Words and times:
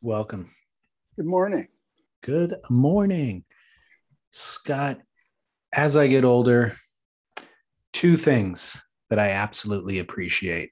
Welcome. 0.00 0.50
Good 1.16 1.26
morning. 1.26 1.66
Good 2.22 2.54
morning. 2.70 3.42
Scott, 4.30 5.00
as 5.72 5.96
I 5.96 6.06
get 6.06 6.24
older, 6.24 6.76
two 7.92 8.16
things 8.16 8.80
that 9.10 9.18
I 9.18 9.30
absolutely 9.30 9.98
appreciate 9.98 10.70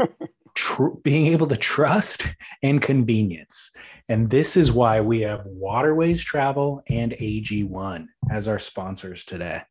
Tr- 0.54 0.88
being 1.04 1.28
able 1.28 1.46
to 1.46 1.56
trust 1.56 2.34
and 2.64 2.82
convenience. 2.82 3.70
And 4.08 4.28
this 4.28 4.56
is 4.56 4.72
why 4.72 5.00
we 5.00 5.20
have 5.20 5.46
Waterways 5.46 6.24
Travel 6.24 6.82
and 6.88 7.12
AG1 7.12 8.06
as 8.32 8.48
our 8.48 8.58
sponsors 8.58 9.24
today. 9.24 9.62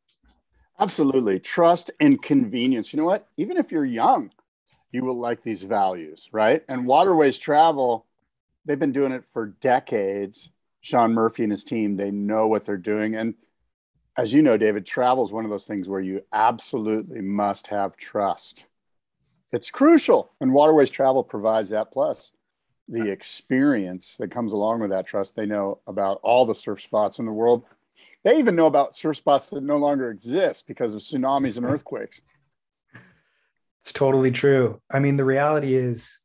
Absolutely. 0.80 1.41
Trust 1.41 1.91
and 2.00 2.22
convenience. 2.22 2.94
You 2.94 2.98
know 3.00 3.05
what? 3.05 3.27
Even 3.36 3.58
if 3.58 3.73
you're 3.73 3.84
young, 3.84 4.31
you 4.94 5.03
will 5.03 5.20
like 5.20 5.44
these 5.44 5.64
values, 5.64 6.30
right? 6.31 6.64
And 6.70 6.86
Waterways 6.86 7.39
Travel, 7.39 8.05
they've 8.67 8.77
been 8.77 8.91
doing 8.91 9.13
it 9.13 9.23
for 9.31 9.48
decades. 9.48 10.49
Sean 10.81 11.13
Murphy 11.13 11.44
and 11.44 11.52
his 11.52 11.63
team, 11.63 11.95
they 11.95 12.11
know 12.11 12.47
what 12.47 12.66
they're 12.66 12.78
doing. 12.78 13.16
And 13.16 13.33
as 14.16 14.33
you 14.33 14.42
know, 14.42 14.58
David, 14.58 14.86
travel 14.86 15.25
is 15.25 15.31
one 15.31 15.45
of 15.45 15.52
those 15.52 15.66
things 15.66 15.88
where 15.88 16.02
you 16.02 16.22
absolutely 16.31 17.22
must 17.22 17.67
have 17.67 17.97
trust. 17.97 18.66
It's 19.52 19.72
crucial. 19.72 20.31
And 20.39 20.53
Waterways 20.53 20.92
Travel 20.92 21.23
provides 21.23 21.69
that 21.69 21.92
plus 21.92 22.31
the 22.88 23.09
experience 23.09 24.16
that 24.17 24.31
comes 24.31 24.53
along 24.53 24.80
with 24.80 24.92
that 24.92 25.05
trust. 25.05 25.36
They 25.36 25.45
know 25.45 25.80
about 25.88 26.20
all 26.23 26.45
the 26.45 26.55
surf 26.55 26.81
spots 26.81 27.20
in 27.20 27.25
the 27.25 27.31
world. 27.31 27.64
They 28.23 28.38
even 28.38 28.55
know 28.55 28.67
about 28.67 28.95
surf 28.95 29.17
spots 29.17 29.47
that 29.47 29.64
no 29.64 29.77
longer 29.77 30.09
exist 30.09 30.67
because 30.67 30.94
of 30.94 31.02
tsunamis 31.02 31.58
and 31.58 31.66
earthquakes. 31.72 32.22
It's 33.81 33.94
totally 33.94 34.31
true. 34.31 34.81
I 34.92 34.99
mean, 34.99 35.16
the 35.16 35.25
reality 35.25 35.75
is 35.75 36.20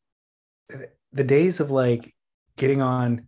the 1.13 1.25
days 1.25 1.61
of 1.61 1.71
like 1.71 2.15
getting 2.57 2.83
on 2.83 3.27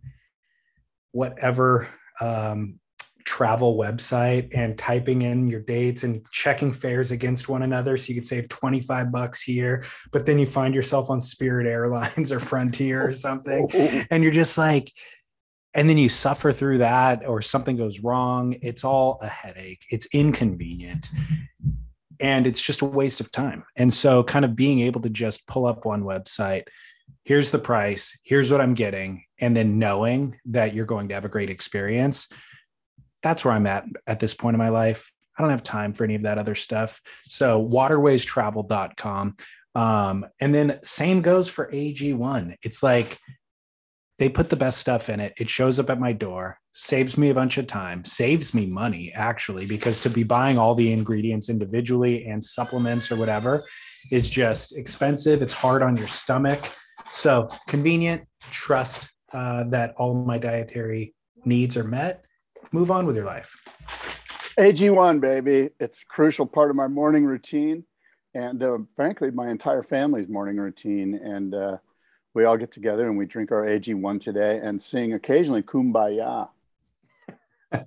whatever 1.11 1.87
um, 2.21 2.79
travel 3.25 3.75
website 3.75 4.49
and 4.53 4.77
typing 4.77 5.23
in 5.23 5.47
your 5.47 5.61
dates 5.61 6.03
and 6.03 6.23
checking 6.31 6.71
fares 6.71 7.11
against 7.11 7.49
one 7.49 7.63
another. 7.63 7.97
So 7.97 8.09
you 8.09 8.15
could 8.15 8.27
save 8.27 8.47
25 8.49 9.11
bucks 9.11 9.41
here 9.41 9.83
but 10.11 10.25
then 10.25 10.37
you 10.37 10.45
find 10.45 10.75
yourself 10.75 11.09
on 11.09 11.19
spirit 11.19 11.65
airlines 11.65 12.31
or 12.31 12.39
frontier 12.39 13.05
or 13.05 13.13
something. 13.13 13.69
And 14.11 14.23
you're 14.23 14.31
just 14.31 14.57
like 14.57 14.91
and 15.73 15.89
then 15.89 15.97
you 15.97 16.07
suffer 16.07 16.53
through 16.53 16.77
that 16.77 17.27
or 17.27 17.41
something 17.41 17.75
goes 17.75 17.99
wrong. 17.99 18.55
It's 18.61 18.85
all 18.85 19.19
a 19.21 19.27
headache. 19.27 19.85
It's 19.89 20.05
inconvenient. 20.13 21.09
And 22.21 22.47
it's 22.47 22.61
just 22.61 22.81
a 22.81 22.85
waste 22.85 23.19
of 23.19 23.29
time. 23.29 23.65
And 23.75 23.93
so 23.93 24.23
kind 24.23 24.45
of 24.45 24.55
being 24.55 24.79
able 24.79 25.01
to 25.01 25.09
just 25.09 25.45
pull 25.47 25.65
up 25.65 25.85
one 25.85 26.03
website 26.03 26.63
here's 27.25 27.51
the 27.51 27.59
price 27.59 28.17
here's 28.23 28.49
what 28.49 28.61
i'm 28.61 28.73
getting 28.73 29.23
and 29.39 29.55
then 29.55 29.77
knowing 29.77 30.35
that 30.45 30.73
you're 30.73 30.85
going 30.85 31.09
to 31.09 31.13
have 31.13 31.25
a 31.25 31.29
great 31.29 31.49
experience 31.49 32.27
that's 33.25 33.43
where 33.43 33.55
I'm 33.55 33.65
at 33.65 33.85
at 34.05 34.19
this 34.19 34.35
point 34.35 34.53
in 34.53 34.59
my 34.59 34.69
life. 34.69 35.11
I 35.35 35.41
don't 35.41 35.49
have 35.49 35.63
time 35.63 35.93
for 35.93 36.03
any 36.03 36.13
of 36.13 36.21
that 36.21 36.37
other 36.37 36.53
stuff. 36.53 37.01
So 37.27 37.59
waterwaystravel.com. 37.67 39.35
Um, 39.73 40.25
and 40.39 40.53
then 40.53 40.79
same 40.83 41.23
goes 41.23 41.49
for 41.49 41.71
AG1. 41.71 42.55
It's 42.61 42.83
like 42.83 43.17
they 44.19 44.29
put 44.29 44.49
the 44.49 44.55
best 44.55 44.77
stuff 44.77 45.09
in 45.09 45.19
it. 45.19 45.33
It 45.37 45.49
shows 45.49 45.79
up 45.79 45.89
at 45.89 45.99
my 45.99 46.13
door, 46.13 46.59
saves 46.71 47.17
me 47.17 47.31
a 47.31 47.33
bunch 47.33 47.57
of 47.57 47.65
time, 47.65 48.05
saves 48.05 48.53
me 48.53 48.67
money 48.67 49.11
actually, 49.15 49.65
because 49.65 49.99
to 50.01 50.09
be 50.11 50.23
buying 50.23 50.59
all 50.59 50.75
the 50.75 50.93
ingredients 50.93 51.49
individually 51.49 52.27
and 52.27 52.41
supplements 52.43 53.11
or 53.11 53.15
whatever 53.15 53.65
is 54.11 54.29
just 54.29 54.77
expensive. 54.77 55.41
It's 55.41 55.53
hard 55.53 55.81
on 55.81 55.97
your 55.97 56.07
stomach. 56.07 56.69
So 57.15 57.49
convenient, 57.67 58.27
trust 58.51 59.11
uh, 59.33 59.63
that 59.69 59.95
all 59.97 60.13
my 60.13 60.37
dietary 60.37 61.15
needs 61.45 61.75
are 61.77 61.83
met 61.83 62.25
move 62.75 62.91
on 62.91 63.05
with 63.05 63.15
your 63.15 63.25
life. 63.25 63.57
AG1, 64.59 65.21
baby. 65.21 65.69
It's 65.79 66.01
a 66.01 66.05
crucial 66.05 66.45
part 66.45 66.69
of 66.69 66.75
my 66.75 66.87
morning 66.87 67.25
routine. 67.25 67.85
And 68.33 68.61
uh, 68.61 68.79
frankly, 68.95 69.31
my 69.31 69.49
entire 69.49 69.81
family's 69.81 70.27
morning 70.27 70.57
routine. 70.57 71.15
And 71.15 71.55
uh, 71.55 71.77
we 72.33 72.43
all 72.43 72.57
get 72.57 72.71
together 72.71 73.07
and 73.07 73.17
we 73.17 73.25
drink 73.25 73.51
our 73.51 73.63
AG1 73.63 74.19
today 74.19 74.59
and 74.61 74.81
sing 74.81 75.13
occasionally 75.13 75.63
Kumbaya. 75.63 76.49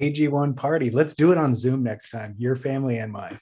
AG1 0.00 0.56
party. 0.56 0.90
Let's 0.90 1.14
do 1.14 1.32
it 1.32 1.38
on 1.38 1.54
Zoom 1.54 1.82
next 1.82 2.10
time, 2.10 2.36
your 2.38 2.54
family 2.54 2.98
and 2.98 3.12
mine. 3.12 3.38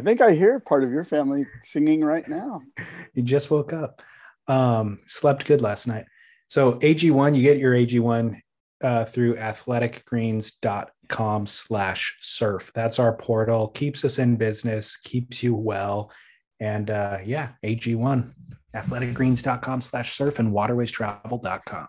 I 0.00 0.02
think 0.02 0.20
I 0.22 0.32
hear 0.32 0.58
part 0.60 0.82
of 0.82 0.90
your 0.90 1.04
family 1.04 1.44
singing 1.62 2.02
right 2.02 2.26
now. 2.26 2.62
You 3.12 3.24
just 3.24 3.50
woke 3.50 3.72
up. 3.72 4.02
Um, 4.46 5.00
slept 5.04 5.44
good 5.44 5.60
last 5.60 5.88
night. 5.88 6.04
So 6.46 6.74
AG1, 6.74 7.36
you 7.36 7.42
get 7.42 7.58
your 7.58 7.74
AG1 7.74 8.40
uh, 8.84 9.04
through 9.04 9.34
athleticgreens.com 9.34 11.46
slash 11.46 12.16
surf. 12.20 12.70
That's 12.72 13.00
our 13.00 13.16
portal. 13.16 13.70
Keeps 13.70 14.04
us 14.04 14.20
in 14.20 14.36
business, 14.36 14.96
keeps 14.96 15.42
you 15.42 15.56
well. 15.56 16.12
And 16.60 16.90
uh, 16.90 17.18
yeah, 17.24 17.48
AG1, 17.64 18.32
athleticgreens.com 18.76 19.80
slash 19.80 20.14
surf 20.14 20.38
and 20.38 20.52
waterwaystravel.com. 20.52 21.88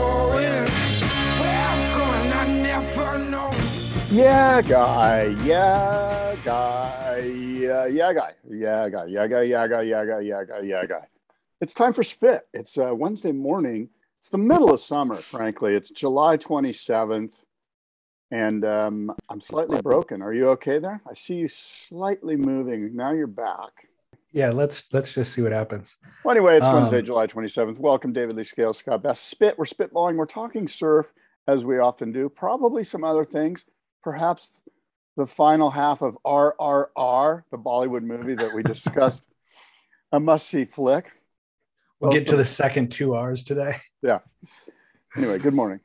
Yeah, 4.11 4.61
guy. 4.61 5.23
Yeah, 5.45 6.35
guy. 6.43 7.19
Yeah, 7.19 7.85
yeah, 7.85 8.11
guy. 8.13 8.33
Yeah, 8.49 8.89
guy. 8.89 9.05
Yeah, 9.05 9.27
guy. 9.29 9.43
Yeah, 9.43 9.67
guy. 9.67 9.81
Yeah, 9.83 10.05
guy. 10.05 10.19
Yeah, 10.19 10.43
guy. 10.43 10.59
Yeah, 10.63 10.85
guy. 10.85 11.07
It's 11.61 11.73
time 11.73 11.93
for 11.93 12.03
spit. 12.03 12.45
It's 12.53 12.77
uh, 12.77 12.93
Wednesday 12.93 13.31
morning. 13.31 13.87
It's 14.19 14.27
the 14.27 14.37
middle 14.37 14.73
of 14.73 14.81
summer, 14.81 15.15
frankly. 15.15 15.75
It's 15.75 15.89
July 15.91 16.35
27th, 16.35 17.31
and 18.31 18.65
um, 18.65 19.11
I'm 19.29 19.39
slightly 19.39 19.81
broken. 19.81 20.21
Are 20.21 20.33
you 20.33 20.49
okay 20.49 20.77
there? 20.79 21.01
I 21.09 21.13
see 21.13 21.35
you 21.35 21.47
slightly 21.47 22.35
moving. 22.35 22.93
Now 22.93 23.13
you're 23.13 23.27
back. 23.27 23.87
Yeah, 24.33 24.49
let's 24.49 24.83
let's 24.91 25.13
just 25.13 25.31
see 25.31 25.41
what 25.41 25.53
happens. 25.53 25.95
Well, 26.25 26.35
anyway, 26.35 26.57
it's 26.57 26.65
Um, 26.65 26.75
Wednesday, 26.81 27.01
July 27.01 27.27
27th. 27.27 27.79
Welcome, 27.79 28.11
David 28.11 28.35
Lee 28.35 28.43
Scales, 28.43 28.77
Scott 28.79 29.03
Best. 29.03 29.29
Spit. 29.29 29.57
We're 29.57 29.63
spitballing. 29.65 30.15
We're 30.17 30.25
talking 30.25 30.67
surf, 30.67 31.13
as 31.47 31.63
we 31.63 31.79
often 31.79 32.11
do. 32.11 32.27
Probably 32.27 32.83
some 32.83 33.05
other 33.05 33.23
things. 33.23 33.63
Perhaps 34.03 34.51
the 35.17 35.27
final 35.27 35.69
half 35.69 36.01
of 36.01 36.17
RRR, 36.25 37.43
the 37.51 37.57
Bollywood 37.57 38.03
movie 38.03 38.35
that 38.35 38.51
we 38.55 38.63
discussed, 38.63 39.27
a 40.11 40.19
must-see 40.19 40.65
flick. 40.65 41.11
We'll 41.99 42.11
get 42.11 42.27
to 42.27 42.35
the 42.35 42.45
second 42.45 42.91
two 42.91 43.13
R's 43.13 43.43
today. 43.43 43.77
Yeah. 44.01 44.19
Anyway, 45.15 45.37
good 45.37 45.53
morning. 45.53 45.79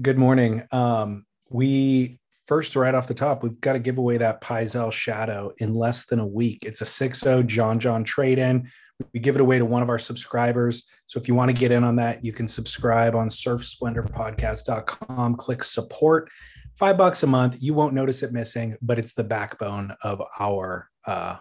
Good 0.00 0.18
morning. 0.18 0.62
Um, 0.72 1.24
we 1.50 2.18
first, 2.46 2.74
right 2.74 2.94
off 2.94 3.06
the 3.06 3.14
top, 3.14 3.42
we've 3.42 3.60
got 3.60 3.74
to 3.74 3.78
give 3.78 3.98
away 3.98 4.16
that 4.16 4.40
Pyzel 4.40 4.90
Shadow 4.90 5.52
in 5.58 5.74
less 5.74 6.06
than 6.06 6.18
a 6.18 6.26
week. 6.26 6.64
It's 6.64 6.80
a 6.80 6.86
6 6.86 7.20
0 7.20 7.42
John 7.44 7.78
John 7.78 8.02
trade 8.02 8.38
in. 8.38 8.68
We 9.12 9.20
give 9.20 9.36
it 9.36 9.40
away 9.40 9.58
to 9.58 9.64
one 9.64 9.82
of 9.82 9.88
our 9.88 9.98
subscribers. 9.98 10.88
So 11.06 11.20
if 11.20 11.28
you 11.28 11.34
want 11.34 11.50
to 11.50 11.54
get 11.54 11.70
in 11.70 11.84
on 11.84 11.94
that, 11.96 12.24
you 12.24 12.32
can 12.32 12.48
subscribe 12.48 13.14
on 13.14 13.28
surfsplendorpodcast.com, 13.28 15.36
click 15.36 15.62
support. 15.62 16.30
Five 16.74 16.96
bucks 16.96 17.22
a 17.22 17.26
month. 17.26 17.62
You 17.62 17.74
won't 17.74 17.94
notice 17.94 18.22
it 18.22 18.32
missing, 18.32 18.76
but 18.80 18.98
it's 18.98 19.12
the 19.12 19.24
backbone 19.24 19.94
of 20.02 20.22
our 20.38 20.88
uh, 21.06 21.36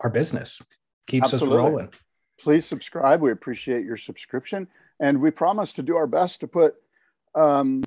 our 0.00 0.10
business. 0.10 0.62
Keeps 1.06 1.32
Absolutely. 1.32 1.58
us 1.58 1.62
rolling. 1.62 1.92
Please 2.40 2.64
subscribe. 2.64 3.20
We 3.20 3.32
appreciate 3.32 3.84
your 3.84 3.96
subscription. 3.96 4.68
And 5.00 5.20
we 5.20 5.30
promise 5.30 5.72
to 5.74 5.82
do 5.82 5.96
our 5.96 6.06
best 6.06 6.40
to 6.40 6.48
put 6.48 6.76
um, 7.34 7.82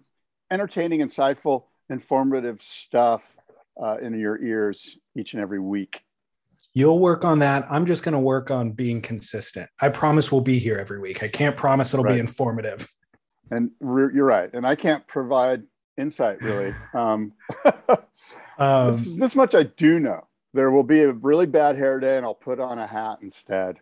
entertaining, 0.49 1.01
insightful, 1.01 1.65
informative 1.89 2.61
stuff 2.61 3.37
uh, 3.81 3.97
in 4.01 4.17
your 4.19 4.41
ears 4.41 4.97
each 5.15 5.33
and 5.33 5.41
every 5.41 5.59
week. 5.59 6.03
You'll 6.73 6.99
work 6.99 7.25
on 7.25 7.39
that. 7.39 7.65
I'm 7.69 7.85
just 7.85 8.03
going 8.03 8.13
to 8.13 8.19
work 8.19 8.49
on 8.51 8.71
being 8.71 9.01
consistent. 9.01 9.69
I 9.81 9.89
promise 9.89 10.31
we'll 10.31 10.41
be 10.41 10.57
here 10.59 10.77
every 10.77 10.99
week. 10.99 11.23
I 11.23 11.27
can't 11.27 11.55
promise 11.55 11.93
it'll 11.93 12.05
Right. 12.05 12.15
be 12.15 12.19
informative. 12.19 12.87
And 13.49 13.71
re- 13.81 14.13
you're 14.13 14.25
right. 14.25 14.49
And 14.53 14.65
I 14.65 14.75
can't 14.75 15.05
provide 15.07 15.63
insight 15.97 16.41
really. 16.41 16.73
Um, 16.93 17.33
Um, 18.57 18.91
this, 18.93 19.11
this 19.13 19.35
much 19.35 19.55
I 19.55 19.63
do 19.63 19.99
know. 19.99 20.27
There 20.53 20.69
will 20.69 20.83
be 20.83 21.01
a 21.01 21.13
really 21.13 21.47
bad 21.47 21.77
hair 21.77 21.99
day, 21.99 22.17
and 22.17 22.25
I'll 22.25 22.35
put 22.35 22.59
on 22.59 22.77
a 22.77 22.85
hat 22.85 23.19
instead. 23.23 23.77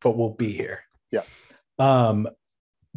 but 0.00 0.16
we'll 0.16 0.30
be 0.34 0.50
here. 0.50 0.80
Yeah. 1.12 1.22
Um, 1.78 2.26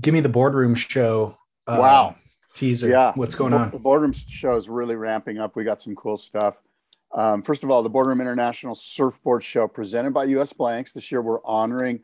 give 0.01 0.13
me 0.13 0.22
the 0.22 0.30
boardroom 0.30 0.74
show. 0.74 1.38
uh, 1.68 1.78
Wow. 1.80 2.16
Teaser. 2.56 2.88
Yeah. 2.88 3.12
What's 3.16 3.36
going 3.36 3.51
Bo- 3.51 3.57
on? 3.57 3.72
The 3.72 3.78
boardroom 3.80 4.13
show 4.13 4.56
is 4.56 4.69
really 4.69 4.96
ramping 4.96 5.38
up. 5.38 5.56
We 5.56 5.63
got 5.63 5.81
some 5.81 5.96
cool 5.96 6.18
stuff. 6.18 6.62
Um, 7.13 7.44
first 7.44 7.63
of 7.63 7.69
all, 7.69 7.84
the 7.84 7.89
Boardroom 7.89 8.19
International 8.22 8.74
Surfboard 8.74 9.44
Show 9.44 9.68
presented 9.68 10.13
by 10.16 10.24
US 10.25 10.51
Blanks. 10.54 10.94
This 10.94 11.12
year 11.12 11.22
we're 11.22 11.44
honoring 11.46 12.00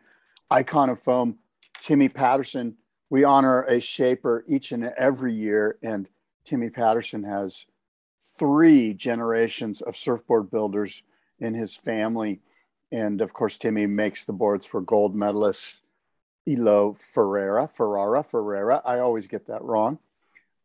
icon 0.51 0.89
of 0.91 0.99
foam 0.99 1.39
Timmy 1.81 2.09
Patterson. 2.09 2.75
We 3.09 3.23
honor 3.23 3.63
a 3.63 3.79
shaper 3.79 4.43
each 4.47 4.71
and 4.71 4.83
every 4.97 5.33
year, 5.33 5.79
and 5.81 6.07
Timmy 6.49 6.71
Patterson 6.71 7.23
has 7.25 7.67
three 8.39 8.95
generations 8.95 9.81
of 9.81 9.95
surfboard 9.95 10.49
builders 10.49 11.03
in 11.37 11.53
his 11.53 11.75
family. 11.75 12.39
And 12.91 13.21
of 13.21 13.33
course, 13.33 13.59
Timmy 13.59 13.85
makes 13.85 14.25
the 14.25 14.33
boards 14.33 14.65
for 14.65 14.81
gold 14.81 15.15
medalists 15.15 15.81
Italo 16.47 16.93
Ferreira, 16.93 17.67
Ferrara, 17.67 18.23
Ferreira. 18.23 18.81
I 18.83 18.97
always 18.97 19.27
get 19.27 19.45
that 19.45 19.61
wrong. 19.61 19.99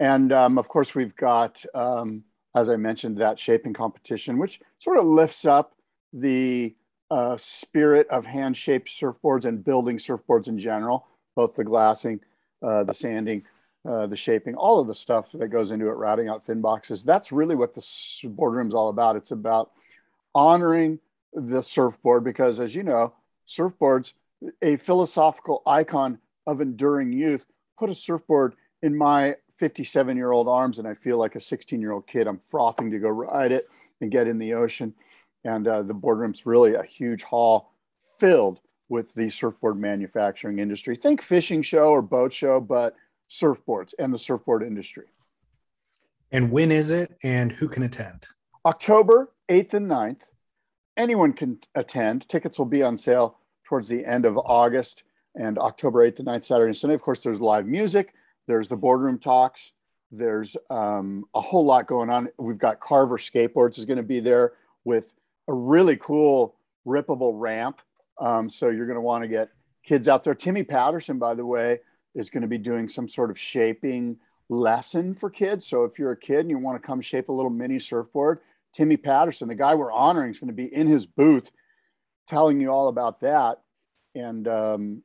And 0.00 0.32
um, 0.32 0.56
of 0.56 0.68
course, 0.68 0.94
we've 0.94 1.14
got, 1.14 1.62
um, 1.74 2.24
as 2.54 2.70
I 2.70 2.76
mentioned, 2.76 3.18
that 3.18 3.38
shaping 3.38 3.74
competition, 3.74 4.38
which 4.38 4.60
sort 4.78 4.98
of 4.98 5.04
lifts 5.04 5.44
up 5.44 5.74
the 6.14 6.74
uh, 7.10 7.36
spirit 7.36 8.08
of 8.08 8.24
hand 8.24 8.56
shaped 8.56 8.88
surfboards 8.88 9.44
and 9.44 9.62
building 9.62 9.98
surfboards 9.98 10.48
in 10.48 10.58
general, 10.58 11.06
both 11.34 11.54
the 11.54 11.64
glassing, 11.64 12.20
uh, 12.62 12.84
the 12.84 12.94
sanding, 12.94 13.42
uh, 13.88 14.06
the 14.06 14.16
shaping, 14.16 14.54
all 14.54 14.80
of 14.80 14.86
the 14.86 14.94
stuff 14.94 15.32
that 15.32 15.48
goes 15.48 15.70
into 15.70 15.88
it, 15.88 15.92
routing 15.92 16.28
out 16.28 16.44
fin 16.44 16.60
boxes. 16.60 17.04
That's 17.04 17.32
really 17.32 17.54
what 17.54 17.74
the 17.74 17.84
boardroom 18.24 18.68
is 18.68 18.74
all 18.74 18.88
about. 18.88 19.16
It's 19.16 19.30
about 19.30 19.72
honoring 20.34 20.98
the 21.34 21.62
surfboard 21.62 22.24
because, 22.24 22.60
as 22.60 22.74
you 22.74 22.82
know, 22.82 23.12
surfboards, 23.48 24.14
a 24.62 24.76
philosophical 24.76 25.62
icon 25.66 26.18
of 26.46 26.60
enduring 26.60 27.12
youth, 27.12 27.46
put 27.78 27.90
a 27.90 27.94
surfboard 27.94 28.54
in 28.82 28.96
my 28.96 29.36
57 29.56 30.16
year 30.16 30.32
old 30.32 30.48
arms 30.48 30.78
and 30.78 30.88
I 30.88 30.94
feel 30.94 31.18
like 31.18 31.36
a 31.36 31.40
16 31.40 31.80
year 31.80 31.92
old 31.92 32.06
kid. 32.06 32.26
I'm 32.26 32.38
frothing 32.38 32.90
to 32.90 32.98
go 32.98 33.08
ride 33.08 33.52
it 33.52 33.68
and 34.00 34.10
get 34.10 34.26
in 34.26 34.38
the 34.38 34.54
ocean. 34.54 34.94
And 35.44 35.68
uh, 35.68 35.82
the 35.82 35.94
boardroom's 35.94 36.46
really 36.46 36.74
a 36.74 36.82
huge 36.82 37.22
hall 37.22 37.72
filled 38.18 38.60
with 38.88 39.14
the 39.14 39.28
surfboard 39.28 39.78
manufacturing 39.78 40.58
industry. 40.58 40.96
Think 40.96 41.22
fishing 41.22 41.62
show 41.62 41.90
or 41.90 42.02
boat 42.02 42.32
show, 42.32 42.60
but 42.60 42.94
surfboards 43.34 43.94
and 43.98 44.12
the 44.12 44.18
surfboard 44.18 44.62
industry. 44.62 45.06
And 46.30 46.50
when 46.50 46.70
is 46.70 46.90
it? 46.90 47.16
And 47.22 47.52
who 47.52 47.68
can 47.68 47.82
attend? 47.82 48.26
October 48.64 49.32
8th 49.48 49.74
and 49.74 49.90
9th. 49.90 50.20
Anyone 50.96 51.32
can 51.32 51.58
attend. 51.74 52.28
Tickets 52.28 52.58
will 52.58 52.66
be 52.66 52.82
on 52.82 52.96
sale 52.96 53.38
towards 53.64 53.88
the 53.88 54.04
end 54.04 54.24
of 54.24 54.38
August 54.38 55.02
and 55.34 55.58
October 55.58 56.08
8th 56.08 56.20
and 56.20 56.28
9th, 56.28 56.44
Saturday 56.44 56.68
and 56.68 56.76
Sunday. 56.76 56.94
Of 56.94 57.02
course, 57.02 57.22
there's 57.22 57.40
live 57.40 57.66
music, 57.66 58.14
there's 58.46 58.68
the 58.68 58.76
boardroom 58.76 59.18
talks, 59.18 59.72
there's 60.12 60.56
um, 60.70 61.24
a 61.34 61.40
whole 61.40 61.64
lot 61.64 61.88
going 61.88 62.10
on. 62.10 62.28
We've 62.38 62.58
got 62.58 62.78
Carver 62.78 63.18
Skateboards 63.18 63.78
is 63.78 63.84
going 63.84 63.96
to 63.96 64.04
be 64.04 64.20
there 64.20 64.52
with 64.84 65.12
a 65.48 65.52
really 65.52 65.96
cool 65.96 66.54
rippable 66.86 67.32
ramp. 67.34 67.80
Um, 68.20 68.48
so 68.48 68.68
you're 68.68 68.86
going 68.86 68.96
to 68.96 69.02
want 69.02 69.24
to 69.24 69.28
get 69.28 69.48
kids 69.84 70.06
out 70.06 70.22
there. 70.22 70.34
Timmy 70.34 70.62
Patterson, 70.62 71.18
by 71.18 71.34
the 71.34 71.44
way, 71.44 71.80
is 72.14 72.30
going 72.30 72.42
to 72.42 72.48
be 72.48 72.58
doing 72.58 72.88
some 72.88 73.08
sort 73.08 73.30
of 73.30 73.38
shaping 73.38 74.16
lesson 74.48 75.14
for 75.14 75.30
kids. 75.30 75.66
So 75.66 75.84
if 75.84 75.98
you're 75.98 76.12
a 76.12 76.16
kid 76.16 76.40
and 76.40 76.50
you 76.50 76.58
want 76.58 76.80
to 76.80 76.86
come 76.86 77.00
shape 77.00 77.28
a 77.28 77.32
little 77.32 77.50
mini 77.50 77.78
surfboard, 77.78 78.40
Timmy 78.72 78.96
Patterson, 78.96 79.48
the 79.48 79.54
guy 79.54 79.74
we're 79.74 79.92
honoring, 79.92 80.30
is 80.30 80.38
going 80.38 80.48
to 80.48 80.54
be 80.54 80.72
in 80.72 80.86
his 80.86 81.06
booth 81.06 81.50
telling 82.26 82.60
you 82.60 82.70
all 82.70 82.88
about 82.88 83.20
that. 83.20 83.60
And 84.14 84.46
um, 84.48 85.02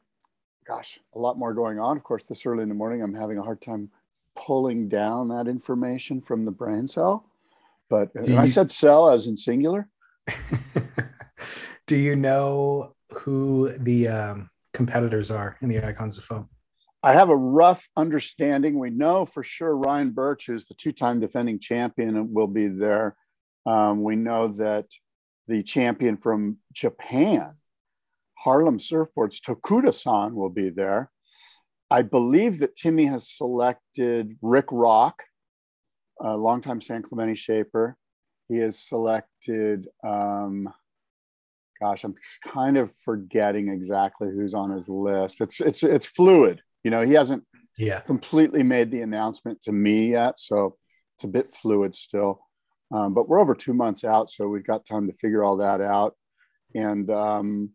gosh, 0.67 0.99
a 1.15 1.19
lot 1.19 1.37
more 1.37 1.53
going 1.53 1.79
on. 1.79 1.97
Of 1.97 2.03
course, 2.03 2.23
this 2.23 2.45
early 2.45 2.63
in 2.63 2.69
the 2.69 2.75
morning, 2.75 3.01
I'm 3.01 3.13
having 3.13 3.37
a 3.37 3.43
hard 3.43 3.61
time 3.61 3.89
pulling 4.35 4.87
down 4.87 5.29
that 5.29 5.47
information 5.47 6.21
from 6.21 6.45
the 6.45 6.51
brain 6.51 6.87
cell. 6.87 7.25
But 7.89 8.13
Do 8.13 8.37
I 8.37 8.47
said 8.47 8.69
cell 8.69 9.09
as 9.09 9.25
in 9.25 9.35
singular. 9.35 9.89
Do 11.87 11.95
you 11.95 12.15
know 12.15 12.95
who 13.11 13.69
the 13.79 14.07
um, 14.07 14.49
competitors 14.73 15.31
are 15.31 15.57
in 15.61 15.69
the 15.69 15.83
Icons 15.83 16.19
of 16.19 16.23
Foam? 16.23 16.47
I 17.01 17.13
have 17.13 17.29
a 17.29 17.35
rough 17.35 17.87
understanding. 17.95 18.77
We 18.77 18.89
know 18.89 19.25
for 19.25 19.43
sure 19.43 19.75
Ryan 19.75 20.11
Birch, 20.11 20.47
who's 20.47 20.65
the 20.65 20.73
two 20.73 20.91
time 20.91 21.19
defending 21.19 21.59
champion, 21.59 22.17
and 22.17 22.33
will 22.33 22.47
be 22.47 22.67
there. 22.67 23.15
Um, 23.65 24.03
we 24.03 24.15
know 24.15 24.49
that 24.49 24.87
the 25.47 25.63
champion 25.63 26.17
from 26.17 26.57
Japan, 26.73 27.53
Harlem 28.37 28.79
Surfboards, 28.79 29.39
Tokuda 29.41 29.93
san, 29.93 30.35
will 30.35 30.49
be 30.49 30.69
there. 30.69 31.09
I 31.89 32.01
believe 32.01 32.59
that 32.59 32.75
Timmy 32.75 33.05
has 33.05 33.29
selected 33.29 34.37
Rick 34.41 34.67
Rock, 34.71 35.23
a 36.21 36.35
longtime 36.35 36.81
San 36.81 37.01
Clemente 37.01 37.33
shaper. 37.33 37.97
He 38.47 38.57
has 38.57 38.77
selected, 38.77 39.87
um, 40.03 40.71
gosh, 41.79 42.03
I'm 42.03 42.15
kind 42.45 42.77
of 42.77 42.93
forgetting 43.05 43.69
exactly 43.69 44.27
who's 44.27 44.53
on 44.53 44.71
his 44.71 44.89
list. 44.89 45.39
It's 45.39 45.61
it's 45.61 45.81
it's 45.81 46.05
fluid. 46.05 46.61
You 46.83 46.91
know, 46.91 47.01
he 47.01 47.13
hasn't 47.13 47.43
Yeah. 47.77 48.01
completely 48.01 48.63
made 48.63 48.91
the 48.91 49.01
announcement 49.01 49.61
to 49.63 49.71
me 49.71 50.11
yet, 50.11 50.39
so 50.39 50.77
it's 51.15 51.23
a 51.23 51.27
bit 51.27 51.53
fluid 51.53 51.93
still. 51.95 52.41
Um, 52.91 53.13
but 53.13 53.27
we're 53.27 53.39
over 53.39 53.53
two 53.55 53.73
months 53.73 54.03
out, 54.03 54.29
so 54.29 54.47
we've 54.47 54.65
got 54.65 54.85
time 54.85 55.07
to 55.07 55.13
figure 55.13 55.43
all 55.43 55.57
that 55.57 55.81
out. 55.81 56.15
And 56.73 57.09
um, 57.11 57.69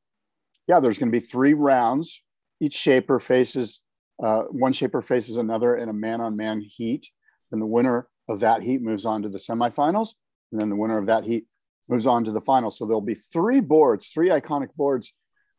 yeah, 0.66 0.80
there's 0.80 0.98
going 0.98 1.12
to 1.12 1.20
be 1.20 1.24
three 1.24 1.54
rounds. 1.54 2.22
Each 2.60 2.74
shaper 2.74 3.20
faces 3.20 3.80
uh, 4.22 4.42
one 4.44 4.72
shaper 4.72 5.02
faces 5.02 5.36
another 5.36 5.76
in 5.76 5.88
a 5.88 5.92
man-on-man 5.92 6.60
heat. 6.60 7.08
And 7.50 7.60
the 7.60 7.66
winner 7.66 8.08
of 8.28 8.40
that 8.40 8.62
heat 8.62 8.80
moves 8.80 9.04
on 9.04 9.22
to 9.22 9.28
the 9.28 9.38
semifinals, 9.38 10.14
and 10.50 10.60
then 10.60 10.68
the 10.70 10.76
winner 10.76 10.98
of 10.98 11.06
that 11.06 11.24
heat 11.24 11.46
moves 11.88 12.06
on 12.06 12.24
to 12.24 12.30
the 12.32 12.40
final. 12.40 12.70
So 12.70 12.86
there'll 12.86 13.00
be 13.00 13.14
three 13.14 13.60
boards, 13.60 14.08
three 14.08 14.28
iconic 14.30 14.68
boards 14.76 15.12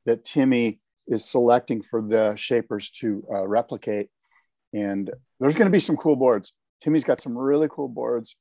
that 0.05 0.25
Timmy 0.25 0.79
is 1.07 1.25
selecting 1.25 1.81
for 1.81 2.01
the 2.01 2.35
shapers 2.35 2.89
to 2.89 3.25
uh, 3.33 3.47
replicate. 3.47 4.09
And 4.73 5.09
there's 5.39 5.55
going 5.55 5.67
to 5.67 5.71
be 5.71 5.79
some 5.79 5.97
cool 5.97 6.15
boards. 6.15 6.53
Timmy's 6.81 7.03
got 7.03 7.21
some 7.21 7.37
really 7.37 7.67
cool 7.69 7.87
boards 7.87 8.35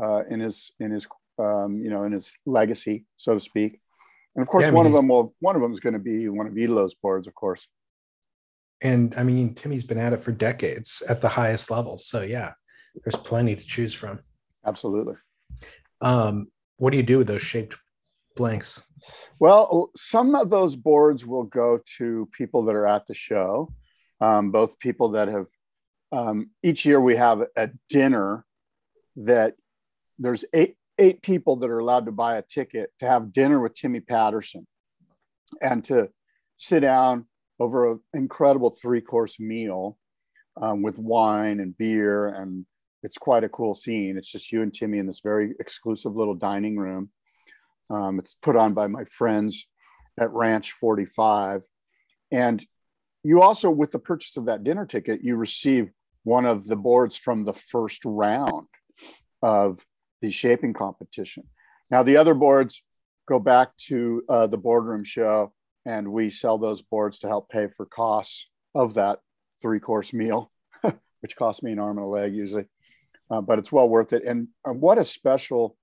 uh, 0.00 0.22
in 0.30 0.40
his 0.40 0.70
in 0.78 0.90
his 0.90 1.06
um, 1.38 1.80
you 1.82 1.90
know 1.90 2.04
in 2.04 2.12
his 2.12 2.32
legacy, 2.46 3.04
so 3.16 3.34
to 3.34 3.40
speak. 3.40 3.80
And 4.36 4.42
of 4.42 4.48
course, 4.48 4.62
Yeah, 4.62 4.68
I 4.68 4.70
mean, 4.70 4.76
one 4.76 4.86
of 4.86 4.92
them 4.92 5.08
will 5.08 5.34
one 5.40 5.56
of 5.56 5.62
them 5.62 5.72
is 5.72 5.80
going 5.80 5.94
to 5.94 5.98
be 5.98 6.28
one 6.28 6.46
of 6.46 6.56
Italo's 6.56 6.94
boards, 6.94 7.26
of 7.26 7.34
course. 7.34 7.66
And 8.82 9.14
I 9.16 9.24
mean, 9.24 9.54
Timmy's 9.54 9.84
been 9.84 9.98
at 9.98 10.12
it 10.12 10.22
for 10.22 10.32
decades 10.32 11.02
at 11.08 11.20
the 11.20 11.28
highest 11.28 11.70
level. 11.70 11.98
So 11.98 12.22
yeah, 12.22 12.52
there's 13.04 13.16
plenty 13.16 13.56
to 13.56 13.64
choose 13.64 13.92
from. 13.92 14.20
Absolutely. 14.64 15.14
Um, 16.00 16.48
what 16.76 16.90
do 16.90 16.96
you 16.96 17.02
do 17.02 17.18
with 17.18 17.26
those 17.26 17.42
shaped 17.42 17.76
blanks? 18.40 18.84
Well, 19.38 19.90
some 19.94 20.34
of 20.34 20.48
those 20.48 20.74
boards 20.74 21.26
will 21.26 21.44
go 21.44 21.78
to 21.98 22.28
people 22.32 22.64
that 22.64 22.74
are 22.74 22.86
at 22.86 23.06
the 23.06 23.14
show, 23.14 23.72
um, 24.20 24.50
both 24.50 24.78
people 24.78 25.10
that 25.10 25.28
have. 25.28 25.48
Um, 26.12 26.50
each 26.62 26.84
year 26.84 27.00
we 27.00 27.16
have 27.16 27.42
a 27.54 27.70
dinner 27.88 28.44
that 29.16 29.54
there's 30.18 30.44
eight 30.54 30.76
eight 30.98 31.22
people 31.22 31.56
that 31.56 31.70
are 31.70 31.78
allowed 31.78 32.06
to 32.06 32.12
buy 32.12 32.36
a 32.36 32.42
ticket 32.42 32.90
to 33.00 33.06
have 33.06 33.32
dinner 33.32 33.60
with 33.60 33.74
Timmy 33.74 34.00
Patterson, 34.00 34.66
and 35.60 35.84
to 35.84 36.08
sit 36.56 36.80
down 36.80 37.26
over 37.58 37.92
an 37.92 38.00
incredible 38.14 38.70
three 38.70 39.02
course 39.02 39.38
meal 39.38 39.98
um, 40.60 40.82
with 40.82 40.98
wine 40.98 41.60
and 41.60 41.76
beer, 41.76 42.28
and 42.28 42.64
it's 43.02 43.18
quite 43.18 43.44
a 43.44 43.48
cool 43.50 43.74
scene. 43.74 44.16
It's 44.16 44.32
just 44.32 44.50
you 44.50 44.62
and 44.62 44.72
Timmy 44.72 44.98
in 44.98 45.06
this 45.06 45.20
very 45.20 45.54
exclusive 45.60 46.16
little 46.16 46.34
dining 46.34 46.76
room. 46.76 47.10
Um, 47.90 48.18
it's 48.18 48.34
put 48.34 48.56
on 48.56 48.74
by 48.74 48.86
my 48.86 49.04
friends 49.04 49.66
at 50.18 50.32
Ranch 50.32 50.72
45. 50.72 51.62
And 52.30 52.64
you 53.22 53.42
also, 53.42 53.70
with 53.70 53.90
the 53.90 53.98
purchase 53.98 54.36
of 54.36 54.46
that 54.46 54.64
dinner 54.64 54.86
ticket, 54.86 55.22
you 55.22 55.36
receive 55.36 55.90
one 56.22 56.46
of 56.46 56.66
the 56.66 56.76
boards 56.76 57.16
from 57.16 57.44
the 57.44 57.52
first 57.52 58.04
round 58.04 58.66
of 59.42 59.84
the 60.22 60.30
shaping 60.30 60.72
competition. 60.72 61.44
Now, 61.90 62.02
the 62.02 62.16
other 62.16 62.34
boards 62.34 62.82
go 63.28 63.38
back 63.38 63.76
to 63.76 64.22
uh, 64.28 64.46
the 64.46 64.58
boardroom 64.58 65.04
show, 65.04 65.52
and 65.84 66.12
we 66.12 66.30
sell 66.30 66.58
those 66.58 66.82
boards 66.82 67.18
to 67.20 67.28
help 67.28 67.48
pay 67.48 67.68
for 67.68 67.86
costs 67.86 68.48
of 68.74 68.94
that 68.94 69.18
three 69.60 69.80
course 69.80 70.12
meal, 70.12 70.50
which 71.20 71.36
costs 71.36 71.62
me 71.62 71.72
an 71.72 71.78
arm 71.78 71.98
and 71.98 72.06
a 72.06 72.08
leg 72.08 72.34
usually. 72.34 72.64
Uh, 73.30 73.40
but 73.40 73.58
it's 73.58 73.72
well 73.72 73.88
worth 73.88 74.12
it. 74.12 74.24
And 74.24 74.48
uh, 74.68 74.72
what 74.72 74.98
a 74.98 75.04
special 75.04 75.76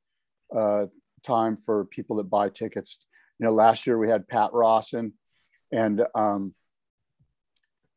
uh, 0.55 0.85
time 1.23 1.57
for 1.57 1.85
people 1.85 2.17
that 2.17 2.23
buy 2.29 2.49
tickets. 2.49 3.05
You 3.39 3.45
know, 3.45 3.53
last 3.53 3.85
year 3.87 3.97
we 3.97 4.09
had 4.09 4.27
Pat 4.27 4.51
Rawson, 4.53 5.13
and 5.71 6.03
um, 6.15 6.53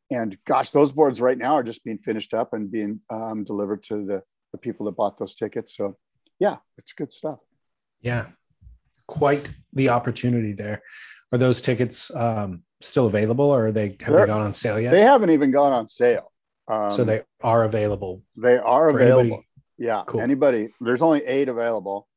and 0.09 0.37
gosh, 0.45 0.71
those 0.71 0.91
boards 0.91 1.21
right 1.21 1.37
now 1.37 1.53
are 1.55 1.63
just 1.63 1.83
being 1.83 1.97
finished 1.97 2.33
up 2.33 2.53
and 2.53 2.71
being 2.71 2.99
um, 3.09 3.43
delivered 3.43 3.83
to 3.83 4.05
the 4.05 4.23
the 4.51 4.57
people 4.57 4.85
that 4.85 4.91
bought 4.97 5.17
those 5.17 5.33
tickets. 5.33 5.75
So, 5.77 5.97
yeah, 6.37 6.57
it's 6.77 6.91
good 6.91 7.11
stuff. 7.13 7.39
Yeah, 8.01 8.25
quite 9.07 9.49
the 9.73 9.89
opportunity 9.89 10.51
there. 10.51 10.81
Are 11.31 11.37
those 11.37 11.61
tickets 11.61 12.13
um, 12.13 12.63
still 12.81 13.07
available, 13.07 13.45
or 13.45 13.67
are 13.67 13.71
they 13.71 13.95
have 14.01 14.11
They're- 14.11 14.21
they 14.21 14.25
gone 14.27 14.41
on 14.41 14.53
sale 14.53 14.79
yet? 14.79 14.91
They 14.91 15.01
haven't 15.01 15.29
even 15.29 15.51
gone 15.51 15.71
on 15.71 15.87
sale. 15.87 16.31
Um, 16.67 16.89
so 16.91 17.03
they 17.03 17.23
are 17.41 17.63
available. 17.63 18.21
they 18.37 18.57
are 18.57 18.89
available. 18.89 19.19
anybody- 19.21 19.47
Yeah, 19.77 20.03
Cool. 20.05 20.21
anybody. 20.21 20.73
There's 20.81 21.01
only 21.01 21.25
eight 21.25 21.47
available, 21.49 22.07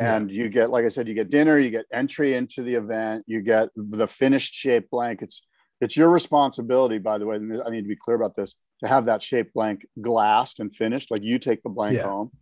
and 0.00 0.30
you 0.30 0.48
get, 0.48 0.70
like 0.70 0.84
I 0.84 0.88
said, 0.88 1.08
you 1.08 1.14
get 1.14 1.30
dinner, 1.30 1.58
you 1.58 1.70
get 1.70 1.86
entry 1.92 2.34
into 2.34 2.62
the 2.62 2.74
event, 2.74 3.24
you 3.26 3.42
get 3.42 3.68
the 3.76 4.06
finished 4.08 4.54
shape 4.54 4.88
blank. 4.90 5.22
It's 5.22 5.42
it's 5.80 5.96
your 5.96 6.10
responsibility, 6.10 6.98
by 6.98 7.18
the 7.18 7.26
way. 7.26 7.36
I 7.36 7.70
need 7.70 7.82
to 7.82 7.88
be 7.88 7.96
clear 7.96 8.16
about 8.16 8.36
this 8.36 8.54
to 8.82 8.88
have 8.88 9.06
that 9.06 9.22
shape 9.22 9.52
blank 9.52 9.86
glassed 10.00 10.60
and 10.60 10.74
finished. 10.74 11.10
Like 11.10 11.22
you 11.22 11.38
take 11.38 11.62
the 11.62 11.70
blank 11.70 11.96
Yeah. 11.96 12.04
home, 12.04 12.32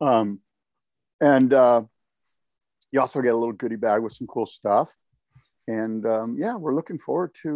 um, 0.00 0.40
and 1.20 1.52
uh, 1.52 1.82
you 2.92 3.00
also 3.00 3.20
get 3.20 3.34
a 3.34 3.36
little 3.36 3.52
goodie 3.52 3.76
bag 3.76 4.02
with 4.02 4.12
some 4.12 4.26
cool 4.26 4.46
stuff. 4.46 4.94
And 5.66 6.06
um, 6.06 6.36
yeah, 6.38 6.56
we're 6.56 6.74
looking 6.74 6.98
forward 6.98 7.34
to 7.42 7.52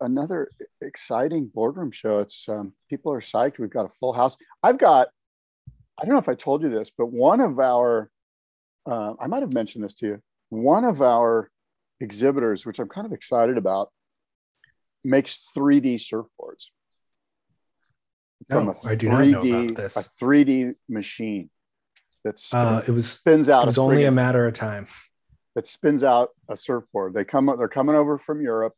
uh, 0.00 0.04
another 0.04 0.50
exciting 0.82 1.50
boardroom 1.54 1.90
show. 1.90 2.18
It's 2.18 2.46
um, 2.48 2.74
people 2.90 3.10
are 3.12 3.20
psyched. 3.20 3.58
We've 3.58 3.70
got 3.70 3.86
a 3.86 3.88
full 4.00 4.12
house. 4.12 4.36
I've 4.62 4.76
got, 4.76 5.08
I 5.98 6.04
don't 6.04 6.12
know 6.12 6.20
if 6.20 6.28
I 6.28 6.34
told 6.34 6.62
you 6.62 6.68
this, 6.68 6.90
but 6.96 7.06
one 7.06 7.40
of 7.40 7.58
our, 7.58 8.10
uh, 8.86 9.14
I 9.20 9.26
might 9.26 9.42
have 9.42 9.52
mentioned 9.54 9.84
this 9.84 9.94
to 9.94 10.06
you. 10.06 10.22
One 10.50 10.84
of 10.84 11.00
our 11.02 11.50
exhibitors, 12.00 12.64
which 12.66 12.78
I'm 12.78 12.88
kind 12.88 13.06
of 13.06 13.12
excited 13.12 13.56
about, 13.58 13.90
makes 15.02 15.48
3D 15.56 15.94
surfboards 15.96 16.70
from 18.48 18.68
Oh, 18.68 18.74
a 18.84 18.88
I 18.88 18.94
do 18.94 19.08
not 19.08 19.26
know 19.26 19.40
3D 19.42 19.64
about 19.66 19.76
this. 19.76 19.96
a 19.96 20.00
3D 20.24 20.74
machine 20.88 21.50
that 22.24 22.34
Uh, 22.52 22.80
spins, 22.80 22.88
it 22.88 22.92
was 22.92 23.10
spins 23.10 23.48
it 23.48 23.66
was 23.66 23.78
a 23.78 23.80
only 23.80 24.04
a 24.04 24.10
matter 24.10 24.46
of 24.46 24.54
time. 24.54 24.86
that 25.54 25.66
spins 25.66 26.02
out 26.02 26.30
a 26.48 26.56
surfboard. 26.56 27.14
They 27.14 27.24
come 27.24 27.46
they're 27.58 27.68
coming 27.68 27.94
over 27.96 28.18
from 28.18 28.40
Europe 28.40 28.74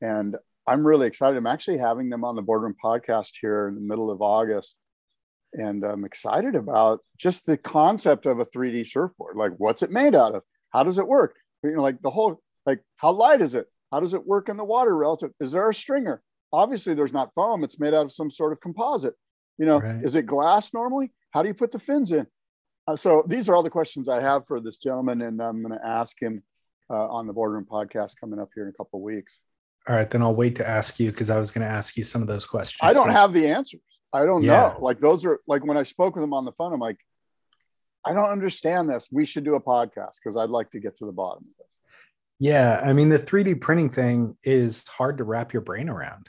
and 0.00 0.36
I'm 0.66 0.86
really 0.86 1.06
excited. 1.08 1.36
I'm 1.36 1.46
actually 1.46 1.78
having 1.78 2.08
them 2.10 2.22
on 2.24 2.36
the 2.36 2.42
Boardroom 2.42 2.76
podcast 2.82 3.32
here 3.40 3.66
in 3.68 3.74
the 3.74 3.80
middle 3.80 4.10
of 4.10 4.20
August. 4.22 4.76
And 5.54 5.84
I'm 5.84 6.04
excited 6.04 6.54
about 6.54 7.00
just 7.18 7.46
the 7.46 7.56
concept 7.56 8.26
of 8.26 8.40
a 8.40 8.44
3D 8.44 8.86
surfboard. 8.86 9.36
Like 9.36 9.52
what's 9.58 9.82
it 9.82 9.90
made 9.90 10.14
out 10.14 10.34
of? 10.34 10.42
How 10.70 10.82
does 10.82 10.98
it 10.98 11.06
work? 11.06 11.36
You 11.62 11.72
know, 11.76 11.82
like 11.82 12.00
the 12.02 12.10
whole 12.10 12.40
like 12.66 12.80
how 12.96 13.12
light 13.12 13.40
is 13.42 13.54
it? 13.54 13.66
How 13.90 14.00
does 14.00 14.14
it 14.14 14.26
work 14.26 14.48
in 14.48 14.56
the 14.56 14.64
water 14.64 14.96
relative? 14.96 15.32
Is 15.40 15.52
there 15.52 15.68
a 15.68 15.74
stringer? 15.74 16.22
Obviously 16.52 16.94
there's 16.94 17.12
not 17.12 17.32
foam. 17.34 17.64
It's 17.64 17.78
made 17.78 17.94
out 17.94 18.06
of 18.06 18.12
some 18.12 18.30
sort 18.30 18.52
of 18.52 18.60
composite. 18.60 19.14
You 19.58 19.66
know, 19.66 19.80
Right. 19.80 20.02
is 20.02 20.16
it 20.16 20.26
glass 20.26 20.72
normally? 20.72 21.12
How 21.32 21.42
do 21.42 21.48
you 21.48 21.54
put 21.54 21.72
the 21.72 21.78
fins 21.78 22.12
in? 22.12 22.26
Uh, 22.86 22.96
so 22.96 23.22
these 23.26 23.48
are 23.48 23.54
all 23.54 23.62
the 23.62 23.70
questions 23.70 24.08
I 24.08 24.20
have 24.20 24.46
for 24.46 24.60
this 24.60 24.76
gentleman, 24.76 25.22
and 25.22 25.40
I'm 25.40 25.62
going 25.62 25.78
to 25.78 25.86
ask 25.86 26.20
him 26.20 26.42
uh, 26.90 26.94
on 26.94 27.26
the 27.26 27.32
boardroom 27.32 27.64
podcast 27.70 28.14
coming 28.18 28.40
up 28.40 28.48
here 28.54 28.64
in 28.64 28.70
a 28.70 28.72
couple 28.72 28.98
of 28.98 29.02
weeks. 29.02 29.38
All 29.88 29.94
right, 29.94 30.08
then 30.10 30.20
I'll 30.22 30.34
wait 30.34 30.56
to 30.56 30.68
ask 30.68 30.98
you 30.98 31.10
because 31.10 31.30
I 31.30 31.38
was 31.38 31.50
going 31.52 31.66
to 31.66 31.72
ask 31.72 31.96
you 31.96 32.02
some 32.02 32.22
of 32.22 32.28
those 32.28 32.44
questions. 32.44 32.80
I 32.82 32.92
don't 32.92 33.10
have 33.10 33.32
the 33.32 33.46
answers. 33.46 33.80
I 34.12 34.24
don't 34.24 34.42
Yeah. 34.42 34.74
know. 34.74 34.78
Like 34.80 35.00
those 35.00 35.24
are 35.24 35.40
like 35.46 35.64
when 35.64 35.76
I 35.76 35.82
spoke 35.82 36.14
with 36.16 36.24
him 36.24 36.34
on 36.34 36.44
the 36.44 36.52
phone, 36.52 36.72
I'm 36.72 36.80
like, 36.80 36.98
I 38.04 38.12
don't 38.12 38.30
understand 38.30 38.88
this. 38.90 39.08
We 39.12 39.24
should 39.24 39.44
do 39.44 39.54
a 39.54 39.60
podcast 39.60 40.16
because 40.22 40.36
I'd 40.36 40.50
like 40.50 40.70
to 40.70 40.80
get 40.80 40.96
to 40.98 41.06
the 41.06 41.12
bottom 41.12 41.44
of 41.44 41.56
this. 41.58 41.66
Yeah, 42.38 42.80
I 42.84 42.92
mean 42.92 43.08
the 43.08 43.18
3D 43.18 43.60
printing 43.60 43.90
thing 43.90 44.36
is 44.42 44.86
hard 44.88 45.18
to 45.18 45.24
wrap 45.24 45.52
your 45.52 45.62
brain 45.62 45.88
around. 45.88 46.28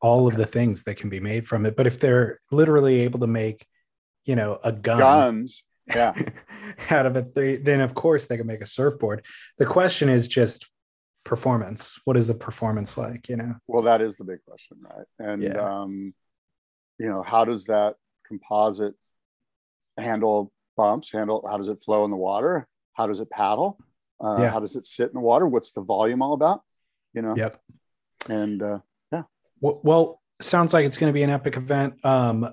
All 0.00 0.26
of 0.26 0.36
the 0.36 0.44
things 0.46 0.82
that 0.84 0.96
can 0.96 1.08
be 1.08 1.20
made 1.20 1.46
from 1.46 1.64
it, 1.64 1.76
but 1.76 1.86
if 1.86 1.98
they're 1.98 2.40
literally 2.50 3.00
able 3.00 3.20
to 3.20 3.26
make, 3.26 3.66
you 4.26 4.36
know, 4.36 4.58
a 4.64 4.72
gun 4.72 4.98
Guns. 4.98 5.64
Yeah. 5.86 6.14
out 6.90 7.06
of 7.06 7.14
a 7.16 7.22
three, 7.22 7.56
then 7.56 7.80
of 7.80 7.94
course 7.94 8.24
they 8.26 8.36
can 8.36 8.46
make 8.46 8.60
a 8.60 8.66
surfboard. 8.66 9.24
The 9.58 9.66
question 9.66 10.08
is 10.08 10.28
just 10.28 10.68
performance. 11.24 11.98
What 12.04 12.16
is 12.18 12.26
the 12.26 12.34
performance 12.34 12.98
like? 12.98 13.28
You 13.28 13.36
know? 13.36 13.54
Well, 13.66 13.82
that 13.82 14.02
is 14.02 14.16
the 14.16 14.24
big 14.24 14.44
question, 14.44 14.78
right? 14.82 15.06
And 15.18 15.42
Yeah. 15.42 15.58
um, 15.82 16.14
you 16.98 17.08
know, 17.08 17.22
how 17.22 17.44
does 17.44 17.64
that 17.66 17.94
composite 18.26 18.94
handle 19.98 20.52
bumps? 20.76 21.12
Handle 21.12 21.46
how 21.48 21.56
does 21.56 21.68
it 21.68 21.80
flow 21.82 22.04
in 22.04 22.10
the 22.10 22.16
water? 22.16 22.66
How 22.94 23.06
does 23.06 23.20
it 23.20 23.30
paddle? 23.30 23.78
Uh, 24.22 24.38
Yeah. 24.40 24.50
How 24.50 24.60
does 24.60 24.76
it 24.76 24.86
sit 24.86 25.08
in 25.08 25.14
the 25.14 25.20
water? 25.20 25.46
What's 25.46 25.72
the 25.72 25.82
volume 25.82 26.22
all 26.22 26.34
about? 26.34 26.62
You 27.12 27.22
know. 27.22 27.34
Yep. 27.36 27.60
And 28.28 28.62
uh, 28.62 28.78
Well, 29.60 29.80
well 29.82 30.22
sounds 30.40 30.74
like 30.74 30.84
it's 30.84 30.98
going 30.98 31.08
to 31.10 31.14
be 31.14 31.22
an 31.22 31.30
epic 31.30 31.56
event. 31.56 32.04
Um, 32.04 32.48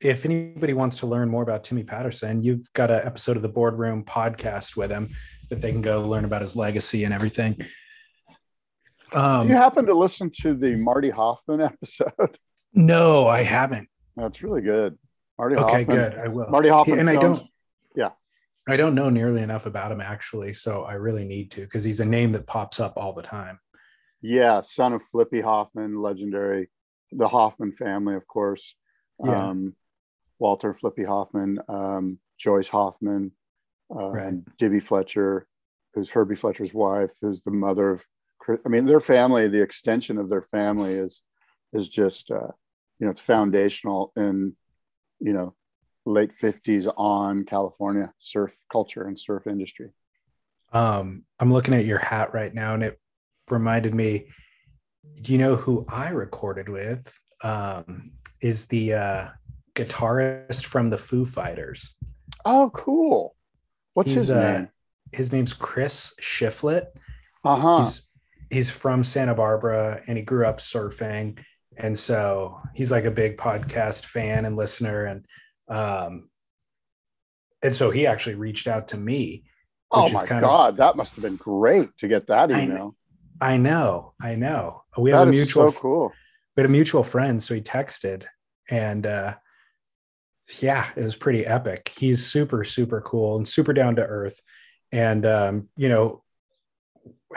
if 0.00 0.24
anybody 0.24 0.72
wants 0.72 1.00
to 1.00 1.06
learn 1.06 1.28
more 1.28 1.42
about 1.42 1.62
Timmy 1.64 1.82
Patterson, 1.82 2.42
you've 2.42 2.72
got 2.72 2.90
an 2.90 3.02
episode 3.04 3.36
of 3.36 3.42
the 3.42 3.48
Boardroom 3.48 4.04
podcast 4.04 4.76
with 4.76 4.90
him 4.90 5.10
that 5.50 5.60
they 5.60 5.72
can 5.72 5.82
go 5.82 6.08
learn 6.08 6.24
about 6.24 6.40
his 6.40 6.56
legacy 6.56 7.04
and 7.04 7.12
everything. 7.12 7.54
do 9.12 9.18
Um, 9.18 9.48
you 9.48 9.54
happen 9.54 9.84
to 9.86 9.94
listen 9.94 10.30
to 10.42 10.54
the 10.54 10.76
Marty 10.76 11.10
Hoffman 11.10 11.60
episode? 11.72 12.38
No, 12.74 13.26
I 13.26 13.42
haven't. 13.42 13.88
That's 14.16 14.42
really 14.42 14.60
good. 14.62 14.98
Marty 15.38 15.56
Okay, 15.56 15.84
Hoffman. 15.84 15.96
good. 15.96 16.18
I 16.18 16.28
will. 16.28 16.48
Marty 16.48 16.68
Hoffman. 16.68 16.98
and 17.00 17.10
I 17.10 17.16
don't. 17.16 17.42
Yeah. 17.96 18.10
I 18.68 18.76
don't 18.76 18.94
know 18.94 19.08
nearly 19.10 19.42
enough 19.42 19.66
about 19.66 19.90
him 19.90 20.00
actually, 20.00 20.52
so 20.52 20.82
I 20.84 20.94
really 20.94 21.24
need 21.24 21.50
to 21.52 21.62
because 21.62 21.82
he's 21.82 22.00
a 22.00 22.04
name 22.04 22.32
that 22.32 22.46
pops 22.46 22.78
up 22.78 22.94
all 22.96 23.12
the 23.12 23.22
time. 23.22 23.58
Yeah, 24.22 24.60
son 24.60 24.92
of 24.92 25.02
Flippy 25.02 25.40
Hoffman, 25.40 26.00
legendary, 26.00 26.68
the 27.10 27.26
Hoffman 27.28 27.72
family, 27.72 28.14
of 28.14 28.26
course. 28.26 28.76
Yeah. 29.24 29.48
Um, 29.48 29.74
Walter 30.38 30.74
Flippy 30.74 31.04
Hoffman, 31.04 31.58
um, 31.68 32.18
Joyce 32.38 32.68
Hoffman, 32.68 33.32
um, 33.90 34.12
Right. 34.12 34.34
Dibi 34.58 34.82
Fletcher, 34.82 35.46
who's 35.94 36.10
Herbie 36.10 36.36
Fletcher's 36.36 36.72
wife, 36.74 37.12
who's 37.20 37.40
the 37.42 37.50
mother 37.50 37.90
of. 37.90 38.04
Chris- 38.38 38.60
I 38.64 38.68
mean, 38.68 38.86
their 38.86 39.00
family, 39.00 39.48
the 39.48 39.62
extension 39.62 40.16
of 40.18 40.28
their 40.30 40.42
family 40.42 40.94
is 40.94 41.22
is 41.72 41.88
just, 41.88 42.30
uh, 42.30 42.52
you 42.98 43.06
know, 43.06 43.10
it's 43.10 43.20
foundational 43.20 44.12
in, 44.16 44.56
you 45.20 45.32
know, 45.32 45.54
late 46.06 46.32
fifties 46.32 46.86
on 46.86 47.44
California 47.44 48.12
surf 48.18 48.52
culture 48.70 49.04
and 49.04 49.18
surf 49.18 49.46
industry. 49.46 49.90
Um, 50.72 51.24
I'm 51.38 51.52
looking 51.52 51.74
at 51.74 51.84
your 51.84 51.98
hat 51.98 52.32
right 52.32 52.54
now, 52.54 52.74
and 52.74 52.82
it 52.82 52.98
reminded 53.50 53.94
me. 53.94 54.26
Do 55.22 55.32
you 55.32 55.38
know 55.38 55.56
who 55.56 55.86
I 55.88 56.10
recorded 56.10 56.68
with? 56.68 57.12
Um, 57.42 58.12
is 58.40 58.66
the 58.66 58.94
uh, 58.94 59.28
guitarist 59.74 60.64
from 60.64 60.90
the 60.90 60.98
Foo 60.98 61.24
Fighters. 61.24 61.96
Oh, 62.44 62.70
cool. 62.74 63.36
What's 63.94 64.10
He's, 64.10 64.22
his 64.22 64.30
uh, 64.30 64.52
name? 64.52 64.68
His 65.12 65.32
name's 65.32 65.52
Chris 65.52 66.12
Shiflett. 66.20 66.86
Uh 67.44 67.56
huh. 67.56 67.76
He's 67.78 68.08
he's 68.50 68.70
from 68.70 69.04
Santa 69.04 69.34
Barbara, 69.34 70.02
and 70.06 70.16
he 70.16 70.24
grew 70.24 70.46
up 70.46 70.58
surfing, 70.58 71.38
and 71.82 71.98
so 71.98 72.60
he's 72.74 72.90
like 72.90 73.04
a 73.04 73.10
big 73.10 73.36
podcast 73.36 74.04
fan 74.04 74.44
and 74.44 74.56
listener, 74.56 75.06
and 75.06 75.26
um, 75.68 76.28
and 77.62 77.74
so 77.74 77.90
he 77.90 78.06
actually 78.06 78.36
reached 78.36 78.66
out 78.66 78.88
to 78.88 78.98
me. 78.98 79.44
Oh 79.90 80.08
my 80.10 80.24
kind 80.24 80.44
of- 80.44 80.48
god, 80.48 80.76
that 80.76 80.96
must 80.96 81.14
have 81.16 81.22
been 81.22 81.36
great 81.36 81.96
to 81.98 82.08
get 82.08 82.26
that 82.28 82.50
email. 82.50 82.94
I 83.40 83.56
know, 83.56 84.12
I 84.20 84.34
know. 84.34 84.82
We 84.98 85.10
have 85.12 85.28
a 85.28 85.30
mutual 85.30 85.72
so 85.72 85.80
cool. 85.80 86.12
we 86.56 86.60
had 86.60 86.68
a 86.68 86.72
mutual 86.72 87.02
friend, 87.02 87.42
so 87.42 87.54
he 87.54 87.62
texted, 87.62 88.26
and 88.68 89.06
uh, 89.06 89.34
yeah, 90.60 90.86
it 90.94 91.02
was 91.02 91.16
pretty 91.16 91.46
epic. 91.46 91.90
He's 91.96 92.26
super, 92.26 92.64
super 92.64 93.00
cool 93.00 93.36
and 93.36 93.48
super 93.48 93.72
down 93.72 93.96
to 93.96 94.02
earth, 94.02 94.40
and 94.92 95.24
um, 95.24 95.68
you 95.76 95.88
know, 95.88 96.22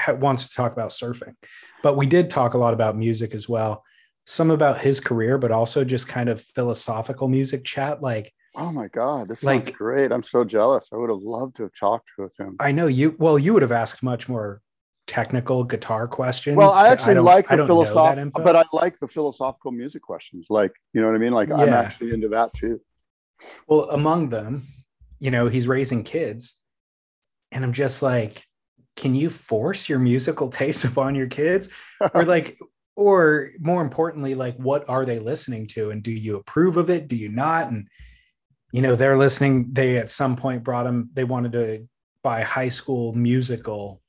wants 0.10 0.50
to 0.50 0.56
talk 0.56 0.74
about 0.74 0.90
surfing. 0.90 1.36
But 1.82 1.96
we 1.96 2.06
did 2.06 2.30
talk 2.30 2.54
a 2.54 2.58
lot 2.58 2.74
about 2.74 2.98
music 2.98 3.34
as 3.34 3.48
well. 3.48 3.84
Some 4.26 4.52
about 4.52 4.80
his 4.80 5.00
career, 5.00 5.38
but 5.38 5.52
also 5.52 5.84
just 5.84 6.08
kind 6.08 6.30
of 6.30 6.42
philosophical 6.42 7.28
music 7.28 7.64
chat. 7.66 8.02
Like 8.02 8.32
Oh 8.56 8.72
my 8.72 8.88
god, 8.88 9.28
this 9.30 9.40
sounds 9.42 9.72
great. 9.72 10.12
I'm 10.12 10.22
so 10.24 10.44
jealous. 10.44 10.90
I 10.94 10.98
would 10.98 11.10
have 11.10 11.22
loved 11.24 11.56
to 11.56 11.64
have 11.64 11.74
talked 11.74 12.12
with 12.18 12.38
him. 12.40 12.56
I 12.60 12.72
know 12.72 12.86
you. 12.88 13.16
Well, 13.18 13.40
you 13.40 13.52
would 13.54 13.64
have 13.64 13.72
asked 13.72 14.04
much 14.04 14.30
more 14.30 14.62
technical 15.08 15.64
guitar 15.64 16.08
questions. 16.08 16.56
Well, 16.56 16.72
I 16.72 16.90
actually 16.90 17.16
don't- 17.16 17.26
like 17.26 17.48
the 17.48 17.58
don't 17.58 17.68
know 17.68 17.84
that 17.84 17.90
philosophical, 17.90 18.44
but 18.44 18.56
I 18.56 18.64
like 18.72 19.00
the 19.00 19.08
philosophical 19.08 19.72
music 19.72 20.02
questions. 20.04 20.48
Like, 20.50 20.72
you 20.94 21.02
know 21.02 21.08
what 21.08 21.16
I 21.16 21.20
mean? 21.20 21.34
Like, 21.34 21.52
I'm 21.52 21.68
actually 21.70 22.14
into 22.14 22.30
that 22.30 22.54
too. 22.54 22.80
Well, 23.68 23.90
among 23.90 24.30
them, 24.30 24.68
you 25.20 25.32
know, 25.32 25.48
he's 25.48 25.68
raising 25.68 26.04
kids. 26.04 26.56
And 27.52 27.64
I'm 27.64 27.74
just 27.74 28.02
like, 28.02 28.44
can 28.96 29.16
you 29.16 29.30
force 29.30 29.90
your 29.90 30.00
musical 30.00 30.50
taste 30.50 30.86
upon 30.92 31.16
your 31.16 31.28
kids? 31.28 31.70
Or 32.14 32.24
like, 32.24 32.60
or 32.96 33.50
more 33.60 33.82
importantly, 33.82 34.36
like 34.36 34.56
what 34.58 34.88
are 34.90 35.06
they 35.06 35.20
listening 35.20 35.68
to? 35.68 35.92
And 35.92 36.04
do 36.04 36.12
you 36.12 36.38
approve 36.38 36.78
of 36.78 36.90
it? 36.90 37.08
Do 37.08 37.16
you 37.16 37.30
not? 37.30 37.72
And 37.72 37.88
you 38.72 38.82
know, 38.82 38.96
they're 38.96 39.18
listening. 39.18 39.70
They 39.72 39.98
at 39.98 40.10
some 40.10 40.36
point 40.36 40.64
brought 40.64 40.84
them 40.84 41.10
they 41.14 41.24
wanted 41.24 41.52
to 41.54 41.88
buy 42.24 42.42
High 42.42 42.70
School 42.70 43.14
Musical, 43.14 44.02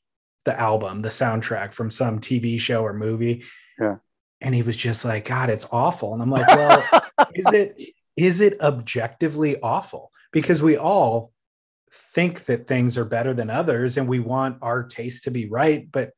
the 0.45 0.59
album, 0.59 1.03
the 1.03 1.09
soundtrack 1.09 1.75
from 1.75 1.91
some 1.91 2.21
TV 2.21 2.59
show 2.59 2.83
or 2.83 2.93
movie. 2.93 3.45
Yeah. 3.79 3.97
And 4.41 4.55
he 4.55 4.63
was 4.63 4.77
just 4.77 5.05
like, 5.05 5.27
God, 5.27 5.51
it's 5.51 5.67
awful. 5.73 6.13
And 6.13 6.23
I'm 6.23 6.31
like, 6.31 6.47
well, 6.47 7.03
is 7.35 7.53
it 7.53 7.81
is 8.17 8.41
it 8.41 8.61
objectively 8.61 9.61
awful? 9.61 10.13
Because 10.33 10.63
we 10.63 10.77
all 10.77 11.33
think 11.93 12.45
that 12.47 12.67
things 12.67 12.99
are 12.99 13.05
better 13.05 13.35
than 13.35 13.51
others 13.51 13.97
and 13.97 14.09
we 14.09 14.21
want 14.21 14.59
our 14.63 14.83
taste 14.83 15.25
to 15.25 15.31
be 15.31 15.49
right. 15.49 15.91
But 15.91 16.11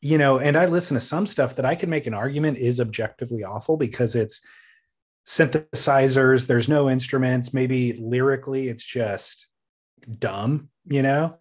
you 0.00 0.18
know, 0.18 0.38
and 0.38 0.56
I 0.56 0.66
listen 0.66 0.94
to 0.94 1.00
some 1.00 1.26
stuff 1.26 1.56
that 1.56 1.64
I 1.64 1.74
can 1.74 1.90
make 1.90 2.06
an 2.06 2.14
argument 2.14 2.58
is 2.58 2.80
objectively 2.80 3.44
awful 3.44 3.76
because 3.76 4.14
it's 4.14 4.40
synthesizers, 5.26 6.46
there's 6.46 6.68
no 6.68 6.88
instruments, 6.90 7.52
maybe 7.52 7.92
lyrically 7.94 8.68
it's 8.68 8.84
just 8.84 9.46
dumb, 10.18 10.68
you 10.86 11.02
know? 11.02 11.38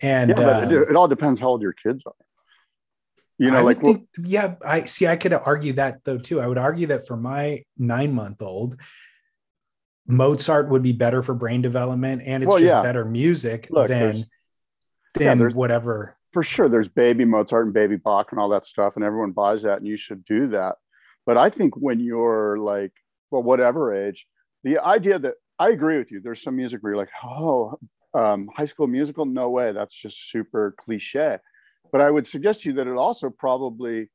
And 0.00 0.30
yeah, 0.30 0.36
but 0.36 0.72
it, 0.72 0.76
um, 0.76 0.90
it 0.90 0.96
all 0.96 1.06
depends 1.08 1.38
how 1.38 1.48
old 1.48 1.62
your 1.62 1.72
kids 1.72 2.04
are. 2.06 2.14
You 3.38 3.50
know, 3.50 3.58
I 3.58 3.62
like 3.62 3.80
think, 3.80 4.06
yeah, 4.18 4.54
I 4.64 4.84
see. 4.84 5.06
I 5.08 5.16
could 5.16 5.32
argue 5.32 5.72
that 5.74 6.04
though 6.04 6.18
too. 6.18 6.40
I 6.40 6.46
would 6.46 6.58
argue 6.58 6.88
that 6.88 7.08
for 7.08 7.16
my 7.16 7.64
nine 7.76 8.12
month 8.12 8.40
old, 8.42 8.78
Mozart 10.06 10.68
would 10.68 10.82
be 10.82 10.92
better 10.92 11.22
for 11.22 11.34
brain 11.34 11.62
development, 11.62 12.22
and 12.24 12.42
it's 12.42 12.48
Well, 12.48 12.58
just 12.58 12.68
yeah. 12.70 12.82
better 12.82 13.04
music 13.04 13.68
Look, 13.70 13.88
than 13.88 13.98
there's- 13.98 14.24
yeah, 15.18 15.34
than 15.34 15.50
whatever. 15.54 16.16
For 16.32 16.42
sure 16.42 16.68
there's 16.68 16.88
baby 16.88 17.24
Mozart 17.24 17.66
and 17.66 17.74
baby 17.74 17.96
Bach 17.96 18.32
and 18.32 18.40
all 18.40 18.48
that 18.50 18.66
stuff, 18.66 18.96
and 18.96 19.04
everyone 19.04 19.32
buys 19.32 19.62
that, 19.62 19.78
and 19.78 19.86
you 19.86 19.96
should 19.96 20.24
do 20.24 20.48
that. 20.48 20.76
But 21.26 21.36
I 21.36 21.50
think 21.50 21.76
when 21.76 22.00
you're 22.00 22.58
like, 22.58 22.92
well, 23.30 23.42
whatever 23.42 23.94
age, 23.94 24.26
the 24.64 24.78
idea 24.78 25.18
that 25.18 25.34
I 25.58 25.70
agree 25.70 25.98
with 25.98 26.10
you, 26.10 26.20
there's 26.20 26.42
some 26.42 26.56
music 26.56 26.82
where 26.82 26.92
you're 26.92 27.00
like, 27.00 27.10
oh, 27.22 27.78
um, 28.14 28.48
high 28.54 28.64
school 28.64 28.86
musical, 28.86 29.24
no 29.24 29.50
way, 29.50 29.72
that's 29.72 29.94
just 29.94 30.30
super 30.30 30.74
cliche. 30.78 31.38
But 31.90 32.00
I 32.00 32.10
would 32.10 32.26
suggest 32.26 32.62
to 32.62 32.70
you 32.70 32.74
that 32.76 32.86
it 32.86 32.96
also 32.96 33.30
probably, 33.30 34.10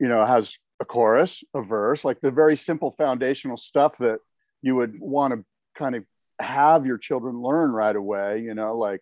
you 0.00 0.08
know, 0.08 0.24
has 0.24 0.56
a 0.80 0.84
chorus, 0.84 1.42
a 1.54 1.62
verse, 1.62 2.04
like 2.04 2.20
the 2.20 2.30
very 2.30 2.56
simple 2.56 2.90
foundational 2.90 3.56
stuff 3.56 3.98
that 3.98 4.18
you 4.62 4.76
would 4.76 4.98
want 4.98 5.34
to 5.34 5.44
kind 5.76 5.94
of 5.94 6.04
have 6.40 6.86
your 6.86 6.98
children 6.98 7.40
learn 7.40 7.70
right 7.70 7.96
away, 7.96 8.40
you 8.40 8.54
know, 8.54 8.76
like, 8.76 9.00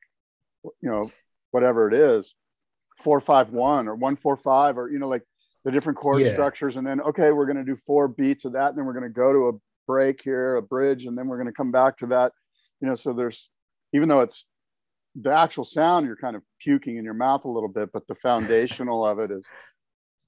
you 0.64 0.90
know, 0.90 1.10
whatever 1.54 1.88
it 1.88 1.94
is, 1.94 2.34
four 2.98 3.20
five 3.20 3.50
one 3.50 3.86
or 3.86 3.94
one 3.94 4.16
four 4.16 4.36
five, 4.36 4.76
or 4.76 4.90
you 4.90 4.98
know, 4.98 5.08
like 5.08 5.22
the 5.64 5.70
different 5.70 5.96
chord 5.96 6.20
Yeah. 6.20 6.32
structures, 6.32 6.76
and 6.76 6.86
then 6.86 7.00
okay, 7.00 7.30
we're 7.30 7.46
going 7.46 7.64
to 7.64 7.64
do 7.72 7.76
four 7.76 8.08
beats 8.08 8.44
of 8.44 8.52
that, 8.54 8.70
and 8.70 8.76
then 8.78 8.84
we're 8.84 8.98
going 9.00 9.10
to 9.12 9.20
go 9.24 9.32
to 9.32 9.48
a 9.48 9.52
break 9.86 10.20
here, 10.22 10.56
a 10.56 10.62
bridge, 10.62 11.06
and 11.06 11.16
then 11.16 11.28
we're 11.28 11.36
going 11.36 11.46
to 11.46 11.52
come 11.52 11.70
back 11.70 11.96
to 11.98 12.06
that, 12.08 12.32
you 12.80 12.88
know. 12.88 12.96
So 12.96 13.12
there's, 13.12 13.50
even 13.92 14.08
though 14.08 14.20
it's 14.20 14.46
the 15.14 15.32
actual 15.32 15.64
sound, 15.64 16.06
you're 16.06 16.16
kind 16.16 16.34
of 16.34 16.42
puking 16.60 16.96
in 16.96 17.04
your 17.04 17.14
mouth 17.14 17.44
a 17.44 17.48
little 17.48 17.68
bit, 17.68 17.92
but 17.92 18.06
the 18.08 18.16
foundational 18.16 19.06
of 19.06 19.20
it 19.20 19.30
is 19.30 19.44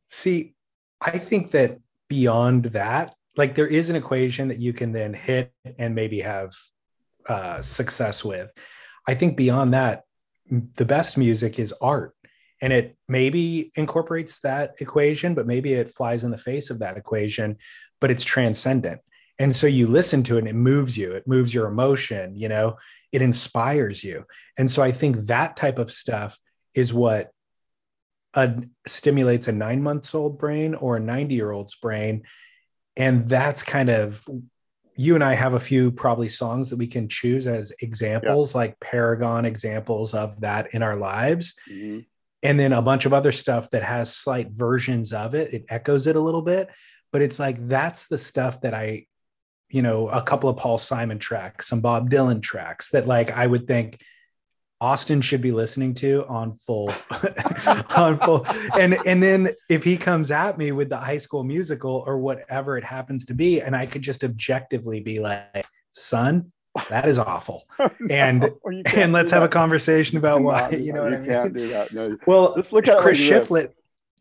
See, 0.08 0.54
I 1.00 1.18
think 1.18 1.50
that 1.50 1.80
beyond 2.08 2.66
that, 2.66 3.14
like 3.36 3.56
there 3.56 3.66
is 3.66 3.90
an 3.90 3.96
equation 3.96 4.48
that 4.48 4.58
you 4.58 4.72
can 4.72 4.92
then 4.92 5.12
hit 5.12 5.52
and 5.78 5.94
maybe 5.94 6.20
have 6.20 6.52
uh, 7.28 7.60
success 7.60 8.24
with. 8.24 8.50
I 9.08 9.14
think 9.14 9.36
beyond 9.36 9.74
that, 9.74 10.04
the 10.50 10.84
best 10.84 11.18
music 11.18 11.58
is 11.58 11.74
art. 11.80 12.14
And 12.62 12.72
it 12.72 12.96
maybe 13.08 13.70
incorporates 13.76 14.38
that 14.40 14.76
equation, 14.78 15.34
but 15.34 15.46
maybe 15.46 15.74
it 15.74 15.90
flies 15.90 16.24
in 16.24 16.30
the 16.30 16.38
face 16.38 16.70
of 16.70 16.78
that 16.78 16.96
equation, 16.96 17.58
but 18.00 18.10
it's 18.10 18.24
transcendent. 18.24 19.00
And 19.38 19.54
so 19.54 19.66
you 19.66 19.86
listen 19.86 20.22
to 20.24 20.36
it 20.36 20.40
and 20.40 20.48
it 20.48 20.54
moves 20.54 20.96
you, 20.96 21.12
it 21.12 21.28
moves 21.28 21.52
your 21.52 21.66
emotion, 21.66 22.34
you 22.34 22.48
know, 22.48 22.78
it 23.12 23.20
inspires 23.20 24.02
you. 24.02 24.24
And 24.56 24.70
so 24.70 24.82
I 24.82 24.92
think 24.92 25.26
that 25.26 25.56
type 25.56 25.78
of 25.78 25.90
stuff 25.90 26.38
is 26.74 26.94
what 26.94 27.30
a, 28.32 28.54
stimulates 28.86 29.48
a 29.48 29.52
nine 29.52 29.82
months 29.82 30.14
old 30.14 30.38
brain 30.38 30.74
or 30.74 30.96
a 30.96 31.00
90 31.00 31.34
year 31.34 31.50
old's 31.50 31.74
brain. 31.74 32.22
And 32.96 33.28
that's 33.28 33.62
kind 33.62 33.90
of, 33.90 34.26
you 34.96 35.14
and 35.14 35.22
I 35.22 35.34
have 35.34 35.54
a 35.54 35.60
few 35.60 35.90
probably 35.90 36.28
songs 36.28 36.70
that 36.70 36.76
we 36.76 36.86
can 36.86 37.08
choose 37.08 37.46
as 37.46 37.72
examples, 37.80 38.54
like 38.54 38.80
Paragon 38.80 39.44
examples 39.44 40.14
of 40.14 40.40
that 40.40 40.74
in 40.74 40.82
our 40.82 40.96
lives. 40.96 41.54
Mhm. 41.70 42.06
And 42.42 42.58
then 42.60 42.72
a 42.72 42.82
bunch 42.82 43.06
of 43.06 43.12
other 43.12 43.32
stuff 43.32 43.70
that 43.70 43.82
has 43.82 44.14
slight 44.14 44.50
versions 44.50 45.12
of 45.12 45.34
it. 45.34 45.52
It 45.52 45.64
echoes 45.68 46.06
it 46.06 46.16
a 46.16 46.20
little 46.20 46.42
bit, 46.42 46.68
but 47.12 47.22
it's 47.22 47.38
like 47.38 47.68
that's 47.68 48.06
the 48.08 48.18
stuff 48.18 48.60
that 48.62 48.74
I, 48.74 49.06
you 49.68 49.82
know, 49.82 50.08
a 50.08 50.22
couple 50.22 50.48
of 50.48 50.56
Paul 50.56 50.78
Simon 50.78 51.18
tracks, 51.18 51.66
some 51.66 51.80
Bob 51.80 52.10
Dylan 52.10 52.40
tracks 52.42 52.90
that 52.90 53.06
like 53.06 53.30
I 53.30 53.46
would 53.46 53.66
think 53.66 54.00
Austin 54.80 55.20
should 55.22 55.40
be 55.40 55.52
listening 55.52 55.94
to 55.94 56.24
on 56.26 56.54
full 56.54 56.92
on 57.96 58.18
full. 58.18 58.46
And 58.78 58.96
and 59.06 59.22
then 59.22 59.50
if 59.70 59.82
he 59.82 59.96
comes 59.96 60.30
at 60.30 60.58
me 60.58 60.72
with 60.72 60.88
the 60.90 60.96
high 60.96 61.16
school 61.16 61.44
musical 61.44 62.04
or 62.06 62.18
whatever 62.18 62.76
it 62.76 62.84
happens 62.84 63.24
to 63.26 63.34
be 63.34 63.60
and 63.62 63.74
I 63.74 63.86
could 63.86 64.02
just 64.02 64.22
objectively 64.24 65.00
be 65.00 65.18
like 65.18 65.66
son 65.92 66.52
that 66.90 67.08
is 67.08 67.18
awful. 67.18 67.66
Oh, 67.78 67.90
and 68.10 68.40
No, 68.40 68.58
can't 68.84 68.94
and 68.98 69.12
let's 69.12 69.30
have 69.30 69.42
a 69.42 69.48
conversation 69.48 70.18
about 70.18 70.42
why 70.42 70.70
you 70.70 70.92
know 70.92 71.02
what 71.04 71.12
you 71.12 71.16
I 71.16 71.20
mean? 71.20 71.28
can't 71.28 71.56
do 71.56 71.68
that. 71.68 71.92
No, 71.92 72.16
well 72.26 72.52
let's 72.56 72.72
look 72.72 72.88
at 72.88 72.98
Chris. 72.98 73.18
Shiflett 73.18 73.72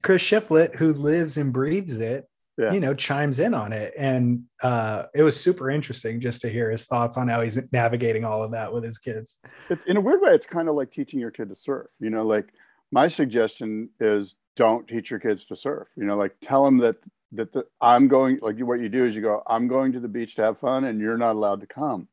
Chris 0.03 0.21
Shiflett 0.21 0.75
who 0.75 0.93
lives 0.93 1.37
and 1.37 1.51
breathes 1.51 1.97
it 1.99 2.27
Yeah. 2.57 2.71
you 2.71 2.79
know 2.79 2.93
chimes 2.93 3.39
in 3.39 3.53
on 3.53 3.73
it. 3.73 3.93
And 3.97 4.43
uh 4.63 5.03
it 5.13 5.23
was 5.23 5.37
super 5.39 5.69
interesting 5.69 6.21
just 6.21 6.39
to 6.41 6.49
hear 6.49 6.71
his 6.71 6.85
thoughts 6.85 7.17
on 7.17 7.27
how 7.27 7.41
he's 7.41 7.57
navigating 7.73 8.23
all 8.23 8.43
of 8.43 8.51
that 8.51 8.71
with 8.73 8.83
his 8.83 8.97
kids. 8.97 9.39
It's 9.69 9.83
in 9.85 9.97
a 9.97 10.01
weird 10.01 10.21
way 10.21 10.31
it's 10.31 10.45
kind 10.45 10.69
of 10.69 10.75
like 10.75 10.89
teaching 10.89 11.19
your 11.19 11.31
kid 11.31 11.49
to 11.49 11.55
surf 11.55 11.87
you 11.99 12.09
know 12.09 12.25
like 12.25 12.47
my 12.91 13.07
suggestion 13.09 13.89
is 13.99 14.35
don't 14.55 14.87
teach 14.87 15.11
your 15.11 15.19
kids 15.19 15.45
to 15.47 15.55
surf 15.57 15.89
you 15.97 16.05
know 16.05 16.15
like 16.15 16.33
tell 16.41 16.63
them 16.63 16.77
that 16.77 16.95
that 17.33 17.51
the, 17.51 17.65
i'm 17.81 18.07
going 18.07 18.39
like 18.41 18.57
what 18.59 18.79
you 18.79 18.87
do 18.87 19.03
is 19.05 19.13
you 19.17 19.21
go 19.21 19.43
i'm 19.47 19.67
going 19.67 19.91
to 19.91 19.99
the 19.99 20.07
beach 20.07 20.35
to 20.35 20.41
have 20.43 20.57
fun 20.57 20.85
and 20.85 21.01
you're 21.01 21.17
not 21.17 21.35
allowed 21.35 21.59
to 21.59 21.67
come. 21.67 22.07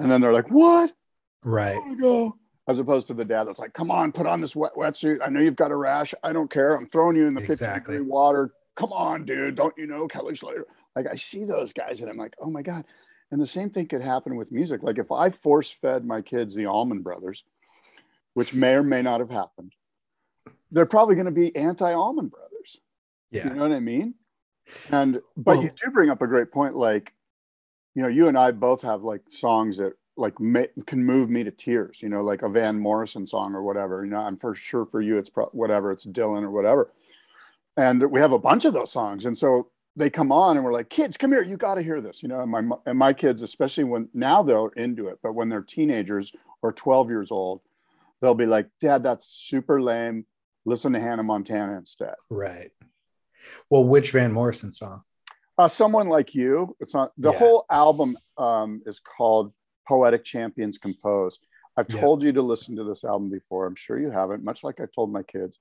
And 0.00 0.10
then 0.10 0.20
they're 0.20 0.32
like 0.32 0.50
what? 0.50 0.92
Right. 1.44 1.78
Go? 2.00 2.36
As 2.66 2.78
opposed 2.80 3.06
to 3.08 3.14
the 3.14 3.24
dad 3.24 3.44
that's 3.44 3.60
like 3.60 3.74
come 3.74 3.90
on 3.92 4.10
put 4.10 4.26
on 4.26 4.40
this 4.40 4.56
wet 4.56 4.72
wetsuit. 4.76 5.18
I 5.24 5.28
know 5.28 5.40
you've 5.40 5.54
got 5.56 5.70
a 5.70 5.76
rash. 5.76 6.14
I 6.24 6.32
don't 6.32 6.50
care. 6.50 6.74
I'm 6.74 6.88
throwing 6.88 7.14
you 7.16 7.26
in 7.28 7.34
the 7.34 7.40
50 7.40 7.52
Exactly. 7.52 7.94
degree 7.98 8.08
water 8.10 8.50
come 8.78 8.92
on 8.92 9.24
dude 9.24 9.56
don't 9.56 9.74
you 9.76 9.88
know 9.88 10.06
kelly 10.06 10.36
slater 10.36 10.64
like 10.94 11.06
i 11.10 11.16
see 11.16 11.44
those 11.44 11.72
guys 11.72 12.00
and 12.00 12.08
i'm 12.08 12.16
like 12.16 12.34
oh 12.40 12.50
my 12.50 12.62
god. 12.62 12.84
And 13.30 13.38
the 13.38 13.46
same 13.46 13.68
thing 13.68 13.88
could 13.88 14.00
happen 14.00 14.36
with 14.36 14.50
music. 14.50 14.82
Like 14.82 14.98
if 14.98 15.12
i 15.12 15.28
force 15.28 15.70
fed 15.70 16.04
my 16.04 16.22
kids 16.22 16.54
the 16.54 16.66
allman 16.66 17.02
brothers 17.02 17.44
which 18.34 18.54
may 18.54 18.74
or 18.74 18.82
may 18.82 19.02
not 19.02 19.20
have 19.20 19.30
happened 19.30 19.72
they're 20.70 20.86
probably 20.86 21.16
going 21.16 21.26
to 21.26 21.32
be 21.32 21.54
anti 21.56 21.92
allman 21.92 22.28
brothers 22.28 22.78
yeah. 23.30 23.48
you 23.48 23.54
know 23.54 23.62
what 23.62 23.72
i 23.72 23.80
mean? 23.80 24.14
And 24.90 25.20
but 25.36 25.60
you 25.62 25.70
do 25.70 25.90
bring 25.90 26.10
up 26.10 26.22
a 26.22 26.26
great 26.26 26.52
point 26.52 26.76
like 26.76 27.12
you 27.94 28.02
know 28.02 28.08
you 28.08 28.28
and 28.28 28.38
i 28.38 28.52
both 28.52 28.82
have 28.82 29.02
like 29.02 29.22
songs 29.28 29.78
that 29.78 29.94
like 30.16 30.38
ma- 30.38 30.72
can 30.86 31.04
move 31.04 31.28
me 31.30 31.42
to 31.42 31.50
tears 31.50 32.00
you 32.02 32.08
know 32.08 32.22
like 32.22 32.42
a 32.42 32.48
van 32.48 32.78
morrison 32.78 33.26
song 33.26 33.54
or 33.54 33.62
whatever 33.62 34.04
you 34.04 34.10
know 34.10 34.18
i'm 34.18 34.36
for 34.36 34.54
sure 34.54 34.84
for 34.84 35.00
you 35.00 35.16
it's 35.16 35.30
pro- 35.30 35.46
whatever 35.46 35.90
it's 35.90 36.06
dylan 36.06 36.42
or 36.42 36.50
whatever 36.50 36.92
and 37.78 38.10
we 38.10 38.20
have 38.20 38.32
a 38.32 38.38
bunch 38.38 38.64
of 38.64 38.74
those 38.74 38.90
songs. 38.92 39.24
And 39.24 39.38
so 39.38 39.70
they 39.96 40.10
come 40.10 40.32
on 40.32 40.56
and 40.56 40.64
we're 40.64 40.72
like 40.72 40.90
kids 40.90 41.16
come 41.16 41.30
here. 41.32 41.42
You 41.42 41.56
got 41.56 41.76
to 41.76 41.82
hear 41.82 42.00
this 42.00 42.22
you 42.22 42.28
know 42.28 42.40
and 42.40 42.50
my 42.50 42.62
and 42.86 42.98
my 42.98 43.12
kids 43.12 43.42
especially 43.42 43.84
when 43.84 44.08
now 44.14 44.42
they're 44.42 44.68
into 44.76 45.08
it 45.08 45.18
but 45.22 45.32
when 45.34 45.48
they're 45.48 45.62
teenagers 45.62 46.32
or 46.62 46.72
12 46.72 47.08
years 47.10 47.30
old 47.32 47.60
they'll 48.20 48.34
be 48.34 48.46
like 48.46 48.68
dad 48.80 49.02
that's 49.02 49.26
super 49.26 49.80
lame. 49.80 50.24
Listen 50.64 50.92
to 50.92 51.00
hannah 51.00 51.22
montana 51.24 51.76
instead. 51.78 52.14
Right. 52.30 52.70
Well 53.70 53.84
which 53.84 54.12
van 54.12 54.32
morrison 54.32 54.70
song? 54.72 55.02
Uh, 55.56 55.66
someone 55.68 56.08
like 56.08 56.34
you. 56.34 56.76
It's 56.78 56.94
not 56.94 57.10
the 57.18 57.32
Yeah. 57.32 57.38
whole 57.38 57.64
album 57.70 58.16
um, 58.36 58.82
is 58.86 59.00
called 59.00 59.52
poetic 59.88 60.22
champions 60.22 60.78
composed. 60.78 61.44
I've 61.76 61.88
Yeah. 61.92 62.00
told 62.00 62.22
you 62.22 62.32
to 62.32 62.42
listen 62.42 62.76
to 62.76 62.84
this 62.84 63.02
album 63.02 63.30
before. 63.30 63.66
I'm 63.66 63.74
sure 63.74 63.98
you 63.98 64.10
haven't 64.10 64.44
much 64.44 64.62
like 64.62 64.80
i 64.80 64.86
told 64.94 65.12
my 65.12 65.24
kids 65.24 65.58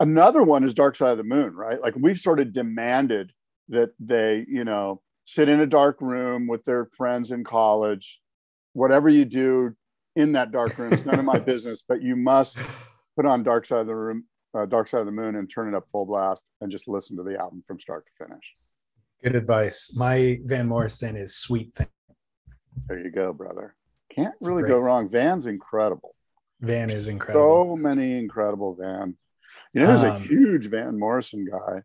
another 0.00 0.42
one 0.42 0.64
is 0.64 0.74
dark 0.74 0.96
side 0.96 1.10
of 1.10 1.18
the 1.18 1.24
moon 1.24 1.54
right 1.54 1.80
like 1.80 1.94
we've 1.96 2.18
sort 2.18 2.40
of 2.40 2.52
demanded 2.52 3.32
that 3.68 3.90
they 4.00 4.44
you 4.48 4.64
know 4.64 5.00
sit 5.24 5.48
in 5.48 5.60
a 5.60 5.66
dark 5.66 6.00
room 6.00 6.46
with 6.46 6.64
their 6.64 6.86
friends 6.96 7.30
in 7.30 7.44
college 7.44 8.20
whatever 8.72 9.08
you 9.08 9.24
do 9.24 9.74
in 10.16 10.32
that 10.32 10.50
dark 10.52 10.76
room 10.78 10.92
is 10.92 11.04
none 11.06 11.18
of 11.18 11.24
my 11.24 11.38
business 11.52 11.82
but 11.86 12.02
you 12.02 12.16
must 12.16 12.58
put 13.16 13.24
on 13.26 13.42
dark 13.42 13.64
side 13.66 13.80
of 13.80 13.86
the 13.86 13.94
room 13.94 14.24
uh, 14.56 14.66
dark 14.66 14.86
side 14.86 15.00
of 15.00 15.06
the 15.06 15.12
moon 15.12 15.34
and 15.36 15.50
turn 15.50 15.68
it 15.68 15.76
up 15.76 15.88
full 15.88 16.06
blast 16.06 16.44
and 16.60 16.70
just 16.70 16.86
listen 16.88 17.16
to 17.16 17.22
the 17.22 17.38
album 17.38 17.62
from 17.66 17.78
start 17.80 18.04
to 18.06 18.24
finish 18.26 18.54
good 19.22 19.34
advice 19.34 19.92
my 19.96 20.38
van 20.44 20.66
morrison 20.68 21.16
is 21.16 21.34
sweet 21.36 21.74
thing 21.74 21.86
There 22.88 22.98
you 22.98 23.10
go, 23.10 23.32
brother. 23.32 23.74
Can't 24.14 24.34
It's 24.38 24.46
really 24.46 24.62
great. 24.62 24.70
go 24.72 24.78
wrong. 24.78 25.08
Van's 25.08 25.46
incredible. 25.46 26.14
van 26.60 26.90
is 26.90 27.08
incredible 27.08 27.74
So 27.74 27.76
many 27.76 28.16
incredible 28.18 28.76
Van. 28.78 29.16
You 29.74 29.80
know, 29.80 29.88
there's 29.88 30.02
a 30.04 30.14
Um, 30.14 30.22
huge 30.22 30.66
Van 30.68 30.98
Morrison 30.98 31.44
guy, 31.44 31.82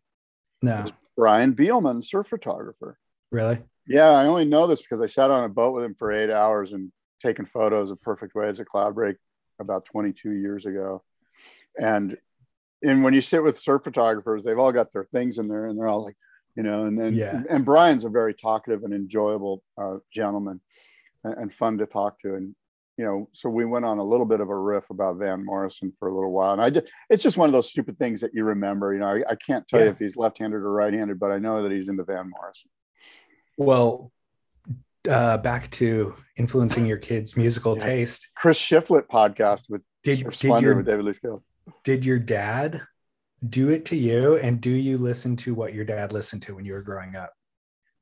no 0.62 0.86
Brian 1.16 1.54
Bielmann, 1.54 2.02
surf 2.04 2.28
photographer. 2.28 2.98
really 3.32 3.58
Yeah, 3.86 4.10
I 4.10 4.26
only 4.26 4.44
know 4.44 4.66
this 4.68 4.80
because 4.80 5.00
I 5.00 5.06
sat 5.06 5.30
on 5.30 5.42
a 5.44 5.48
boat 5.48 5.74
with 5.74 5.84
him 5.84 5.94
for 5.96 6.12
eight 6.12 6.30
hours 6.30 6.72
and 6.72 6.92
taken 7.20 7.44
photos 7.46 7.90
of 7.90 8.00
perfect 8.00 8.34
waves 8.34 8.60
at 8.60 8.66
Cloudbreak 8.72 9.16
about 9.58 9.84
22 9.84 10.30
years 10.30 10.64
ago. 10.66 11.02
And 11.78 12.16
and 12.82 13.02
when 13.04 13.12
you 13.12 13.20
sit 13.20 13.42
with 13.42 13.58
surf 13.58 13.82
photographers, 13.84 14.42
they've 14.42 14.58
all 14.58 14.72
got 14.72 14.90
their 14.92 15.04
things 15.04 15.36
in 15.38 15.48
there, 15.48 15.66
and 15.66 15.78
they're 15.78 15.88
all 15.88 16.02
like, 16.04 16.16
you 16.56 16.62
know, 16.62 16.84
and 16.84 16.98
then 16.98 17.12
Yeah. 17.14 17.42
and 17.50 17.64
Brian's 17.64 18.04
a 18.04 18.08
very 18.08 18.32
talkative 18.34 18.84
and 18.84 18.94
enjoyable 18.94 19.62
uh, 19.76 19.98
gentleman, 20.14 20.60
and, 21.24 21.34
and 21.34 21.52
fun 21.52 21.76
to 21.78 21.86
talk 21.86 22.20
to, 22.20 22.36
and 22.36 22.54
you 23.00 23.06
know, 23.06 23.30
so 23.32 23.48
we 23.48 23.64
went 23.64 23.86
on 23.86 23.96
a 23.96 24.04
little 24.04 24.26
bit 24.26 24.40
of 24.40 24.50
a 24.50 24.54
riff 24.54 24.90
about 24.90 25.16
Van 25.16 25.42
Morrison 25.42 25.90
for 25.90 26.08
a 26.08 26.14
little 26.14 26.30
while, 26.32 26.52
and 26.52 26.60
I 26.60 26.68
did. 26.68 26.86
It's 27.08 27.22
just 27.22 27.38
one 27.38 27.48
of 27.48 27.54
those 27.54 27.70
stupid 27.70 27.96
things 27.96 28.20
that 28.20 28.34
you 28.34 28.44
remember. 28.44 28.92
You 28.92 29.00
know, 29.00 29.06
I, 29.06 29.22
I 29.30 29.34
can't 29.36 29.66
tell 29.66 29.80
you 29.80 29.86
if 29.86 29.98
he's 29.98 30.16
left-handed 30.16 30.58
or 30.58 30.70
right-handed, 30.70 31.18
but 31.18 31.30
I 31.30 31.38
know 31.38 31.62
that 31.62 31.72
he's 31.72 31.88
into 31.88 32.04
Van 32.04 32.28
Morrison. 32.28 32.70
Well, 33.56 34.12
uh, 35.08 35.38
back 35.38 35.70
to 35.70 36.12
influencing 36.36 36.84
your 36.84 36.98
kids' 36.98 37.38
musical 37.38 37.74
Yes. 37.74 37.84
taste. 37.84 38.28
Chris 38.36 38.58
Shiflett 38.60 39.06
podcast 39.06 39.70
with 39.70 39.80
Did 40.04 40.30
did 40.38 40.60
your 40.60 40.76
with 40.76 40.84
David 40.84 41.06
Lee 41.06 41.14
Scales. 41.14 41.42
did 41.82 42.04
your 42.04 42.18
dad 42.18 42.82
do 43.48 43.70
it 43.70 43.86
to 43.86 43.96
you? 43.96 44.36
And 44.36 44.60
do 44.60 44.68
you 44.68 44.98
listen 44.98 45.36
to 45.36 45.54
what 45.54 45.72
your 45.72 45.86
dad 45.86 46.12
listened 46.12 46.42
to 46.42 46.54
when 46.54 46.66
you 46.66 46.74
were 46.74 46.82
growing 46.82 47.16
up? 47.16 47.32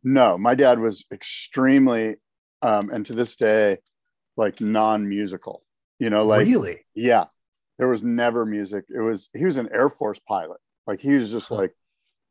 No, 0.02 0.36
my 0.36 0.56
dad 0.56 0.80
was 0.80 1.06
extremely, 1.12 2.16
um, 2.62 2.90
and 2.90 3.06
to 3.06 3.12
this 3.12 3.36
day, 3.36 3.78
like 4.38 4.60
non-musical. 4.60 5.62
You 5.98 6.10
know, 6.10 6.24
like 6.24 6.46
really? 6.46 6.86
yeah, 6.94 7.24
there 7.78 7.88
was 7.88 8.02
never 8.02 8.46
music. 8.46 8.84
It 8.88 9.00
was 9.00 9.28
he 9.34 9.44
was 9.44 9.58
an 9.58 9.68
Air 9.72 9.88
Force 9.88 10.20
pilot. 10.20 10.60
Like 10.86 11.00
he 11.00 11.12
was 11.14 11.30
just 11.30 11.48
Huh. 11.48 11.56
like 11.56 11.74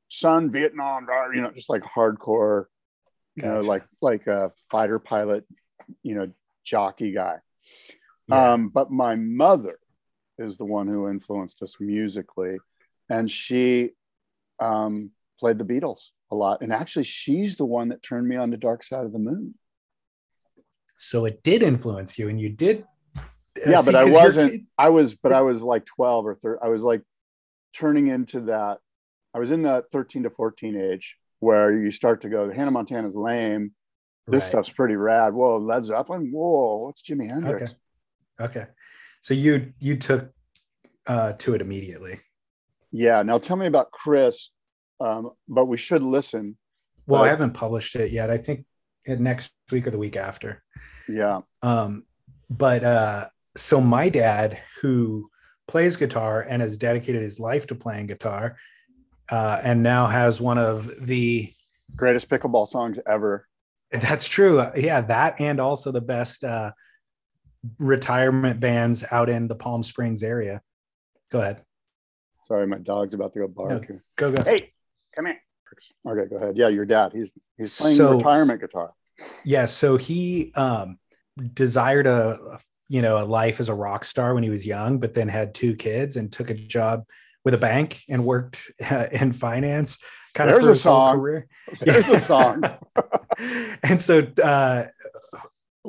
son 0.07 0.49
Vietnam, 0.49 1.05
you 1.33 1.41
know, 1.41 1.51
just 1.51 1.69
like 1.69 1.83
hardcore, 1.83 2.65
you 3.35 3.43
know, 3.43 3.59
like 3.59 3.83
like 4.01 4.25
a 4.25 4.51
fighter 4.71 4.99
pilot, 4.99 5.45
you 6.01 6.15
know, 6.15 6.27
jockey 6.63 7.11
guy. 7.11 7.35
Yeah. 8.29 8.53
Um, 8.53 8.69
but 8.69 8.89
my 8.89 9.15
mother 9.15 9.77
is 10.37 10.57
the 10.57 10.65
one 10.65 10.87
who 10.87 11.09
influenced 11.09 11.61
us 11.61 11.75
musically, 11.79 12.57
and 13.09 13.29
she 13.29 13.91
um, 14.59 15.11
played 15.39 15.57
the 15.57 15.65
Beatles 15.65 16.11
a 16.31 16.35
lot. 16.35 16.61
And 16.61 16.71
actually, 16.71 17.03
she's 17.03 17.57
the 17.57 17.65
one 17.65 17.89
that 17.89 18.01
turned 18.01 18.27
me 18.27 18.37
on 18.37 18.51
to 18.51 18.57
Dark 18.57 18.83
Side 18.83 19.05
of 19.05 19.11
the 19.11 19.19
Moon. 19.19 19.55
So 20.97 21.25
it 21.25 21.43
did 21.43 21.63
influence 21.63 22.17
you, 22.17 22.27
and 22.27 22.41
you 22.41 22.49
did. 22.49 22.83
uh, 23.15 23.21
yeah, 23.65 23.79
see, 23.81 23.91
but 23.91 23.95
i 24.01 24.03
wasn't. 24.03 24.63
I 24.77 24.89
was, 24.89 25.15
but 25.15 25.31
I 25.31 25.41
was 25.41 25.61
like 25.61 25.85
twelve 25.85 26.25
or 26.25 26.35
thirteen. 26.35 26.59
I 26.63 26.69
was 26.69 26.81
like 26.81 27.01
turning 27.73 28.07
into 28.07 28.41
that. 28.41 28.79
I 29.33 29.39
was 29.39 29.51
in 29.51 29.61
that 29.63 29.85
thirteen 29.91 30.23
to 30.23 30.29
fourteen 30.31 30.75
age 30.75 31.15
where 31.39 31.71
you 31.71 31.91
start 31.91 32.21
to 32.21 32.29
go. 32.29 32.51
Hannah 32.51 32.71
Montana's 32.71 33.15
lame. 33.15 33.71
This 34.25 34.43
Right. 34.43 34.49
stuff's 34.49 34.69
pretty 34.71 34.95
rad. 34.95 35.33
Whoa, 35.33 35.57
Led 35.57 35.85
Zeppelin. 35.85 36.31
Whoa, 36.31 36.77
what's 36.77 37.01
Jimi 37.01 37.29
Hendrix? 37.29 37.75
Okay. 38.41 38.59
Okay. 38.59 38.67
So 39.21 39.33
you 39.35 39.73
you 39.79 39.97
took 39.97 40.31
uh, 41.05 41.33
to 41.33 41.53
it 41.53 41.61
immediately. 41.61 42.19
Yeah. 42.91 43.21
Now 43.21 43.37
tell 43.37 43.55
me 43.55 43.67
about 43.67 43.91
Chris. 43.91 44.49
Um, 44.99 45.29
but 45.47 45.65
we 45.65 45.77
should 45.77 46.01
listen. 46.01 46.57
Well, 47.05 47.23
I 47.23 47.27
haven't 47.27 47.53
published 47.53 47.95
it 47.95 48.11
yet. 48.11 48.31
I 48.31 48.37
think 48.39 48.65
next 49.07 49.51
week 49.71 49.87
or 49.87 49.91
the 49.91 49.97
week 49.97 50.15
after. 50.17 50.63
Yeah. 51.07 51.41
Um, 51.61 52.03
but 52.49 52.83
uh, 52.83 53.29
so 53.55 53.79
my 53.81 54.09
dad, 54.09 54.59
who 54.81 55.29
plays 55.67 55.97
guitar 55.97 56.41
and 56.41 56.61
has 56.61 56.77
dedicated 56.77 57.21
his 57.21 57.39
life 57.39 57.67
to 57.67 57.75
playing 57.75 58.07
guitar, 58.07 58.57
uh, 59.29 59.59
and 59.63 59.83
now 59.83 60.07
has 60.07 60.39
one 60.39 60.57
of 60.57 61.05
the 61.05 61.51
Greatest 61.95 62.29
pickleball 62.29 62.67
songs 62.67 62.99
ever. 63.07 63.47
that's 63.91 64.27
true. 64.27 64.65
Yeah, 64.75 65.01
that 65.01 65.39
and 65.39 65.59
also 65.59 65.91
the 65.91 66.01
best 66.01 66.43
uh, 66.43 66.71
retirement 67.79 68.59
bands 68.59 69.03
out 69.11 69.29
in 69.29 69.47
the 69.47 69.55
Palm 69.55 69.83
Springs 69.83 70.23
area. 70.23 70.61
Go 71.31 71.39
ahead. 71.39 71.63
Sorry, 72.43 72.67
my 72.67 72.77
dog's 72.77 73.13
about 73.13 73.33
to 73.33 73.39
go 73.39 73.47
bark. 73.47 73.85
here. 73.87 74.01
Go 74.15 74.31
go. 74.31 74.43
Hey, 74.43 74.73
come 75.15 75.25
here. 75.25 75.39
Okay, 76.07 76.29
go 76.29 76.37
ahead. 76.37 76.57
Yeah, 76.57 76.69
your 76.69 76.85
dad. 76.85 77.11
He's 77.13 77.33
he's 77.57 77.77
playing 77.77 77.97
So- 77.97 78.13
retirement 78.15 78.61
guitar. 78.61 78.93
Yeah, 79.43 79.65
so 79.65 79.97
he 79.97 80.51
um, 80.55 80.99
desired 81.53 82.07
a 82.07 82.59
you 82.89 83.01
know 83.01 83.17
a 83.17 83.25
life 83.25 83.59
as 83.59 83.69
a 83.69 83.73
rock 83.73 84.05
star 84.05 84.33
when 84.33 84.43
he 84.43 84.49
was 84.49 84.65
young, 84.65 84.99
but 84.99 85.13
then 85.13 85.27
had 85.27 85.53
two 85.53 85.75
kids 85.75 86.15
and 86.15 86.31
took 86.31 86.49
a 86.49 86.53
job 86.53 87.03
with 87.43 87.53
a 87.53 87.57
bank 87.57 88.01
and 88.09 88.25
worked 88.25 88.59
uh, 88.89 89.07
in 89.11 89.31
finance 89.31 89.99
kind 90.35 90.49
There's 90.49 90.57
of 90.57 90.63
for 90.63 90.69
a 90.69 90.73
his 90.73 90.83
whole 90.83 91.13
career. 91.13 91.47
There's 91.79 92.09
a 92.09 92.19
song. 92.19 92.61
and 93.83 93.99
so 93.99 94.27
uh, 94.43 94.87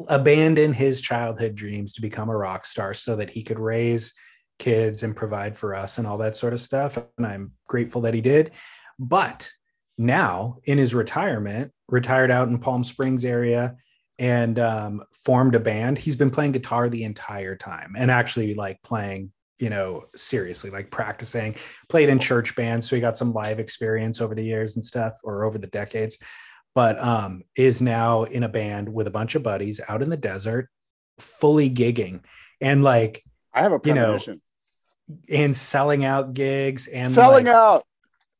abandoned 0.08 0.76
his 0.76 1.00
childhood 1.00 1.54
dreams 1.54 1.92
to 1.94 2.00
become 2.00 2.28
a 2.28 2.36
rock 2.36 2.64
star 2.64 2.94
so 2.94 3.16
that 3.16 3.30
he 3.30 3.42
could 3.42 3.58
raise 3.58 4.14
kids 4.58 5.02
and 5.02 5.14
provide 5.14 5.56
for 5.56 5.74
us 5.74 5.98
and 5.98 6.06
all 6.06 6.18
that 6.18 6.36
sort 6.36 6.52
of 6.52 6.60
stuff. 6.60 6.98
And 7.16 7.26
I'm 7.26 7.52
grateful 7.68 8.02
that 8.02 8.14
he 8.14 8.20
did. 8.20 8.52
But 8.98 9.50
now 9.98 10.58
in 10.64 10.78
his 10.78 10.94
retirement, 10.94 11.72
retired 11.88 12.30
out 12.30 12.48
in 12.48 12.58
Palm 12.58 12.84
Springs 12.84 13.24
area 13.24 13.76
and 14.18 14.58
um, 14.58 15.02
formed 15.12 15.54
a 15.54 15.60
band. 15.60 15.98
He's 15.98 16.16
been 16.16 16.30
playing 16.30 16.52
guitar 16.52 16.88
the 16.88 17.04
entire 17.04 17.56
time 17.56 17.94
and 17.96 18.10
actually 18.10 18.54
like 18.54 18.82
playing, 18.82 19.32
you 19.58 19.70
know, 19.70 20.04
seriously, 20.16 20.70
like 20.70 20.90
practicing, 20.90 21.56
played 21.88 22.08
in 22.08 22.18
church 22.18 22.56
bands. 22.56 22.88
So 22.88 22.96
he 22.96 23.00
got 23.00 23.16
some 23.16 23.32
live 23.32 23.58
experience 23.58 24.20
over 24.20 24.34
the 24.34 24.44
years 24.44 24.76
and 24.76 24.84
stuff 24.84 25.18
or 25.24 25.44
over 25.44 25.58
the 25.58 25.66
decades 25.66 26.18
but 26.74 26.96
um, 27.00 27.42
is 27.56 27.82
now 27.82 28.22
in 28.22 28.44
a 28.44 28.48
band 28.48 28.88
with 28.88 29.08
a 29.08 29.10
bunch 29.10 29.34
of 29.34 29.42
buddies 29.42 29.80
out 29.88 30.00
in 30.00 30.08
the 30.08 30.16
desert, 30.16 30.68
fully 31.18 31.68
gigging 31.68 32.20
and 32.60 32.82
like 32.82 33.24
I 33.52 33.62
have 33.62 33.72
a 33.72 33.80
You 33.84 33.94
know, 33.94 34.18
and 35.28 35.56
selling 35.56 36.04
out 36.04 36.34
gigs 36.34 36.86
and 36.86 37.10
Selling 37.10 37.46
like, 37.46 37.54
out. 37.54 37.84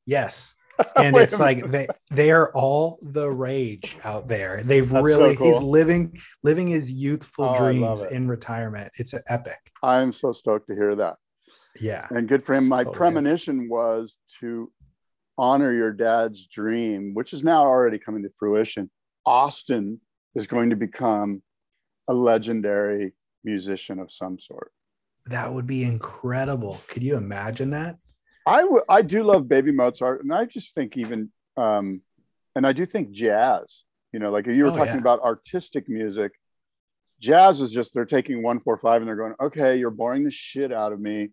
Yes. 0.07 0.55
And 0.97 1.17
it's 1.17 1.38
like 1.41 1.71
they 1.71 1.87
they 2.11 2.31
are 2.31 2.53
all 2.55 2.99
the 3.03 3.31
rage 3.31 3.97
out 4.05 4.29
there. 4.29 4.62
They've 4.64 4.88
That's 4.88 5.01
so 5.01 5.03
really 5.03 5.35
he's 5.37 5.61
living 5.61 6.19
living 6.43 6.67
his 6.69 6.91
youthful 6.91 7.47
Oh, 7.47 7.59
dreams 7.59 8.03
in 8.03 8.29
retirement. 8.29 8.93
It's 8.99 9.12
an 9.12 9.23
epic. 9.29 9.59
I'm 9.83 10.12
so 10.12 10.33
stoked 10.33 10.69
to 10.69 10.75
hear 10.75 10.95
that. 10.97 11.17
Yeah. 11.81 12.07
And 12.11 12.29
good 12.29 12.43
for 12.43 12.55
him. 12.55 12.64
It's 12.64 12.71
My 12.71 12.79
totally 12.79 12.93
good. 12.93 12.99
premonition 12.99 13.69
was 13.69 14.19
to 14.41 14.71
honor 15.37 15.73
your 15.73 15.93
dad's 15.93 16.47
dream, 16.49 17.14
which 17.14 17.33
is 17.33 17.45
now 17.45 17.62
already 17.64 17.99
coming 17.99 18.23
to 18.25 18.31
fruition. 18.38 18.91
Austin 19.25 20.01
is 20.35 20.47
going 20.47 20.71
to 20.71 20.77
become 20.77 21.43
a 22.09 22.12
legendary 22.14 23.12
musician 23.45 23.99
of 24.01 24.11
some 24.11 24.38
sort. 24.38 24.73
That 25.27 25.53
would 25.53 25.67
be 25.67 25.85
incredible. 25.85 26.81
Could 26.88 27.03
you 27.03 27.17
imagine 27.17 27.71
that? 27.71 27.97
I 28.49 28.61
w- 28.63 28.83
I 28.89 29.03
do 29.03 29.23
love 29.23 29.49
Baby 29.49 29.73
Mozart, 29.73 30.23
and 30.23 30.33
I 30.33 30.45
just 30.45 30.75
think 30.75 30.97
even, 30.97 31.31
um, 31.57 32.03
and 32.55 32.67
I 32.67 32.73
do 32.73 32.87
think 32.87 33.11
jazz. 33.11 33.85
You 34.13 34.21
know, 34.21 34.31
like 34.31 34.47
you 34.47 34.65
were 34.65 34.71
Oh, 34.71 34.75
talking 34.75 34.95
yeah. 34.95 35.01
about 35.01 35.21
artistic 35.21 35.89
music. 35.89 36.33
Jazz 37.21 37.61
is 37.61 37.73
just 37.73 37.93
they're 37.95 38.05
taking 38.05 38.43
one 38.43 38.61
four 38.61 38.77
five 38.77 39.03
and 39.03 39.09
they're 39.09 39.17
going, 39.17 39.35
okay, 39.41 39.77
you're 39.77 39.91
boring 39.91 40.25
the 40.25 40.31
shit 40.31 40.73
out 40.73 40.93
of 40.93 41.01
me. 41.01 41.31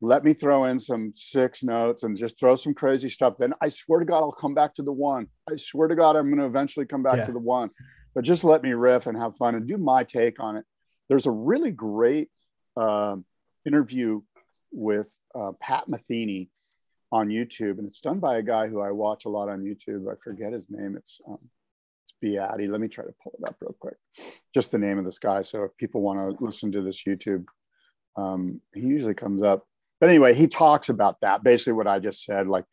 Let 0.00 0.24
me 0.24 0.32
throw 0.32 0.64
in 0.64 0.78
some 0.80 1.12
six 1.14 1.62
notes 1.62 2.02
and 2.02 2.16
just 2.16 2.38
throw 2.40 2.56
some 2.56 2.74
crazy 2.74 3.08
stuff. 3.08 3.34
Then 3.38 3.52
I 3.60 3.68
swear 3.68 4.00
to 4.00 4.06
God, 4.06 4.18
I'll 4.22 4.32
come 4.32 4.54
back 4.54 4.74
to 4.74 4.82
the 4.82 4.92
one. 4.92 5.28
I 5.50 5.56
swear 5.56 5.88
to 5.88 5.94
God, 5.94 6.16
I'm 6.16 6.26
going 6.26 6.38
to 6.38 6.46
eventually 6.46 6.84
come 6.86 7.02
back 7.02 7.18
Yeah. 7.18 7.26
to 7.26 7.32
the 7.32 7.38
one. 7.38 7.70
But 8.14 8.24
just 8.24 8.44
let 8.44 8.62
me 8.62 8.72
riff 8.72 9.06
and 9.06 9.16
have 9.16 9.36
fun 9.36 9.54
and 9.54 9.66
do 9.66 9.76
my 9.78 10.04
take 10.04 10.40
on 10.40 10.56
it. 10.56 10.64
There's 11.08 11.26
a 11.26 11.30
really 11.30 11.70
great 11.70 12.28
um, 12.76 13.24
interview 13.66 14.20
with 14.72 15.14
uh, 15.34 15.52
Pat 15.60 15.84
Metheny 15.88 16.48
on 17.16 17.28
YouTube, 17.28 17.78
and 17.78 17.88
it's 17.88 18.00
done 18.00 18.18
by 18.18 18.36
a 18.36 18.42
guy 18.42 18.68
who 18.68 18.80
I 18.80 18.90
watch 18.90 19.24
a 19.24 19.30
lot 19.30 19.48
on 19.48 19.62
YouTube. 19.62 20.10
I 20.10 20.16
forget 20.22 20.52
his 20.52 20.66
name. 20.68 20.96
It's 20.96 21.18
um, 21.26 21.38
it's 22.04 22.12
Beato. 22.20 22.70
Let 22.70 22.80
me 22.80 22.88
try 22.88 23.04
to 23.04 23.14
pull 23.22 23.32
it 23.38 23.48
up 23.48 23.56
real 23.60 23.74
quick. 23.80 23.96
Just 24.54 24.70
the 24.70 24.78
name 24.78 24.98
of 24.98 25.04
this 25.06 25.18
guy. 25.18 25.42
So 25.42 25.64
if 25.64 25.76
people 25.78 26.02
want 26.02 26.18
to 26.18 26.44
listen 26.44 26.72
to 26.72 26.82
this 26.82 27.02
YouTube, 27.04 27.46
um, 28.16 28.60
he 28.74 28.82
usually 28.82 29.14
comes 29.14 29.42
up. 29.42 29.66
But 29.98 30.10
anyway, 30.10 30.34
he 30.34 30.46
talks 30.46 30.90
about 30.90 31.20
that. 31.22 31.42
Basically, 31.42 31.72
what 31.72 31.86
I 31.86 31.98
just 32.00 32.22
said, 32.22 32.48
like, 32.48 32.66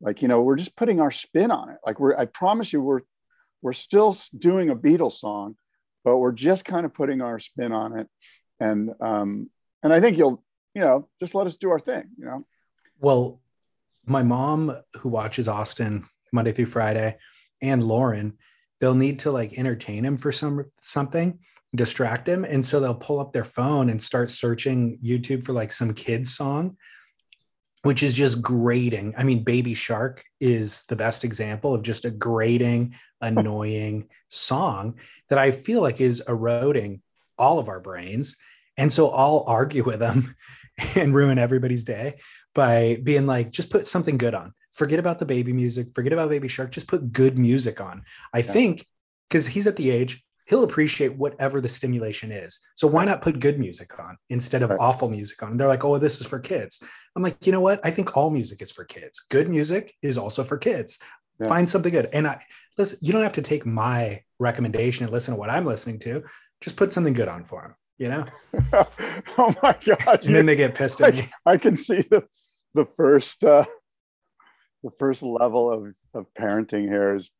like 0.00 0.22
you 0.22 0.28
know, 0.28 0.42
we're 0.42 0.56
just 0.56 0.76
putting 0.76 1.00
our 1.00 1.10
spin 1.10 1.50
on 1.50 1.70
it. 1.70 1.78
Like 1.84 1.98
we're, 1.98 2.16
I 2.16 2.26
promise 2.26 2.72
you, 2.72 2.80
we're 2.80 3.00
we're 3.62 3.72
still 3.72 4.16
doing 4.38 4.70
a 4.70 4.76
Beatles 4.76 5.18
song, 5.18 5.56
but 6.04 6.18
we're 6.18 6.32
just 6.32 6.64
kind 6.64 6.86
of 6.86 6.94
putting 6.94 7.20
our 7.20 7.40
spin 7.40 7.72
on 7.72 7.98
it. 7.98 8.06
And 8.60 8.90
um, 9.00 9.50
and 9.82 9.92
I 9.92 10.00
think 10.00 10.18
you'll, 10.18 10.44
you 10.74 10.82
know, 10.82 11.08
just 11.18 11.34
let 11.34 11.48
us 11.48 11.56
do 11.56 11.70
our 11.70 11.80
thing. 11.80 12.04
You 12.16 12.26
know. 12.26 12.46
Well, 13.00 13.40
my 14.08 14.22
mom, 14.22 14.76
who 14.96 15.08
watches 15.08 15.48
Austin 15.48 16.04
Monday 16.32 16.52
through 16.52 16.66
Friday, 16.66 17.16
and 17.60 17.82
Lauren, 17.82 18.34
they'll 18.80 18.94
need 18.94 19.18
to 19.20 19.32
like 19.32 19.58
entertain 19.58 20.04
him 20.04 20.16
for 20.16 20.32
some 20.32 20.64
something, 20.80 21.38
distract 21.74 22.28
him, 22.28 22.44
and 22.44 22.64
so 22.64 22.80
they'll 22.80 22.94
pull 22.94 23.20
up 23.20 23.32
their 23.32 23.44
phone 23.44 23.90
and 23.90 24.00
start 24.00 24.30
searching 24.30 24.98
YouTube 25.04 25.44
for 25.44 25.52
like 25.52 25.72
some 25.72 25.94
kids 25.94 26.34
song, 26.34 26.76
which 27.82 28.02
is 28.02 28.14
just 28.14 28.40
grating. 28.42 29.14
I 29.16 29.24
mean, 29.24 29.44
Baby 29.44 29.74
Shark 29.74 30.24
is 30.40 30.84
the 30.88 30.96
best 30.96 31.24
example 31.24 31.74
of 31.74 31.82
just 31.82 32.04
a 32.04 32.10
grating, 32.10 32.94
annoying 33.20 34.08
song 34.28 34.98
that 35.28 35.38
I 35.38 35.50
feel 35.50 35.80
like 35.80 36.00
is 36.00 36.22
eroding 36.28 37.02
all 37.36 37.58
of 37.58 37.68
our 37.68 37.80
brains. 37.80 38.36
And 38.76 38.92
so 38.92 39.10
I'll 39.10 39.44
argue 39.46 39.82
with 39.82 39.98
them 39.98 40.34
and 40.94 41.14
ruin 41.14 41.38
everybody's 41.38 41.84
day 41.84 42.18
by 42.54 42.98
being 43.02 43.26
like, 43.26 43.50
just 43.50 43.70
put 43.70 43.86
something 43.86 44.18
good 44.18 44.34
on. 44.34 44.52
Forget 44.72 44.98
about 44.98 45.18
the 45.18 45.26
baby 45.26 45.52
music, 45.52 45.92
forget 45.92 46.12
about 46.12 46.28
Baby 46.28 46.48
Shark, 46.48 46.70
just 46.70 46.86
put 46.86 47.12
good 47.12 47.38
music 47.38 47.80
on. 47.80 48.02
I 48.32 48.38
yeah. 48.38 48.52
think 48.52 48.86
because 49.28 49.46
he's 49.46 49.66
at 49.66 49.76
the 49.76 49.90
age 49.90 50.22
he'll 50.48 50.64
appreciate 50.64 51.14
whatever 51.14 51.60
the 51.60 51.68
stimulation 51.68 52.32
is. 52.32 52.58
So 52.74 52.88
why 52.88 53.04
not 53.04 53.22
put 53.22 53.38
good 53.38 53.58
music 53.58 53.98
on 53.98 54.16
instead 54.30 54.62
of 54.62 54.70
right. 54.70 54.78
awful 54.80 55.08
music 55.08 55.42
on? 55.42 55.52
And 55.52 55.60
they're 55.60 55.68
like, 55.68 55.84
oh, 55.84 55.98
this 55.98 56.20
is 56.20 56.26
for 56.26 56.38
kids. 56.38 56.82
I'm 57.14 57.22
like, 57.22 57.46
you 57.46 57.52
know 57.52 57.60
what? 57.60 57.80
I 57.84 57.90
think 57.90 58.16
all 58.16 58.30
music 58.30 58.62
is 58.62 58.72
for 58.72 58.84
kids. 58.84 59.22
Good 59.28 59.48
music 59.48 59.94
is 60.02 60.16
also 60.16 60.42
for 60.42 60.56
kids. 60.56 60.98
Yeah. 61.38 61.48
Find 61.48 61.68
something 61.68 61.92
good. 61.92 62.08
And 62.12 62.26
I 62.26 62.42
listen, 62.78 62.98
you 63.02 63.12
don't 63.12 63.22
have 63.22 63.32
to 63.32 63.42
take 63.42 63.66
my 63.66 64.22
recommendation 64.38 65.04
and 65.04 65.12
listen 65.12 65.34
to 65.34 65.38
what 65.38 65.50
I'm 65.50 65.66
listening 65.66 65.98
to. 66.00 66.24
Just 66.60 66.76
put 66.76 66.92
something 66.92 67.12
good 67.12 67.28
on 67.28 67.44
for 67.44 67.62
them, 67.62 67.74
you 67.98 68.08
know? 68.08 68.24
oh 69.38 69.54
my 69.62 69.76
God. 69.84 70.24
And 70.24 70.34
then 70.34 70.46
they 70.46 70.56
get 70.56 70.74
pissed 70.74 71.00
at 71.00 71.14
I, 71.14 71.16
me. 71.16 71.28
I 71.46 71.56
can 71.56 71.76
see 71.76 72.02
the, 72.02 72.24
the 72.74 72.84
first, 72.84 73.44
uh, 73.44 73.64
the 74.82 74.90
first 74.98 75.22
level 75.22 75.72
of, 75.72 75.94
of 76.14 76.26
parenting 76.38 76.88
here 76.88 77.14
is 77.14 77.30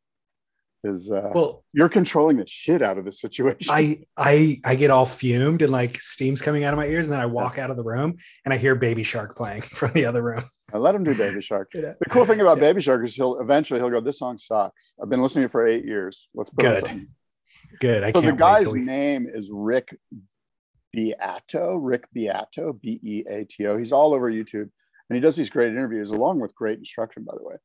is 0.83 1.11
uh 1.11 1.29
well 1.33 1.63
you're 1.73 1.89
controlling 1.89 2.37
the 2.37 2.47
shit 2.47 2.81
out 2.81 2.97
of 2.97 3.05
the 3.05 3.11
situation 3.11 3.73
i 3.73 3.99
i 4.15 4.59
i 4.63 4.75
get 4.75 4.89
all 4.89 5.05
fumed 5.05 5.61
and 5.61 5.71
like 5.71 5.99
steam's 5.99 6.41
coming 6.41 6.63
out 6.63 6.73
of 6.73 6.77
my 6.77 6.85
ears 6.85 7.05
and 7.05 7.13
then 7.13 7.19
i 7.19 7.25
walk 7.25 7.57
yeah. 7.57 7.65
out 7.65 7.71
of 7.71 7.77
the 7.77 7.83
room 7.83 8.15
and 8.45 8.53
i 8.53 8.57
hear 8.57 8.75
baby 8.75 9.03
shark 9.03 9.35
playing 9.35 9.61
from 9.61 9.91
the 9.91 10.05
other 10.05 10.23
room 10.23 10.43
i 10.73 10.77
let 10.77 10.95
him 10.95 11.03
do 11.03 11.13
baby 11.15 11.41
shark 11.41 11.69
yeah. 11.75 11.93
the 11.99 12.09
cool 12.09 12.25
thing 12.25 12.39
about 12.39 12.57
yeah. 12.57 12.63
baby 12.63 12.81
shark 12.81 13.05
is 13.05 13.15
he'll 13.15 13.39
eventually 13.39 13.79
he'll 13.79 13.89
go 13.89 13.99
this 13.99 14.19
song 14.19 14.37
sucks 14.37 14.93
i've 15.01 15.09
been 15.09 15.21
listening 15.21 15.43
to 15.43 15.45
it 15.47 15.51
for 15.51 15.67
eight 15.67 15.85
years 15.85 16.29
let's 16.33 16.49
put 16.49 16.61
good 16.61 17.07
good 17.81 18.03
I 18.03 18.11
so 18.13 18.21
the 18.21 18.31
guy's 18.31 18.73
name 18.73 19.27
is 19.31 19.49
rick 19.51 19.97
beato 20.91 21.75
rick 21.75 22.05
beato 22.13 22.73
b-e-a-t-o 22.73 23.77
he's 23.77 23.91
all 23.91 24.13
over 24.13 24.31
youtube 24.31 24.69
and 25.09 25.15
he 25.15 25.19
does 25.19 25.35
these 25.35 25.49
great 25.49 25.69
interviews 25.69 26.09
along 26.09 26.39
with 26.39 26.55
great 26.55 26.79
instruction 26.79 27.23
by 27.23 27.33
the 27.37 27.43
way 27.43 27.55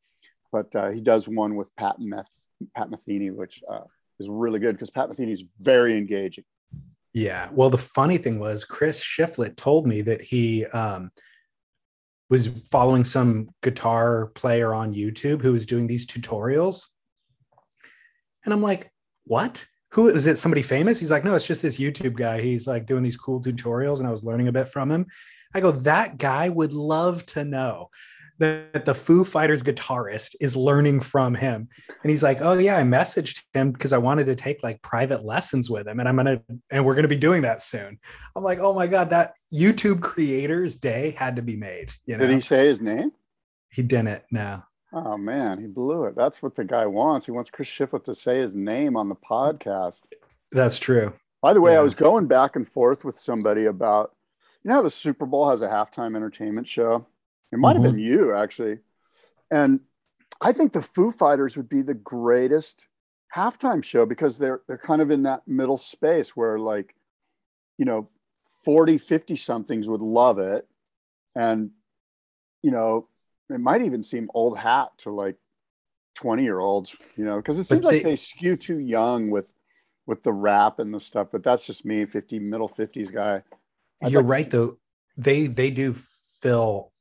but 0.52 0.74
uh, 0.76 0.90
he 0.90 1.00
does 1.00 1.26
one 1.26 1.56
with 1.56 1.74
pat 1.76 1.96
meth 1.98 2.30
Pat 2.74 2.88
Metheny, 2.90 3.34
which 3.34 3.62
uh, 3.70 3.84
is 4.20 4.28
really 4.28 4.58
good 4.58 4.72
because 4.72 4.90
Pat 4.90 5.08
Metheny 5.08 5.32
is 5.32 5.44
very 5.60 5.96
engaging. 5.96 6.44
Yeah. 7.12 7.48
Well, 7.52 7.70
the 7.70 7.78
funny 7.78 8.18
thing 8.18 8.38
was 8.38 8.64
Chris 8.64 9.02
Shiflett 9.02 9.56
told 9.56 9.86
me 9.86 10.02
that 10.02 10.20
he 10.20 10.66
um, 10.66 11.10
was 12.28 12.48
following 12.70 13.04
some 13.04 13.50
guitar 13.62 14.26
player 14.34 14.74
on 14.74 14.94
YouTube 14.94 15.42
who 15.42 15.52
was 15.52 15.66
doing 15.66 15.86
these 15.86 16.06
tutorials. 16.06 16.86
And 18.44 18.52
I'm 18.52 18.62
like, 18.62 18.90
what? 19.24 19.64
Who 19.94 20.08
is 20.08 20.26
it? 20.26 20.38
Somebody 20.38 20.62
famous? 20.62 21.00
He's 21.00 21.10
like, 21.10 21.24
no, 21.24 21.34
it's 21.34 21.46
just 21.46 21.62
this 21.62 21.78
YouTube 21.78 22.14
guy. 22.14 22.40
He's 22.40 22.66
like 22.66 22.86
doing 22.86 23.02
these 23.02 23.16
cool 23.16 23.40
tutorials, 23.40 23.98
and 23.98 24.08
I 24.08 24.10
was 24.10 24.24
learning 24.24 24.48
a 24.48 24.52
bit 24.52 24.68
from 24.68 24.90
him. 24.90 25.06
I 25.54 25.60
go, 25.60 25.70
that 25.70 26.18
guy 26.18 26.48
would 26.48 26.72
love 26.72 27.24
to 27.26 27.44
know 27.44 27.90
that 28.38 28.84
the 28.84 28.94
Foo 28.94 29.22
Fighters 29.22 29.62
guitarist 29.62 30.34
is 30.40 30.56
learning 30.56 31.00
from 31.00 31.34
him. 31.34 31.68
And 32.02 32.10
he's 32.10 32.22
like, 32.22 32.42
Oh, 32.42 32.54
yeah, 32.54 32.78
I 32.78 32.82
messaged 32.82 33.42
him 33.54 33.70
because 33.70 33.92
I 33.92 33.98
wanted 33.98 34.26
to 34.26 34.34
take 34.34 34.62
like 34.62 34.82
private 34.82 35.24
lessons 35.24 35.70
with 35.70 35.86
him. 35.86 36.00
And 36.00 36.08
I'm 36.08 36.16
to, 36.26 36.42
and 36.70 36.84
we're 36.84 36.94
to 37.02 37.08
be 37.08 37.16
doing 37.16 37.42
that 37.42 37.62
soon. 37.62 37.98
I'm 38.34 38.42
like, 38.42 38.58
Oh 38.58 38.74
my 38.74 38.86
God, 38.86 39.10
that 39.10 39.36
YouTube 39.52 40.02
creators 40.02 40.76
day 40.76 41.14
had 41.16 41.36
to 41.36 41.42
be 41.42 41.56
made. 41.56 41.92
You 42.06 42.16
know? 42.16 42.26
Did 42.26 42.34
he 42.34 42.40
say 42.40 42.66
his 42.66 42.80
name? 42.80 43.12
He 43.70 43.82
didn't. 43.82 44.22
No. 44.30 44.62
Oh 44.96 45.18
man, 45.18 45.58
he 45.58 45.66
blew 45.66 46.04
it. 46.04 46.14
That's 46.14 46.40
what 46.40 46.54
the 46.54 46.64
guy 46.64 46.86
wants. 46.86 47.26
He 47.26 47.32
wants 47.32 47.50
Chris 47.50 47.68
Shiflett 47.68 48.04
to 48.04 48.14
say 48.14 48.38
his 48.38 48.54
name 48.54 48.96
on 48.96 49.08
the 49.08 49.16
podcast. 49.16 50.02
That's 50.52 50.78
true. 50.78 51.12
By 51.42 51.52
the 51.52 51.60
way, 51.60 51.72
yeah. 51.72 51.80
I 51.80 51.82
was 51.82 51.96
going 51.96 52.28
back 52.28 52.54
and 52.54 52.66
forth 52.66 53.04
with 53.04 53.18
somebody 53.18 53.64
about, 53.64 54.14
you 54.62 54.68
know, 54.68 54.76
how 54.76 54.82
the 54.82 54.90
Super 54.90 55.26
Bowl 55.26 55.50
has 55.50 55.62
a 55.62 55.68
halftime 55.68 56.14
entertainment 56.14 56.68
show. 56.68 57.06
It 57.52 57.58
might 57.58 57.74
mm-hmm. 57.74 57.84
have 57.84 57.92
been 57.94 58.00
you 58.00 58.34
actually. 58.34 58.78
And 59.50 59.80
I 60.40 60.52
think 60.52 60.72
the 60.72 60.80
Foo 60.80 61.10
Fighters 61.10 61.56
would 61.56 61.68
be 61.68 61.82
the 61.82 61.94
greatest 61.94 62.86
halftime 63.34 63.82
show 63.82 64.06
because 64.06 64.38
they're 64.38 64.60
they're 64.68 64.78
kind 64.78 65.02
of 65.02 65.10
in 65.10 65.24
that 65.24 65.42
middle 65.48 65.76
space 65.76 66.36
where 66.36 66.56
like, 66.56 66.94
you 67.78 67.84
know, 67.84 68.08
40, 68.64 68.98
50 68.98 69.34
somethings 69.34 69.88
would 69.88 70.00
love 70.00 70.38
it. 70.38 70.68
And, 71.34 71.70
you 72.62 72.70
know, 72.70 73.08
it 73.50 73.60
might 73.60 73.82
even 73.82 74.02
seem 74.02 74.28
old 74.34 74.58
hat 74.58 74.88
to 74.98 75.10
like 75.10 75.36
20 76.16 76.42
year 76.42 76.58
olds, 76.58 76.94
you 77.16 77.24
know, 77.24 77.36
because 77.36 77.58
it 77.58 77.64
seems 77.64 77.82
they, 77.82 77.86
like 77.86 78.02
they 78.02 78.16
skew 78.16 78.56
too 78.56 78.78
young 78.78 79.30
with 79.30 79.52
with 80.06 80.22
the 80.22 80.32
rap 80.32 80.78
and 80.78 80.92
the 80.92 81.00
stuff, 81.00 81.28
but 81.32 81.42
that's 81.42 81.66
just 81.66 81.84
me, 81.84 82.04
50 82.04 82.38
middle 82.38 82.68
50s 82.68 83.12
guy. 83.12 83.42
I'd 84.02 84.12
You're 84.12 84.22
like 84.22 84.30
right 84.30 84.50
though. 84.50 84.78
They 85.16 85.46
they 85.46 85.70
do 85.70 85.94
fill 86.40 86.92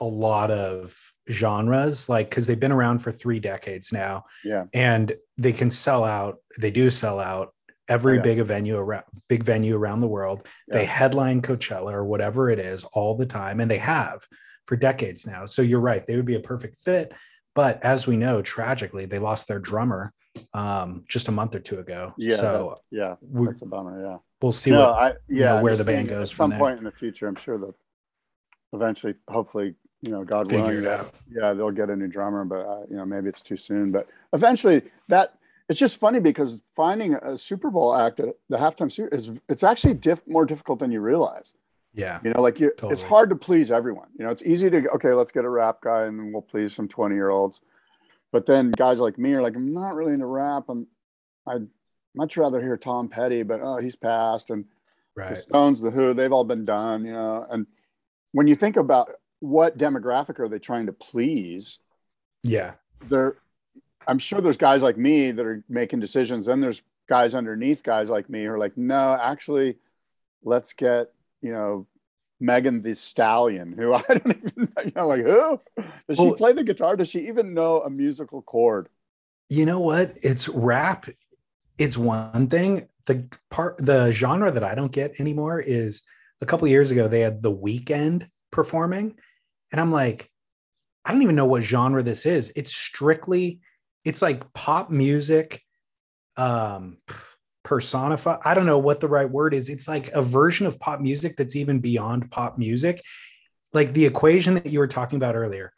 a 0.00 0.04
lot 0.04 0.50
of 0.50 1.12
genres 1.30 2.08
like 2.08 2.28
because 2.28 2.48
they've 2.48 2.58
been 2.58 2.72
around 2.72 2.98
for 2.98 3.12
three 3.12 3.38
decades 3.38 3.92
now 3.92 4.24
yeah 4.44 4.64
and 4.74 5.14
they 5.38 5.52
can 5.52 5.70
sell 5.70 6.02
out 6.02 6.38
they 6.58 6.72
do 6.72 6.90
sell 6.90 7.20
out 7.20 7.54
every 7.86 8.16
yeah. 8.16 8.22
big 8.22 8.42
venue 8.42 8.76
around 8.76 9.04
big 9.28 9.44
venue 9.44 9.76
around 9.76 10.00
the 10.00 10.08
world 10.08 10.44
yeah. 10.66 10.78
they 10.78 10.84
headline 10.84 11.40
coachella 11.40 11.92
or 11.92 12.04
whatever 12.04 12.50
it 12.50 12.58
is 12.58 12.82
all 12.92 13.16
the 13.16 13.24
time 13.24 13.60
and 13.60 13.70
they 13.70 13.78
have 13.78 14.26
for 14.66 14.76
decades 14.76 15.26
now. 15.26 15.46
So 15.46 15.62
you're 15.62 15.80
right 15.80 16.06
they 16.06 16.16
would 16.16 16.26
be 16.26 16.36
a 16.36 16.40
perfect 16.40 16.76
fit. 16.76 17.12
But 17.54 17.82
as 17.84 18.06
we 18.06 18.16
know 18.16 18.42
tragically 18.42 19.06
they 19.06 19.18
lost 19.18 19.48
their 19.48 19.58
drummer 19.58 20.12
um 20.54 21.04
just 21.08 21.28
a 21.28 21.32
month 21.32 21.54
or 21.54 21.60
two 21.60 21.78
ago. 21.78 22.14
Yeah 22.16 22.36
so 22.36 22.76
that, 22.90 22.96
yeah 22.96 23.14
that's 23.46 23.62
a 23.62 23.66
bummer 23.66 24.02
yeah. 24.02 24.16
we'll 24.40 24.52
see 24.52 24.70
no, 24.70 24.80
what, 24.80 24.94
I, 24.94 25.08
yeah 25.08 25.14
you 25.28 25.40
know, 25.40 25.62
where 25.62 25.76
the 25.76 25.84
band 25.84 26.08
goes 26.08 26.30
at 26.30 26.36
some 26.36 26.52
point 26.52 26.78
in 26.78 26.84
the 26.84 26.90
future 26.90 27.28
i'm 27.28 27.34
sure 27.34 27.58
that 27.58 27.74
eventually 28.72 29.14
hopefully 29.28 29.74
you 30.02 30.10
know, 30.10 30.24
God 30.24 30.50
Figure 30.50 30.64
willing, 30.64 30.82
yeah, 30.82 31.04
yeah, 31.30 31.52
they'll 31.52 31.70
get 31.70 31.88
a 31.88 31.96
new 31.96 32.08
drummer, 32.08 32.44
but 32.44 32.66
uh, 32.66 32.80
you 32.90 32.96
know, 32.96 33.06
maybe 33.06 33.28
it's 33.28 33.40
too 33.40 33.56
soon. 33.56 33.92
But 33.92 34.08
eventually, 34.32 34.82
that 35.08 35.38
it's 35.68 35.78
just 35.78 35.96
funny 35.96 36.18
because 36.18 36.60
finding 36.74 37.14
a 37.14 37.38
Super 37.38 37.70
Bowl 37.70 37.94
act 37.94 38.18
at 38.18 38.34
the 38.48 38.58
halftime 38.58 38.92
show 38.92 39.06
is 39.12 39.30
it's 39.48 39.62
actually 39.62 39.94
diff, 39.94 40.26
more 40.26 40.44
difficult 40.44 40.80
than 40.80 40.90
you 40.90 41.00
realize. 41.00 41.54
Yeah, 41.94 42.20
you 42.24 42.30
know, 42.30 42.40
like 42.40 42.58
you, 42.58 42.70
totally. 42.70 42.92
it's 42.92 43.02
hard 43.02 43.30
to 43.30 43.36
please 43.36 43.70
everyone. 43.70 44.08
You 44.18 44.24
know, 44.24 44.30
it's 44.30 44.42
easy 44.42 44.70
to 44.70 44.88
okay, 44.92 45.12
let's 45.12 45.30
get 45.30 45.44
a 45.44 45.48
rap 45.48 45.80
guy 45.82 46.04
and 46.04 46.32
we'll 46.32 46.42
please 46.42 46.74
some 46.74 46.88
twenty 46.88 47.14
year 47.14 47.30
olds, 47.30 47.60
but 48.32 48.46
then 48.46 48.70
guys 48.70 48.98
like 49.00 49.18
me 49.18 49.32
are 49.34 49.42
like, 49.42 49.56
I'm 49.56 49.74
not 49.74 49.94
really 49.94 50.14
into 50.14 50.26
rap. 50.26 50.64
I'm, 50.68 50.86
I'd 51.46 51.66
much 52.14 52.36
rather 52.36 52.60
hear 52.60 52.76
Tom 52.76 53.08
Petty, 53.08 53.42
but 53.42 53.60
oh, 53.62 53.76
he's 53.76 53.96
passed, 53.96 54.50
and 54.50 54.64
right. 55.16 55.30
the 55.30 55.36
Stones, 55.36 55.80
the 55.80 55.90
Who, 55.90 56.14
they've 56.14 56.32
all 56.32 56.44
been 56.44 56.64
done. 56.64 57.04
You 57.04 57.12
know, 57.12 57.46
and 57.50 57.66
when 58.32 58.46
you 58.46 58.54
think 58.54 58.76
about 58.76 59.12
what 59.40 59.76
demographic 59.76 60.38
are 60.38 60.48
they 60.48 60.58
trying 60.58 60.86
to 60.86 60.92
please? 60.92 61.78
Yeah. 62.42 62.72
They're 63.08 63.36
I'm 64.06 64.18
sure 64.18 64.40
there's 64.40 64.56
guys 64.56 64.82
like 64.82 64.96
me 64.96 65.30
that 65.30 65.44
are 65.44 65.64
making 65.68 66.00
decisions. 66.00 66.46
Then 66.46 66.60
there's 66.60 66.82
guys 67.08 67.34
underneath 67.34 67.82
guys 67.82 68.08
like 68.08 68.28
me 68.28 68.44
who 68.44 68.50
are 68.50 68.58
like, 68.58 68.76
no, 68.76 69.16
actually, 69.20 69.76
let's 70.42 70.72
get, 70.72 71.12
you 71.42 71.52
know, 71.52 71.86
Megan 72.40 72.82
Thee 72.82 72.94
Stallion, 72.94 73.72
who 73.72 73.94
I 73.94 74.02
don't 74.08 74.36
even 74.36 74.68
know, 74.76 74.82
you 74.84 74.92
know, 74.96 75.06
like 75.06 75.22
who? 75.22 75.60
Does 76.08 76.18
well, 76.18 76.30
she 76.30 76.36
play 76.36 76.52
the 76.52 76.64
guitar? 76.64 76.96
Does 76.96 77.08
she 77.08 77.28
even 77.28 77.54
know 77.54 77.82
a 77.82 77.90
musical 77.90 78.42
chord? 78.42 78.88
You 79.48 79.66
know 79.66 79.80
what? 79.80 80.16
It's 80.22 80.48
rap. 80.48 81.08
It's 81.78 81.98
one 81.98 82.48
thing. 82.48 82.88
The 83.06 83.28
part 83.50 83.78
the 83.78 84.12
genre 84.12 84.50
that 84.50 84.62
I 84.62 84.74
don't 84.74 84.92
get 84.92 85.18
anymore 85.18 85.60
is 85.60 86.02
a 86.40 86.46
couple 86.46 86.68
years 86.68 86.90
ago 86.90 87.08
they 87.08 87.20
had 87.20 87.42
the 87.42 87.52
Weeknd 87.52 88.28
performing 88.52 89.16
and 89.72 89.80
I'm 89.80 89.90
like, 89.90 90.30
I 91.04 91.12
don't 91.12 91.22
even 91.22 91.34
know 91.34 91.46
what 91.46 91.62
genre 91.62 92.02
this 92.02 92.26
is. 92.26 92.52
It's 92.54 92.74
strictly, 92.74 93.60
it's 94.04 94.22
like 94.22 94.52
pop 94.52 94.90
music, 94.90 95.62
um, 96.36 96.98
personify. 97.62 98.38
I 98.44 98.54
don't 98.54 98.66
know 98.66 98.78
what 98.78 99.00
the 99.00 99.08
right 99.08 99.28
word 99.28 99.54
is. 99.54 99.68
It's 99.68 99.88
like 99.88 100.08
a 100.12 100.22
version 100.22 100.66
of 100.66 100.78
pop 100.78 101.00
music 101.00 101.36
that's 101.36 101.56
even 101.56 101.80
beyond 101.80 102.30
pop 102.30 102.58
music. 102.58 103.00
Like 103.72 103.92
the 103.92 104.04
equation 104.04 104.54
that 104.54 104.66
you 104.66 104.78
were 104.78 104.88
talking 104.88 105.16
about 105.16 105.34
earlier, 105.34 105.72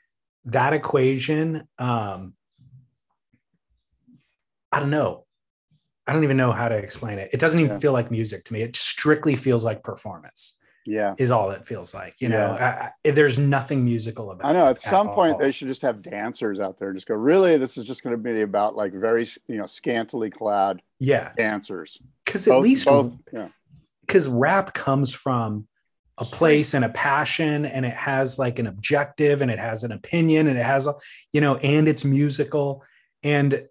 that 0.47 0.73
equation, 0.73 1.69
um, 1.79 2.35
I 4.73 4.81
don't 4.81 4.91
know. 4.91 5.25
I 6.07 6.13
don't 6.13 6.25
even 6.25 6.37
know 6.37 6.53
how 6.53 6.69
to 6.69 6.77
explain 6.77 7.19
it. 7.19 7.31
It 7.33 7.41
doesn't 7.41 7.59
even 7.59 7.73
yeah. 7.73 7.79
feel 7.79 7.93
like 7.93 8.11
music 8.11 8.45
to 8.45 8.53
me. 8.53 8.63
It 8.63 8.77
strictly 8.77 9.37
feels 9.37 9.65
like 9.65 9.83
performance 9.83 10.59
yeah. 10.87 11.15
is 11.19 11.31
all 11.31 11.51
it 11.51 11.67
feels 11.67 11.95
like 11.95 12.15
you 12.19 12.29
know? 12.29 12.57
I, 12.59 12.91
I, 13.05 13.11
there's 13.11 13.39
nothing 13.39 13.85
musical 13.85 14.31
about 14.31 14.49
i 14.49 14.53
know 14.53 14.67
at 14.67 14.79
some 14.79 15.09
at 15.09 15.15
point 15.15 15.39
they 15.39 15.51
should 15.51 15.69
just 15.69 15.83
have 15.83 16.03
dancers 16.03 16.61
out 16.61 16.79
there 16.79 16.93
just 16.93 17.07
go 17.07 17.15
really? 17.15 17.57
This 17.57 17.77
is 17.77 17.85
just 17.85 18.03
going 18.03 18.17
to 18.17 18.23
be 18.23 18.43
about 18.43 18.77
like 18.77 18.93
very 18.93 19.27
you 19.49 19.57
know 19.57 19.67
scantily 19.67 20.31
clad 20.31 20.81
yeah. 20.99 21.33
dancers. 21.37 21.99
Because 22.25 22.49
at 22.49 22.59
least 22.59 22.87
both 22.87 23.21
yeah. 23.33 23.49
because 24.07 24.29
rap 24.29 24.75
comes 24.75 25.13
from 25.13 25.67
a 26.19 26.25
place 26.25 26.75
and 26.75 26.85
a 26.85 26.89
passion 26.91 27.67
and 27.67 27.85
it 27.85 27.93
has 27.93 28.39
like 28.39 28.59
an 28.59 28.69
objective 28.69 29.43
and 29.43 29.51
it 29.51 29.59
has 29.59 29.83
an 29.83 29.93
opinion 29.93 30.47
and 30.47 30.59
it 30.59 30.65
has 30.65 30.87
a 30.87 30.95
you 31.33 31.41
know 31.41 31.57
and 31.57 31.89
it's 31.89 32.05
musical 32.05 32.85
and 33.25 33.67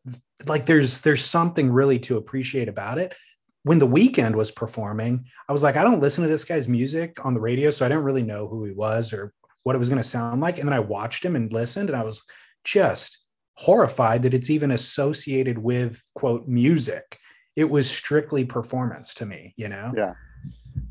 like 0.45 0.65
there's 0.65 1.01
there's 1.01 1.23
something 1.23 1.71
really 1.71 1.99
to 1.99 2.17
appreciate 2.17 2.67
about 2.67 2.97
it 2.97 3.15
when 3.63 3.79
the 3.79 3.87
Weeknd 3.87 4.35
was 4.35 4.51
performing 4.51 5.25
i 5.47 5.51
was 5.51 5.63
like 5.63 5.77
i 5.77 5.83
don't 5.83 6.01
listen 6.01 6.23
to 6.23 6.29
this 6.29 6.45
guy's 6.45 6.67
music 6.67 7.23
on 7.25 7.33
the 7.33 7.39
radio 7.39 7.69
so 7.71 7.85
i 7.85 7.89
didn't 7.89 8.03
really 8.03 8.23
know 8.23 8.47
who 8.47 8.63
he 8.65 8.71
was 8.71 9.13
or 9.13 9.33
what 9.63 9.75
it 9.75 9.79
was 9.79 9.89
going 9.89 10.01
to 10.01 10.07
sound 10.07 10.41
like 10.41 10.57
and 10.59 10.67
then 10.67 10.73
i 10.73 10.79
watched 10.79 11.23
him 11.23 11.35
and 11.35 11.51
listened 11.53 11.89
and 11.89 11.97
i 11.97 12.03
was 12.03 12.23
just 12.63 13.19
horrified 13.55 14.23
that 14.23 14.33
it's 14.33 14.49
even 14.49 14.71
associated 14.71 15.57
with 15.57 16.01
quote 16.15 16.47
music 16.47 17.17
it 17.55 17.69
was 17.69 17.89
strictly 17.89 18.43
performance 18.43 19.13
to 19.13 19.25
me 19.25 19.53
you 19.57 19.69
know 19.69 19.91
Yeah. 19.95 20.15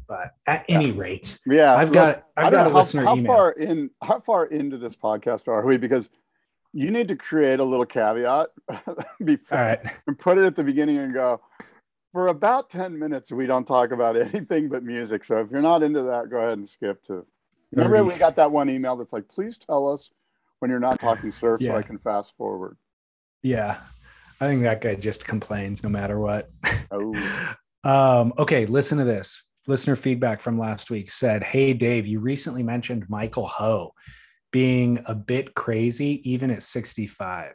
but 0.06 0.32
at 0.46 0.64
any 0.68 0.92
rate 0.92 1.38
Yeah. 1.44 1.74
i've 1.74 1.92
got 1.92 2.24
I 2.36 2.46
i've 2.46 2.52
got 2.52 2.66
a 2.66 2.70
how, 2.70 2.76
listener 2.76 3.04
how 3.04 3.16
email 3.16 3.26
far 3.32 3.50
in 3.52 3.90
how 4.02 4.20
far 4.20 4.46
into 4.46 4.78
this 4.78 4.96
podcast 4.96 5.48
are 5.48 5.66
we? 5.66 5.76
Because 5.76 6.08
you 6.72 6.90
need 6.90 7.08
to 7.08 7.16
create 7.16 7.60
a 7.60 7.64
little 7.64 7.84
caveat 7.84 8.48
before 9.24 9.58
all 9.58 9.64
right 9.64 9.80
and 10.06 10.18
put 10.18 10.38
it 10.38 10.44
at 10.44 10.54
the 10.56 10.64
beginning 10.64 10.96
and 10.98 11.12
go. 11.12 11.40
For 12.12 12.28
about 12.28 12.70
ten 12.70 12.98
minutes, 12.98 13.32
we 13.32 13.46
don't 13.46 13.66
talk 13.66 13.90
about 13.90 14.16
anything 14.34 14.68
but 14.68 14.82
music. 14.82 15.24
So 15.24 15.40
if 15.40 15.50
you're 15.50 15.62
not 15.62 15.82
into 15.82 16.02
that, 16.02 16.30
go 16.30 16.38
ahead 16.38 16.54
and 16.54 16.68
skip 16.68 17.02
to. 17.04 17.26
Remember, 17.72 18.04
we 18.04 18.18
got 18.18 18.36
that 18.36 18.52
one 18.52 18.68
email 18.68 18.96
that's 18.96 19.12
like, 19.12 19.28
"Please 19.28 19.58
tell 19.58 19.90
us 19.90 20.10
when 20.58 20.70
you're 20.70 20.80
not 20.80 21.00
talking 21.00 21.30
surf, 21.30 21.62
so 21.62 21.74
I 21.74 21.82
can 21.82 21.98
fast 21.98 22.36
forward." 22.36 22.76
yeah 23.42 23.78
i 24.40 24.46
think 24.46 24.62
that 24.62 24.80
guy 24.80 24.94
just 24.94 25.24
complains 25.24 25.82
no 25.82 25.88
matter 25.88 26.18
what 26.18 26.50
Oh, 26.90 27.14
um 27.84 28.32
okay 28.38 28.66
listen 28.66 28.98
to 28.98 29.04
this 29.04 29.44
listener 29.66 29.96
feedback 29.96 30.40
from 30.40 30.58
last 30.58 30.90
week 30.90 31.10
said 31.10 31.42
hey 31.42 31.72
dave 31.72 32.06
you 32.06 32.20
recently 32.20 32.62
mentioned 32.62 33.08
michael 33.08 33.46
ho 33.46 33.92
being 34.52 35.00
a 35.06 35.14
bit 35.14 35.54
crazy 35.54 36.20
even 36.28 36.50
at 36.50 36.62
65 36.62 37.54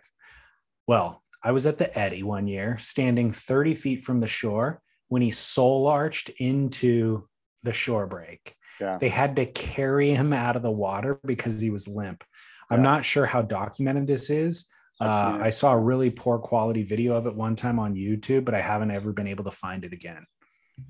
well 0.88 1.24
i 1.44 1.52
was 1.52 1.66
at 1.66 1.78
the 1.78 1.98
Eddie 1.98 2.24
one 2.24 2.48
year 2.48 2.78
standing 2.78 3.32
30 3.32 3.76
feet 3.76 4.04
from 4.04 4.20
the 4.20 4.28
shore 4.28 4.82
when 5.10 5.22
he 5.22 5.32
soul 5.32 5.88
arched 5.88 6.30
into 6.38 7.28
the 7.64 7.74
shore 7.74 8.08
break 8.08 8.56
yeah. 8.80 8.98
they 8.98 9.10
had 9.10 9.36
to 9.36 9.46
carry 9.46 10.12
him 10.12 10.34
out 10.34 10.56
of 10.56 10.62
the 10.62 10.72
water 10.72 11.20
because 11.26 11.60
he 11.60 11.70
was 11.70 11.88
limp 11.88 12.24
i'm 12.70 12.82
not 12.82 13.04
sure 13.04 13.26
how 13.26 13.42
documented 13.42 14.08
this 14.08 14.30
is 14.30 14.68
uh. 15.00 15.38
I 15.42 15.50
saw 15.50 15.74
a 15.74 15.78
really 15.78 16.10
poor 16.10 16.40
quality 16.40 16.84
video 16.84 17.16
of 17.16 17.28
it 17.28 17.36
one 17.36 17.56
time 17.56 17.80
on 17.80 17.96
YouTube, 17.96 18.46
but 18.46 18.56
I 18.56 18.62
haven't 18.62 18.92
ever 18.92 19.14
been 19.14 19.28
able 19.28 19.44
to 19.44 19.52
find 19.52 19.86
it 19.86 19.94
again. 19.94 20.26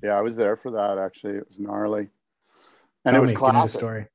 Yeah, 0.02 0.16
I 0.16 0.22
was 0.22 0.36
there 0.36 0.56
for 0.56 0.70
that. 0.72 0.98
Actually, 0.98 1.34
it 1.34 1.46
was 1.46 1.58
gnarly, 1.58 2.08
and 3.04 3.12
Tell 3.12 3.16
it 3.16 3.20
was 3.20 3.30
me, 3.30 3.36
give 3.36 3.42
me 3.42 3.46
the 3.46 3.52
classic. 3.52 3.78
story. 3.78 4.06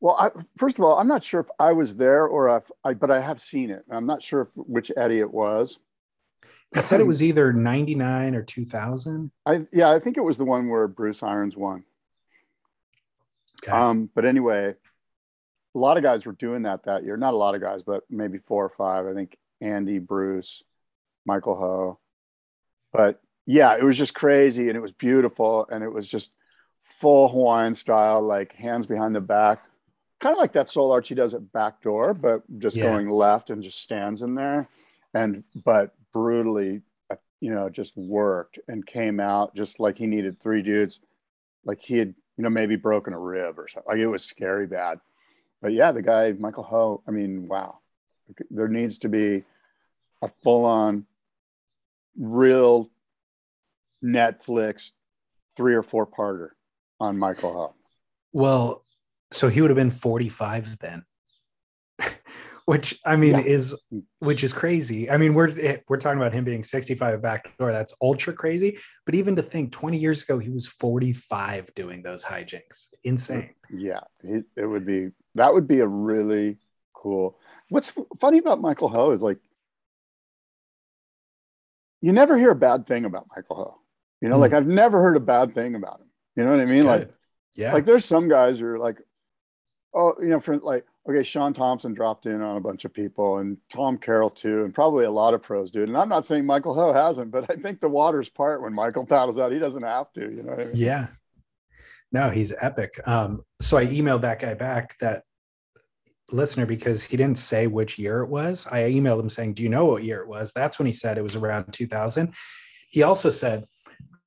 Well, 0.00 0.16
I, 0.18 0.30
first 0.56 0.78
of 0.78 0.84
all, 0.84 0.98
I'm 0.98 1.08
not 1.08 1.22
sure 1.22 1.40
if 1.40 1.48
I 1.58 1.72
was 1.72 1.96
there 1.96 2.26
or 2.26 2.56
if 2.56 2.70
I, 2.84 2.94
but 2.94 3.10
I 3.10 3.20
have 3.20 3.40
seen 3.40 3.70
it. 3.70 3.84
I'm 3.90 4.06
not 4.06 4.22
sure 4.22 4.42
if, 4.42 4.48
which 4.54 4.90
Eddie 4.96 5.20
it 5.20 5.32
was. 5.32 5.78
He 6.74 6.80
said 6.80 7.00
it 7.00 7.06
was 7.06 7.22
either 7.22 7.52
99 7.52 8.34
or 8.34 8.42
2000. 8.42 9.30
I 9.44 9.66
yeah, 9.72 9.90
I 9.90 9.98
think 9.98 10.16
it 10.16 10.22
was 10.22 10.38
the 10.38 10.44
one 10.44 10.68
where 10.68 10.88
Bruce 10.88 11.22
Irons 11.22 11.56
won. 11.56 11.84
Okay. 13.62 13.72
Um, 13.76 14.08
but 14.14 14.24
anyway, 14.24 14.74
a 15.74 15.78
lot 15.78 15.98
of 15.98 16.02
guys 16.02 16.24
were 16.24 16.32
doing 16.32 16.62
that 16.62 16.84
that 16.84 17.04
year. 17.04 17.18
Not 17.18 17.34
a 17.34 17.36
lot 17.36 17.54
of 17.54 17.60
guys, 17.60 17.82
but 17.82 18.04
maybe 18.08 18.38
four 18.38 18.64
or 18.64 18.70
five. 18.70 19.06
I 19.06 19.12
think 19.12 19.36
Andy, 19.60 19.98
Bruce, 19.98 20.62
Michael 21.26 21.56
Ho. 21.56 21.98
But 22.92 23.20
yeah, 23.46 23.76
it 23.76 23.84
was 23.84 23.98
just 23.98 24.14
crazy 24.14 24.68
and 24.68 24.76
it 24.76 24.80
was 24.80 24.92
beautiful 24.92 25.66
and 25.70 25.84
it 25.84 25.92
was 25.92 26.08
just 26.08 26.32
full 27.00 27.28
Hawaiian 27.28 27.74
style, 27.74 28.22
like 28.22 28.52
hands 28.54 28.86
behind 28.86 29.14
the 29.14 29.20
back, 29.20 29.62
kind 30.20 30.34
of 30.34 30.38
like 30.38 30.52
that 30.52 30.68
soul 30.68 30.92
arch 30.92 31.08
he 31.08 31.14
does 31.14 31.34
at 31.34 31.52
backdoor, 31.52 32.14
but 32.14 32.42
just 32.58 32.76
Yeah. 32.76 32.84
going 32.84 33.08
left 33.08 33.50
and 33.50 33.62
just 33.62 33.80
stands 33.82 34.22
in 34.22 34.34
there, 34.34 34.68
and 35.14 35.42
but 35.64 35.94
brutally, 36.12 36.82
uh, 37.10 37.16
you 37.40 37.52
know, 37.52 37.68
just 37.68 37.96
worked 37.96 38.58
and 38.68 38.86
came 38.86 39.18
out 39.18 39.54
just 39.54 39.80
like 39.80 39.98
he 39.98 40.06
needed 40.06 40.38
three 40.40 40.62
dudes, 40.62 41.00
like 41.64 41.80
he 41.80 41.98
had, 41.98 42.14
you 42.36 42.44
know, 42.44 42.50
maybe 42.50 42.76
broken 42.76 43.12
a 43.12 43.18
rib 43.18 43.58
or 43.58 43.66
something. 43.66 43.90
Like 43.90 43.98
it 43.98 44.06
was 44.06 44.24
scary 44.24 44.66
bad. 44.66 45.00
But 45.62 45.72
yeah, 45.72 45.92
the 45.92 46.02
guy 46.02 46.32
Michael 46.32 46.64
Ho. 46.64 47.02
I 47.06 47.10
mean, 47.10 47.48
wow, 47.48 47.78
there 48.50 48.68
needs 48.68 48.98
to 48.98 49.08
be 49.08 49.44
a 50.22 50.28
full-on, 50.42 51.06
real 52.18 52.90
Netflix 54.04 54.92
three 55.56 55.74
or 55.74 55.82
four 55.82 56.06
parter 56.06 56.50
on 56.98 57.18
Michael 57.18 57.52
Ho. 57.52 57.74
well, 58.32 58.82
so 59.32 59.48
he 59.48 59.60
would 59.60 59.70
have 59.70 59.76
been 59.76 59.90
45 59.90 60.78
then. 60.78 61.04
which 62.66 62.98
I 63.04 63.16
mean 63.16 63.34
Yeah. 63.34 63.40
is 63.40 63.76
which 64.20 64.44
is 64.44 64.52
crazy. 64.52 65.10
I 65.10 65.16
mean, 65.16 65.34
we're 65.34 65.48
eh, 65.58 65.78
we're 65.88 65.96
talking 65.96 66.18
about 66.20 66.32
him 66.32 66.44
being 66.44 66.62
65 66.62 67.20
backdoor. 67.20 67.72
That's 67.72 67.94
ultra 68.00 68.32
crazy. 68.32 68.78
But 69.06 69.14
even 69.14 69.34
to 69.36 69.42
think 69.42 69.72
20 69.72 69.98
years 69.98 70.22
ago, 70.22 70.38
he 70.38 70.50
was 70.50 70.66
45 70.66 71.74
doing 71.74 72.02
those 72.02 72.24
hijinks. 72.24 72.92
Insane. 73.04 73.50
Yeah, 73.72 74.00
it, 74.22 74.44
it 74.56 74.66
would 74.66 74.86
be 74.86 75.10
that 75.34 75.52
would 75.52 75.66
be 75.68 75.80
a 75.80 75.86
really 75.86 76.58
cool. 76.94 77.38
What's 77.70 77.92
funny 78.20 78.38
about 78.38 78.60
Michael 78.60 78.88
Ho 78.88 79.10
is 79.12 79.22
like 79.22 79.38
you 82.00 82.12
never 82.12 82.36
hear 82.38 82.50
a 82.50 82.56
bad 82.56 82.86
thing 82.86 83.04
about 83.04 83.26
Michael 83.34 83.56
Ho. 83.56 83.74
You 84.20 84.28
know, 84.28 84.36
Hmm. 84.36 84.40
like 84.42 84.52
I've 84.52 84.66
never 84.66 85.00
heard 85.00 85.16
a 85.16 85.20
bad 85.20 85.54
thing 85.54 85.74
about 85.74 86.00
him. 86.00 86.06
You 86.36 86.44
know 86.44 86.50
what 86.52 86.60
I 86.60 86.66
mean? 86.66 86.84
Like 86.84 87.10
yeah. 87.54 87.72
like 87.72 87.84
there's 87.84 88.04
some 88.04 88.28
guys 88.28 88.60
who 88.60 88.66
are 88.66 88.78
like, 88.78 88.98
oh, 89.94 90.14
you 90.20 90.28
know, 90.28 90.40
for 90.40 90.58
like 90.58 90.84
okay, 91.08 91.22
Shaun 91.22 91.52
Thomson 91.52 91.94
dropped 91.94 92.26
in 92.26 92.40
on 92.40 92.56
a 92.56 92.60
bunch 92.60 92.84
of 92.84 92.92
people, 92.92 93.38
and 93.38 93.56
Tom 93.72 93.98
Carroll 93.98 94.30
too, 94.30 94.64
and 94.64 94.74
probably 94.74 95.04
a 95.04 95.10
lot 95.10 95.34
of 95.34 95.42
pros 95.42 95.70
did. 95.70 95.88
And 95.88 95.96
I'm 95.96 96.08
not 96.08 96.26
saying 96.26 96.46
Michael 96.46 96.74
Ho 96.74 96.92
hasn't, 96.92 97.30
but 97.30 97.50
I 97.50 97.54
think 97.54 97.80
the 97.80 97.88
waters 97.88 98.28
part 98.28 98.62
when 98.62 98.74
Michael 98.74 99.06
paddles 99.06 99.38
out. 99.38 99.52
He 99.52 99.58
doesn't 99.58 99.82
have 99.82 100.12
to. 100.12 100.20
You 100.20 100.42
know 100.42 100.52
I 100.52 100.56
mean? 100.56 100.70
Yeah. 100.74 101.08
No, 102.12 102.30
he's 102.30 102.52
epic. 102.60 103.00
Um, 103.06 103.42
so 103.60 103.76
I 103.76 103.86
emailed 103.86 104.22
that 104.22 104.40
guy 104.40 104.54
back, 104.54 104.98
that 104.98 105.22
listener, 106.32 106.66
because 106.66 107.04
he 107.04 107.16
didn't 107.16 107.38
say 107.38 107.66
which 107.66 107.98
year 107.98 108.22
it 108.22 108.28
was. 108.28 108.66
I 108.66 108.82
emailed 108.82 109.20
him 109.20 109.30
saying, 109.30 109.54
Do 109.54 109.62
you 109.62 109.68
know 109.68 109.84
what 109.84 110.02
year 110.02 110.20
it 110.20 110.28
was? 110.28 110.52
That's 110.52 110.78
when 110.78 110.86
he 110.86 110.92
said 110.92 111.18
it 111.18 111.22
was 111.22 111.36
around 111.36 111.72
2000. 111.72 112.34
He 112.90 113.04
also 113.04 113.30
said, 113.30 113.64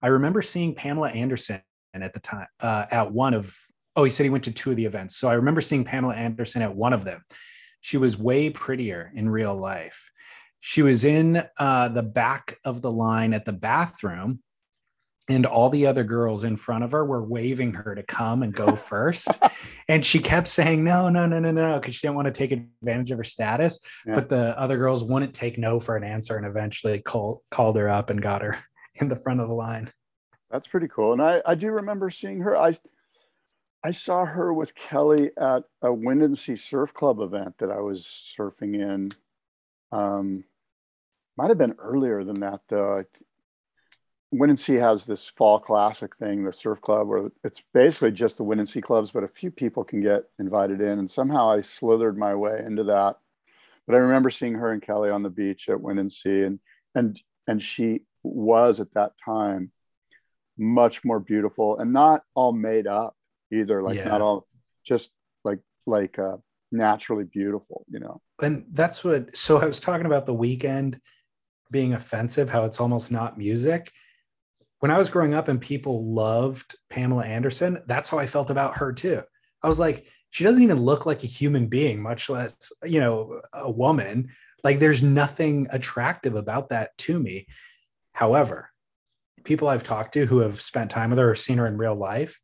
I 0.01 0.07
remember 0.07 0.41
seeing 0.41 0.75
Pamela 0.75 1.09
Anderson 1.09 1.61
at 1.93 2.13
the 2.13 2.19
time 2.19 2.47
uh, 2.59 2.85
at 2.89 3.11
one 3.11 3.33
of, 3.33 3.55
oh, 3.95 4.03
he 4.03 4.09
said 4.09 4.23
he 4.23 4.29
went 4.29 4.43
to 4.45 4.51
two 4.51 4.71
of 4.71 4.77
the 4.77 4.85
events. 4.85 5.15
So 5.17 5.29
I 5.29 5.33
remember 5.33 5.61
seeing 5.61 5.83
Pamela 5.83 6.15
Anderson 6.15 6.61
at 6.61 6.75
one 6.75 6.93
of 6.93 7.05
them. 7.05 7.23
She 7.81 7.97
was 7.97 8.17
way 8.17 8.49
prettier 8.49 9.11
in 9.15 9.29
real 9.29 9.55
life. 9.55 10.09
She 10.61 10.81
was 10.81 11.03
in 11.03 11.43
uh, 11.57 11.89
the 11.89 12.03
back 12.03 12.57
of 12.63 12.81
the 12.81 12.91
line 12.91 13.33
at 13.33 13.43
the 13.45 13.53
bathroom 13.53 14.39
and 15.29 15.45
all 15.45 15.69
the 15.69 15.87
other 15.87 16.03
girls 16.03 16.43
in 16.43 16.55
front 16.55 16.83
of 16.83 16.91
her 16.91 17.05
were 17.05 17.23
waving 17.23 17.73
her 17.73 17.95
to 17.95 18.03
come 18.03 18.43
and 18.43 18.53
go 18.53 18.75
first 18.93 19.29
and 19.87 20.05
she 20.05 20.19
kept 20.19 20.49
saying 20.49 20.83
no 20.83 21.07
no 21.07 21.25
no 21.25 21.39
no 21.39 21.49
no 21.51 21.79
because 21.79 21.95
she 21.95 22.01
didn't 22.07 22.15
want 22.17 22.25
to 22.25 22.33
take 22.33 22.51
advantage 22.51 23.09
of 23.11 23.17
her 23.17 23.23
status 23.23 23.79
Yeah. 24.05 24.15
but 24.15 24.27
the 24.27 24.57
other 24.59 24.77
girls 24.77 25.01
wouldn't 25.01 25.33
take 25.33 25.57
no 25.57 25.79
for 25.79 25.95
an 25.95 26.03
answer 26.03 26.35
and 26.35 26.45
eventually 26.45 26.99
call, 26.99 27.41
called 27.51 27.77
her 27.77 27.87
up 27.87 28.09
and 28.09 28.21
got 28.21 28.41
her 28.41 28.57
in 28.95 29.07
the 29.07 29.15
front 29.15 29.39
of 29.39 29.47
the 29.47 29.53
line 29.53 29.91
That's 30.51 30.67
pretty 30.67 30.87
cool. 30.89 31.13
And 31.13 31.21
I, 31.21 31.41
I 31.45 31.55
do 31.55 31.71
remember 31.71 32.09
seeing 32.09 32.41
her. 32.41 32.57
I 32.57 32.73
I 33.83 33.91
saw 33.91 34.25
her 34.25 34.53
with 34.53 34.75
Kelly 34.75 35.31
at 35.37 35.63
a 35.81 35.87
Windansea 35.87 36.57
Surf 36.57 36.93
Club 36.93 37.19
event 37.19 37.57
that 37.57 37.69
I 37.69 37.81
was 37.81 38.05
surfing 38.05 38.75
in. 38.75 39.11
Um, 39.91 40.45
might 41.37 41.49
have 41.49 41.57
been 41.57 41.75
earlier 41.79 42.23
than 42.23 42.39
that 42.39 42.61
though. 42.69 43.03
Windansea 44.33 44.79
has 44.79 45.05
this 45.05 45.27
fall 45.27 45.59
classic 45.59 46.15
thing, 46.15 46.43
the 46.43 46.51
surf 46.51 46.81
club, 46.81 47.07
where 47.07 47.29
it's 47.43 47.61
basically 47.73 48.11
just 48.11 48.37
the 48.37 48.43
Windansea 48.43 48.81
clubs, 48.81 49.11
but 49.11 49.23
a 49.23 49.27
few 49.27 49.51
people 49.51 49.83
can 49.83 50.01
get 50.01 50.23
invited 50.39 50.81
in. 50.81 50.97
And 50.97 51.09
somehow 51.09 51.51
I 51.51 51.59
slithered 51.59 52.17
my 52.17 52.33
way 52.33 52.63
into 52.65 52.83
that. 52.85 53.17
But 53.85 53.95
I 53.95 53.99
remember 53.99 54.31
seeing 54.31 54.55
her 54.55 54.71
and 54.71 54.81
Kelly 54.81 55.11
on 55.11 55.21
the 55.21 55.29
beach 55.29 55.69
at 55.69 55.77
Windansea, 55.77 56.47
and 56.47 56.59
and 56.95 57.21
and 57.47 57.61
she 57.61 58.03
was 58.23 58.79
at 58.79 58.93
that 58.93 59.17
time 59.23 59.71
much 60.57 61.03
more 61.03 61.19
beautiful 61.19 61.77
and 61.79 61.91
not 61.91 62.23
all 62.33 62.53
made 62.53 62.87
up 62.87 63.15
either 63.53 63.81
like 63.81 63.97
Yeah. 63.97 64.09
not 64.09 64.21
all 64.21 64.47
just 64.83 65.11
like 65.43 65.59
like 65.85 66.17
uh 66.19 66.37
naturally 66.71 67.23
beautiful 67.23 67.85
you 67.89 67.99
know? 67.99 68.21
And 68.41 68.65
that's 68.73 69.03
what 69.03 69.35
so 69.35 69.59
i 69.61 69.65
was 69.65 69.79
talking 69.79 70.05
about 70.05 70.25
the 70.25 70.33
Weeknd 70.35 70.99
being 71.71 71.93
offensive 71.93 72.49
how 72.49 72.65
it's 72.65 72.79
almost 72.79 73.11
not 73.11 73.37
music. 73.37 73.91
When 74.79 74.91
i 74.91 74.97
was 74.97 75.09
growing 75.09 75.33
up 75.33 75.47
and 75.47 75.61
people 75.61 76.13
loved 76.13 76.75
pamela 76.89 77.25
anderson 77.25 77.81
that's 77.87 78.09
how 78.09 78.19
i 78.19 78.27
felt 78.27 78.49
about 78.49 78.77
her 78.77 78.91
too. 78.91 79.21
I 79.61 79.67
was 79.67 79.79
like 79.79 80.07
she 80.31 80.43
doesn't 80.43 80.63
even 80.63 80.79
look 80.79 81.05
like 81.05 81.23
a 81.23 81.27
human 81.27 81.67
being 81.67 82.01
much 82.01 82.29
less 82.29 82.71
you 82.83 82.99
know 82.99 83.39
a 83.53 83.69
woman. 83.69 84.29
Like 84.63 84.79
there's 84.79 85.03
nothing 85.03 85.67
attractive 85.71 86.35
about 86.35 86.69
that 86.69 86.97
to 86.99 87.19
me. 87.19 87.47
However 88.13 88.69
people 89.43 89.67
i've 89.67 89.83
talked 89.83 90.13
to 90.13 90.25
who 90.25 90.39
have 90.39 90.61
spent 90.61 90.89
time 90.89 91.09
with 91.09 91.19
her 91.19 91.31
or 91.31 91.35
seen 91.35 91.57
her 91.57 91.67
in 91.67 91.77
real 91.77 91.95
life 91.95 92.39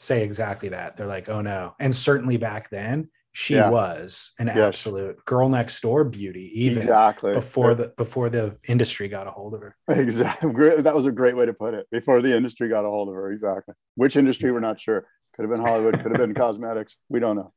say 0.00 0.24
exactly 0.24 0.70
that. 0.70 0.96
They're 0.96 1.06
like, 1.06 1.28
oh 1.28 1.42
no. 1.42 1.74
And 1.78 1.94
certainly 1.94 2.38
back 2.38 2.70
then, 2.70 3.10
she 3.32 3.54
Yeah. 3.54 3.68
was 3.68 4.32
an 4.38 4.46
Yes. 4.48 4.56
absolute 4.56 5.22
girl 5.26 5.48
next 5.50 5.80
door 5.82 6.04
beauty, 6.04 6.50
even 6.54 6.78
exactly 6.78 7.32
before 7.34 7.74
the 7.74 7.92
before 7.96 8.28
the 8.30 8.56
industry 8.66 9.08
got 9.08 9.26
a 9.28 9.30
hold 9.30 9.54
of 9.54 9.60
her. 9.60 9.76
exactly 9.88 10.80
that 10.82 10.94
was 10.94 11.04
a 11.06 11.12
great 11.12 11.36
way 11.36 11.44
to 11.46 11.52
put 11.52 11.74
it 11.74 11.86
before 11.92 12.22
the 12.22 12.34
industry 12.34 12.68
got 12.68 12.84
a 12.84 12.88
hold 12.88 13.08
of 13.08 13.14
her 13.14 13.30
exactly 13.30 13.74
which 13.94 14.16
industry 14.16 14.50
we're 14.50 14.58
not 14.58 14.80
sure 14.80 15.06
could 15.36 15.42
have 15.42 15.50
been 15.50 15.60
hollywood 15.60 15.94
could 16.00 16.10
have 16.10 16.18
been 16.18 16.34
cosmetics 16.46 16.96
we 17.08 17.20
don't 17.20 17.36
know 17.36 17.52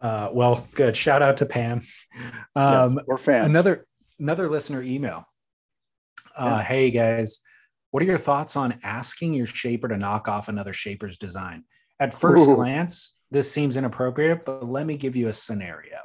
Uh, 0.00 0.30
well, 0.32 0.66
good. 0.74 0.96
Shout 0.96 1.20
out 1.22 1.36
to 1.38 1.46
Pam. 1.46 1.80
yes, 1.80 2.46
Um, 2.56 3.00
we're 3.06 3.18
fans 3.18 3.44
another 3.46 3.86
another 4.18 4.48
listener 4.48 4.80
email. 4.82 5.26
Uh, 6.38 6.44
Yeah. 6.46 6.62
Hey 6.62 6.90
guys, 6.90 7.40
what 7.90 8.02
are 8.02 8.06
your 8.06 8.18
thoughts 8.18 8.56
on 8.56 8.78
asking 8.82 9.34
your 9.34 9.46
shaper 9.46 9.88
to 9.88 9.96
knock 9.96 10.28
off 10.28 10.48
another 10.48 10.72
shaper's 10.72 11.16
design? 11.16 11.64
At 11.98 12.14
first 12.14 12.48
Ooh. 12.48 12.56
glance, 12.56 13.16
this 13.30 13.50
seems 13.50 13.76
inappropriate, 13.76 14.44
but 14.44 14.68
let 14.68 14.86
me 14.86 14.96
give 14.96 15.16
you 15.16 15.28
a 15.28 15.32
scenario. 15.32 15.98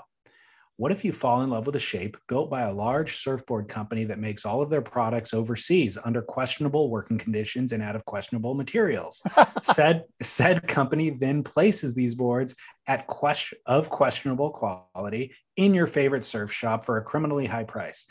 What 0.77 0.91
if 0.91 1.05
you 1.05 1.13
fall 1.13 1.41
in 1.41 1.49
love 1.49 1.65
with 1.65 1.77
a 1.77 1.79
shape 1.79 2.17
built 2.27 2.49
by 2.49 2.63
a 2.63 2.73
large 2.73 3.15
surfboard 3.17 3.69
company 3.69 4.03
that 4.05 4.19
makes 4.19 4.45
all 4.45 4.61
of 4.61 4.69
their 4.69 4.81
products 4.81 5.33
overseas 5.33 5.97
under 6.03 6.21
questionable 6.21 6.89
working 6.89 7.17
conditions 7.17 7.71
and 7.71 7.81
out 7.81 7.95
of 7.95 8.03
questionable 8.03 8.55
materials? 8.55 9.21
said 9.61 10.03
said 10.21 10.67
company 10.67 11.11
then 11.11 11.43
places 11.43 11.95
these 11.95 12.13
boards 12.13 12.57
at 12.87 13.07
question 13.07 13.57
of 13.65 13.89
questionable 13.89 14.49
quality 14.49 15.33
in 15.55 15.73
your 15.73 15.87
favorite 15.87 16.25
surf 16.25 16.51
shop 16.51 16.83
for 16.83 16.97
a 16.97 17.03
criminally 17.03 17.45
high 17.45 17.63
price. 17.63 18.05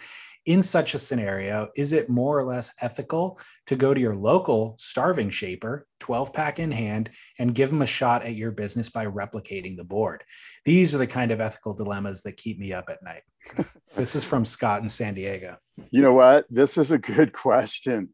In 0.47 0.63
such 0.63 0.95
a 0.95 0.99
scenario, 0.99 1.71
is 1.75 1.93
it 1.93 2.11
more 2.11 2.39
or 2.39 2.45
less 2.45 2.71
ethical 2.83 3.39
to 3.67 3.77
go 3.77 3.95
to 3.95 4.01
your 4.01 4.15
local 4.15 4.77
starving 4.79 5.31
shaper, 5.31 5.87
12 6.01 6.33
pack 6.35 6.59
in 6.59 6.71
hand, 6.71 7.09
and 7.39 7.55
give 7.55 7.71
them 7.71 7.81
a 7.81 7.87
shot 7.87 8.25
at 8.25 8.35
your 8.35 8.51
business 8.51 8.91
by 8.91 9.07
replicating 9.07 9.77
the 9.77 9.85
board? 9.85 10.23
These 10.67 10.95
are 10.95 10.99
the 10.99 11.07
kind 11.07 11.31
of 11.31 11.41
ethical 11.41 11.73
dilemmas 11.73 12.23
that 12.23 12.37
keep 12.37 12.59
me 12.59 12.73
up 12.75 12.91
at 12.91 13.03
night. 13.03 13.23
this 13.97 14.15
is 14.15 14.25
from 14.25 14.45
Scott 14.45 14.83
in 14.83 14.89
San 14.89 15.15
Diego. 15.15 15.57
you 15.91 16.03
know 16.03 16.13
what 16.13 16.47
this 16.51 16.79
is 16.79 16.91
a 16.91 16.99
good 16.99 17.33
question 17.33 18.11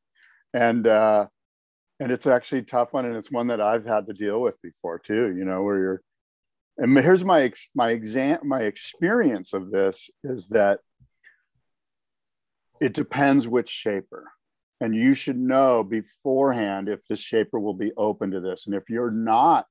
and 0.54 0.86
uh 0.86 1.26
and 2.00 2.10
it's 2.10 2.26
actually 2.26 2.60
a 2.60 2.62
tough 2.62 2.92
one 2.92 3.04
and 3.04 3.16
it's 3.16 3.30
one 3.30 3.48
that 3.48 3.60
i've 3.60 3.84
had 3.84 4.06
to 4.06 4.12
deal 4.12 4.40
with 4.40 4.60
before 4.62 4.98
too 4.98 5.34
you 5.36 5.44
know 5.44 5.62
where 5.62 5.78
you're 5.78 6.02
and 6.78 6.96
here's 6.98 7.24
my 7.24 7.42
ex- 7.42 7.70
my 7.74 7.90
exam 7.90 8.38
my 8.44 8.62
experience 8.62 9.52
of 9.52 9.70
this 9.70 10.10
is 10.24 10.48
that 10.48 10.80
it 12.80 12.94
depends 12.94 13.46
which 13.46 13.68
shaper. 13.68 14.30
And 14.80 14.96
you 14.96 15.12
should 15.12 15.38
know 15.38 15.84
beforehand 15.84 16.88
if 16.88 17.06
this 17.06 17.20
shaper 17.20 17.60
will 17.60 17.74
be 17.74 17.92
open 17.98 18.30
to 18.30 18.40
this. 18.40 18.66
And 18.66 18.74
if 18.74 18.88
you're 18.88 19.10
not 19.10 19.66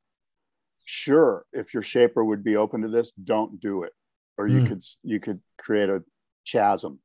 sure 0.86 1.46
if 1.52 1.74
your 1.74 1.84
shaper 1.84 2.24
would 2.24 2.44
be 2.44 2.56
open 2.56 2.82
to 2.84 2.88
this 2.88 3.12
don't 3.12 3.60
do 3.60 3.84
it. 3.84 3.94
Or 4.38 4.48
you 4.48 4.62
Mm. 4.62 4.68
could 4.68 4.84
you 5.04 5.20
could 5.20 5.42
create 5.58 5.90
a 5.90 6.04
chasm. 6.46 7.00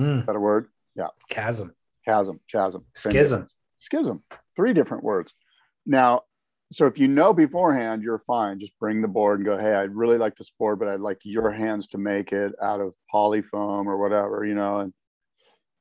Mm, 0.00 0.20
is 0.20 0.26
that 0.26 0.36
a 0.36 0.40
word? 0.40 0.68
Yeah. 0.94 1.08
chasm, 1.28 1.74
chasm 2.04 2.40
chasm. 2.50 2.84
Schism. 2.94 3.48
schism. 3.78 4.22
Three 4.56 4.74
different 4.74 5.04
words. 5.04 5.32
Now 5.86 6.22
so 6.70 6.86
if 6.86 6.98
you 6.98 7.06
know 7.06 7.32
beforehand 7.34 8.02
you're 8.02 8.18
fine. 8.18 8.58
Just 8.58 8.78
bring 8.78 9.00
the 9.02 9.08
board 9.08 9.38
and 9.40 9.46
go 9.46 9.56
hey 9.58 9.74
i'd 9.74 9.94
really 9.94 10.18
like 10.18 10.36
this 10.36 10.50
board 10.58 10.78
but 10.78 10.88
i'd 10.88 11.00
like 11.00 11.20
your 11.24 11.50
hands 11.50 11.86
to 11.88 11.98
make 11.98 12.32
it 12.32 12.52
out 12.60 12.80
of 12.80 12.94
polyfoam 13.14 13.86
or 13.86 13.96
whatever 13.98 14.44
you 14.44 14.54
know 14.54 14.80
and 14.80 14.92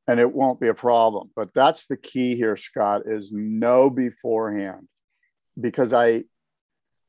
and 0.07 0.19
it 0.19 0.31
won't 0.31 0.59
be 0.59 0.67
a 0.67 0.73
problem. 0.73 1.29
But 1.35 1.53
that's 1.53 1.85
the 1.85 1.97
key 1.97 2.35
here 2.35 2.57
scott 2.57 3.03
is 3.05 3.31
know 3.31 3.89
beforehand. 3.89 4.87
Because 5.59 5.93
i 5.93 6.23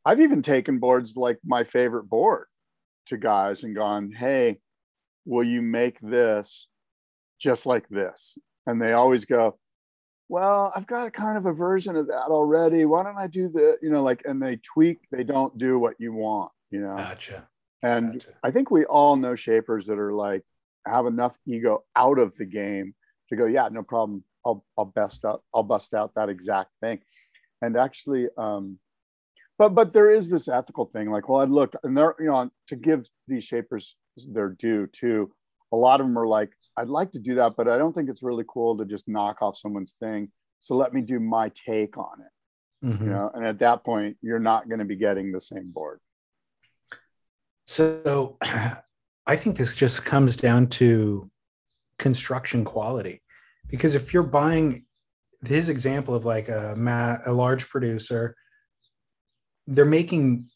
i've 0.04 0.20
even 0.20 0.42
taken 0.42 0.78
boards 0.78 1.14
like 1.16 1.38
my 1.44 1.62
favorite 1.62 2.08
board 2.08 2.46
to 3.06 3.16
guys 3.16 3.62
and 3.62 3.74
gone 3.76 4.10
hey 4.10 4.58
will 5.24 5.44
you 5.44 5.62
make 5.62 6.00
this 6.00 6.66
just 7.38 7.66
like 7.66 7.88
this? 7.88 8.36
And 8.66 8.80
they 8.80 8.92
always 8.92 9.24
go 9.24 9.58
well 10.28 10.72
i've 10.74 10.86
got 10.86 11.06
a 11.06 11.10
kind 11.10 11.36
of 11.36 11.46
a 11.46 11.52
version 11.52 11.96
of 11.96 12.08
that 12.08 12.28
already. 12.30 12.84
Why 12.84 13.02
don't 13.04 13.18
i 13.18 13.26
do 13.26 13.48
the 13.48 13.76
you 13.82 13.90
know 13.90 14.02
like 14.02 14.22
and 14.24 14.42
they 14.42 14.56
tweak 14.56 14.98
they 15.10 15.24
don't 15.24 15.56
do 15.58 15.78
what 15.78 15.94
you 15.98 16.12
want 16.12 16.50
you 16.70 16.80
know? 16.80 16.96
Gotcha. 16.96 17.46
and 17.82 18.14
Gotcha. 18.14 18.28
i 18.42 18.50
think 18.50 18.70
we 18.70 18.84
all 18.84 19.16
know 19.16 19.34
shapers 19.34 19.86
that 19.86 19.98
are 19.98 20.12
like 20.12 20.42
have 20.86 21.06
enough 21.06 21.36
ego 21.46 21.84
out 21.96 22.18
of 22.18 22.36
the 22.36 22.44
game 22.44 22.94
to 23.28 23.36
go 23.36 23.46
yeah 23.46 23.68
no 23.70 23.82
problem. 23.82 24.24
I'll 24.44 24.64
i'll 24.76 24.86
bust 24.86 25.24
out 25.24 25.42
i'll 25.54 25.62
bust 25.62 25.94
out 25.94 26.14
that 26.16 26.28
exact 26.28 26.70
thing. 26.80 27.00
And 27.60 27.76
actually 27.76 28.28
um 28.36 28.78
but 29.58 29.70
but 29.70 29.92
there 29.92 30.10
is 30.10 30.28
this 30.28 30.48
ethical 30.48 30.86
thing 30.86 31.10
like 31.10 31.28
well 31.28 31.40
i 31.40 31.44
look 31.44 31.74
and 31.84 31.96
they're 31.96 32.14
you 32.18 32.26
know 32.26 32.50
to 32.68 32.76
give 32.76 33.06
these 33.28 33.44
shapers 33.44 33.96
their 34.28 34.48
due 34.48 34.86
too 34.88 35.30
a 35.72 35.76
lot 35.76 36.00
of 36.00 36.06
them 36.06 36.18
are 36.18 36.26
like 36.26 36.50
i'd 36.78 36.88
like 36.88 37.12
to 37.12 37.18
do 37.20 37.36
that 37.36 37.54
but 37.56 37.68
i 37.68 37.78
don't 37.78 37.92
think 37.94 38.08
it's 38.10 38.22
really 38.22 38.44
cool 38.48 38.76
to 38.76 38.84
just 38.84 39.06
knock 39.08 39.40
off 39.42 39.56
someone's 39.56 39.92
thing. 39.92 40.30
So 40.60 40.74
let 40.76 40.92
me 40.94 41.00
do 41.02 41.18
my 41.20 41.50
take 41.50 41.96
on 41.98 42.16
it. 42.26 42.86
Mhm. 42.86 43.00
you 43.00 43.10
know 43.10 43.30
and 43.34 43.44
at 43.46 43.60
that 43.60 43.84
point 43.84 44.16
you're 44.22 44.40
not 44.40 44.68
going 44.68 44.80
to 44.80 44.84
be 44.84 44.96
getting 44.96 45.30
the 45.30 45.40
same 45.40 45.70
board. 45.70 46.00
So 47.66 48.38
I 49.26 49.36
think 49.36 49.56
this 49.56 49.74
just 49.76 50.04
comes 50.04 50.36
down 50.36 50.66
to 50.68 51.30
construction 51.98 52.64
quality. 52.64 53.22
Because 53.68 53.94
if 53.94 54.12
you're 54.12 54.22
buying 54.22 54.84
his 55.46 55.68
example 55.68 56.14
of 56.14 56.24
like 56.24 56.48
a 56.48 56.74
a 57.26 57.32
large 57.32 57.68
producer, 57.68 58.36
they're 59.66 59.84
making 59.84 60.48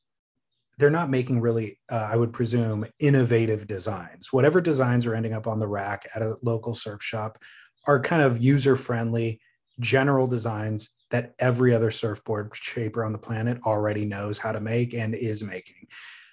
they're 0.79 0.91
not 0.91 1.09
making 1.09 1.41
really 1.41 1.79
uh, 1.91 2.09
I 2.12 2.17
would 2.17 2.33
presume 2.33 2.85
innovative 2.99 3.67
designs. 3.67 4.33
Whatever 4.33 4.61
designs 4.61 5.07
are 5.07 5.14
ending 5.14 5.33
up 5.33 5.47
on 5.47 5.59
the 5.59 5.69
rack 5.69 6.07
at 6.14 6.23
a 6.23 6.37
local 6.43 6.75
surf 6.75 7.03
shop 7.03 7.39
are 7.87 8.01
kind 8.01 8.23
of 8.23 8.43
user 8.43 8.77
friendly 8.77 9.41
general 9.81 10.27
designs 10.27 10.91
that 11.11 11.35
every 11.39 11.73
other 11.75 11.91
surfboard 11.91 12.51
shaper 12.55 13.05
on 13.05 13.12
the 13.12 13.19
planet 13.19 13.59
already 13.64 14.05
knows 14.05 14.39
how 14.39 14.53
to 14.53 14.61
make 14.61 14.93
and 14.93 15.14
is 15.14 15.43
making. 15.43 15.87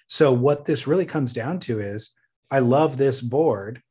So 0.08 0.32
what 0.32 0.64
this 0.64 0.86
really 0.86 1.06
comes 1.06 1.32
down 1.32 1.60
to 1.60 1.80
is 1.80 2.10
I 2.50 2.60
love 2.60 2.96
this 2.96 3.20
board, 3.20 3.82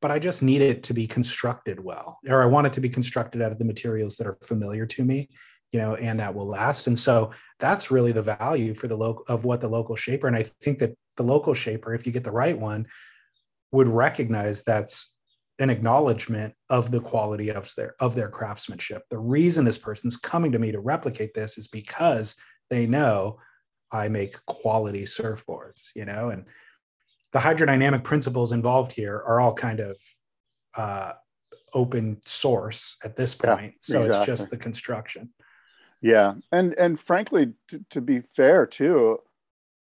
but 0.00 0.10
I 0.10 0.18
just 0.18 0.42
need 0.42 0.62
it 0.62 0.82
to 0.84 0.94
be 0.94 1.06
constructed 1.06 1.82
well, 1.82 2.18
or 2.28 2.42
I 2.42 2.46
want 2.46 2.66
it 2.66 2.72
to 2.74 2.80
be 2.80 2.88
constructed 2.88 3.42
out 3.42 3.52
of 3.52 3.58
the 3.58 3.64
materials 3.64 4.16
that 4.16 4.26
are 4.26 4.38
familiar 4.42 4.86
to 4.86 5.04
me, 5.04 5.28
you 5.72 5.80
know, 5.80 5.94
and 5.96 6.20
that 6.20 6.34
will 6.34 6.46
last. 6.46 6.86
And 6.86 6.98
so 6.98 7.30
that's 7.58 7.90
really 7.90 8.12
the 8.12 8.22
value 8.22 8.74
for 8.74 8.88
the 8.88 8.96
local 8.96 9.24
of 9.28 9.44
what 9.44 9.60
the 9.60 9.68
local 9.68 9.96
shaper. 9.96 10.26
And 10.26 10.36
I 10.36 10.44
think 10.60 10.78
that 10.78 10.94
the 11.16 11.22
local 11.22 11.54
shaper, 11.54 11.94
if 11.94 12.06
you 12.06 12.12
get 12.12 12.24
the 12.24 12.30
right 12.30 12.58
one, 12.58 12.86
would 13.72 13.88
recognize 13.88 14.62
that's 14.62 15.14
an 15.58 15.70
acknowledgement 15.70 16.54
of 16.68 16.90
the 16.90 17.00
quality 17.00 17.50
of 17.50 17.72
their 17.76 17.94
of 18.00 18.14
their 18.14 18.28
craftsmanship. 18.28 19.02
The 19.10 19.18
reason 19.18 19.64
this 19.64 19.78
person's 19.78 20.16
coming 20.16 20.52
to 20.52 20.58
me 20.58 20.70
to 20.72 20.80
replicate 20.80 21.32
this 21.34 21.56
is 21.56 21.68
because 21.68 22.36
they 22.68 22.86
know 22.86 23.38
I 23.92 24.08
make 24.08 24.44
quality 24.46 25.04
surfboards, 25.04 25.90
you 25.94 26.04
know, 26.04 26.30
and 26.30 26.44
the 27.36 27.42
hydrodynamic 27.42 28.02
principles 28.02 28.52
involved 28.52 28.92
here 28.92 29.16
are 29.26 29.40
all 29.40 29.52
kind 29.52 29.78
of 29.78 30.00
uh, 30.74 31.12
open 31.74 32.18
source 32.24 32.96
at 33.04 33.14
this 33.14 33.36
Yeah, 33.44 33.56
point. 33.56 33.74
so 33.80 34.00
it's 34.04 34.24
just 34.24 34.48
the 34.48 34.56
construction. 34.56 35.28
Yeah, 36.00 36.36
and 36.50 36.72
and 36.78 36.98
frankly, 36.98 37.52
to, 37.68 37.84
to 37.90 38.00
be 38.00 38.20
fair 38.20 38.64
too, 38.66 39.18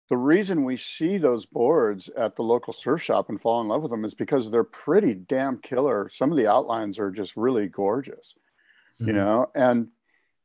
the 0.10 0.18
reason 0.18 0.64
we 0.64 0.76
see 0.76 1.20
those 1.20 1.46
boards 1.46 2.10
at 2.18 2.36
the 2.36 2.42
local 2.42 2.74
surf 2.74 3.04
shop 3.04 3.30
and 3.30 3.40
fall 3.40 3.62
in 3.62 3.68
love 3.68 3.84
with 3.84 3.92
them 3.92 4.06
is 4.06 4.16
because 4.16 4.50
they're 4.50 4.64
pretty 4.64 5.14
damn 5.14 5.60
killer. 5.60 6.10
Some 6.12 6.32
of 6.32 6.38
the 6.38 6.48
outlines 6.48 6.98
are 6.98 7.12
just 7.12 7.38
really 7.38 7.68
gorgeous, 7.68 8.34
you 9.00 9.14
Mhm. 9.14 9.16
know, 9.16 9.52
and 9.54 9.90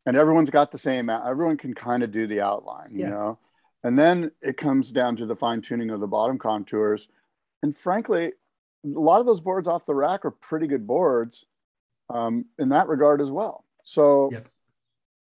and 0.04 0.18
everyone's 0.18 0.50
got 0.50 0.70
the 0.70 0.76
same. 0.78 1.08
Everyone 1.08 1.56
can 1.56 1.72
kind 1.72 2.02
of 2.02 2.10
do 2.12 2.26
the 2.26 2.42
outline, 2.42 2.90
you 2.92 3.06
know, 3.06 3.38
and 3.82 3.98
then 3.98 4.30
it 4.42 4.56
comes 4.56 4.92
down 4.92 5.16
to 5.16 5.26
the 5.26 5.36
fine 5.36 5.62
tuning 5.62 5.90
of 5.90 6.00
the 6.00 6.06
bottom 6.06 6.38
contours. 6.38 7.08
And 7.62 7.76
frankly, 7.76 8.32
a 8.84 8.88
lot 8.88 9.20
of 9.20 9.26
those 9.26 9.40
boards 9.40 9.68
off 9.68 9.86
the 9.86 9.94
rack 9.94 10.24
are 10.24 10.30
pretty 10.30 10.66
good 10.66 10.86
boards 10.86 11.44
um, 12.08 12.46
in 12.58 12.70
that 12.70 12.88
regard 12.88 13.20
as 13.20 13.30
well. 13.30 13.64
So. 13.84 14.30
Yep. 14.32 14.48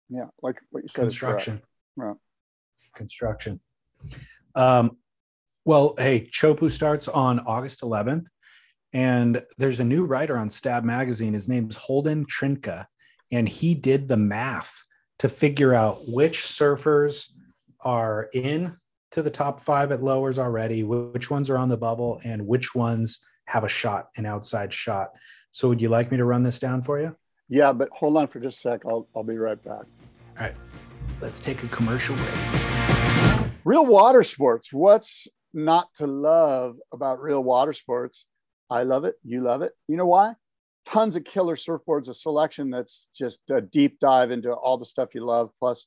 Yeah, 0.08 0.26
like 0.42 0.60
what 0.70 0.82
you 0.82 0.88
said. 0.88 1.02
construction. 1.02 1.62
Yeah. 1.96 2.12
Construction. 2.94 3.60
Um, 4.54 4.98
well, 5.64 5.94
hey, 5.96 6.28
Chopu 6.30 6.70
starts 6.70 7.08
on 7.08 7.40
August 7.40 7.80
11th, 7.80 8.26
and 8.92 9.42
there's 9.56 9.80
a 9.80 9.84
new 9.84 10.04
writer 10.04 10.36
on 10.36 10.50
Stab 10.50 10.84
Magazine. 10.84 11.32
His 11.32 11.48
name's 11.48 11.76
Holden 11.76 12.26
Trinka, 12.26 12.86
and 13.30 13.48
he 13.48 13.74
did 13.74 14.06
the 14.06 14.16
math 14.16 14.82
to 15.20 15.28
figure 15.28 15.72
out 15.72 16.06
which 16.08 16.40
surfers 16.40 17.28
are 17.82 18.28
in 18.32 18.76
to 19.12 19.22
the 19.22 19.30
top 19.30 19.60
five 19.60 19.92
at 19.92 20.02
lowers 20.02 20.38
already, 20.38 20.82
which 20.82 21.30
ones 21.30 21.50
are 21.50 21.58
on 21.58 21.68
the 21.68 21.76
bubble, 21.76 22.20
and 22.24 22.46
which 22.46 22.74
ones 22.74 23.24
have 23.46 23.64
a 23.64 23.68
shot, 23.68 24.08
an 24.16 24.26
outside 24.26 24.72
shot. 24.72 25.10
So, 25.50 25.68
would 25.68 25.82
you 25.82 25.88
like 25.88 26.10
me 26.10 26.16
to 26.16 26.24
run 26.24 26.42
this 26.42 26.58
down 26.58 26.82
for 26.82 27.00
you? 27.00 27.14
Yeah, 27.48 27.72
but 27.72 27.90
hold 27.92 28.16
on 28.16 28.26
for 28.28 28.40
just 28.40 28.58
a 28.58 28.60
sec. 28.60 28.82
I'll 28.86 29.06
I'll 29.14 29.22
be 29.22 29.36
right 29.36 29.62
back. 29.62 29.84
All 30.38 30.40
right. 30.40 30.54
let's 31.20 31.38
take 31.38 31.62
a 31.62 31.68
commercial 31.68 32.16
break. 32.16 33.50
Real 33.64 33.84
water 33.84 34.22
sports. 34.22 34.72
What's 34.72 35.28
not 35.52 35.92
to 35.96 36.06
love 36.06 36.78
about 36.92 37.20
real 37.20 37.42
water 37.42 37.72
sports? 37.72 38.24
I 38.70 38.84
love 38.84 39.04
it. 39.04 39.16
You 39.22 39.40
love 39.40 39.60
it. 39.62 39.72
You 39.86 39.96
know 39.98 40.06
why? 40.06 40.34
Tons 40.86 41.14
of 41.14 41.24
killer 41.24 41.56
surfboards, 41.56 42.08
a 42.08 42.14
selection 42.14 42.70
that's 42.70 43.08
just 43.14 43.40
a 43.50 43.60
deep 43.60 43.98
dive 43.98 44.30
into 44.30 44.52
all 44.52 44.78
the 44.78 44.84
stuff 44.84 45.14
you 45.14 45.24
love, 45.24 45.50
plus 45.60 45.86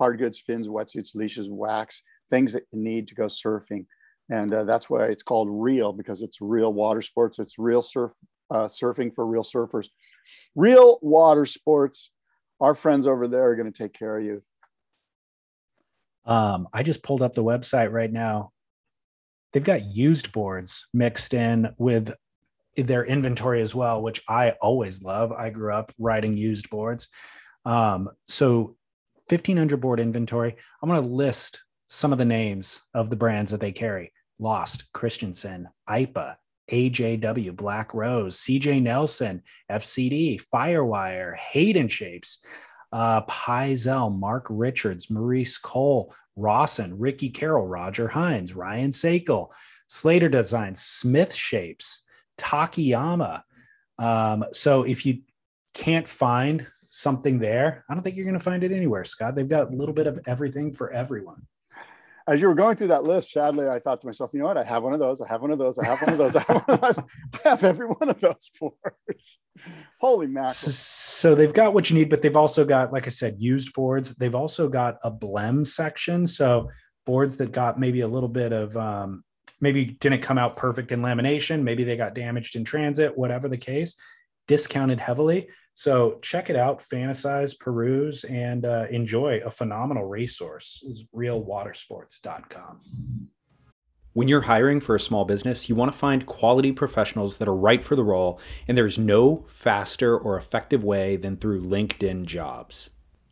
hard 0.00 0.18
goods, 0.18 0.40
fins, 0.40 0.66
wetsuits, 0.66 1.14
leashes, 1.14 1.50
wax, 1.50 2.02
things 2.30 2.54
that 2.54 2.64
you 2.72 2.80
need 2.80 3.06
to 3.08 3.14
go 3.14 3.26
surfing. 3.26 3.84
And 4.30 4.52
uh, 4.54 4.64
that's 4.64 4.88
why 4.88 5.04
it's 5.04 5.22
called 5.22 5.48
real 5.50 5.92
because 5.92 6.22
it's 6.22 6.40
real 6.40 6.72
water 6.72 7.02
sports. 7.02 7.38
It's 7.38 7.58
real 7.58 7.82
surf 7.82 8.12
uh, 8.50 8.64
surfing 8.64 9.14
for 9.14 9.26
real 9.26 9.44
surfers. 9.44 9.88
Real 10.56 10.98
water 11.02 11.44
sports. 11.44 12.10
Our 12.60 12.74
friends 12.74 13.06
over 13.06 13.28
there 13.28 13.48
are 13.50 13.56
going 13.56 13.70
to 13.70 13.82
take 13.82 13.92
care 13.92 14.16
of 14.16 14.24
you. 14.24 14.42
Um, 16.24 16.66
I 16.72 16.82
just 16.82 17.02
pulled 17.02 17.22
up 17.22 17.34
the 17.34 17.44
website 17.44 17.92
right 17.92 18.10
now. 18.10 18.52
They've 19.52 19.64
got 19.64 19.84
used 19.84 20.32
boards 20.32 20.86
mixed 20.94 21.34
in 21.34 21.74
with 21.76 22.14
their 22.76 23.04
inventory 23.04 23.60
as 23.60 23.74
well, 23.74 24.00
which 24.00 24.22
I 24.28 24.52
always 24.62 25.02
love. 25.02 25.32
I 25.32 25.50
grew 25.50 25.74
up 25.74 25.92
riding 25.98 26.36
used 26.36 26.70
boards. 26.70 27.08
Um, 27.66 28.10
so 28.28 28.76
1500 29.30 29.80
board 29.80 30.00
inventory. 30.00 30.56
I'm 30.82 30.88
going 30.88 31.00
to 31.02 31.08
list 31.08 31.62
some 31.88 32.12
of 32.12 32.18
the 32.18 32.24
names 32.24 32.82
of 32.94 33.10
the 33.10 33.16
brands 33.16 33.50
that 33.50 33.60
they 33.60 33.72
carry. 33.72 34.12
Lost, 34.38 34.90
Christensen, 34.92 35.68
IPA, 35.88 36.36
AJW, 36.70 37.54
Black 37.54 37.94
Rose, 37.94 38.38
CJ 38.38 38.82
Nelson, 38.82 39.42
FCD, 39.70 40.42
Firewire, 40.52 41.36
Hayden 41.36 41.88
Shapes, 41.88 42.44
uh, 42.92 43.22
Pyzel, 43.22 44.18
Mark 44.18 44.46
Richards, 44.50 45.10
Maurice 45.10 45.58
Cole, 45.58 46.14
Rawson, 46.36 46.98
Ricky 46.98 47.30
Carroll, 47.30 47.66
Roger 47.66 48.08
Hinds, 48.08 48.54
Ryan 48.54 48.90
Sakal, 48.90 49.50
Slater 49.88 50.28
Designs, 50.28 50.80
Smith 50.80 51.34
Shapes, 51.34 52.02
Takayama. 52.38 53.42
Um, 53.98 54.44
so 54.52 54.82
if 54.82 55.04
you 55.04 55.20
can't 55.74 56.08
find 56.08 56.66
something 56.90 57.38
there, 57.38 57.84
I 57.88 57.94
don't 57.94 58.02
think 58.02 58.16
you're 58.16 58.26
going 58.26 58.38
to 58.38 58.44
find 58.44 58.62
it 58.62 58.72
anywhere, 58.72 59.04
Scott. 59.04 59.34
They've 59.34 59.48
got 59.48 59.72
a 59.72 59.76
little 59.76 59.94
bit 59.94 60.06
of 60.06 60.20
everything 60.26 60.72
for 60.72 60.92
everyone 60.92 61.46
as 62.30 62.40
you 62.40 62.46
were 62.46 62.54
going 62.54 62.76
through 62.76 62.88
that 62.88 63.02
list, 63.02 63.32
sadly, 63.32 63.68
I 63.68 63.80
thought 63.80 64.00
to 64.02 64.06
myself, 64.06 64.30
you 64.32 64.38
know 64.38 64.46
what? 64.46 64.56
I 64.56 64.62
have 64.62 64.84
one 64.84 64.92
of 64.92 65.00
those. 65.00 65.20
I 65.20 65.26
have 65.26 65.42
one 65.42 65.50
of 65.50 65.58
those. 65.58 65.78
I 65.78 65.86
have 65.86 66.00
one 66.00 66.12
of 66.12 66.18
those. 66.18 66.36
I 66.36 66.42
have, 66.42 66.64
of 66.68 66.80
those. 66.80 67.04
I 67.44 67.48
have 67.48 67.64
every 67.64 67.86
one 67.86 68.08
of 68.08 68.20
those 68.20 68.50
boards. 68.60 69.38
Holy 70.00 70.28
mackerel. 70.28 70.50
So, 70.50 70.70
so, 70.70 71.34
they've 71.34 71.52
got 71.52 71.74
what 71.74 71.90
you 71.90 71.96
need, 71.96 72.08
but 72.08 72.22
they've 72.22 72.36
also 72.36 72.64
got, 72.64 72.92
like 72.92 73.08
I 73.08 73.10
said, 73.10 73.40
used 73.40 73.72
boards. 73.72 74.14
They've 74.14 74.34
also 74.34 74.68
got 74.68 74.98
a 75.02 75.10
blem 75.10 75.66
section. 75.66 76.24
So 76.24 76.70
boards 77.04 77.36
that 77.38 77.50
got 77.50 77.80
maybe 77.80 78.02
a 78.02 78.08
little 78.08 78.28
bit 78.28 78.52
of, 78.52 78.76
um, 78.76 79.24
maybe 79.60 79.86
didn't 79.86 80.22
come 80.22 80.38
out 80.38 80.56
perfect 80.56 80.92
in 80.92 81.02
lamination. 81.02 81.62
Maybe 81.62 81.82
they 81.82 81.96
got 81.96 82.14
damaged 82.14 82.54
in 82.54 82.64
transit, 82.64 83.18
whatever 83.18 83.48
the 83.48 83.56
case, 83.56 83.96
discounted 84.46 85.00
heavily. 85.00 85.48
So 85.80 86.18
check 86.20 86.50
it 86.50 86.56
out, 86.56 86.80
fantasize, 86.80 87.58
peruse, 87.58 88.24
and 88.24 88.66
uh, 88.66 88.84
enjoy 88.90 89.40
a 89.42 89.50
phenomenal 89.50 90.04
resource 90.04 90.84
is 90.86 91.04
realwatersports.com. 91.16 92.82
When 94.12 94.28
you're 94.28 94.42
hiring 94.42 94.80
for 94.80 94.94
a 94.94 95.00
small 95.00 95.24
business, 95.24 95.70
you 95.70 95.74
want 95.74 95.90
to 95.90 95.96
find 95.96 96.26
quality 96.26 96.70
professionals 96.72 97.38
that 97.38 97.48
are 97.48 97.56
right 97.56 97.82
for 97.82 97.96
the 97.96 98.04
role, 98.04 98.38
and 98.68 98.76
there's 98.76 98.98
no 98.98 99.42
faster 99.46 100.18
or 100.18 100.36
effective 100.36 100.84
way 100.84 101.16
than 101.16 101.38
through 101.38 101.62
LinkedIn 101.62 102.26
jobs. 102.26 102.90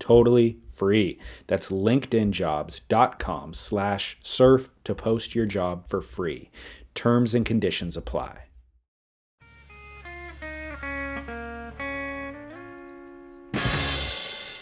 totally 0.00 0.58
free. 0.68 1.18
That's 1.46 1.68
linkedinjobs.com 1.68 3.54
slash 3.54 4.18
surf 4.22 4.70
to 4.82 4.94
post 4.94 5.34
your 5.36 5.46
job 5.46 5.86
for 5.88 6.02
free. 6.02 6.50
Terms 6.94 7.34
and 7.34 7.46
conditions 7.46 7.96
apply. 7.96 8.46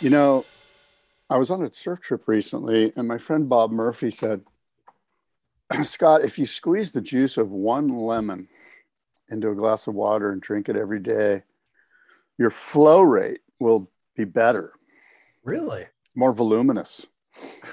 You 0.00 0.10
know, 0.10 0.44
I 1.28 1.38
was 1.38 1.50
on 1.50 1.64
a 1.64 1.72
surf 1.72 2.00
trip 2.00 2.28
recently, 2.28 2.92
and 2.96 3.08
my 3.08 3.18
friend 3.18 3.48
Bob 3.48 3.70
Murphy 3.72 4.10
said, 4.10 4.42
Scott, 5.82 6.22
if 6.22 6.38
you 6.38 6.46
squeeze 6.46 6.92
the 6.92 7.00
juice 7.00 7.36
of 7.36 7.50
one 7.50 7.88
lemon 7.88 8.48
into 9.28 9.50
a 9.50 9.54
glass 9.54 9.86
of 9.86 9.94
water 9.94 10.30
and 10.30 10.40
drink 10.40 10.68
it 10.68 10.76
every 10.76 11.00
day, 11.00 11.42
your 12.38 12.50
flow 12.50 13.00
rate 13.00 13.40
will 13.60 13.90
be 14.16 14.24
better. 14.24 14.72
Really? 15.48 15.86
more 16.18 16.32
voluminous. 16.32 17.06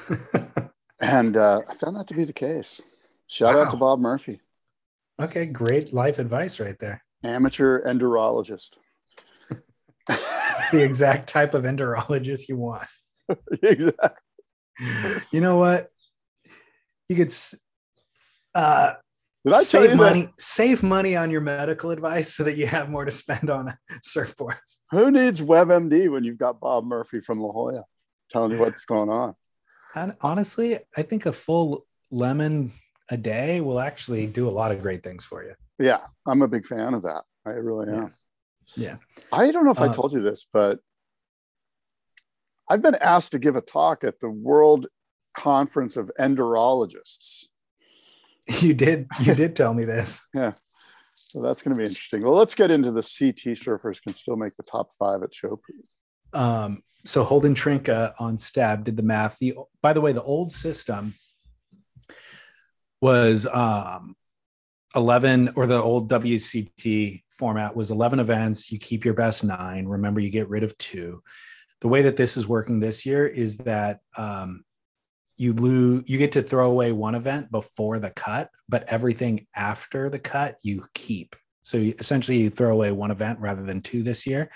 and 1.00 1.36
uh, 1.36 1.62
I 1.68 1.74
found 1.74 1.98
that 1.98 2.08
to 2.08 2.14
be 2.14 2.24
the 2.24 2.32
case. 2.32 2.80
Shout 3.28 3.56
wow. 3.56 3.64
out 3.64 3.72
to 3.72 3.78
Bob 3.78 4.00
Murphy. 4.00 4.40
Okay, 5.20 5.48
great 5.48 5.94
life 5.94 6.20
advice 6.20 6.60
right 6.60 6.78
there. 6.80 7.04
Amateur 7.24 7.84
enderologist. 7.88 8.78
the 10.08 10.84
exact 10.84 11.28
type 11.28 11.56
of 11.56 11.66
enderologist 11.66 12.48
you 12.48 12.58
want. 12.58 12.88
exactly. 13.64 14.10
You 15.32 15.42
know 15.42 15.58
what? 15.58 15.90
You 17.08 17.16
could 17.16 17.34
uh, 18.54 18.94
did 19.46 19.54
I 19.54 19.62
save 19.62 19.96
money? 19.96 20.24
That? 20.24 20.42
Save 20.42 20.84
money 20.84 21.16
on 21.16 21.32
your 21.32 21.42
medical 21.42 21.92
advice 21.92 22.34
so 22.34 22.44
that 22.44 22.58
you 22.58 22.68
have 22.68 22.90
more 22.90 23.06
to 23.06 23.12
spend 23.12 23.50
on 23.50 23.78
surfboards. 24.06 24.82
Who 24.92 25.12
needs 25.12 25.42
WebMD 25.42 26.10
when 26.10 26.24
you've 26.24 26.38
got 26.38 26.60
Bob 26.60 26.86
Murphy 26.86 27.22
from 27.22 27.40
La 27.40 27.52
Jolla? 27.52 27.84
telling 28.30 28.52
you 28.52 28.60
what's 28.60 28.86
going 28.86 29.10
on. 29.10 29.36
And 29.94 30.16
honestly, 30.22 30.80
I 30.98 31.04
think 31.04 31.26
a 31.26 31.32
full 31.32 31.86
lemon 32.12 32.72
a 33.10 33.18
day 33.18 33.62
will 33.62 33.80
actually 33.80 34.28
do 34.28 34.48
a 34.48 34.50
lot 34.52 34.72
of 34.72 34.82
great 34.82 35.04
things 35.04 35.24
for 35.24 35.44
you. 35.44 35.54
Yeah, 35.80 36.00
I'm 36.28 36.42
a 36.42 36.48
big 36.48 36.66
fan 36.66 36.94
of 36.94 37.04
that. 37.04 37.24
I 37.46 37.52
really 37.52 37.94
am. 37.94 38.14
Yeah. 38.76 38.96
I 39.32 39.52
don't 39.52 39.66
know 39.66 39.72
if 39.72 39.80
uh, 39.80 39.86
I 39.86 39.94
told 39.94 40.12
you 40.12 40.22
this, 40.22 40.46
but 40.52 40.80
I've 42.70 42.82
been 42.82 42.96
asked 42.96 43.32
to 43.34 43.40
give 43.40 43.56
a 43.56 43.62
talk 43.62 44.04
at 44.04 44.20
the 44.20 44.30
World 44.30 44.88
Conference 45.38 45.98
of 45.98 46.10
Enderologists. 46.20 47.48
You 48.62 48.74
did. 48.76 49.08
You 49.22 49.34
did 49.34 49.56
tell 49.56 49.74
me 49.74 49.86
this. 49.86 50.22
yeah. 50.34 50.54
So 51.16 51.42
that's 51.42 51.64
going 51.64 51.76
to 51.76 51.84
be 51.84 51.90
interesting. 51.90 52.22
Well, 52.22 52.36
let's 52.36 52.56
get 52.56 52.72
into 52.72 52.92
the 52.92 53.02
CT 53.02 53.58
surfers 53.58 54.02
can 54.02 54.14
still 54.14 54.36
make 54.36 54.56
the 54.56 54.64
top 54.64 54.94
five 54.94 55.24
at 55.24 55.32
Chopu. 55.32 55.60
Um, 56.34 56.84
so 57.06 57.24
Holden 57.24 57.56
Trinka 57.56 58.14
on 58.20 58.38
Stab 58.38 58.86
did 58.86 58.98
the 58.98 59.04
math. 59.04 59.38
The 59.40 59.56
by 59.82 59.94
the 59.94 60.02
way, 60.02 60.12
the 60.12 60.24
old 60.24 60.52
system 60.52 61.16
was 63.02 63.46
um, 63.48 64.16
11 64.96 65.54
or 65.56 65.68
the 65.68 65.82
old 65.82 66.10
WCT 66.10 67.24
format 67.30 67.76
was 67.76 67.92
11 67.92 68.20
events. 68.20 68.72
You 68.72 68.80
keep 68.80 69.06
your 69.06 69.14
best 69.14 69.44
nine. 69.44 69.88
Remember, 69.88 70.20
you 70.20 70.30
get 70.30 70.50
rid 70.50 70.64
of 70.64 70.78
two. 70.78 71.22
The 71.82 71.88
way 71.88 72.02
that 72.04 72.16
this 72.16 72.38
is 72.38 72.48
working 72.48 72.80
this 72.80 73.06
year 73.06 73.28
is 73.28 73.58
that 73.60 74.00
um, 74.18 74.64
you 75.38 75.54
lose 75.54 76.04
you 76.08 76.18
get 76.18 76.32
to 76.32 76.42
throw 76.42 76.70
away 76.70 76.92
one 76.92 77.16
event 77.16 77.52
before 77.52 78.00
the 78.00 78.10
cut 78.12 78.50
but 78.70 78.84
everything 78.88 79.46
after 79.56 80.10
the 80.10 80.20
cut 80.20 80.58
you 80.62 80.86
keep. 80.94 81.36
So 81.64 81.78
you, 81.78 81.96
essentially 82.00 82.38
you 82.38 82.50
throw 82.50 82.72
away 82.72 82.92
one 82.92 83.12
event 83.12 83.40
rather 83.40 83.64
than 83.64 83.82
two 83.82 84.04
this 84.04 84.26
year. 84.26 84.50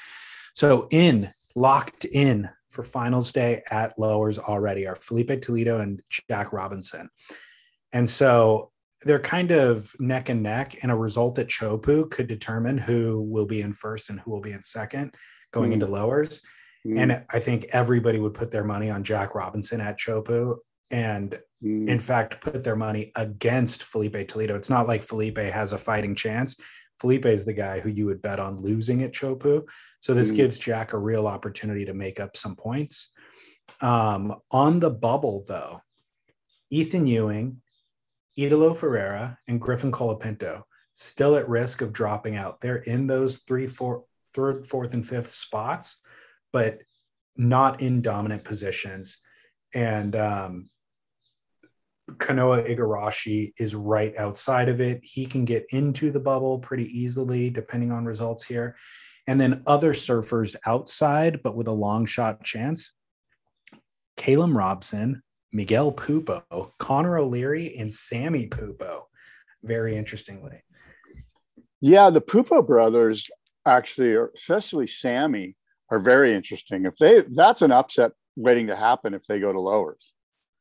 So 0.56 0.88
in 0.92 1.32
locked 1.56 2.06
in 2.06 2.50
for 2.70 2.84
finals 2.84 3.32
day 3.32 3.64
at 3.72 3.98
lowers 3.98 4.38
already 4.40 4.88
are 4.88 4.96
felipe 4.96 5.42
toledo 5.42 5.80
and 5.80 6.02
jack 6.30 6.54
robinson. 6.54 7.10
And 7.92 8.10
so 8.10 8.72
they're 9.02 9.20
kind 9.20 9.52
of 9.52 9.96
neck 10.00 10.30
and 10.30 10.44
neck 10.44 10.78
and 10.84 10.92
a 10.92 10.96
result 10.96 11.40
at 11.40 11.48
chopu 11.48 12.10
could 12.10 12.28
determine 12.28 12.78
who 12.78 13.22
will 13.22 13.46
be 13.46 13.62
in 13.62 13.74
first 13.74 14.10
and 14.10 14.20
who 14.20 14.32
will 14.32 14.42
be 14.42 14.52
in 14.52 14.62
second 14.62 15.16
going 15.52 15.72
mm. 15.72 15.74
into 15.74 15.88
lowers 15.88 16.42
Mm. 16.86 17.00
And 17.00 17.26
I 17.30 17.40
think 17.40 17.66
everybody 17.72 18.20
would 18.20 18.34
put 18.34 18.52
their 18.52 18.64
money 18.64 18.90
on 18.90 19.04
Jack 19.04 19.36
Robinson 19.36 19.82
at 19.82 20.00
Chopu 20.00 20.58
and 20.92 21.40
mm. 21.64 21.88
in 21.88 22.00
fact 22.00 22.42
put 22.42 22.64
their 22.64 22.76
money 22.76 23.12
against 23.16 23.84
Felipe 23.84 24.28
Toledo. 24.28 24.56
It's 24.56 24.70
not 24.70 24.88
like 24.88 25.04
Felipe 25.04 25.38
has 25.38 25.74
a 25.74 25.78
fighting 25.78 26.16
chance. 26.16 26.56
Felipe 27.00 27.26
is 27.26 27.46
the 27.46 27.54
guy 27.54 27.80
who 27.80 27.90
you 27.90 28.06
would 28.06 28.22
bet 28.22 28.40
on 28.40 28.58
losing 28.58 29.04
at 29.04 29.14
Chopu. 29.14 29.64
So 30.02 30.14
this 30.14 30.32
mm. 30.32 30.38
gives 30.38 30.60
Jack 30.60 30.94
a 30.94 30.98
real 30.98 31.28
opportunity 31.28 31.86
to 31.86 31.94
make 31.94 32.20
up 32.20 32.36
some 32.36 32.56
points. 32.56 33.12
Um, 33.82 34.36
on 34.52 34.80
the 34.80 34.90
bubble, 34.90 35.46
though, 35.48 35.82
Ethan 36.70 37.08
Ewing, 37.08 37.62
Italo 38.36 38.74
Ferreira, 38.74 39.38
and 39.48 39.62
Griffin 39.62 39.92
Colapinto 39.92 40.64
still 40.94 41.36
at 41.36 41.48
risk 41.48 41.82
of 41.82 41.94
dropping 41.94 42.36
out. 42.36 42.60
They're 42.60 42.78
in 42.78 43.08
those 43.08 43.38
three, 43.48 43.68
four, 43.68 44.04
third, 44.34 44.68
fourth, 44.68 44.94
and 44.94 45.08
fifth 45.08 45.30
spots 45.30 46.02
but 46.52 46.80
not 47.38 47.82
in 47.82 48.02
dominant 48.02 48.44
positions. 48.44 49.18
And 49.74 50.16
um, 50.16 50.70
Kanoa 52.18 52.68
Igarashi 52.68 53.54
is 53.58 53.76
right 53.76 54.16
outside 54.18 54.70
of 54.70 54.82
it. 54.82 55.00
He 55.04 55.26
can 55.26 55.46
get 55.46 55.66
into 55.70 56.12
the 56.12 56.20
bubble 56.20 56.60
pretty 56.60 56.86
easily, 56.98 57.50
depending 57.50 57.92
on 57.92 58.06
results 58.06 58.44
here. 58.44 58.76
And 59.28 59.40
then 59.40 59.64
other 59.68 59.94
surfers 59.94 60.56
outside, 60.66 61.42
but 61.44 61.56
with 61.56 61.68
a 61.68 61.74
long 61.74 62.06
shot 62.06 62.44
chance. 62.44 62.94
Caleb 64.18 64.56
Robson, 64.56 65.22
Miguel 65.52 65.92
Pupo, 65.92 66.72
Connor 66.80 67.18
O'Leary, 67.18 67.78
and 67.78 67.94
Sammy 67.94 68.48
Pupo. 68.48 69.04
Very 69.64 69.96
interestingly. 69.98 70.64
Yeah, 71.82 72.10
the 72.10 72.22
Pupo 72.22 72.66
brothers 72.66 73.30
actually, 73.66 74.16
especially 74.36 74.88
Sammy, 74.88 75.56
are 75.90 76.00
very 76.00 76.34
interesting. 76.34 76.86
If 76.86 76.98
they 76.98 77.22
that's 77.22 77.62
an 77.62 77.72
upset 77.72 78.12
waiting 78.36 78.68
to 78.68 78.76
happen 78.76 79.14
if 79.14 79.26
they 79.26 79.40
go 79.40 79.52
to 79.52 79.60
lowers. 79.60 80.14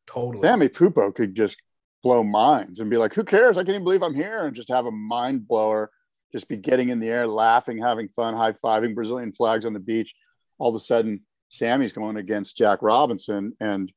Totally. 0.09 0.41
Sammy 0.41 0.69
Pupo 0.69 1.15
could 1.15 1.35
just 1.35 1.59
blow 2.03 2.23
minds 2.23 2.81
and 2.81 2.91
be 2.91 2.97
like, 2.97 3.15
who 3.15 3.25
cares? 3.25 3.57
I 3.57 3.61
can't 3.61 3.71
even 3.71 3.85
believe 3.85 4.03
I'm 4.03 4.15
here 4.15 4.47
and 4.47 4.57
just 4.57 4.71
have 4.71 4.87
a 4.87 4.91
mind 4.91 5.47
blower, 5.47 5.91
just 6.33 6.49
be 6.49 6.57
getting 6.57 6.89
in 6.89 6.99
the 6.99 7.09
air, 7.09 7.27
laughing, 7.27 7.79
having 7.79 8.09
fun, 8.09 8.35
high 8.35 8.53
fiving 8.53 8.95
Brazilian 8.95 9.33
flags 9.33 9.67
on 9.67 9.75
the 9.75 9.81
beach. 9.81 10.15
All 10.59 10.71
of 10.71 10.75
a 10.75 10.79
sudden, 10.79 11.21
Sammy's 11.51 11.93
going 11.93 12.17
against 12.17 12.57
Jack 12.57 12.81
Robinson 12.83 13.53
and 13.61 13.93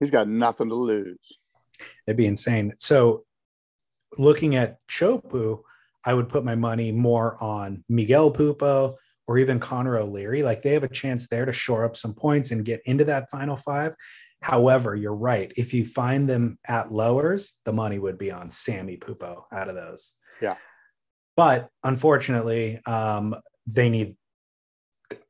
he's 0.00 0.10
got 0.10 0.28
nothing 0.28 0.68
to 0.68 0.74
lose. 0.74 1.38
It'd 2.06 2.16
be 2.16 2.26
insane. 2.26 2.74
So 2.78 3.24
looking 4.18 4.56
at 4.56 4.78
Chopu, 4.88 5.62
I 6.04 6.14
would 6.14 6.28
put 6.28 6.44
my 6.44 6.56
money 6.56 6.90
more 6.90 7.42
on 7.42 7.84
Miguel 7.88 8.32
Pupo, 8.32 8.96
or 9.28 9.38
even 9.38 9.60
Connor 9.60 9.98
O'Leary, 9.98 10.42
like 10.42 10.62
they 10.62 10.72
have 10.72 10.82
a 10.82 10.88
chance 10.88 11.28
there 11.28 11.44
to 11.44 11.52
shore 11.52 11.84
up 11.84 11.96
some 11.96 12.12
points 12.12 12.50
and 12.50 12.64
get 12.64 12.82
into 12.86 13.04
that 13.04 13.30
final 13.30 13.56
five. 13.56 13.94
However, 14.42 14.94
you're 14.96 15.14
right. 15.14 15.52
If 15.56 15.72
you 15.72 15.84
find 15.84 16.28
them 16.28 16.58
at 16.66 16.92
lowers, 16.92 17.58
the 17.64 17.72
money 17.72 17.98
would 17.98 18.18
be 18.18 18.30
on 18.32 18.50
Sammy 18.50 18.96
Pupo 18.96 19.44
out 19.52 19.68
of 19.68 19.76
those. 19.76 20.12
Yeah. 20.40 20.56
But 21.36 21.68
unfortunately, 21.84 22.80
um, 22.84 23.36
they 23.66 23.88
need, 23.88 24.16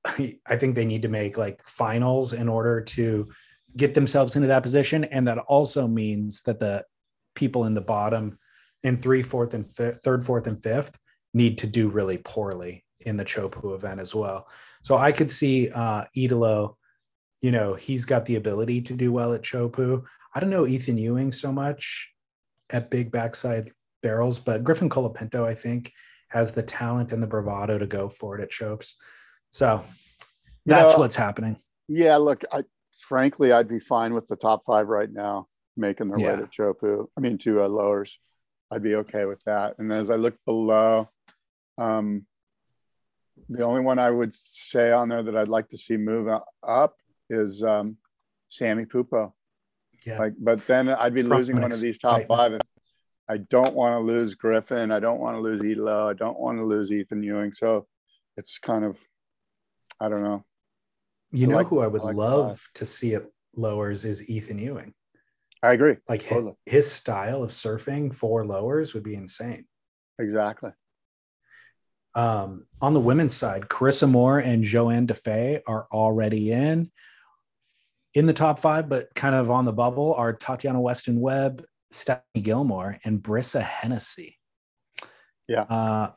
I 0.06 0.56
think 0.56 0.74
they 0.74 0.86
need 0.86 1.02
to 1.02 1.08
make 1.08 1.36
like 1.36 1.62
finals 1.68 2.32
in 2.32 2.48
order 2.48 2.80
to 2.80 3.28
get 3.76 3.94
themselves 3.94 4.34
into 4.34 4.48
that 4.48 4.62
position. 4.62 5.04
And 5.04 5.28
that 5.28 5.38
also 5.38 5.86
means 5.86 6.42
that 6.42 6.58
the 6.58 6.84
people 7.34 7.66
in 7.66 7.74
the 7.74 7.80
bottom 7.80 8.38
in 8.82 8.96
three, 8.96 9.22
fourth, 9.22 9.54
and 9.54 9.68
fifth, 9.68 10.02
third, 10.02 10.24
fourth, 10.24 10.46
and 10.46 10.62
fifth 10.62 10.98
need 11.34 11.58
to 11.58 11.66
do 11.66 11.88
really 11.88 12.18
poorly 12.18 12.84
in 13.00 13.16
the 13.16 13.24
Chopu 13.24 13.74
event 13.74 14.00
as 14.00 14.14
well. 14.14 14.48
So 14.82 14.96
I 14.96 15.12
could 15.12 15.30
see 15.30 15.70
uh, 15.70 16.04
Italo, 16.14 16.76
you 17.42 17.50
know, 17.50 17.74
he's 17.74 18.04
got 18.04 18.24
the 18.24 18.36
ability 18.36 18.80
to 18.82 18.94
do 18.94 19.12
well 19.12 19.34
at 19.34 19.42
Chopu. 19.42 20.04
I 20.34 20.40
don't 20.40 20.50
know 20.50 20.66
Ethan 20.66 20.96
Ewing 20.96 21.32
so 21.32 21.52
much 21.52 22.10
at 22.70 22.90
big 22.90 23.10
backside 23.10 23.72
barrels, 24.02 24.38
but 24.38 24.64
Griffin 24.64 24.88
Colapinto, 24.88 25.44
I 25.44 25.54
think, 25.54 25.92
has 26.28 26.52
the 26.52 26.62
talent 26.62 27.12
and 27.12 27.22
the 27.22 27.26
bravado 27.26 27.78
to 27.78 27.86
go 27.86 28.08
for 28.08 28.38
it 28.38 28.42
at 28.42 28.50
Chopes. 28.50 28.96
So 29.50 29.84
that's 30.64 30.92
you 30.92 30.96
know, 30.96 31.00
what's 31.00 31.16
happening. 31.16 31.56
Yeah, 31.88 32.16
look, 32.16 32.44
I 32.50 32.62
frankly, 32.98 33.52
I'd 33.52 33.68
be 33.68 33.80
fine 33.80 34.14
with 34.14 34.28
the 34.28 34.36
top 34.36 34.64
five 34.64 34.88
right 34.88 35.12
now 35.12 35.48
making 35.76 36.08
their 36.08 36.20
yeah. 36.20 36.34
way 36.34 36.40
to 36.42 36.46
Chopu. 36.46 37.06
I 37.16 37.20
mean, 37.20 37.38
to 37.38 37.62
uh, 37.62 37.68
lowers. 37.68 38.18
I'd 38.70 38.82
be 38.82 38.94
okay 38.96 39.26
with 39.26 39.42
that. 39.44 39.78
And 39.78 39.92
as 39.92 40.10
I 40.10 40.16
look 40.16 40.34
below, 40.46 41.10
um, 41.76 42.26
the 43.48 43.64
only 43.64 43.80
one 43.80 43.98
I 43.98 44.10
would 44.10 44.32
say 44.32 44.92
on 44.92 45.08
there 45.08 45.22
that 45.22 45.36
I'd 45.36 45.48
like 45.48 45.68
to 45.70 45.78
see 45.78 45.96
move 45.96 46.28
up 46.62 46.96
is 47.32 47.62
um, 47.62 47.96
Sammy 48.48 48.84
Pupo. 48.84 49.32
Yeah. 50.06 50.18
Like, 50.18 50.34
but 50.38 50.66
then 50.66 50.88
I'd 50.88 51.14
be 51.14 51.22
Front 51.22 51.38
losing 51.38 51.60
one 51.60 51.72
of 51.72 51.80
these 51.80 51.98
top 51.98 52.24
five. 52.26 52.52
And 52.52 52.62
I 53.28 53.38
don't 53.38 53.74
want 53.74 53.94
to 53.94 54.00
lose 54.00 54.34
Griffin. 54.34 54.90
I 54.92 55.00
don't 55.00 55.20
want 55.20 55.36
to 55.36 55.40
lose 55.40 55.62
Italo. 55.62 56.08
I 56.08 56.12
don't 56.12 56.38
want 56.38 56.58
to 56.58 56.64
lose 56.64 56.92
Ethan 56.92 57.22
Ewing. 57.22 57.52
So 57.52 57.86
it's 58.36 58.58
kind 58.58 58.84
of, 58.84 58.98
I 60.00 60.08
don't 60.08 60.22
know. 60.22 60.44
You 61.30 61.46
I 61.46 61.50
know 61.50 61.56
like, 61.56 61.68
who 61.68 61.80
I 61.80 61.86
would 61.86 62.02
I 62.02 62.06
like 62.06 62.16
love 62.16 62.60
to 62.74 62.84
see 62.84 63.14
it 63.14 63.32
lowers 63.54 64.04
is 64.04 64.28
Ethan 64.28 64.58
Ewing. 64.58 64.92
I 65.62 65.72
agree. 65.72 65.96
Like 66.08 66.24
totally. 66.24 66.54
his, 66.66 66.86
his 66.86 66.92
style 66.92 67.42
of 67.42 67.50
surfing 67.50 68.14
for 68.14 68.44
lowers 68.44 68.94
would 68.94 69.04
be 69.04 69.14
insane. 69.14 69.64
Exactly. 70.18 70.72
Um, 72.14 72.66
on 72.80 72.92
the 72.92 73.00
women's 73.00 73.34
side, 73.34 73.68
Carissa 73.68 74.10
Moore 74.10 74.40
and 74.40 74.64
Johanne 74.64 75.06
Defay 75.06 75.60
are 75.66 75.86
already 75.90 76.52
in 76.52 76.90
in 78.14 78.26
the 78.26 78.32
top 78.32 78.58
five, 78.58 78.88
but 78.88 79.14
kind 79.14 79.34
of 79.34 79.50
on 79.50 79.64
the 79.64 79.72
bubble 79.72 80.14
are 80.14 80.32
Tatiana 80.32 80.80
Weston 80.80 81.20
Webb, 81.20 81.64
Stephanie 81.90 82.42
Gilmore, 82.42 82.98
and 83.04 83.22
Brisa 83.22 83.62
Hennessy. 83.62 84.38
Yeah. 85.48 85.62
Uh, 85.62 86.12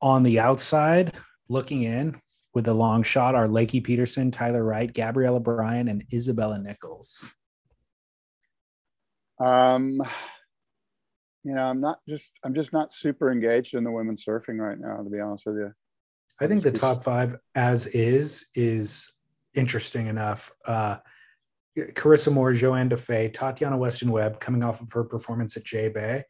on 0.00 0.22
the 0.22 0.40
outside, 0.40 1.14
looking 1.48 1.82
in 1.82 2.20
with 2.54 2.64
the 2.66 2.74
long 2.74 3.02
shot 3.02 3.34
are 3.34 3.48
Lakey 3.48 3.82
Peterson, 3.82 4.30
Tyler 4.30 4.62
Wright, 4.62 4.92
Gabriella 4.92 5.40
Bryan, 5.40 5.88
and 5.88 6.04
Isabella 6.12 6.58
Nichols. 6.58 7.24
Um, 9.40 10.00
you 11.42 11.54
know, 11.54 11.62
I'm 11.62 11.80
not 11.80 11.98
just 12.08 12.32
I'm 12.44 12.54
just 12.54 12.72
not 12.72 12.92
super 12.92 13.32
engaged 13.32 13.74
in 13.74 13.84
the 13.84 13.90
women's 13.90 14.24
surfing 14.24 14.58
right 14.58 14.78
now, 14.78 15.02
to 15.02 15.10
be 15.10 15.20
honest 15.20 15.46
with 15.46 15.56
you. 15.56 15.72
I 16.40 16.46
think 16.46 16.62
the 16.62 16.72
top 16.72 17.02
five 17.02 17.36
as 17.54 17.86
is 17.88 18.46
is 18.54 19.12
interesting 19.54 20.06
enough. 20.06 20.52
Uh, 20.64 20.96
Carissa 21.76 22.32
Moore, 22.32 22.52
Johanne 22.52 22.88
Defay, 22.88 23.32
Tatiana 23.32 23.76
Weston 23.76 24.10
Webb 24.10 24.40
coming 24.40 24.62
off 24.62 24.80
of 24.80 24.92
her 24.92 25.04
performance 25.04 25.56
at 25.56 25.64
J 25.64 25.88
Bay. 25.88 26.24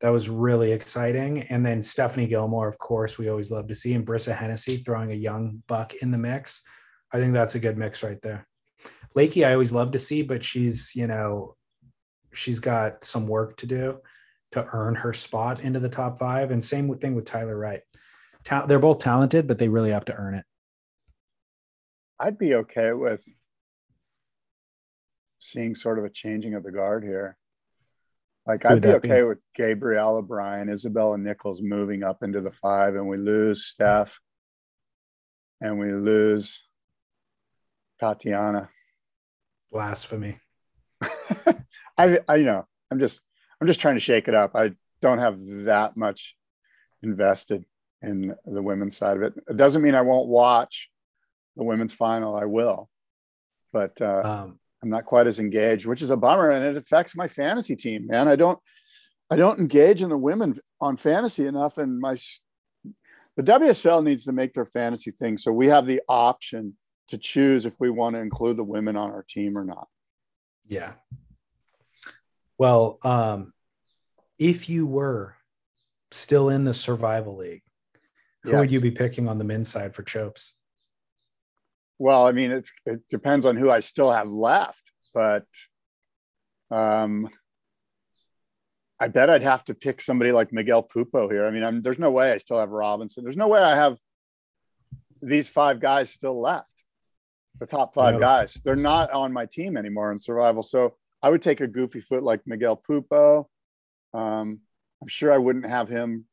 That 0.00 0.10
was 0.10 0.28
really 0.28 0.72
exciting. 0.72 1.42
And 1.42 1.64
then 1.64 1.82
Stephanie 1.82 2.26
Gilmore, 2.26 2.68
of 2.68 2.78
course, 2.78 3.18
we 3.18 3.28
always 3.28 3.50
love 3.50 3.68
to 3.68 3.74
see, 3.74 3.94
and 3.94 4.06
Brisa 4.06 4.36
Hennessy 4.36 4.78
throwing 4.78 5.10
a 5.10 5.14
young 5.14 5.62
buck 5.66 5.94
in 5.94 6.10
the 6.10 6.18
mix. 6.18 6.62
I 7.12 7.18
think 7.18 7.34
that's 7.34 7.54
a 7.54 7.60
good 7.60 7.78
mix 7.78 8.02
right 8.02 8.20
there. 8.22 8.46
Lakey, 9.14 9.46
I 9.46 9.52
always 9.52 9.72
love 9.72 9.92
to 9.92 9.98
see, 9.98 10.22
but 10.22 10.44
she's, 10.44 10.94
you 10.94 11.06
know, 11.06 11.56
she's 12.32 12.60
got 12.60 13.04
some 13.04 13.26
work 13.26 13.56
to 13.58 13.66
do 13.66 13.98
to 14.52 14.68
earn 14.72 14.94
her 14.94 15.12
spot 15.12 15.60
into 15.60 15.80
the 15.80 15.88
top 15.88 16.18
five. 16.18 16.50
And 16.50 16.62
same 16.62 16.94
thing 16.98 17.14
with 17.14 17.24
Tyler 17.24 17.56
Wright. 17.56 17.80
Ta- 18.44 18.66
they're 18.66 18.78
both 18.78 18.98
talented, 18.98 19.46
but 19.46 19.58
they 19.58 19.68
really 19.68 19.90
have 19.90 20.04
to 20.06 20.14
earn 20.14 20.34
it. 20.34 20.44
I'd 22.18 22.38
be 22.38 22.54
okay 22.54 22.92
with 22.92 23.26
seeing 25.38 25.74
sort 25.74 25.98
of 25.98 26.04
a 26.04 26.10
changing 26.10 26.54
of 26.54 26.62
the 26.62 26.72
guard 26.72 27.04
here. 27.04 27.36
Like 28.46 28.64
I'd 28.64 28.82
be 28.82 28.88
okay 28.90 29.20
be? 29.20 29.26
with 29.26 29.38
Gabriella 29.56 30.22
Bryan, 30.22 30.68
Isabella 30.68 31.18
Nichols 31.18 31.60
moving 31.60 32.04
up 32.04 32.22
into 32.22 32.40
the 32.40 32.52
five, 32.52 32.94
and 32.94 33.08
we 33.08 33.16
lose 33.16 33.66
Steph, 33.66 34.20
and 35.60 35.78
we 35.78 35.92
lose 35.92 36.62
Tatiana. 37.98 38.68
Blasphemy. 39.72 40.38
I, 41.98 42.20
I, 42.28 42.36
you 42.36 42.44
know, 42.44 42.66
I'm 42.90 43.00
just 43.00 43.20
I'm 43.60 43.66
just 43.66 43.80
trying 43.80 43.96
to 43.96 44.00
shake 44.00 44.28
it 44.28 44.34
up. 44.34 44.52
I 44.54 44.72
don't 45.02 45.18
have 45.18 45.38
that 45.64 45.96
much 45.96 46.36
invested 47.02 47.64
in 48.02 48.34
the 48.44 48.62
women's 48.62 48.96
side 48.96 49.16
of 49.16 49.22
it. 49.24 49.34
It 49.48 49.56
doesn't 49.56 49.82
mean 49.82 49.94
I 49.94 50.02
won't 50.02 50.28
watch 50.28 50.88
the 51.56 51.64
women's 51.64 51.92
final. 51.92 52.36
I 52.36 52.44
will, 52.44 52.88
but 53.72 54.00
uh, 54.00 54.22
um, 54.24 54.58
I'm 54.82 54.90
not 54.90 55.06
quite 55.06 55.26
as 55.26 55.38
engaged, 55.38 55.86
which 55.86 56.02
is 56.02 56.10
a 56.10 56.16
bummer, 56.16 56.50
and 56.50 56.64
it 56.64 56.76
affects 56.76 57.16
my 57.16 57.28
fantasy 57.28 57.76
team. 57.76 58.06
Man, 58.06 58.28
I 58.28 58.36
don't 58.36 58.58
I 59.30 59.36
don't 59.36 59.58
engage 59.58 60.02
in 60.02 60.10
the 60.10 60.18
women 60.18 60.58
on 60.80 60.96
fantasy 60.96 61.46
enough, 61.46 61.78
and 61.78 61.98
my 61.98 62.16
the 63.36 63.42
WSL 63.42 64.02
needs 64.02 64.24
to 64.24 64.32
make 64.32 64.54
their 64.54 64.64
fantasy 64.64 65.10
thing 65.10 65.36
so 65.36 65.52
we 65.52 65.68
have 65.68 65.86
the 65.86 66.00
option 66.08 66.76
to 67.08 67.18
choose 67.18 67.66
if 67.66 67.76
we 67.78 67.90
want 67.90 68.16
to 68.16 68.20
include 68.20 68.56
the 68.56 68.64
women 68.64 68.96
on 68.96 69.10
our 69.10 69.24
team 69.28 69.56
or 69.56 69.64
not. 69.64 69.88
Yeah. 70.66 70.92
Well, 72.58 72.98
um, 73.02 73.52
if 74.38 74.68
you 74.68 74.86
were 74.86 75.36
still 76.10 76.48
in 76.48 76.64
the 76.64 76.74
survival 76.74 77.36
league, 77.36 77.62
who 78.42 78.52
yes. 78.52 78.60
would 78.60 78.70
you 78.70 78.80
be 78.80 78.90
picking 78.90 79.28
on 79.28 79.38
the 79.38 79.44
men's 79.44 79.68
side 79.68 79.94
for 79.94 80.02
Chopes? 80.02 80.54
Well, 81.98 82.26
I 82.26 82.32
mean, 82.32 82.50
it's, 82.50 82.72
it 82.84 83.00
depends 83.08 83.46
on 83.46 83.56
who 83.56 83.70
I 83.70 83.80
still 83.80 84.12
have 84.12 84.28
left, 84.28 84.92
but 85.14 85.46
um, 86.70 87.28
I 89.00 89.08
bet 89.08 89.30
I'd 89.30 89.42
have 89.42 89.64
to 89.66 89.74
pick 89.74 90.00
somebody 90.00 90.32
like 90.32 90.52
Miguel 90.52 90.82
Pupo 90.82 91.30
here. 91.30 91.46
I 91.46 91.50
mean, 91.50 91.62
I'm, 91.64 91.82
there's 91.82 91.98
no 91.98 92.10
way 92.10 92.32
I 92.32 92.36
still 92.36 92.58
have 92.58 92.70
Robinson. 92.70 93.24
There's 93.24 93.36
no 93.36 93.48
way 93.48 93.60
I 93.60 93.74
have 93.76 93.98
these 95.22 95.48
five 95.48 95.80
guys 95.80 96.10
still 96.10 96.40
left. 96.40 96.70
The 97.58 97.66
top 97.66 97.94
five 97.94 98.14
no. 98.14 98.20
guys, 98.20 98.60
they're 98.64 98.76
not 98.76 99.10
on 99.12 99.32
my 99.32 99.46
team 99.46 99.78
anymore 99.78 100.12
in 100.12 100.20
survival. 100.20 100.62
So 100.62 100.96
I 101.22 101.30
would 101.30 101.42
take 101.42 101.60
a 101.60 101.66
goofy 101.66 102.00
foot 102.00 102.22
like 102.22 102.42
Miguel 102.46 102.76
Pupo. 102.76 103.46
Um, 104.12 104.60
I'm 105.00 105.08
sure 105.08 105.32
I 105.32 105.38
wouldn't 105.38 105.66
have 105.66 105.88
him. 105.88 106.26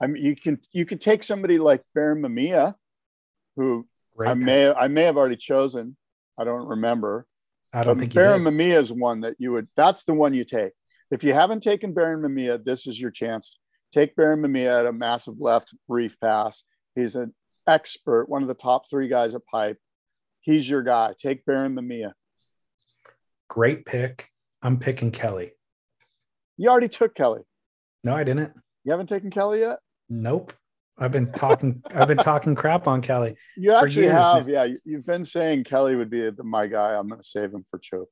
I 0.00 0.08
mean, 0.08 0.22
you 0.22 0.36
can 0.36 0.60
you 0.72 0.84
could 0.84 1.00
take 1.00 1.22
somebody 1.22 1.58
like 1.58 1.82
Barron 1.94 2.20
Mamiya, 2.20 2.74
who 3.56 3.86
Great 4.16 4.30
I 4.30 4.34
may 4.34 4.72
I 4.72 4.88
may 4.88 5.02
have 5.02 5.16
already 5.16 5.36
chosen. 5.36 5.96
I 6.38 6.44
don't 6.44 6.66
remember. 6.66 7.26
I 7.72 7.82
don't 7.82 7.94
but 7.94 8.00
think 8.00 8.14
Barron 8.14 8.42
Mamiya 8.42 8.80
is 8.80 8.92
one 8.92 9.20
that 9.20 9.34
you 9.38 9.52
would. 9.52 9.68
That's 9.76 10.04
the 10.04 10.14
one 10.14 10.32
you 10.32 10.44
take. 10.44 10.72
If 11.10 11.22
you 11.22 11.34
haven't 11.34 11.62
taken 11.62 11.92
Barron 11.92 12.22
Mamiya, 12.22 12.64
this 12.64 12.86
is 12.86 13.00
your 13.00 13.10
chance. 13.10 13.58
Take 13.92 14.16
Barron 14.16 14.40
Mamiya 14.40 14.80
at 14.80 14.86
a 14.86 14.92
massive 14.92 15.40
left 15.40 15.74
reef 15.86 16.18
pass. 16.18 16.64
He's 16.94 17.14
an 17.16 17.34
expert, 17.66 18.28
one 18.28 18.42
of 18.42 18.48
the 18.48 18.54
top 18.54 18.88
three 18.88 19.08
guys 19.08 19.34
at 19.34 19.44
pipe. 19.46 19.78
He's 20.40 20.68
your 20.68 20.82
guy. 20.82 21.14
Take 21.18 21.44
Barron 21.44 21.74
Mamiya. 21.74 22.12
Great 23.48 23.84
pick. 23.84 24.30
I'm 24.62 24.78
picking 24.78 25.10
Kelly. 25.10 25.52
You 26.56 26.70
already 26.70 26.88
took 26.88 27.14
Kelly. 27.14 27.42
No, 28.02 28.14
I 28.14 28.24
didn't. 28.24 28.52
You 28.84 28.92
haven't 28.92 29.08
taken 29.08 29.30
Kelly 29.30 29.60
yet? 29.60 29.78
Nope. 30.08 30.52
I've 30.98 31.12
been 31.12 31.30
talking. 31.32 31.82
I've 31.94 32.08
been 32.08 32.16
talking 32.16 32.54
crap 32.54 32.88
on 32.88 33.02
Kelly. 33.02 33.36
You 33.56 33.72
actually 33.72 34.08
have, 34.08 34.48
yeah. 34.48 34.66
You've 34.84 35.04
been 35.04 35.24
saying 35.24 35.64
Kelly 35.64 35.94
would 35.94 36.10
be 36.10 36.30
the, 36.30 36.42
my 36.42 36.66
guy. 36.66 36.94
I'm 36.94 37.08
going 37.08 37.20
to 37.20 37.26
save 37.26 37.52
him 37.52 37.64
for 37.70 37.78
Chope 37.78 38.10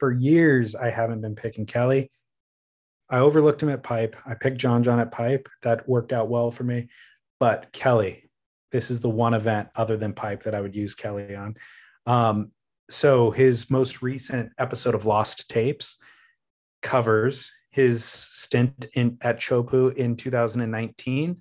for 0.00 0.10
years 0.10 0.74
I 0.74 0.90
haven't 0.90 1.20
been 1.20 1.36
picking 1.36 1.66
Kelly. 1.66 2.10
I 3.10 3.18
overlooked 3.18 3.62
him 3.62 3.68
at 3.68 3.82
pipe. 3.82 4.16
I 4.26 4.34
picked 4.34 4.56
John 4.56 4.82
John 4.82 4.98
at 4.98 5.12
pipe. 5.12 5.48
That 5.62 5.88
worked 5.88 6.12
out 6.12 6.28
well 6.28 6.50
for 6.50 6.64
me. 6.64 6.88
But 7.38 7.70
Kelly, 7.72 8.30
this 8.72 8.90
is 8.90 9.00
the 9.00 9.10
one 9.10 9.34
event 9.34 9.68
other 9.76 9.96
than 9.96 10.14
pipe 10.14 10.44
that 10.44 10.54
I 10.54 10.60
would 10.60 10.74
use 10.74 10.94
Kelly 10.94 11.36
on. 11.36 11.56
Um, 12.06 12.52
so 12.88 13.30
his 13.30 13.70
most 13.70 14.02
recent 14.02 14.52
episode 14.58 14.94
of 14.94 15.06
Lost 15.06 15.50
Tapes 15.50 15.98
covers 16.82 17.52
his 17.70 18.04
stint 18.04 18.86
in 18.94 19.18
at 19.20 19.38
Chopu 19.38 19.94
in 19.94 20.16
2019, 20.16 21.40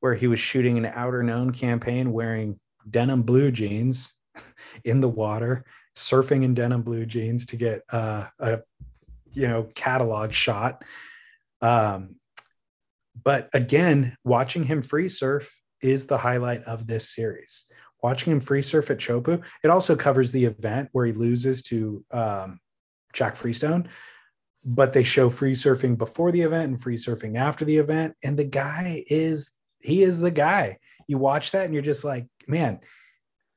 where 0.00 0.14
he 0.14 0.26
was 0.26 0.40
shooting 0.40 0.78
an 0.78 0.92
Outerknown 0.92 1.54
campaign 1.54 2.12
wearing 2.12 2.58
denim 2.88 3.22
blue 3.22 3.50
jeans 3.50 4.14
in 4.84 5.00
the 5.00 5.08
water 5.08 5.64
surfing 5.98 6.44
in 6.44 6.54
denim 6.54 6.82
blue 6.82 7.04
jeans 7.04 7.44
to 7.46 7.56
get 7.56 7.82
uh, 7.92 8.26
a 8.38 8.60
you 9.32 9.48
know 9.48 9.68
catalog 9.74 10.32
shot. 10.32 10.84
Um, 11.60 12.16
but 13.22 13.50
again, 13.52 14.16
watching 14.24 14.62
him 14.62 14.80
free 14.80 15.08
surf 15.08 15.52
is 15.82 16.06
the 16.06 16.18
highlight 16.18 16.62
of 16.64 16.86
this 16.86 17.12
series. 17.12 17.64
Watching 18.00 18.32
him 18.32 18.40
free 18.40 18.62
surf 18.62 18.90
at 18.90 18.98
Chopu, 18.98 19.42
it 19.64 19.70
also 19.70 19.96
covers 19.96 20.30
the 20.30 20.44
event 20.44 20.88
where 20.92 21.04
he 21.04 21.12
loses 21.12 21.62
to 21.64 22.04
um, 22.12 22.60
Jack 23.12 23.34
Freestone, 23.34 23.88
but 24.64 24.92
they 24.92 25.02
show 25.02 25.28
free 25.28 25.54
surfing 25.54 25.98
before 25.98 26.30
the 26.30 26.42
event 26.42 26.68
and 26.68 26.80
free 26.80 26.96
surfing 26.96 27.36
after 27.36 27.64
the 27.64 27.76
event. 27.76 28.14
And 28.22 28.38
the 28.38 28.44
guy 28.44 29.04
is 29.08 29.50
he 29.80 30.02
is 30.02 30.20
the 30.20 30.30
guy. 30.30 30.78
You 31.06 31.18
watch 31.18 31.52
that 31.52 31.64
and 31.64 31.74
you're 31.74 31.82
just 31.82 32.04
like, 32.04 32.26
man, 32.46 32.80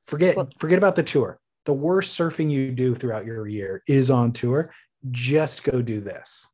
forget 0.04 0.36
forget 0.58 0.78
about 0.78 0.96
the 0.96 1.02
tour 1.02 1.38
the 1.64 1.72
worst 1.72 2.18
surfing 2.18 2.50
you 2.50 2.72
do 2.72 2.94
throughout 2.94 3.24
your 3.24 3.46
year 3.46 3.82
is 3.86 4.10
on 4.10 4.32
tour. 4.32 4.72
Just 5.10 5.64
go 5.64 5.82
do 5.82 6.00
this. 6.00 6.46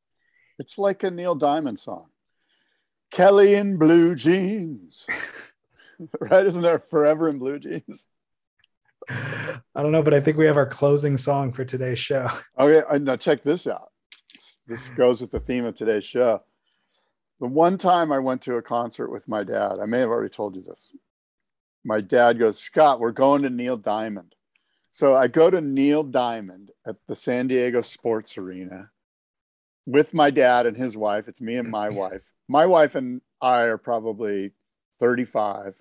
It's 0.59 0.79
like 0.79 1.03
a 1.03 1.11
Neil 1.11 1.35
Diamond 1.35 1.79
song. 1.79 2.07
Kelly 3.11 3.55
in 3.55 3.79
blue 3.79 4.15
jeans. 4.15 5.07
right? 6.21 6.47
Isn't 6.47 6.63
there 6.63 6.79
forever 6.79 7.29
in 7.29 7.39
blue 7.39 7.59
jeans? 7.59 8.07
I 9.09 9.83
don't 9.83 9.93
know, 9.93 10.03
but 10.03 10.13
I 10.13 10.21
think 10.21 10.37
we 10.37 10.47
have 10.47 10.59
our 10.59 10.67
closing 10.67 11.17
song 11.17 11.53
for 11.53 11.65
today's 11.65 11.99
show. 11.99 12.29
Oh, 12.59 12.69
okay, 12.69 12.99
now 12.99 13.15
uh, 13.15 13.17
check 13.17 13.43
this 13.43 13.67
out. 13.67 13.91
This 14.67 14.91
goes 14.91 15.23
with 15.23 15.31
the 15.31 15.41
theme 15.41 15.65
of 15.65 15.75
today's 15.75 16.05
show. 16.05 16.43
The 17.41 17.47
one 17.47 17.79
time 17.79 18.11
I 18.11 18.19
went 18.19 18.43
to 18.43 18.57
a 18.57 18.63
concert 18.63 19.11
with 19.11 19.29
my 19.29 19.45
dad, 19.45 19.79
I 19.81 19.87
may 19.87 20.01
have 20.01 20.09
already 20.09 20.31
told 20.33 20.57
you 20.57 20.63
this. 20.63 20.93
My 21.85 22.01
dad 22.01 22.39
goes, 22.39 22.59
Scott, 22.59 22.99
we're 22.99 23.13
going 23.13 23.43
to 23.43 23.51
Neil 23.51 23.77
Diamond. 23.77 24.35
So 24.91 25.15
I 25.15 25.29
go 25.29 25.49
to 25.49 25.61
Neil 25.61 26.03
Diamond 26.03 26.73
at 26.87 26.97
the 27.07 27.15
San 27.15 27.47
Diego 27.47 27.81
Sports 27.81 28.37
Arena 28.37 28.91
with 29.87 30.13
my 30.13 30.31
dad 30.31 30.67
and 30.67 30.77
his 30.77 30.97
wife. 30.97 31.29
It's 31.29 31.41
me 31.41 31.57
and 31.57 31.71
my 31.71 31.89
wife. 31.91 32.33
My 32.49 32.67
wife 32.67 32.95
and 32.95 33.21
I 33.41 33.63
are 33.63 33.79
probably 33.79 34.53
35. 34.99 35.81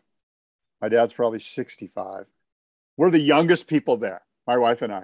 My 0.81 0.89
dad's 0.89 1.13
probably 1.13 1.39
65. 1.39 2.25
We're 2.97 3.09
the 3.09 3.19
youngest 3.19 3.67
people 3.67 3.97
there, 3.97 4.21
my 4.45 4.57
wife 4.57 4.81
and 4.83 4.93
I. 4.93 5.03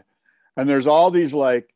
And 0.55 0.69
there's 0.69 0.87
all 0.87 1.09
these 1.09 1.33
like 1.33 1.72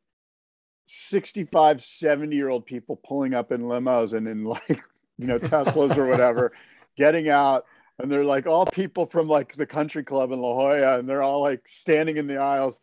65, 0.88 1.84
70 1.84 2.36
year 2.36 2.50
old 2.50 2.66
people 2.66 2.96
pulling 2.96 3.34
up 3.34 3.52
in 3.52 3.62
limos 3.62 4.14
and 4.14 4.28
in 4.28 4.44
like, 4.44 4.84
you 5.18 5.28
know, 5.28 5.38
Teslas 5.38 5.98
or 5.98 6.08
whatever, 6.08 6.54
getting 6.98 7.30
out 7.30 7.66
and 8.00 8.12
they're 8.12 8.24
like 8.24 8.46
all 8.46 8.66
people 8.66 9.06
from 9.06 9.28
like 9.28 9.56
the 9.56 9.66
country 9.66 10.04
club 10.04 10.32
in 10.32 10.40
La 10.40 10.54
Jolla, 10.54 11.00
and 11.00 11.10
they're 11.10 11.24
all 11.24 11.42
like 11.42 11.68
standing 11.68 12.18
in 12.18 12.28
the 12.28 12.38
aisles. 12.38 12.80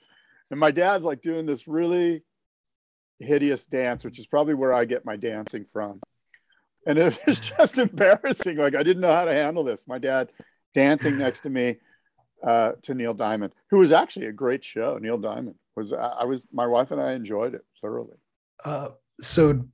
And 0.51 0.59
my 0.59 0.71
dad's 0.71 1.05
like 1.05 1.23
doing 1.23 1.47
this 1.47 1.69
really 1.69 2.23
hideous 3.19 3.67
dance, 3.67 4.05
which 4.05 4.19
is 4.19 4.27
probably 4.27 4.55
where 4.55 4.73
I 4.73 4.85
get 4.85 5.05
my 5.05 5.17
dancing 5.17 5.65
from. 5.65 6.01
And 6.87 6.99
it 6.99 7.19
was 7.27 7.41
just 7.59 7.79
embarrassing. 7.79 8.57
Like 8.57 8.75
I 8.75 8.83
didn't 8.83 9.03
know 9.03 9.15
how 9.15 9.25
to 9.25 9.33
handle 9.33 9.65
this. 9.65 9.87
My 9.87 9.99
dad 9.99 10.33
dancing 10.75 11.17
next 11.17 11.43
to 11.43 11.51
me 11.51 11.77
uh, 12.43 12.73
to 12.83 12.95
Neil 12.95 13.15
Diamond, 13.15 13.55
who 13.71 13.79
was 13.79 13.93
actually 13.93 14.27
a 14.27 14.33
great 14.33 14.65
show. 14.65 14.99
Neil 14.99 15.19
Diamond 15.19 15.55
was. 15.77 15.93
I 15.93 16.25
was. 16.25 16.47
My 16.53 16.67
wife 16.67 16.91
and 16.91 17.01
I 17.01 17.13
enjoyed 17.13 17.55
it 17.55 17.65
thoroughly. 17.81 18.17
Uh, 18.65 18.91
so, 19.21 19.65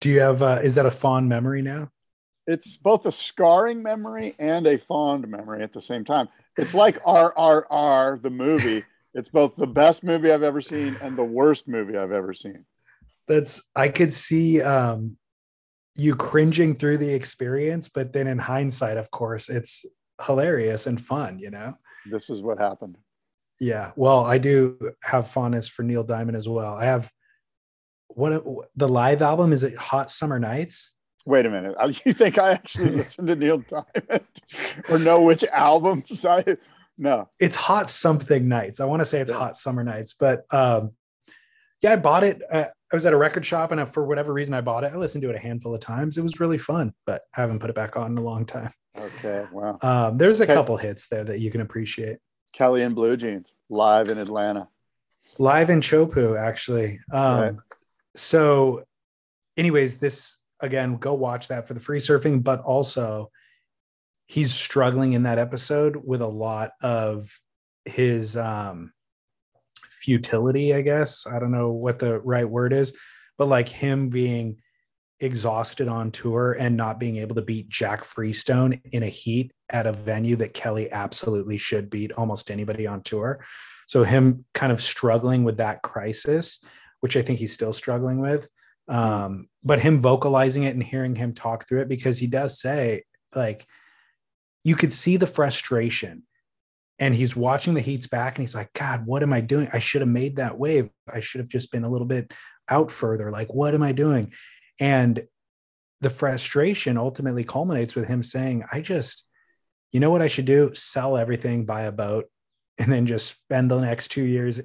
do 0.00 0.08
you 0.10 0.20
have? 0.20 0.42
Uh, 0.42 0.60
is 0.62 0.74
that 0.76 0.86
a 0.86 0.90
fond 0.90 1.28
memory 1.28 1.62
now? 1.62 1.90
it's 2.50 2.76
both 2.76 3.06
a 3.06 3.12
scarring 3.12 3.82
memory 3.82 4.34
and 4.38 4.66
a 4.66 4.76
fond 4.76 5.28
memory 5.28 5.62
at 5.62 5.72
the 5.72 5.80
same 5.80 6.04
time. 6.04 6.28
It's 6.56 6.74
like 6.74 7.02
RRR, 7.04 8.20
the 8.22 8.30
movie. 8.30 8.84
It's 9.12 9.28
both 9.28 9.56
the 9.56 9.66
best 9.66 10.04
movie 10.04 10.30
I've 10.30 10.44
ever 10.44 10.60
seen 10.60 10.96
and 11.02 11.18
the 11.18 11.24
worst 11.24 11.66
movie 11.66 11.96
I've 11.96 12.12
ever 12.12 12.32
seen. 12.32 12.64
That's 13.26 13.60
I 13.74 13.88
could 13.88 14.12
see 14.12 14.62
um, 14.62 15.16
you 15.96 16.14
cringing 16.14 16.76
through 16.76 16.98
the 16.98 17.12
experience, 17.12 17.88
but 17.88 18.12
then 18.12 18.28
in 18.28 18.38
hindsight, 18.38 18.98
of 18.98 19.10
course, 19.10 19.48
it's 19.48 19.84
hilarious 20.24 20.86
and 20.86 21.00
fun. 21.00 21.40
You 21.40 21.50
know, 21.50 21.74
this 22.08 22.30
is 22.30 22.40
what 22.40 22.60
happened. 22.60 22.98
Yeah, 23.60 23.92
well, 23.94 24.24
I 24.24 24.38
do 24.38 24.92
have 25.02 25.28
fondness 25.28 25.68
for 25.68 25.82
Neil 25.82 26.02
Diamond 26.02 26.36
as 26.36 26.48
well. 26.48 26.74
I 26.74 26.86
have 26.86 27.10
what 28.08 28.42
the 28.74 28.88
live 28.88 29.22
album 29.22 29.52
is 29.52 29.62
it 29.62 29.76
Hot 29.76 30.10
Summer 30.10 30.38
Nights? 30.38 30.94
Wait 31.26 31.46
a 31.46 31.50
minute. 31.50 31.76
You 32.04 32.12
think 32.12 32.38
I 32.38 32.52
actually 32.52 32.90
listened 32.96 33.28
to 33.28 33.36
Neil 33.36 33.58
Diamond 33.58 34.26
or 34.88 34.98
know 34.98 35.22
which 35.22 35.44
albums 35.44 36.24
I 36.24 36.56
no. 36.98 37.28
It's 37.38 37.56
hot 37.56 37.88
something 37.88 38.46
nights. 38.48 38.80
I 38.80 38.84
want 38.84 39.00
to 39.00 39.06
say 39.06 39.20
it's 39.20 39.30
yeah. 39.30 39.38
hot 39.38 39.56
summer 39.56 39.84
nights, 39.84 40.14
but 40.18 40.44
um 40.52 40.92
yeah, 41.82 41.92
I 41.92 41.96
bought 41.96 42.24
it. 42.24 42.42
Uh, 42.50 42.66
I 42.92 42.96
was 42.96 43.06
at 43.06 43.12
a 43.12 43.16
record 43.16 43.44
shop 43.44 43.72
and 43.72 43.88
for 43.88 44.04
whatever 44.04 44.32
reason 44.32 44.52
I 44.52 44.60
bought 44.60 44.84
it. 44.84 44.92
I 44.92 44.96
listened 44.96 45.22
to 45.22 45.30
it 45.30 45.36
a 45.36 45.38
handful 45.38 45.74
of 45.74 45.80
times. 45.80 46.18
It 46.18 46.22
was 46.22 46.40
really 46.40 46.58
fun, 46.58 46.92
but 47.06 47.22
I 47.36 47.40
haven't 47.40 47.60
put 47.60 47.70
it 47.70 47.76
back 47.76 47.96
on 47.96 48.12
in 48.12 48.18
a 48.18 48.22
long 48.22 48.44
time. 48.44 48.72
Okay, 48.98 49.46
wow. 49.52 49.78
Um, 49.80 50.18
there's 50.18 50.40
a 50.40 50.46
Ke- 50.46 50.50
couple 50.50 50.76
hits 50.76 51.08
there 51.08 51.24
that 51.24 51.38
you 51.38 51.50
can 51.50 51.60
appreciate. 51.60 52.18
Kelly 52.52 52.82
and 52.82 52.94
Blue 52.94 53.16
Jeans 53.16 53.54
live 53.68 54.08
in 54.08 54.18
Atlanta. 54.18 54.68
Live 55.38 55.70
in 55.70 55.80
Chopu, 55.80 56.38
actually. 56.38 57.00
Um, 57.12 57.40
right. 57.40 57.54
So, 58.14 58.84
anyways, 59.56 59.98
this 59.98 60.38
again, 60.60 60.96
go 60.96 61.14
watch 61.14 61.48
that 61.48 61.66
for 61.66 61.74
the 61.74 61.80
free 61.80 62.00
surfing, 62.00 62.42
but 62.42 62.60
also 62.60 63.30
he's 64.26 64.52
struggling 64.52 65.14
in 65.14 65.24
that 65.24 65.38
episode 65.38 65.96
with 65.96 66.20
a 66.20 66.26
lot 66.26 66.72
of 66.82 67.40
his 67.84 68.36
um, 68.36 68.92
futility, 69.90 70.74
I 70.74 70.82
guess. 70.82 71.26
I 71.26 71.38
don't 71.38 71.50
know 71.50 71.70
what 71.70 71.98
the 71.98 72.20
right 72.20 72.48
word 72.48 72.72
is, 72.72 72.92
but 73.38 73.48
like 73.48 73.68
him 73.68 74.08
being 74.08 74.58
exhausted 75.20 75.88
on 75.88 76.10
tour 76.10 76.56
and 76.58 76.76
not 76.76 76.98
being 76.98 77.16
able 77.16 77.34
to 77.34 77.42
beat 77.42 77.68
Jack 77.68 78.04
Freestone 78.04 78.80
in 78.92 79.02
a 79.02 79.08
heat 79.08 79.52
at 79.68 79.86
a 79.86 79.92
venue 79.92 80.36
that 80.36 80.54
Kelly 80.54 80.90
absolutely 80.90 81.58
should 81.58 81.90
beat 81.90 82.12
almost 82.12 82.50
anybody 82.50 82.86
on 82.86 83.02
tour. 83.02 83.44
So 83.86 84.02
him 84.02 84.44
kind 84.54 84.72
of 84.72 84.80
struggling 84.80 85.44
with 85.44 85.58
that 85.58 85.82
crisis, 85.82 86.64
which 87.00 87.16
I 87.16 87.22
think 87.22 87.38
he's 87.38 87.52
still 87.52 87.72
struggling 87.72 88.20
with. 88.20 88.48
Um, 88.88 89.48
but 89.62 89.80
him 89.80 89.98
vocalizing 89.98 90.64
it 90.64 90.74
and 90.74 90.82
hearing 90.82 91.14
him 91.14 91.34
talk 91.34 91.68
through 91.68 91.82
it 91.82 91.88
because 91.88 92.18
he 92.18 92.26
does 92.26 92.60
say 92.60 93.04
like 93.34 93.64
you 94.64 94.74
could 94.74 94.92
see 94.92 95.16
the 95.16 95.26
frustration 95.26 96.24
and 96.98 97.14
he's 97.14 97.36
watching 97.36 97.74
the 97.74 97.80
heats 97.80 98.06
back 98.06 98.36
and 98.36 98.42
he's 98.42 98.54
like 98.54 98.72
god 98.72 99.06
what 99.06 99.22
am 99.22 99.32
i 99.32 99.40
doing 99.40 99.68
i 99.72 99.78
should 99.78 100.00
have 100.00 100.08
made 100.08 100.36
that 100.36 100.58
wave 100.58 100.90
i 101.12 101.20
should 101.20 101.40
have 101.40 101.48
just 101.48 101.70
been 101.70 101.84
a 101.84 101.88
little 101.88 102.06
bit 102.06 102.32
out 102.68 102.90
further 102.90 103.30
like 103.30 103.52
what 103.54 103.74
am 103.74 103.82
i 103.82 103.92
doing 103.92 104.32
and 104.80 105.22
the 106.00 106.10
frustration 106.10 106.96
ultimately 106.96 107.44
culminates 107.44 107.94
with 107.94 108.08
him 108.08 108.22
saying 108.22 108.64
i 108.72 108.80
just 108.80 109.26
you 109.92 110.00
know 110.00 110.10
what 110.10 110.22
i 110.22 110.26
should 110.26 110.44
do? 110.44 110.70
Sell 110.74 111.16
everything 111.16 111.66
buy 111.66 111.82
a 111.82 111.92
boat 111.92 112.26
and 112.78 112.90
then 112.90 113.06
just 113.06 113.26
spend 113.26 113.70
the 113.70 113.80
next 113.80 114.08
two 114.08 114.24
years 114.24 114.60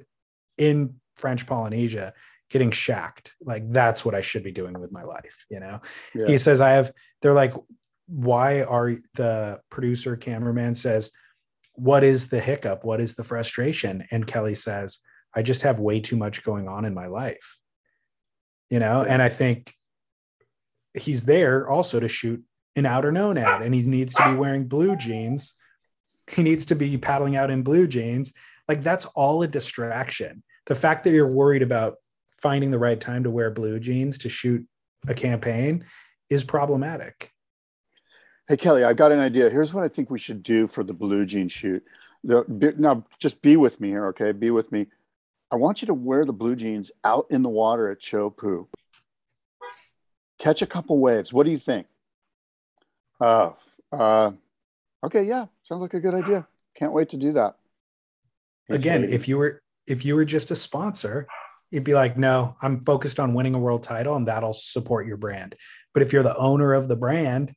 in 0.56 0.94
french 1.16 1.46
polynesia 1.46 2.14
getting 2.48 2.70
shacked. 2.70 3.34
Like 3.44 3.68
that's 3.70 4.04
what 4.04 4.14
i 4.14 4.20
should 4.20 4.44
be 4.44 4.52
doing 4.52 4.78
with 4.78 4.92
my 4.92 5.02
life 5.02 5.44
you 5.50 5.60
know? 5.60 5.80
Yeah. 6.14 6.26
he 6.26 6.38
says 6.38 6.60
i 6.60 6.70
have 6.70 6.92
they're 7.22 7.34
like 7.34 7.54
why 8.08 8.62
are 8.62 8.94
the 9.14 9.60
producer 9.70 10.16
cameraman 10.16 10.74
says 10.74 11.10
what 11.78 12.04
is 12.04 12.28
the 12.28 12.40
hiccup? 12.40 12.84
What 12.84 13.02
is 13.02 13.16
the 13.16 13.24
frustration 13.24 14.06
and 14.10 14.26
kelly 14.26 14.54
says 14.54 15.00
i 15.34 15.42
just 15.42 15.62
have 15.62 15.80
way 15.80 16.00
too 16.00 16.16
much 16.16 16.44
going 16.44 16.68
on 16.68 16.84
in 16.84 16.94
my 16.94 17.06
life 17.06 17.58
you 18.70 18.78
know? 18.78 19.02
And 19.02 19.20
i 19.20 19.28
think 19.28 19.75
he's 20.96 21.24
there 21.24 21.68
also 21.68 22.00
to 22.00 22.08
shoot 22.08 22.42
an 22.76 22.84
Outerknown 22.84 23.38
ad 23.38 23.62
and 23.62 23.74
he 23.74 23.82
needs 23.82 24.14
to 24.14 24.30
be 24.30 24.36
wearing 24.36 24.66
blue 24.66 24.96
jeans 24.96 25.54
he 26.30 26.42
needs 26.42 26.66
to 26.66 26.74
be 26.74 26.98
paddling 26.98 27.36
out 27.36 27.50
in 27.50 27.62
blue 27.62 27.86
jeans 27.86 28.32
like 28.68 28.82
that's 28.82 29.06
all 29.06 29.42
a 29.42 29.48
distraction 29.48 30.42
the 30.66 30.74
fact 30.74 31.04
that 31.04 31.10
you're 31.10 31.28
worried 31.28 31.62
about 31.62 31.96
finding 32.40 32.70
the 32.70 32.78
right 32.78 33.00
time 33.00 33.24
to 33.24 33.30
wear 33.30 33.50
blue 33.50 33.78
jeans 33.78 34.18
to 34.18 34.28
shoot 34.28 34.66
a 35.08 35.14
campaign 35.14 35.84
is 36.28 36.44
problematic 36.44 37.30
Hey 38.48 38.56
Kelly, 38.56 38.84
I've 38.84 38.96
got 38.96 39.10
an 39.10 39.18
idea. 39.18 39.50
Here's 39.50 39.74
what 39.74 39.82
I 39.82 39.88
think 39.88 40.08
we 40.08 40.20
should 40.20 40.44
do 40.44 40.68
for 40.68 40.84
the 40.84 40.92
blue 40.92 41.26
jean 41.26 41.48
shoot. 41.48 41.82
The, 42.22 42.74
now, 42.78 43.04
just 43.18 43.42
be 43.42 43.56
with 43.56 43.80
me 43.80 43.88
here, 43.88 44.06
okay? 44.08 44.30
Be 44.30 44.52
with 44.52 44.70
me. 44.70 44.86
I 45.50 45.56
want 45.56 45.82
you 45.82 45.86
to 45.86 45.94
wear 45.94 46.24
the 46.24 46.32
blue 46.32 46.54
jeans 46.54 46.92
out 47.02 47.26
in 47.30 47.42
the 47.42 47.48
water 47.48 47.90
at 47.90 48.00
Chopu. 48.00 48.68
Catch 50.38 50.62
a 50.62 50.66
couple 50.66 50.98
waves. 50.98 51.32
What 51.32 51.44
do 51.44 51.50
you 51.50 51.58
think? 51.58 51.86
Uh, 53.20 53.50
uh, 53.92 54.32
okay, 55.04 55.22
yeah, 55.22 55.46
sounds 55.62 55.82
like 55.82 55.94
a 55.94 56.00
good 56.00 56.14
idea. 56.14 56.46
Can't 56.76 56.92
wait 56.92 57.08
to 57.10 57.16
do 57.16 57.32
that. 57.32 57.56
He's 58.68 58.80
Again, 58.80 59.02
lady. 59.02 59.14
if 59.14 59.28
you 59.28 59.38
were 59.38 59.62
if 59.86 60.04
you 60.04 60.16
were 60.16 60.24
just 60.24 60.50
a 60.50 60.56
sponsor, 60.56 61.26
you'd 61.70 61.84
be 61.84 61.94
like, 61.94 62.18
no, 62.18 62.56
I'm 62.60 62.84
focused 62.84 63.18
on 63.18 63.32
winning 63.32 63.54
a 63.54 63.58
world 63.58 63.82
title, 63.82 64.16
and 64.16 64.28
that'll 64.28 64.54
support 64.54 65.06
your 65.06 65.16
brand. 65.16 65.54
But 65.94 66.02
if 66.02 66.12
you're 66.12 66.22
the 66.22 66.36
owner 66.36 66.74
of 66.74 66.88
the 66.88 66.96
brand 66.96 67.54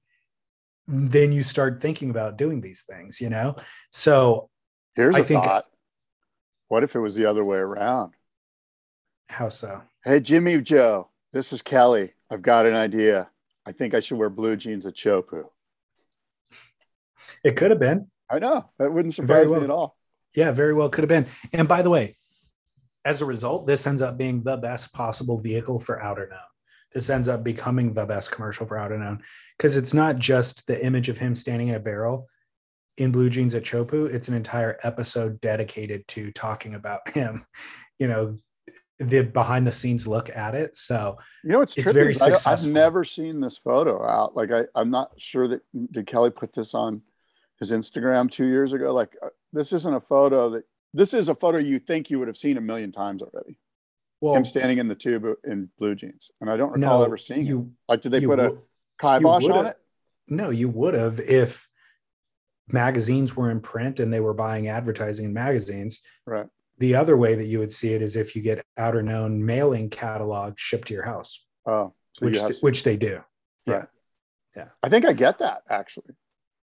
then 0.90 1.32
you 1.32 1.44
start 1.44 1.82
thinking 1.82 2.10
about 2.10 2.38
doing 2.38 2.62
these 2.62 2.82
things, 2.82 3.22
you 3.22 3.30
know? 3.30 3.56
So 3.92 4.50
here's 4.96 5.16
I 5.16 5.20
a 5.20 5.24
think, 5.24 5.44
thought. 5.44 5.66
What 6.68 6.84
if 6.84 6.96
it 6.96 7.00
was 7.00 7.16
the 7.16 7.26
other 7.26 7.44
way 7.44 7.58
around? 7.58 8.14
How 9.30 9.50
so? 9.50 9.84
Hey, 10.04 10.20
Jimmy 10.20 10.60
Joe, 10.62 11.10
this 11.32 11.54
is 11.54 11.62
Kelly. 11.62 12.14
I've 12.30 12.42
got 12.42 12.66
an 12.66 12.76
idea. 12.76 13.30
I 13.66 13.72
think 13.72 13.94
I 13.94 14.00
should 14.00 14.18
wear 14.18 14.30
blue 14.30 14.56
jeans 14.56 14.86
at 14.86 14.96
Chopu. 14.96 15.46
It 17.44 17.56
could 17.56 17.72
have 17.72 17.80
been. 17.80 18.08
I 18.30 18.40
know. 18.40 18.70
That 18.78 18.92
wouldn't 18.92 19.14
surprise 19.14 19.48
well. 19.48 19.60
me 19.60 19.66
at 19.66 19.72
all. 19.72 19.96
Yeah, 20.36 20.52
very 20.52 20.74
well 20.74 20.90
could 20.90 21.04
have 21.04 21.10
been. 21.10 21.28
And 21.54 21.68
by 21.68 21.82
the 21.82 21.90
way, 21.90 22.18
as 23.06 23.22
a 23.22 23.26
result, 23.26 23.66
this 23.66 23.88
ends 23.88 24.02
up 24.02 24.18
being 24.18 24.44
the 24.44 24.58
best 24.58 24.94
possible 24.94 25.40
vehicle 25.40 25.80
for 25.80 26.02
Outer 26.02 26.28
Outerknown 26.28 26.50
this 26.94 27.10
ends 27.10 27.28
up 27.28 27.44
becoming 27.44 27.94
the 27.94 28.06
best 28.06 28.32
commercial 28.32 28.66
for 28.66 28.78
Outer 28.78 28.98
Outerknown 28.98 29.20
because 29.58 29.78
it's 29.78 29.94
not 29.94 30.18
just 30.18 30.66
the 30.68 30.84
image 30.84 31.10
of 31.10 31.18
him 31.18 31.36
standing 31.36 31.70
in 31.70 31.76
a 31.76 31.80
barrel 31.80 32.28
in 32.98 33.12
blue 33.12 33.30
jeans 33.30 33.54
at 33.54 33.64
Chopu. 33.64 34.12
It's 34.12 34.28
an 34.28 34.34
entire 34.34 34.78
episode 34.84 35.40
dedicated 35.42 36.08
to 36.10 36.32
talking 36.32 36.76
about 36.76 37.10
him, 37.14 37.46
you 37.98 38.08
know, 38.08 38.38
the 39.00 39.24
behind 39.24 39.66
the 39.66 39.72
scenes 39.72 40.08
look 40.08 40.30
at 40.36 40.56
it. 40.56 40.76
So, 40.76 41.18
you 41.44 41.52
know, 41.52 41.62
it's, 41.62 41.78
it's 41.78 41.92
very 41.92 42.14
successful. 42.14 42.52
I've 42.52 42.74
never 42.74 43.04
seen 43.04 43.40
this 43.40 43.58
photo 43.58 44.06
out. 44.06 44.36
Like, 44.36 44.52
I, 44.52 44.66
I'm 44.76 44.92
not 44.92 45.12
sure 45.18 45.48
that 45.48 45.62
did 45.92 46.06
Kelly 46.06 46.30
put 46.30 46.54
this 46.54 46.74
on 46.74 47.02
his 47.60 47.72
Instagram 47.72 48.30
two 48.30 48.46
years 48.46 48.74
ago. 48.74 48.94
Like, 48.94 49.16
uh, 49.24 49.30
this 49.54 49.74
isn't 49.74 49.94
a 49.94 50.02
photo 50.02 50.50
that 50.52 50.64
this 50.94 51.14
is 51.14 51.30
a 51.30 51.36
photo 51.36 51.60
you 51.60 51.80
think 51.80 52.10
you 52.10 52.20
would 52.20 52.28
have 52.28 52.38
seen 52.38 52.58
a 52.58 52.62
million 52.62 52.92
times 52.92 53.22
already 53.22 53.58
well, 54.22 54.36
him 54.36 54.44
standing 54.44 54.80
in 54.80 54.88
the 54.88 54.96
tube 54.96 55.26
in 55.46 55.70
blue 55.78 55.96
jeans, 55.96 56.32
and 56.42 56.50
I 56.50 56.58
don't 56.58 56.72
recall 56.72 57.00
no, 57.00 57.06
ever 57.06 57.18
seeing 57.18 57.46
you. 57.46 57.60
Him. 57.60 57.78
Like, 57.88 58.02
did 58.02 58.12
they 58.12 58.26
put 58.26 58.40
a 58.40 58.58
kibosh 59.00 59.46
on 59.46 59.68
it? 59.68 59.78
No, 60.28 60.50
you 60.50 60.70
would 60.70 60.94
have 60.94 61.20
if 61.20 61.68
magazines 62.68 63.36
were 63.36 63.50
in 63.50 63.62
print 63.62 64.00
and 64.00 64.12
they 64.12 64.20
were 64.20 64.34
buying 64.34 64.68
advertising 64.68 65.26
in 65.26 65.34
magazines. 65.34 66.02
Right. 66.26 66.48
The 66.80 66.96
other 66.96 67.18
way 67.18 67.36
that 67.36 67.46
you 67.46 67.60
would 67.60 67.74
see 67.74 67.94
it 67.94 68.02
is 68.02 68.16
if 68.16 68.36
you 68.36 68.42
get 68.42 68.66
Outerknown 68.78 69.38
mailing 69.40 69.90
catalog 69.90 70.58
shipped 70.58 70.88
to 70.88 70.94
your 70.94 71.04
house. 71.04 71.44
Oh, 71.66 71.94
so 72.14 72.26
which 72.26 72.40
which 72.62 72.84
they 72.84 72.96
do. 72.98 73.22
Right. 73.68 73.86
Yeah. 74.56 74.64
yeah. 74.64 74.68
I 74.82 74.90
think 74.90 75.06
I 75.06 75.14
get 75.14 75.40
that 75.40 75.64
actually. 75.70 76.16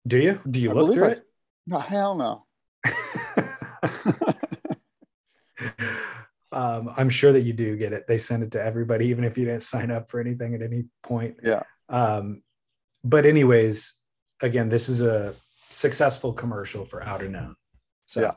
Do 0.07 0.19
you? 0.19 0.41
Do 0.51 0.61
you 0.61 0.71
I 0.71 0.73
look 0.75 0.95
through 0.95 1.09
I, 1.09 1.11
it? 1.11 1.25
No, 1.67 1.79
hell 1.79 2.15
no. 2.15 2.47
um, 6.53 6.95
I'm 6.97 7.11
sure 7.11 7.33
that 7.33 7.43
you 7.43 7.53
do 7.53 7.77
get 7.77 7.93
it. 7.93 8.07
They 8.07 8.17
send 8.19 8.43
it 8.43 8.53
to 8.53 8.63
everybody, 8.63 9.09
even 9.09 9.25
if 9.25 9.37
you 9.37 9.45
didn't 9.45 9.63
sign 9.63 9.91
up 9.91 10.11
for 10.11 10.21
anything 10.21 10.55
at 10.55 10.63
any 10.63 10.85
point. 11.03 11.37
Yeah. 11.43 11.65
Um, 11.91 12.43
but 13.05 13.27
anyways, 13.27 13.95
again, 14.41 14.71
this 14.71 14.89
is 14.89 15.03
a 15.03 15.35
successful 15.71 16.33
commercial 16.33 16.87
for 16.87 17.03
Outerknown. 17.03 17.55
So 18.07 18.23
yeah. 18.23 18.33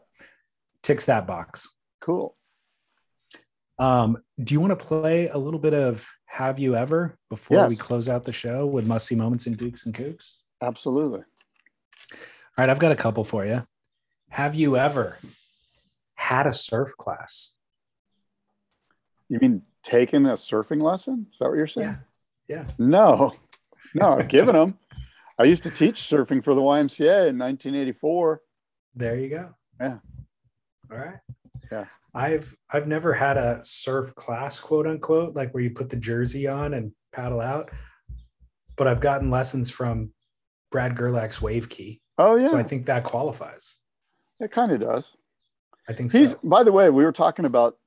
Ticks 0.83 1.05
that 1.05 1.27
box. 1.27 1.75
Cool. 1.99 2.35
Um, 3.79 4.21
do 4.43 4.53
you 4.53 4.59
want 4.59 4.77
to 4.77 4.85
play 4.85 5.29
a 5.29 5.37
little 5.37 5.59
bit 5.59 5.73
of 5.73 6.07
Have 6.25 6.59
You 6.59 6.75
Ever 6.75 7.17
before 7.29 7.57
yes. 7.57 7.69
we 7.69 7.75
close 7.75 8.09
out 8.09 8.25
the 8.25 8.31
show 8.31 8.65
with 8.65 8.85
Must 8.85 9.07
See 9.07 9.15
Moments 9.15 9.47
and 9.47 9.57
Dukes 9.57 9.85
and 9.85 9.95
Kooks? 9.95 10.35
Absolutely. 10.61 11.21
All 11.21 12.17
right, 12.57 12.69
I've 12.69 12.79
got 12.79 12.91
a 12.91 12.95
couple 12.95 13.23
for 13.23 13.45
you. 13.45 13.65
Have 14.29 14.55
you 14.55 14.77
ever 14.77 15.17
had 16.15 16.45
a 16.45 16.53
surf 16.53 16.95
class? 16.97 17.57
You 19.29 19.39
mean 19.39 19.63
taking 19.83 20.25
a 20.25 20.33
surfing 20.33 20.81
lesson? 20.81 21.27
Is 21.33 21.39
that 21.39 21.49
what 21.49 21.55
you're 21.55 21.67
saying? 21.67 21.97
Yeah. 22.47 22.65
yeah. 22.65 22.71
No, 22.77 23.33
no, 23.95 24.13
I've 24.13 24.27
given 24.27 24.55
them. 24.55 24.77
I 25.39 25.45
used 25.45 25.63
to 25.63 25.71
teach 25.71 25.95
surfing 26.01 26.43
for 26.43 26.53
the 26.53 26.61
YMCA 26.61 27.29
in 27.29 27.39
1984. 27.39 28.41
There 28.95 29.17
you 29.17 29.29
go. 29.29 29.55
Yeah. 29.79 29.97
All 30.91 30.97
right. 30.97 31.19
Yeah. 31.71 31.85
I've 32.13 32.55
I've 32.69 32.87
never 32.87 33.13
had 33.13 33.37
a 33.37 33.61
surf 33.63 34.13
class, 34.15 34.59
quote 34.59 34.85
unquote, 34.85 35.35
like 35.35 35.53
where 35.53 35.63
you 35.63 35.71
put 35.71 35.89
the 35.89 35.95
jersey 35.95 36.47
on 36.47 36.73
and 36.73 36.91
paddle 37.13 37.39
out. 37.39 37.71
But 38.75 38.87
I've 38.87 38.99
gotten 38.99 39.29
lessons 39.29 39.69
from 39.69 40.11
Brad 40.71 40.95
Gerlach's 40.95 41.41
Wave 41.41 41.69
Key. 41.69 42.01
Oh 42.17 42.35
yeah. 42.35 42.47
So 42.47 42.57
I 42.57 42.63
think 42.63 42.85
that 42.85 43.03
qualifies. 43.03 43.77
It 44.39 44.51
kind 44.51 44.71
of 44.71 44.81
does. 44.81 45.15
I 45.87 45.93
think 45.93 46.11
he's. 46.11 46.31
So. 46.31 46.39
By 46.43 46.63
the 46.63 46.71
way, 46.71 46.89
we 46.89 47.05
were 47.05 47.11
talking 47.11 47.45
about 47.45 47.77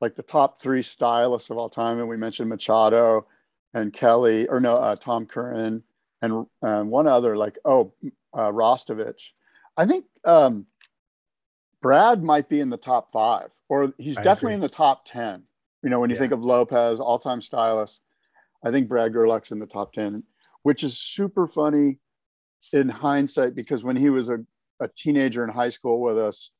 like 0.00 0.14
the 0.14 0.22
top 0.22 0.60
three 0.60 0.82
stylists 0.82 1.50
of 1.50 1.56
all 1.56 1.68
time, 1.68 1.98
and 1.98 2.08
we 2.08 2.16
mentioned 2.16 2.48
Machado 2.48 3.26
and 3.72 3.92
Kelly, 3.92 4.46
or 4.46 4.60
no, 4.60 4.74
uh, 4.74 4.94
Tom 4.94 5.26
Curren, 5.26 5.82
and 6.22 6.46
um, 6.62 6.90
one 6.90 7.08
other, 7.08 7.36
like 7.36 7.58
oh, 7.64 7.92
uh, 8.32 8.50
Rastovich. 8.50 9.30
I 9.76 9.86
think 9.86 10.04
um, 10.24 10.66
Brad 11.84 12.22
might 12.22 12.48
be 12.48 12.60
in 12.60 12.70
the 12.70 12.78
top 12.78 13.12
five, 13.12 13.50
or 13.68 13.92
he's 13.98 14.16
I 14.16 14.22
definitely 14.22 14.54
agree. 14.54 14.64
in 14.64 14.68
the 14.70 14.74
top 14.74 15.04
ten. 15.04 15.42
You 15.82 15.90
know, 15.90 16.00
when 16.00 16.08
you 16.08 16.16
yeah. 16.16 16.20
think 16.20 16.32
of 16.32 16.42
Lopez, 16.42 16.98
all-time 16.98 17.42
stylist, 17.42 18.00
I 18.64 18.70
think 18.70 18.88
Brad 18.88 19.12
Gerlach's 19.12 19.50
in 19.50 19.58
the 19.58 19.66
top 19.66 19.92
ten, 19.92 20.22
which 20.62 20.82
is 20.82 20.96
super 20.96 21.46
funny 21.46 21.98
in 22.72 22.88
hindsight 22.88 23.54
because 23.54 23.84
when 23.84 23.96
he 23.96 24.08
was 24.08 24.30
a, 24.30 24.38
a 24.80 24.88
teenager 24.96 25.44
in 25.44 25.50
high 25.50 25.68
school 25.68 26.00
with 26.00 26.16
us, 26.16 26.52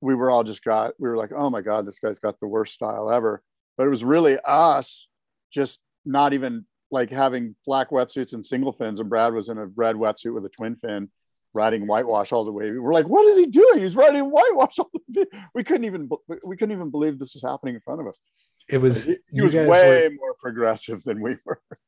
we 0.00 0.16
were 0.16 0.32
all 0.32 0.42
just 0.42 0.64
got 0.64 0.94
we 0.98 1.08
were 1.08 1.16
like 1.16 1.30
oh 1.32 1.48
my 1.48 1.60
god 1.60 1.86
this 1.86 2.00
guy's 2.00 2.18
got 2.18 2.40
the 2.40 2.48
worst 2.48 2.74
style 2.74 3.10
ever 3.10 3.42
but 3.76 3.86
it 3.86 3.90
was 3.90 4.02
really 4.02 4.38
us 4.46 5.08
just 5.52 5.78
not 6.04 6.32
even 6.32 6.64
like 6.90 7.10
having 7.10 7.54
black 7.66 7.90
wetsuits 7.90 8.32
and 8.32 8.44
single 8.44 8.72
fins 8.72 8.98
and 8.98 9.10
brad 9.10 9.34
was 9.34 9.50
in 9.50 9.58
a 9.58 9.66
red 9.66 9.96
wetsuit 9.96 10.32
with 10.32 10.44
a 10.46 10.48
twin 10.48 10.74
fin 10.74 11.10
riding 11.54 11.86
whitewash 11.86 12.32
all 12.32 12.44
the 12.44 12.52
way. 12.52 12.70
We're 12.70 12.92
like, 12.92 13.06
what 13.06 13.24
is 13.26 13.36
he 13.36 13.46
doing? 13.46 13.80
He's 13.80 13.96
riding 13.96 14.30
whitewash 14.30 14.78
all 14.78 14.90
the 14.92 15.00
way. 15.20 15.24
We 15.54 15.64
couldn't 15.64 15.84
even 15.84 16.08
we 16.44 16.56
couldn't 16.56 16.74
even 16.74 16.90
believe 16.90 17.18
this 17.18 17.34
was 17.34 17.42
happening 17.42 17.74
in 17.74 17.80
front 17.80 18.00
of 18.00 18.06
us. 18.06 18.20
It 18.68 18.78
was 18.78 19.04
he, 19.04 19.16
he 19.30 19.40
was 19.40 19.54
way 19.54 20.08
were, 20.08 20.14
more 20.14 20.34
progressive 20.38 21.02
than 21.02 21.20
we 21.20 21.36
were. 21.44 21.60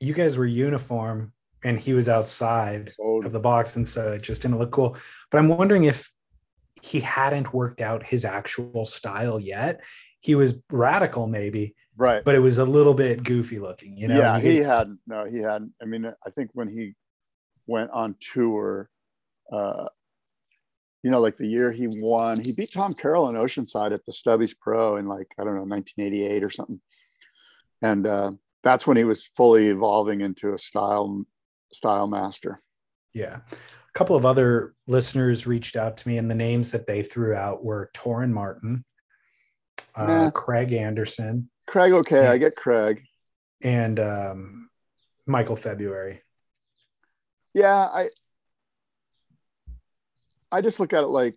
You 0.00 0.14
guys 0.14 0.36
were 0.36 0.46
uniform 0.46 1.32
and 1.64 1.76
he 1.76 1.92
was 1.92 2.08
outside 2.08 2.92
totally. 2.96 3.26
of 3.26 3.32
the 3.32 3.40
box, 3.40 3.74
and 3.74 3.86
so 3.86 4.12
it 4.12 4.22
just 4.22 4.42
didn't 4.42 4.58
look 4.60 4.70
cool. 4.70 4.96
But 5.28 5.38
I'm 5.38 5.48
wondering 5.48 5.84
if 5.84 6.12
he 6.82 7.00
hadn't 7.00 7.52
worked 7.52 7.80
out 7.80 8.06
his 8.06 8.24
actual 8.24 8.86
style 8.86 9.40
yet. 9.40 9.82
He 10.20 10.36
was 10.36 10.54
radical, 10.70 11.26
maybe, 11.26 11.74
right? 11.96 12.22
But 12.24 12.36
it 12.36 12.38
was 12.38 12.58
a 12.58 12.64
little 12.64 12.94
bit 12.94 13.24
goofy 13.24 13.58
looking, 13.58 13.96
you 13.96 14.06
know. 14.06 14.18
Yeah, 14.18 14.38
he, 14.38 14.52
he 14.52 14.56
had 14.58 14.96
no, 15.06 15.24
he 15.24 15.38
hadn't. 15.38 15.72
I 15.82 15.84
mean, 15.84 16.06
I 16.06 16.30
think 16.30 16.50
when 16.54 16.68
he 16.68 16.94
went 17.66 17.90
on 17.90 18.14
tour, 18.20 18.88
uh, 19.52 19.86
you 21.02 21.10
know, 21.10 21.20
like 21.20 21.36
the 21.36 21.46
year 21.46 21.70
he 21.70 21.86
won, 21.88 22.40
he 22.42 22.52
beat 22.52 22.72
Tom 22.72 22.92
Carroll 22.92 23.28
in 23.28 23.36
Oceanside 23.36 23.92
at 23.92 24.04
the 24.04 24.12
Stubbies 24.12 24.54
Pro 24.58 24.96
in 24.96 25.06
like 25.06 25.28
I 25.38 25.44
don't 25.44 25.54
know 25.54 25.62
1988 25.62 26.44
or 26.44 26.50
something, 26.50 26.80
and 27.82 28.06
uh, 28.06 28.32
that's 28.62 28.86
when 28.86 28.96
he 28.96 29.04
was 29.04 29.24
fully 29.24 29.68
evolving 29.68 30.20
into 30.20 30.54
a 30.54 30.58
style 30.58 31.24
style 31.72 32.06
master. 32.06 32.58
Yeah. 33.14 33.38
A 33.52 33.98
couple 33.98 34.16
of 34.16 34.26
other 34.26 34.74
listeners 34.86 35.46
reached 35.46 35.76
out 35.76 35.96
to 35.98 36.08
me, 36.08 36.18
and 36.18 36.30
the 36.30 36.34
names 36.34 36.70
that 36.70 36.86
they 36.86 37.02
threw 37.02 37.34
out 37.34 37.64
were 37.64 37.90
Torren 37.94 38.30
Martyn, 38.30 38.84
uh, 39.94 40.30
Craig 40.30 40.72
Anderson. 40.72 41.50
Craig, 41.66 41.92
okay, 41.92 42.20
and, 42.20 42.28
I 42.28 42.38
get 42.38 42.56
Craig. 42.56 43.02
And 43.60 43.98
um, 43.98 44.70
Michael 45.26 45.56
February. 45.56 46.22
Yeah, 47.54 47.74
I 47.74 48.10
I 50.50 50.60
just 50.60 50.80
look 50.80 50.92
at 50.92 51.02
it 51.02 51.08
like 51.08 51.36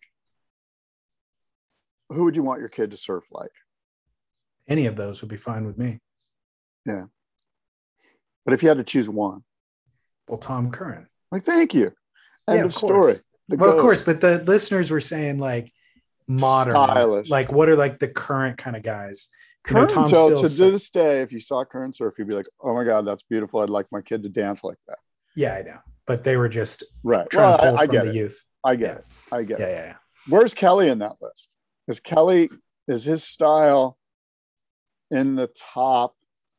who 2.09 2.25
would 2.25 2.35
you 2.35 2.43
want 2.43 2.59
your 2.59 2.69
kid 2.69 2.91
to 2.91 2.97
surf 2.97 3.23
like? 3.31 3.51
Any 4.67 4.85
of 4.85 4.95
those 4.95 5.21
would 5.21 5.29
be 5.29 5.37
fine 5.37 5.65
with 5.65 5.77
me. 5.77 5.99
Yeah. 6.85 7.05
But 8.45 8.53
if 8.53 8.63
you 8.63 8.69
had 8.69 8.77
to 8.77 8.83
choose 8.83 9.09
one, 9.09 9.43
well, 10.27 10.37
Tom 10.37 10.71
Curren. 10.71 11.07
Like, 11.31 11.43
thank 11.43 11.73
you. 11.73 11.93
End 12.47 12.57
yeah, 12.57 12.59
of, 12.59 12.65
of 12.65 12.75
story. 12.75 13.15
The 13.47 13.57
well, 13.57 13.71
goat. 13.71 13.77
of 13.77 13.81
course, 13.81 14.01
but 14.01 14.21
the 14.21 14.43
listeners 14.43 14.91
were 14.91 15.01
saying 15.01 15.37
like 15.37 15.71
modern, 16.27 16.73
Stylish. 16.73 17.29
like 17.29 17.51
what 17.51 17.69
are 17.69 17.75
like 17.75 17.99
the 17.99 18.07
current 18.07 18.57
kind 18.57 18.75
of 18.75 18.83
guys? 18.83 19.29
Curren, 19.63 19.89
you 19.89 19.95
know, 19.95 20.07
so 20.07 20.41
to 20.41 20.71
this 20.71 20.89
day, 20.89 21.21
if 21.21 21.31
you 21.31 21.39
saw 21.39 21.63
Curren 21.63 21.93
surf, 21.93 22.15
you'd 22.17 22.27
be 22.27 22.33
like, 22.33 22.47
"Oh 22.59 22.73
my 22.73 22.83
god, 22.83 23.05
that's 23.05 23.23
beautiful! 23.23 23.59
I'd 23.59 23.69
like 23.69 23.85
my 23.91 24.01
kid 24.01 24.23
to 24.23 24.29
dance 24.29 24.63
like 24.63 24.77
that." 24.87 24.97
Yeah, 25.35 25.53
I 25.53 25.61
know, 25.61 25.77
but 26.07 26.23
they 26.23 26.35
were 26.35 26.49
just 26.49 26.83
right. 27.03 27.29
Trying 27.29 27.43
well, 27.43 27.57
to 27.57 27.63
pull 27.63 27.79
I, 27.79 27.83
I 27.83 27.85
from 27.85 27.95
the 27.95 28.09
it. 28.09 28.15
youth. 28.15 28.43
I 28.63 28.75
get 28.75 28.89
yeah. 28.89 28.95
it. 28.95 29.05
I 29.31 29.43
get 29.43 29.59
yeah, 29.59 29.65
it. 29.65 29.71
Yeah, 29.71 29.85
yeah. 29.85 29.95
Where's 30.27 30.53
Kelly 30.53 30.87
in 30.87 30.99
that 30.99 31.15
list? 31.21 31.55
Is 31.87 31.99
Kelly 31.99 32.49
is 32.87 33.03
his 33.03 33.23
style 33.23 33.97
in 35.09 35.35
the 35.35 35.49
top 35.73 36.15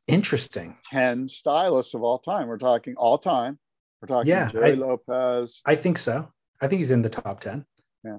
interesting 0.09 0.77
10 0.91 1.29
stylists 1.29 1.95
of 1.95 2.03
all 2.03 2.19
time? 2.19 2.49
We're 2.49 2.59
talking 2.59 2.95
all 2.97 3.19
time. 3.19 3.59
We're 4.01 4.09
talking 4.09 4.29
yeah, 4.31 4.49
Gerry 4.49 4.73
I, 4.73 4.75
Lopez. 4.75 5.63
I 5.65 5.77
think 5.77 5.99
so. 5.99 6.29
I 6.61 6.67
think 6.67 6.81
he's 6.81 6.91
in 6.91 7.03
the 7.03 7.09
top 7.09 7.41
10. 7.41 7.65
Yeah. 8.05 8.19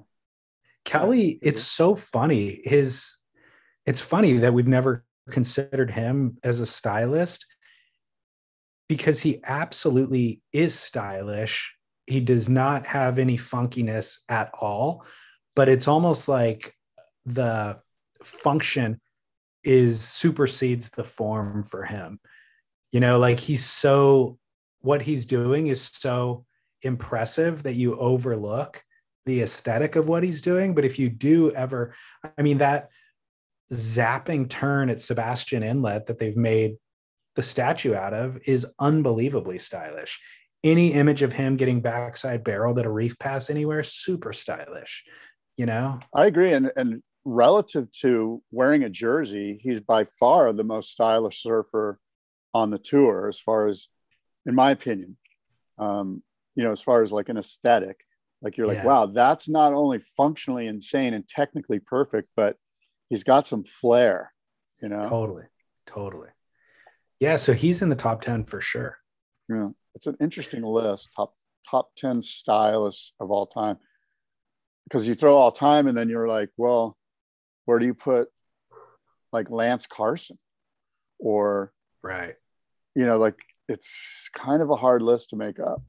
Kelly, 0.84 1.38
it's 1.42 1.62
so 1.62 1.94
funny. 1.94 2.60
His 2.64 3.18
it's 3.86 4.00
funny 4.00 4.38
that 4.38 4.54
we've 4.54 4.66
never 4.66 5.04
considered 5.30 5.90
him 5.90 6.38
as 6.42 6.60
a 6.60 6.66
stylist 6.66 7.46
because 8.88 9.20
he 9.20 9.40
absolutely 9.44 10.42
is 10.52 10.74
stylish. 10.74 11.74
He 12.06 12.20
does 12.20 12.48
not 12.48 12.86
have 12.86 13.18
any 13.18 13.38
funkiness 13.38 14.18
at 14.28 14.50
all, 14.60 15.04
but 15.56 15.68
it's 15.68 15.88
almost 15.88 16.28
like 16.28 16.74
the 17.24 17.78
function 18.22 19.00
is 19.62 20.00
supersedes 20.02 20.90
the 20.90 21.04
form 21.04 21.64
for 21.64 21.84
him. 21.84 22.20
You 22.92 23.00
know, 23.00 23.18
like 23.18 23.40
he's 23.40 23.64
so 23.64 24.38
what 24.80 25.02
he's 25.02 25.24
doing 25.24 25.68
is 25.68 25.82
so 25.82 26.44
impressive 26.82 27.62
that 27.62 27.74
you 27.74 27.98
overlook 27.98 28.84
the 29.24 29.40
aesthetic 29.40 29.96
of 29.96 30.08
what 30.08 30.22
he's 30.22 30.42
doing. 30.42 30.74
But 30.74 30.84
if 30.84 30.98
you 30.98 31.08
do 31.08 31.50
ever, 31.52 31.94
I 32.36 32.42
mean, 32.42 32.58
that 32.58 32.90
zapping 33.72 34.48
turn 34.48 34.90
at 34.90 35.00
Sebastian 35.00 35.62
Inlet 35.62 36.06
that 36.06 36.18
they've 36.18 36.36
made 36.36 36.76
the 37.34 37.42
statue 37.42 37.94
out 37.94 38.12
of 38.12 38.38
is 38.46 38.66
unbelievably 38.78 39.58
stylish. 39.58 40.20
Any 40.64 40.94
image 40.94 41.22
of 41.22 41.32
him 41.32 41.56
getting 41.56 41.80
backside 41.80 42.42
barreled 42.42 42.78
at 42.78 42.86
a 42.86 42.90
reef 42.90 43.18
pass 43.18 43.50
anywhere, 43.50 43.84
super 43.84 44.32
stylish. 44.32 45.04
You 45.56 45.66
know, 45.66 46.00
I 46.12 46.26
agree. 46.26 46.52
And 46.52 46.72
and 46.74 47.02
relative 47.24 47.90
to 48.00 48.42
wearing 48.50 48.82
a 48.82 48.90
jersey, 48.90 49.60
he's 49.62 49.80
by 49.80 50.04
far 50.04 50.52
the 50.52 50.64
most 50.64 50.90
stylish 50.90 51.42
surfer 51.42 52.00
on 52.52 52.70
the 52.70 52.78
tour 52.78 53.28
as 53.28 53.38
far 53.38 53.66
as 53.68 53.88
in 54.46 54.54
my 54.54 54.70
opinion. 54.70 55.16
Um, 55.78 56.22
you 56.54 56.64
know, 56.64 56.72
as 56.72 56.80
far 56.80 57.02
as 57.02 57.12
like 57.12 57.28
an 57.28 57.36
aesthetic, 57.36 58.00
like 58.42 58.56
you're 58.56 58.66
like, 58.66 58.78
yeah. 58.78 58.84
wow, 58.84 59.06
that's 59.06 59.48
not 59.48 59.72
only 59.72 59.98
functionally 60.16 60.66
insane 60.66 61.14
and 61.14 61.26
technically 61.26 61.78
perfect, 61.78 62.28
but 62.36 62.56
he's 63.08 63.24
got 63.24 63.46
some 63.46 63.64
flair, 63.64 64.32
you 64.82 64.88
know? 64.88 65.02
Totally. 65.02 65.44
Totally. 65.86 66.28
Yeah. 67.18 67.36
So 67.36 67.54
he's 67.54 67.82
in 67.82 67.88
the 67.88 67.96
top 67.96 68.20
10 68.20 68.44
for 68.44 68.60
sure. 68.60 68.98
Yeah. 69.48 69.70
It's 69.94 70.06
an 70.06 70.16
interesting 70.20 70.62
list. 70.62 71.10
Top, 71.16 71.34
top 71.70 71.90
10 71.96 72.22
stylists 72.22 73.12
of 73.20 73.30
all 73.30 73.46
time. 73.46 73.76
Because 74.84 75.08
you 75.08 75.14
throw 75.14 75.36
all 75.36 75.52
time 75.52 75.86
and 75.86 75.96
then 75.96 76.08
you're 76.08 76.28
like, 76.28 76.50
well, 76.56 76.96
where 77.64 77.78
do 77.78 77.86
you 77.86 77.94
put 77.94 78.28
like 79.32 79.50
Lance 79.50 79.86
Carson 79.86 80.38
or, 81.18 81.72
right. 82.02 82.34
You 82.94 83.06
know, 83.06 83.16
like 83.16 83.40
it's 83.68 84.28
kind 84.34 84.62
of 84.62 84.70
a 84.70 84.76
hard 84.76 85.02
list 85.02 85.30
to 85.30 85.36
make 85.36 85.58
up. 85.58 85.82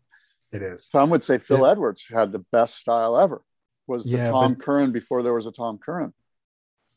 It 0.51 0.61
is. 0.61 0.87
Some 0.89 1.09
would 1.09 1.23
say 1.23 1.37
Phil 1.37 1.59
yeah. 1.59 1.71
Edwards 1.71 2.05
had 2.09 2.31
the 2.31 2.45
best 2.51 2.77
style 2.77 3.19
ever. 3.19 3.41
Was 3.87 4.03
the 4.03 4.11
yeah, 4.11 4.29
Tom 4.29 4.55
Curren 4.55 4.91
before 4.91 5.21
there 5.21 5.33
was 5.33 5.45
a 5.45 5.51
Tom 5.51 5.77
Curren 5.77 6.13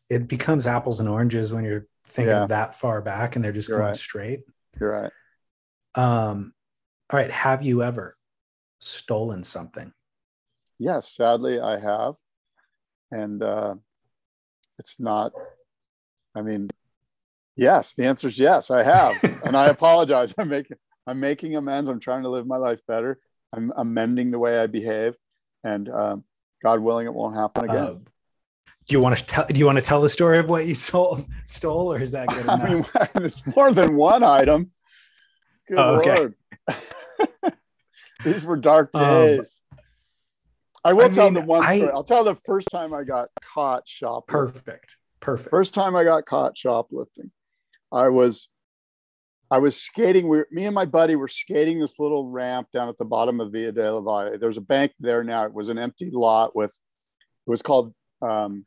It 0.09 0.29
becomes 0.29 0.67
apples 0.67 1.01
and 1.01 1.09
oranges 1.09 1.53
when 1.53 1.65
you're 1.65 1.87
thinking 2.09 2.35
yeah. 2.35 2.47
that 2.47 2.75
far 2.75 3.03
back 3.03 3.37
and 3.37 3.45
they're 3.45 3.53
just 3.53 3.69
you're 3.69 3.79
going 3.79 3.89
right. 3.89 3.97
straight. 3.97 4.41
You're 4.81 4.91
right. 4.91 5.13
Um, 5.95 6.55
all 7.11 7.19
right. 7.19 7.31
Have 7.31 7.63
you 7.63 7.83
ever 7.83 8.17
stolen 8.81 9.45
something? 9.45 9.93
Yes, 10.79 11.13
sadly, 11.15 11.61
I 11.61 11.79
have. 11.79 12.15
And 13.11 13.43
uh, 13.43 13.75
it's 14.79 15.01
not, 15.01 15.33
I 16.35 16.43
mean, 16.43 16.69
Yes, 17.59 17.95
the 17.95 18.05
answer 18.05 18.29
is 18.29 18.39
yes. 18.39 18.71
I 18.71 18.85
have, 18.85 19.17
and 19.45 19.57
I 19.57 19.67
apologize. 19.67 20.33
I'm 20.39 20.49
making 20.49 20.77
I'm 21.09 21.19
making 21.19 21.57
amends. 21.57 21.91
I'm 21.91 21.99
trying 21.99 22.23
to 22.23 22.29
live 22.29 22.47
my 22.47 22.57
life 22.57 22.79
better. 22.87 23.19
I'm 23.53 23.73
amending 23.77 24.31
the 24.31 24.39
way 24.39 24.59
I 24.61 24.69
behave, 24.69 25.17
and 25.65 25.89
um, 25.89 26.25
God 26.63 26.79
willing, 26.79 27.07
it 27.07 27.13
won't 27.13 27.35
happen 27.35 27.65
again. 27.65 27.77
Uh, 27.77 27.95
do 28.87 28.93
you 28.93 29.01
want 29.01 29.19
to 29.19 29.25
tell? 29.25 29.45
Do 29.45 29.59
you 29.59 29.67
want 29.67 29.77
to 29.77 29.83
tell 29.83 30.01
the 30.01 30.09
story 30.09 30.39
of 30.39 30.49
what 30.49 30.67
you 30.67 30.75
stole, 30.77 31.27
stole, 31.47 31.93
or 31.93 32.01
is 32.01 32.13
that 32.13 32.29
good 32.29 32.45
enough? 32.45 32.63
I 32.95 33.09
mean, 33.17 33.27
it's 33.27 33.45
more 33.57 33.73
than 33.73 33.97
one 33.97 34.23
item. 34.23 34.71
Good 35.67 35.79
oh, 35.79 35.97
okay. 35.97 36.29
These 38.25 38.45
were 38.45 38.57
dark 38.57 38.91
um, 38.95 39.03
days. 39.03 39.61
Um, 39.73 39.79
I 40.85 40.93
will 40.93 41.05
I 41.07 41.09
tell 41.09 41.27
mean, 41.27 41.35
the 41.35 41.41
one 41.43 41.63
story. 41.63 41.89
I, 41.89 41.95
will 41.95 42.05
tell 42.05 42.25
the 42.25 42.35
first 42.35 42.69
time 42.71 42.95
I 42.95 43.05
got 43.05 43.29
caught 43.55 43.83
shoplifting. 43.87 44.63
Perfect. 44.63 44.97
Perfect. 45.21 45.51
First 45.51 45.75
time 45.75 45.97
I 45.97 46.05
got 46.05 46.25
caught 46.25 46.57
shoplifting. 46.57 47.31
I 47.93 48.09
was 48.09 48.49
I 49.51 49.59
was 49.59 49.77
skating. 49.77 50.29
We, 50.29 50.43
me 50.51 50.67
and 50.67 50.75
my 50.75 50.85
buddy 50.85 51.17
were 51.17 51.29
skating 51.29 51.81
this 51.81 51.99
little 51.99 52.29
ramp 52.29 52.69
down 52.73 52.89
at 52.89 52.99
the 52.99 53.05
bottom 53.05 53.41
of 53.41 53.53
Via 53.53 53.73
de 53.73 53.93
la 53.93 54.01
Valle. 54.01 54.39
There's 54.39 54.59
a 54.59 54.63
bank 54.63 54.93
there 55.01 55.25
now. 55.25 55.47
It 55.47 55.55
was 55.55 55.69
an 55.69 55.79
empty 55.79 56.11
lot 56.13 56.55
with. 56.55 56.71
It 56.71 57.51
was 57.51 57.63
called. 57.63 57.95
Um, 58.21 58.67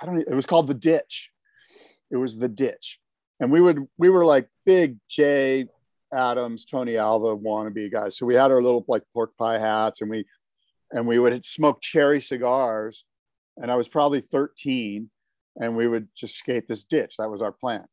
I 0.00 0.06
don't. 0.06 0.18
It 0.18 0.34
was 0.34 0.46
called 0.46 0.66
the 0.66 0.74
ditch. 0.74 1.30
It 2.10 2.16
was 2.16 2.36
the 2.36 2.48
ditch, 2.48 2.98
and 3.38 3.52
we 3.52 3.60
would 3.60 3.86
we 3.98 4.08
were 4.08 4.24
like 4.24 4.48
big 4.64 4.98
Jay 5.08 5.66
Adams, 6.14 6.64
Tony 6.64 6.96
Alva 6.96 7.36
wannabe 7.36 7.90
guys. 7.90 8.16
So 8.16 8.26
we 8.26 8.34
had 8.34 8.50
our 8.50 8.62
little 8.62 8.84
like 8.88 9.02
pork 9.12 9.36
pie 9.36 9.58
hats, 9.58 10.00
and 10.00 10.10
we 10.10 10.24
and 10.90 11.06
we 11.06 11.18
would 11.18 11.44
smoke 11.44 11.80
cherry 11.82 12.20
cigars. 12.20 13.04
And 13.56 13.70
I 13.70 13.76
was 13.76 13.88
probably 13.88 14.20
13, 14.20 15.10
and 15.60 15.76
we 15.76 15.86
would 15.86 16.08
just 16.16 16.36
skate 16.36 16.66
this 16.66 16.84
ditch. 16.84 17.16
That 17.18 17.30
was 17.30 17.42
our 17.42 17.52
plan. 17.52 17.84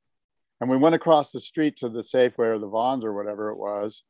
And 0.59 0.69
we 0.69 0.77
went 0.77 0.95
across 0.95 1.31
the 1.31 1.39
street 1.39 1.77
to 1.77 1.89
the 1.89 2.01
Safeway 2.01 2.55
or 2.55 2.59
the 2.59 2.67
Vons 2.67 3.03
or 3.03 3.13
whatever 3.13 3.49
it 3.49 3.57
was 3.57 4.03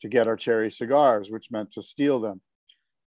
to 0.00 0.08
get 0.08 0.28
our 0.28 0.36
cherry 0.36 0.70
cigars, 0.70 1.30
which 1.30 1.50
meant 1.50 1.70
to 1.72 1.82
steal 1.82 2.20
them. 2.20 2.42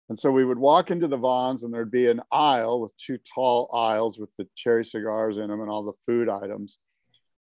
And 0.08 0.18
so 0.18 0.32
we 0.32 0.46
would 0.46 0.60
walk 0.60 0.92
into 0.92 1.08
the 1.08 1.18
Vons 1.18 1.64
and 1.64 1.74
there'd 1.74 1.92
be 1.92 2.08
an 2.08 2.22
aisle 2.32 2.80
with 2.80 2.96
two 2.98 3.18
tall 3.18 3.70
aisles 3.74 4.20
with 4.20 4.30
the 4.38 4.48
cherry 4.56 4.86
cigars 4.86 5.38
in 5.38 5.50
them 5.50 5.62
and 5.62 5.70
all 5.70 5.84
the 5.84 5.94
food 6.06 6.30
items. 6.30 6.78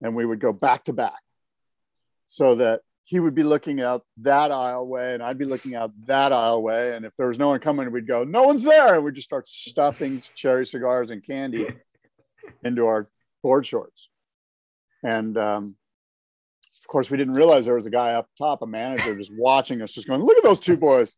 And 0.02 0.16
we 0.16 0.26
would 0.26 0.40
go 0.40 0.54
back 0.54 0.86
to 0.86 0.94
back 0.94 1.20
so 2.28 2.56
that 2.56 2.82
he 3.06 3.20
would 3.20 3.36
be 3.36 3.44
looking 3.44 3.82
out 3.82 4.06
that 4.18 4.52
aisle 4.52 4.88
way, 4.88 5.14
and 5.14 5.22
I'd 5.22 5.38
be 5.38 5.46
looking 5.46 5.76
out 5.76 5.92
that 6.06 6.32
aisle 6.32 6.62
way. 6.62 6.96
And 6.96 7.06
if 7.06 7.14
there 7.18 7.28
was 7.28 7.38
no 7.38 7.50
one 7.50 7.60
coming, 7.60 7.92
we'd 7.92 8.08
go, 8.08 8.24
"No 8.24 8.44
one's 8.44 8.64
there," 8.64 8.96
and 8.96 9.04
we'd 9.04 9.16
just 9.16 9.28
start 9.28 9.48
stuffing 9.48 10.22
cherry 10.36 10.66
cigars 10.66 11.12
and 11.12 11.26
candy 11.26 11.68
into 12.64 12.86
our 12.86 13.10
board 13.42 13.66
shorts. 13.66 14.10
And 15.04 15.38
um, 15.38 15.76
of 16.82 16.88
course, 16.88 17.10
we 17.10 17.18
didn't 17.18 17.34
realize 17.34 17.66
there 17.66 17.76
was 17.76 17.86
a 17.86 17.92
guy 17.92 18.14
up 18.14 18.28
top, 18.38 18.62
a 18.62 18.68
manager, 18.68 19.16
just 19.16 19.34
watching 19.34 19.82
us, 19.82 19.92
just 19.92 20.08
going, 20.08 20.22
"Look 20.22 20.38
at 20.38 20.44
those 20.44 20.60
two 20.60 20.78
boys." 20.78 21.18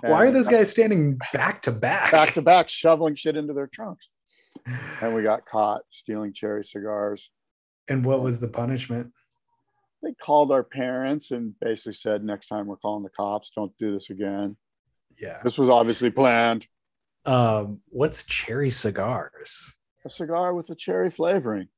Why 0.00 0.26
are 0.26 0.30
those 0.30 0.46
guys 0.46 0.70
standing 0.70 1.18
back 1.32 1.62
to 1.62 1.72
back? 1.72 2.12
back 2.12 2.34
to 2.34 2.42
back, 2.42 2.68
shoveling 2.68 3.16
shit 3.16 3.36
into 3.36 3.52
their 3.52 3.66
trunks? 3.66 4.08
And 5.00 5.14
we 5.14 5.22
got 5.22 5.44
caught 5.46 5.82
stealing 5.90 6.32
cherry 6.32 6.62
cigars. 6.62 7.30
And 7.88 8.04
what 8.04 8.22
was 8.22 8.38
the 8.38 8.48
punishment? 8.48 9.12
They 10.02 10.12
called 10.14 10.52
our 10.52 10.62
parents 10.62 11.30
and 11.30 11.58
basically 11.60 11.94
said, 11.94 12.24
"Next 12.24 12.48
time 12.48 12.66
we're 12.66 12.76
calling 12.76 13.02
the 13.02 13.10
cops. 13.10 13.50
Don't 13.54 13.76
do 13.78 13.92
this 13.92 14.10
again." 14.10 14.56
Yeah. 15.18 15.40
This 15.42 15.58
was 15.58 15.68
obviously 15.68 16.10
planned. 16.10 16.66
Um, 17.24 17.80
what's 17.88 18.24
cherry 18.24 18.70
cigars? 18.70 19.74
A 20.04 20.10
cigar 20.10 20.54
with 20.54 20.70
a 20.70 20.74
cherry 20.74 21.10
flavoring. 21.10 21.68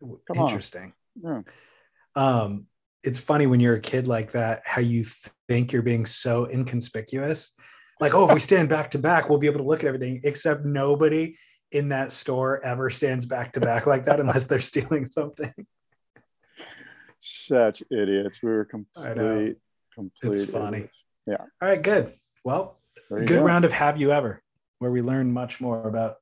Come 0.00 0.38
on. 0.38 0.48
Interesting. 0.48 0.92
Yeah. 1.22 1.42
Um, 2.14 2.66
it's 3.02 3.18
funny 3.18 3.46
when 3.46 3.60
you're 3.60 3.74
a 3.74 3.80
kid 3.80 4.06
like 4.06 4.32
that, 4.32 4.62
how 4.64 4.80
you 4.80 5.04
think 5.48 5.72
you're 5.72 5.82
being 5.82 6.06
so 6.06 6.46
inconspicuous. 6.46 7.54
Like, 8.00 8.14
oh, 8.14 8.28
if 8.28 8.34
we 8.34 8.40
stand 8.40 8.68
back 8.68 8.92
to 8.92 8.98
back, 8.98 9.28
we'll 9.28 9.38
be 9.38 9.48
able 9.48 9.58
to 9.58 9.66
look 9.66 9.80
at 9.80 9.86
everything, 9.86 10.20
except 10.24 10.64
nobody 10.64 11.36
in 11.72 11.88
that 11.90 12.12
store 12.12 12.64
ever 12.64 12.90
stands 12.90 13.26
back 13.26 13.52
to 13.52 13.60
back 13.60 13.86
like 13.86 14.04
that 14.04 14.20
unless 14.20 14.46
they're 14.46 14.60
stealing 14.60 15.04
something. 15.04 15.52
Such 17.20 17.82
idiots. 17.90 18.42
We 18.42 18.50
were 18.50 18.64
complete, 18.64 19.56
complete. 19.94 20.30
It's 20.30 20.50
funny. 20.50 20.78
idiots. 20.78 20.96
Yeah. 21.26 21.36
All 21.60 21.68
right, 21.68 21.82
good. 21.82 22.14
Well, 22.44 22.78
good 23.10 23.26
go. 23.26 23.42
round 23.42 23.64
of 23.64 23.72
Have 23.72 24.00
You 24.00 24.12
Ever, 24.12 24.42
where 24.78 24.90
we 24.90 25.02
learn 25.02 25.32
much 25.32 25.60
more 25.60 25.86
about 25.86 26.16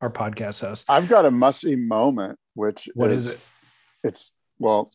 our 0.00 0.10
podcast 0.10 0.60
host. 0.60 0.86
I've 0.88 1.08
got 1.08 1.26
a 1.26 1.30
must 1.30 1.60
see 1.60 1.76
moment, 1.76 2.38
which 2.54 2.88
What 2.94 3.12
is 3.12 3.26
it? 3.26 3.40
It's 4.02 4.32
well, 4.58 4.90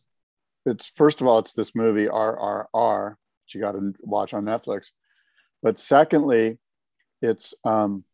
it's 0.66 0.88
first 0.88 1.20
of 1.20 1.26
all, 1.26 1.38
it's 1.38 1.52
this 1.52 1.74
movie 1.74 2.06
RRR, 2.06 3.10
which 3.10 3.54
you 3.54 3.60
got 3.60 3.72
to 3.72 3.94
watch 4.00 4.34
on 4.34 4.44
Netflix. 4.44 4.90
But 5.62 5.78
secondly, 5.78 6.58
it's 7.22 7.54
um, 7.64 8.04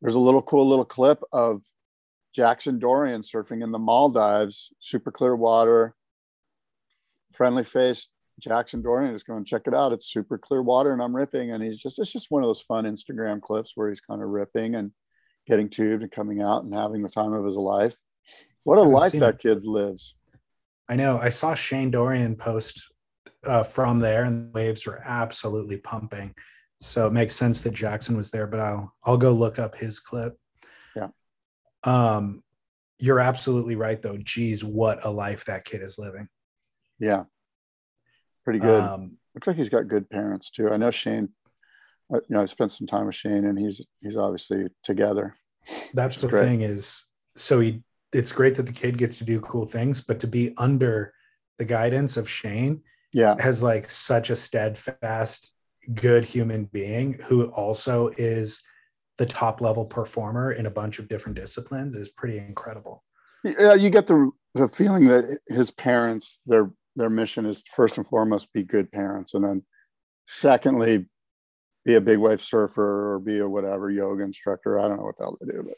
there's 0.00 0.14
a 0.14 0.20
little 0.20 0.42
cool 0.42 0.68
little 0.68 0.84
clip 0.84 1.22
of 1.32 1.62
Jackson 2.34 2.78
Dorian 2.78 3.22
surfing 3.22 3.62
in 3.62 3.72
the 3.72 3.78
Maldives, 3.78 4.72
super 4.80 5.12
clear 5.12 5.36
water, 5.36 5.94
friendly 7.32 7.64
face. 7.64 8.08
Jackson 8.40 8.82
Dorian 8.82 9.14
is 9.14 9.22
going 9.22 9.44
to 9.44 9.48
check 9.48 9.62
it 9.66 9.74
out. 9.74 9.92
It's 9.92 10.10
super 10.10 10.38
clear 10.38 10.62
water, 10.62 10.92
and 10.92 11.02
I'm 11.02 11.14
ripping, 11.14 11.52
and 11.52 11.62
he's 11.62 11.78
just 11.78 11.98
it's 11.98 12.12
just 12.12 12.30
one 12.30 12.42
of 12.42 12.48
those 12.48 12.60
fun 12.60 12.84
Instagram 12.84 13.40
clips 13.40 13.72
where 13.74 13.88
he's 13.88 14.00
kind 14.00 14.22
of 14.22 14.28
ripping 14.28 14.74
and 14.74 14.92
getting 15.46 15.68
tubed 15.68 16.02
and 16.02 16.10
coming 16.10 16.40
out 16.40 16.64
and 16.64 16.74
having 16.74 17.02
the 17.02 17.08
time 17.08 17.32
of 17.32 17.44
his 17.44 17.56
life. 17.56 17.96
What 18.64 18.78
a 18.78 18.82
life 18.82 19.12
that 19.12 19.34
it. 19.34 19.38
kid 19.40 19.64
lives. 19.64 20.14
I 20.88 20.96
know. 20.96 21.18
I 21.18 21.28
saw 21.28 21.54
Shane 21.54 21.90
Dorian 21.90 22.36
post 22.36 22.92
uh, 23.46 23.62
from 23.62 23.98
there, 23.98 24.24
and 24.24 24.48
the 24.48 24.52
waves 24.52 24.86
were 24.86 25.00
absolutely 25.04 25.76
pumping. 25.76 26.34
So 26.80 27.06
it 27.06 27.12
makes 27.12 27.36
sense 27.36 27.60
that 27.62 27.74
Jackson 27.74 28.16
was 28.16 28.30
there. 28.30 28.46
But 28.46 28.60
I'll 28.60 28.94
I'll 29.04 29.16
go 29.16 29.32
look 29.32 29.58
up 29.58 29.76
his 29.76 30.00
clip. 30.00 30.36
Yeah. 30.96 31.08
Um, 31.84 32.42
you're 32.98 33.20
absolutely 33.20 33.76
right, 33.76 34.00
though. 34.00 34.18
Geez, 34.18 34.62
what 34.64 35.04
a 35.04 35.10
life 35.10 35.44
that 35.46 35.64
kid 35.64 35.82
is 35.82 35.98
living. 35.98 36.28
Yeah, 37.02 37.24
pretty 38.44 38.60
good. 38.60 38.84
Um, 38.84 39.18
Looks 39.34 39.48
like 39.48 39.56
he's 39.56 39.68
got 39.70 39.88
good 39.88 40.08
parents 40.08 40.50
too. 40.50 40.70
I 40.70 40.76
know 40.76 40.90
Shane. 40.92 41.30
uh, 42.14 42.20
You 42.28 42.36
know, 42.36 42.42
I 42.42 42.44
spent 42.46 42.70
some 42.70 42.86
time 42.86 43.06
with 43.06 43.16
Shane, 43.16 43.44
and 43.44 43.58
he's 43.58 43.84
he's 44.00 44.16
obviously 44.16 44.66
together. 44.84 45.34
that's 45.94 46.20
the 46.20 46.28
Great. 46.28 46.44
thing 46.44 46.62
is, 46.62 47.04
so 47.36 47.60
he. 47.60 47.82
It's 48.12 48.30
great 48.30 48.54
that 48.56 48.66
the 48.66 48.72
kid 48.72 48.98
gets 48.98 49.16
to 49.18 49.24
do 49.24 49.40
cool 49.40 49.64
things, 49.66 50.02
but 50.02 50.20
to 50.20 50.26
be 50.26 50.52
under 50.58 51.14
the 51.58 51.64
guidance 51.64 52.16
of 52.18 52.28
Shane 52.28 52.82
Yeah, 53.12 53.34
has 53.40 53.62
like 53.62 53.90
such 53.90 54.30
a 54.30 54.36
steadfast 54.36 55.50
good 55.94 56.22
human 56.24 56.66
being 56.66 57.14
who 57.26 57.46
also 57.46 58.08
is 58.18 58.62
the 59.18 59.26
top 59.26 59.60
level 59.60 59.84
performer 59.86 60.52
in 60.52 60.66
a 60.66 60.70
bunch 60.70 60.98
of 61.00 61.08
different 61.08 61.36
disciplines 61.36 61.96
is 61.96 62.08
pretty 62.10 62.38
incredible 62.38 63.02
yeah. 63.44 63.74
You 63.74 63.90
get 63.90 64.06
the 64.06 64.30
the 64.54 64.68
feeling 64.68 65.06
that 65.08 65.38
his 65.48 65.70
parents, 65.72 66.38
their 66.46 66.70
their 66.96 67.10
mission 67.10 67.46
is 67.46 67.62
first 67.74 67.96
and 67.96 68.06
foremost 68.06 68.52
be 68.52 68.62
good 68.62 68.90
parents, 68.92 69.34
and 69.34 69.44
then 69.44 69.62
secondly, 70.26 71.06
be 71.84 71.94
a 71.94 72.00
big 72.00 72.18
wave 72.18 72.40
surfer 72.40 73.14
or 73.14 73.18
be 73.18 73.38
a 73.38 73.48
whatever 73.48 73.90
yoga 73.90 74.22
instructor. 74.22 74.78
I 74.78 74.88
don't 74.88 74.98
know 74.98 75.04
what 75.04 75.18
the 75.18 75.24
hell 75.24 75.38
they 75.40 75.52
do, 75.52 75.74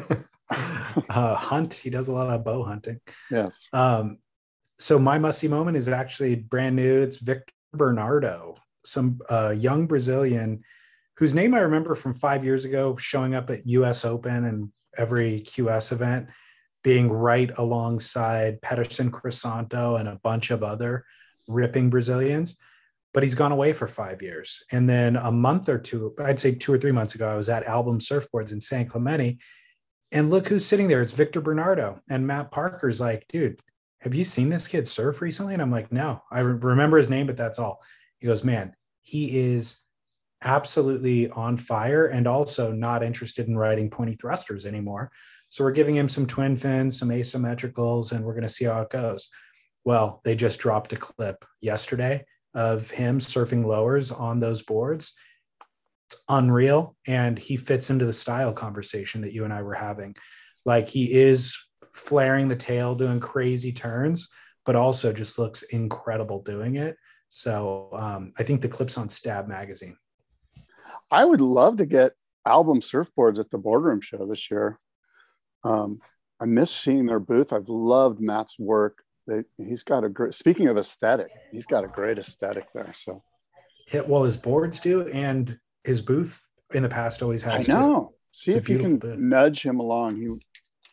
but 0.00 0.24
uh, 1.10 1.34
hunt. 1.34 1.74
He 1.74 1.90
does 1.90 2.08
a 2.08 2.12
lot 2.12 2.28
of 2.28 2.44
bow 2.44 2.62
hunting. 2.64 3.00
Yes, 3.30 3.58
um, 3.72 4.18
so 4.78 4.98
my 4.98 5.18
must 5.18 5.38
see 5.38 5.48
moment 5.48 5.76
is 5.76 5.88
actually 5.88 6.34
brand 6.36 6.76
new. 6.76 7.00
It's 7.00 7.16
victor 7.16 7.52
bernardo 7.72 8.56
some 8.84 9.20
uh, 9.30 9.50
young 9.50 9.86
brazilian 9.86 10.62
whose 11.16 11.34
name 11.34 11.54
i 11.54 11.60
remember 11.60 11.94
from 11.94 12.14
five 12.14 12.44
years 12.44 12.64
ago 12.64 12.96
showing 12.96 13.34
up 13.34 13.50
at 13.50 13.66
us 13.66 14.04
open 14.04 14.44
and 14.44 14.70
every 14.96 15.40
qs 15.40 15.92
event 15.92 16.28
being 16.82 17.10
right 17.10 17.50
alongside 17.58 18.62
Peterson 18.62 19.10
Crisanto 19.10 19.98
and 19.98 20.08
a 20.08 20.20
bunch 20.22 20.50
of 20.50 20.62
other 20.62 21.04
ripping 21.46 21.90
Brazilians. 21.90 22.56
But 23.14 23.22
he's 23.22 23.34
gone 23.34 23.52
away 23.52 23.72
for 23.72 23.88
five 23.88 24.22
years. 24.22 24.62
And 24.70 24.88
then 24.88 25.16
a 25.16 25.32
month 25.32 25.68
or 25.68 25.78
two, 25.78 26.14
I'd 26.18 26.38
say 26.38 26.54
two 26.54 26.72
or 26.72 26.78
three 26.78 26.92
months 26.92 27.14
ago, 27.14 27.28
I 27.28 27.36
was 27.36 27.48
at 27.48 27.64
Album 27.64 27.98
Surfboards 27.98 28.52
in 28.52 28.60
San 28.60 28.86
Clemente. 28.86 29.38
And 30.12 30.30
look 30.30 30.48
who's 30.48 30.64
sitting 30.64 30.88
there. 30.88 31.02
It's 31.02 31.12
Victor 31.12 31.40
Bernardo. 31.40 32.00
And 32.08 32.26
Matt 32.26 32.50
Parker's 32.50 33.00
like, 33.00 33.26
dude, 33.28 33.60
have 34.00 34.14
you 34.14 34.24
seen 34.24 34.48
this 34.48 34.68
kid 34.68 34.86
surf 34.86 35.20
recently? 35.20 35.54
And 35.54 35.62
I'm 35.62 35.70
like, 35.70 35.90
no, 35.90 36.22
I 36.30 36.40
re- 36.40 36.58
remember 36.60 36.98
his 36.98 37.10
name, 37.10 37.26
but 37.26 37.36
that's 37.36 37.58
all. 37.58 37.82
He 38.18 38.26
goes, 38.26 38.44
man, 38.44 38.74
he 39.02 39.38
is 39.38 39.80
absolutely 40.42 41.28
on 41.30 41.56
fire 41.56 42.06
and 42.06 42.26
also 42.26 42.72
not 42.72 43.02
interested 43.02 43.48
in 43.48 43.58
riding 43.58 43.90
pointy 43.90 44.14
thrusters 44.14 44.66
anymore. 44.66 45.10
So 45.50 45.64
we're 45.64 45.72
giving 45.72 45.96
him 45.96 46.08
some 46.08 46.26
twin 46.26 46.56
fins, 46.56 46.98
some 46.98 47.08
asymmetricals, 47.08 48.12
and 48.12 48.24
we're 48.24 48.34
going 48.34 48.42
to 48.42 48.48
see 48.48 48.66
how 48.66 48.82
it 48.82 48.90
goes. 48.90 49.28
Well, 49.84 50.20
they 50.24 50.34
just 50.34 50.60
dropped 50.60 50.92
a 50.92 50.96
clip 50.96 51.44
yesterday 51.60 52.24
of 52.54 52.90
him 52.90 53.18
surfing 53.18 53.64
lowers 53.64 54.10
on 54.10 54.40
those 54.40 54.62
boards. 54.62 55.14
It's 56.10 56.20
unreal. 56.28 56.96
And 57.06 57.38
he 57.38 57.56
fits 57.56 57.90
into 57.90 58.04
the 58.04 58.12
style 58.12 58.52
conversation 58.52 59.22
that 59.22 59.32
you 59.32 59.44
and 59.44 59.52
I 59.52 59.62
were 59.62 59.74
having. 59.74 60.16
Like 60.64 60.86
he 60.86 61.12
is 61.12 61.56
flaring 61.94 62.48
the 62.48 62.56
tail, 62.56 62.94
doing 62.94 63.20
crazy 63.20 63.72
turns, 63.72 64.28
but 64.66 64.76
also 64.76 65.12
just 65.12 65.38
looks 65.38 65.62
incredible 65.62 66.42
doing 66.42 66.76
it. 66.76 66.96
So 67.30 67.90
um, 67.92 68.32
I 68.38 68.42
think 68.42 68.62
the 68.62 68.68
clip's 68.68 68.98
on 68.98 69.08
Stab 69.08 69.48
Magazine. 69.48 69.96
I 71.10 71.24
would 71.24 71.40
love 71.40 71.76
to 71.78 71.86
get 71.86 72.12
album 72.46 72.80
surfboards 72.80 73.38
at 73.38 73.50
the 73.50 73.58
boardroom 73.58 74.00
show 74.00 74.26
this 74.26 74.50
year. 74.50 74.78
Um, 75.64 76.00
I 76.40 76.46
miss 76.46 76.70
seeing 76.70 77.06
their 77.06 77.20
booth. 77.20 77.52
I've 77.52 77.68
loved 77.68 78.20
Matt's 78.20 78.56
work. 78.58 79.02
They, 79.26 79.42
he's 79.58 79.82
got 79.82 80.04
a 80.04 80.08
great. 80.08 80.34
Speaking 80.34 80.68
of 80.68 80.76
aesthetic, 80.78 81.28
he's 81.52 81.66
got 81.66 81.84
a 81.84 81.88
great 81.88 82.18
aesthetic 82.18 82.66
there. 82.74 82.92
So 82.94 83.22
Hit 83.86 84.06
well 84.08 84.24
his 84.24 84.36
boards 84.36 84.80
do, 84.80 85.08
and 85.08 85.58
his 85.84 86.00
booth 86.02 86.42
in 86.74 86.82
the 86.82 86.88
past 86.88 87.22
always 87.22 87.44
I 87.44 87.54
has. 87.56 87.66
too. 87.66 87.72
know. 87.72 88.14
See 88.32 88.50
It's 88.52 88.58
if 88.58 88.68
you 88.68 88.78
can 88.78 88.98
booth. 88.98 89.18
nudge 89.18 89.62
him 89.64 89.80
along. 89.80 90.16
He 90.16 90.28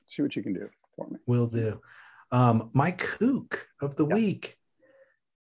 see 0.07 0.21
what 0.21 0.35
you 0.35 0.43
can 0.43 0.53
do 0.53 0.69
for 0.95 1.07
me. 1.09 1.17
Will 1.27 1.47
do. 1.47 1.81
Um, 2.31 2.69
my 2.73 2.91
kook 2.91 3.67
of 3.81 3.95
the 3.95 4.05
week, 4.05 4.57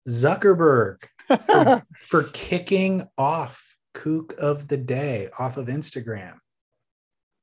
Zuckerberg, 0.08 0.98
for, 1.46 1.82
for 2.06 2.22
kicking 2.24 3.08
off 3.18 3.76
kook 3.94 4.34
of 4.38 4.68
the 4.68 4.76
day 4.76 5.28
off 5.38 5.56
of 5.56 5.66
Instagram. 5.68 6.34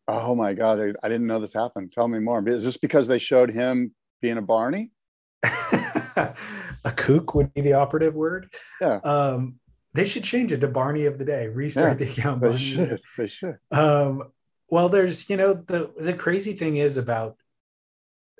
Oh 0.07 0.35
my 0.35 0.53
god, 0.53 0.79
I, 0.79 0.93
I 1.03 1.09
didn't 1.09 1.27
know 1.27 1.39
this 1.39 1.53
happened. 1.53 1.91
Tell 1.91 2.07
me 2.07 2.19
more. 2.19 2.47
Is 2.47 2.65
this 2.65 2.77
because 2.77 3.07
they 3.07 3.17
showed 3.17 3.51
him 3.51 3.93
being 4.21 4.37
a 4.37 4.41
Barney? 4.41 4.91
a 5.43 6.91
kook 6.95 7.35
would 7.35 7.53
be 7.53 7.61
the 7.61 7.73
operative 7.73 8.15
word. 8.15 8.53
Yeah. 8.81 8.99
Um, 9.03 9.55
they 9.93 10.05
should 10.05 10.23
change 10.23 10.51
it 10.51 10.59
to 10.61 10.67
Barney 10.67 11.05
of 11.05 11.17
the 11.17 11.25
day. 11.25 11.47
Restart 11.47 11.99
Yeah, 11.99 12.05
the 12.05 12.11
account. 12.11 12.41
They 12.41 12.47
Barney 12.47 12.63
should. 12.63 13.01
They 13.17 13.27
should. 13.27 13.57
Um, 13.71 14.23
well, 14.69 14.89
there's, 14.89 15.29
you 15.29 15.37
know, 15.37 15.53
the 15.53 15.91
the 15.97 16.13
crazy 16.13 16.53
thing 16.53 16.77
is 16.77 16.97
about 16.97 17.37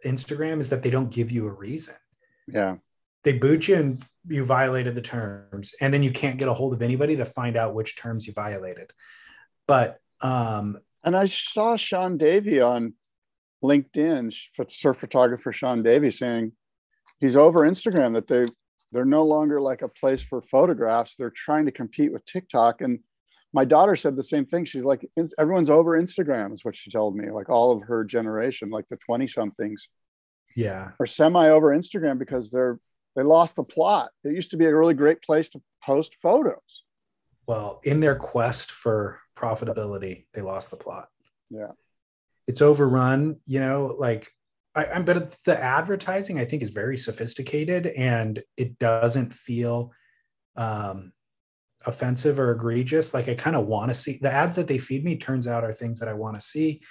Instagram 0.05 0.59
is 0.59 0.69
that 0.69 0.83
they 0.83 0.89
don't 0.89 1.09
give 1.09 1.31
you 1.31 1.47
a 1.47 1.51
reason. 1.51 1.95
Yeah. 2.47 2.77
They 3.23 3.33
boot 3.33 3.67
you 3.67 3.75
and 3.75 4.05
you 4.27 4.43
violated 4.43 4.95
the 4.95 5.01
terms, 5.01 5.73
and 5.81 5.93
then 5.93 6.03
you 6.03 6.11
can't 6.11 6.37
get 6.37 6.47
a 6.47 6.53
hold 6.53 6.73
of 6.73 6.81
anybody 6.81 7.15
to 7.17 7.25
find 7.25 7.57
out 7.57 7.73
which 7.73 7.97
terms 7.97 8.27
you 8.27 8.33
violated. 8.33 8.91
But 9.67 9.99
um, 10.21 10.79
And 11.07 11.15
I 11.15 11.27
saw 11.27 11.77
Sean 11.77 12.17
Davey 12.17 12.59
on 12.59 12.93
LinkedIn, 13.63 14.35
surf 14.67 14.97
photographer 14.97 15.53
Sean 15.53 15.81
Davey, 15.81 16.11
saying 16.11 16.51
he's 17.21 17.37
over 17.37 17.61
Instagram 17.61 18.13
that 18.15 18.27
they 18.27 18.45
they're 18.91 19.05
no 19.05 19.23
longer 19.23 19.61
like 19.61 19.83
a 19.83 19.87
place 19.87 20.21
for 20.21 20.41
photographs. 20.41 21.15
They're 21.15 21.29
trying 21.29 21.65
to 21.65 21.71
compete 21.71 22.11
with 22.11 22.25
TikTok. 22.25 22.81
And 22.81 22.99
my 23.53 23.63
daughter 23.63 23.95
said 23.95 24.17
the 24.17 24.23
same 24.23 24.45
thing. 24.45 24.65
She's 24.65 24.83
like, 24.83 25.09
everyone's 25.39 25.69
over 25.69 25.97
Instagram, 25.97 26.53
is 26.53 26.65
what 26.65 26.75
she 26.75 26.91
told 26.91 27.15
me. 27.15 27.31
Like 27.31 27.49
all 27.49 27.71
of 27.71 27.83
her 27.83 28.03
generation, 28.03 28.69
like 28.69 28.89
the 28.89 28.97
20 28.97 29.27
somethings. 29.27 29.87
Yeah. 30.57 30.91
Are 30.99 31.05
semi 31.05 31.47
over 31.47 31.73
Instagram 31.73 32.19
because 32.19 32.51
they're 32.51 32.81
they 33.15 33.23
lost 33.23 33.55
the 33.55 33.63
plot. 33.63 34.11
It 34.25 34.35
used 34.35 34.51
to 34.51 34.57
be 34.57 34.65
a 34.65 34.75
really 34.75 34.93
great 34.93 35.21
place 35.21 35.47
to 35.49 35.61
post 35.81 36.15
photos. 36.21 36.83
Well, 37.47 37.79
in 37.83 38.01
their 38.01 38.15
quest 38.15 38.71
for 38.71 39.19
profitability, 39.35 40.25
they 40.33 40.41
lost 40.41 40.69
the 40.69 40.77
plot. 40.77 41.07
Yeah. 41.49 41.71
It's 42.45 42.61
overrun, 42.61 43.37
you 43.45 43.59
know, 43.59 43.95
like 43.97 44.29
I, 44.75 44.85
I 44.85 44.99
but 44.99 45.37
the 45.45 45.61
advertising 45.61 46.39
I 46.39 46.45
think 46.45 46.61
is 46.61 46.69
very 46.69 46.97
sophisticated 46.97 47.87
and 47.87 48.41
it 48.57 48.77
doesn't 48.79 49.33
feel 49.33 49.91
um 50.55 51.13
offensive 51.85 52.39
or 52.39 52.51
egregious. 52.51 53.13
Like 53.13 53.29
I 53.29 53.35
kind 53.35 53.55
of 53.55 53.65
want 53.65 53.89
to 53.89 53.95
see 53.95 54.19
the 54.21 54.31
ads 54.31 54.57
that 54.57 54.67
they 54.67 54.77
feed 54.77 55.05
me 55.05 55.15
turns 55.17 55.47
out 55.47 55.63
are 55.63 55.73
things 55.73 55.99
that 55.99 56.09
I 56.09 56.13
want 56.13 56.35
to 56.35 56.41
see, 56.41 56.81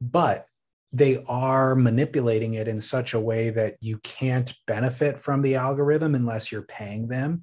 but 0.00 0.46
they 0.92 1.22
are 1.26 1.74
manipulating 1.74 2.54
it 2.54 2.68
in 2.68 2.78
such 2.78 3.14
a 3.14 3.20
way 3.20 3.50
that 3.50 3.76
you 3.80 3.98
can't 3.98 4.54
benefit 4.66 5.18
from 5.18 5.42
the 5.42 5.54
algorithm 5.56 6.14
unless 6.14 6.50
you're 6.50 6.62
paying 6.62 7.08
them 7.08 7.42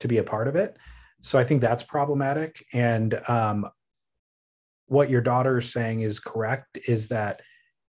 to 0.00 0.08
be 0.08 0.18
a 0.18 0.24
part 0.24 0.48
of 0.48 0.56
it. 0.56 0.76
So 1.24 1.38
I 1.38 1.44
think 1.44 1.62
that's 1.62 1.82
problematic. 1.82 2.66
And 2.74 3.18
um, 3.28 3.66
what 4.88 5.08
your 5.08 5.22
daughter 5.22 5.56
is 5.56 5.72
saying 5.72 6.02
is 6.02 6.20
correct 6.20 6.76
is 6.86 7.08
that 7.08 7.40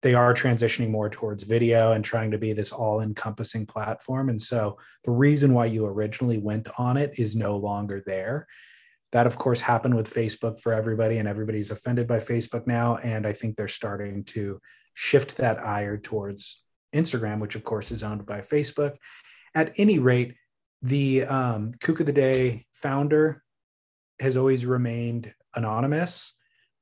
they 0.03 0.15
are 0.15 0.35
transitioning 0.35 0.91
more 0.91 1.09
towards 1.09 1.45
video 1.45 1.93
and 1.93 2.05
trying 2.05 2.33
to 2.33 2.39
be 2.39 2.53
this 2.53 2.73
all 2.73 3.01
encompassing 3.01 3.67
platform. 3.67 4.31
And 4.31 4.43
so 4.43 4.79
the 5.05 5.13
reason 5.13 5.55
why 5.55 5.67
you 5.67 5.87
originally 5.87 6.39
went 6.39 6.67
on 6.77 6.97
it 6.97 7.21
is 7.21 7.37
no 7.37 7.57
longer 7.57 8.03
there. 8.05 8.49
That, 9.13 9.29
of 9.29 9.39
course, 9.39 9.61
happened 9.61 9.95
with 9.95 10.13
Facebook 10.13 10.61
for 10.61 10.73
everybody, 10.73 11.19
and 11.19 11.29
everybody's 11.29 11.71
offended 11.71 12.09
by 12.09 12.19
Facebook 12.19 12.67
now. 12.67 12.97
And 12.97 13.27
I 13.27 13.33
think 13.33 13.55
they're 13.55 13.69
starting 13.69 14.25
to 14.25 14.61
shift 14.95 15.37
that 15.37 15.61
ire 15.61 15.99
towards 15.99 16.63
Instagram, 16.93 17.39
which, 17.39 17.55
of 17.55 17.63
course, 17.63 17.93
is 17.93 18.03
owned 18.03 18.27
by 18.27 18.41
Facebook. 18.41 18.97
At 19.55 19.73
any 19.77 20.01
rate, 20.01 20.35
the 20.83 21.25
um, 21.25 21.73
Kook 21.81 22.01
of 22.01 22.07
the 22.07 22.13
Day 22.13 22.67
founder 22.73 23.43
has 24.21 24.37
always 24.37 24.67
remained 24.67 25.33
anonymous, 25.55 26.35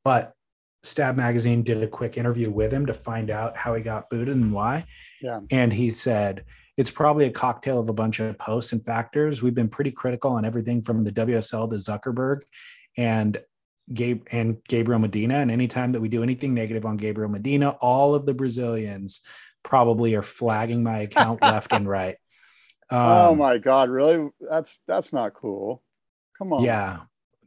but 0.05 0.35
Stab 0.83 1.17
Magazine 1.17 1.63
did 1.63 1.83
a 1.83 1.89
quick 1.89 2.17
interview 2.17 2.51
with 2.51 2.73
him 2.73 2.87
to 2.87 2.95
find 2.95 3.31
out 3.31 3.57
how 3.57 3.75
he 3.75 3.83
got 3.83 4.09
booted 4.11 4.37
and 4.37 4.53
why. 4.53 4.87
Yeah. 5.21 5.41
And 5.51 5.73
he 5.73 5.91
said, 5.91 6.45
it's 6.77 6.91
probably 6.91 7.27
a 7.27 7.31
cocktail 7.31 7.81
of 7.81 7.89
a 7.89 7.93
bunch 7.93 8.21
of 8.21 8.39
posts 8.39 8.73
and 8.73 8.85
factors. 8.85 9.43
We've 9.43 9.55
been 9.55 9.69
pretty 9.69 9.91
critical 9.91 10.33
on 10.33 10.45
everything 10.45 10.83
from 10.83 11.03
the 11.03 11.11
WSL 11.11 11.69
to 11.71 11.77
Zuckerberg 11.77 12.43
and 12.97 13.41
Gabe 13.93 14.23
and 14.31 14.59
Gabriel 14.69 15.01
Medina. 15.01 15.39
And 15.39 15.51
anytime 15.51 15.91
that 15.93 16.01
we 16.01 16.09
do 16.09 16.23
anything 16.23 16.55
negative 16.55 16.87
on 16.87 16.97
Gabriel 16.97 17.31
Medina, 17.31 17.71
all 17.81 18.15
of 18.15 18.27
the 18.27 18.35
Brazilians 18.35 19.23
probably 19.65 20.15
are 20.15 20.23
flagging 20.23 20.85
my 20.85 21.01
account 21.01 21.43
left 21.43 21.73
and 21.73 21.89
right. 21.89 22.17
Um, 22.91 23.01
oh 23.01 23.35
my 23.35 23.59
God, 23.59 23.91
really? 23.91 24.29
That's 24.41 24.81
that's 24.87 25.13
not 25.13 25.35
cool. 25.35 25.83
Come 26.37 26.53
on. 26.53 26.63
Yeah. 26.63 27.01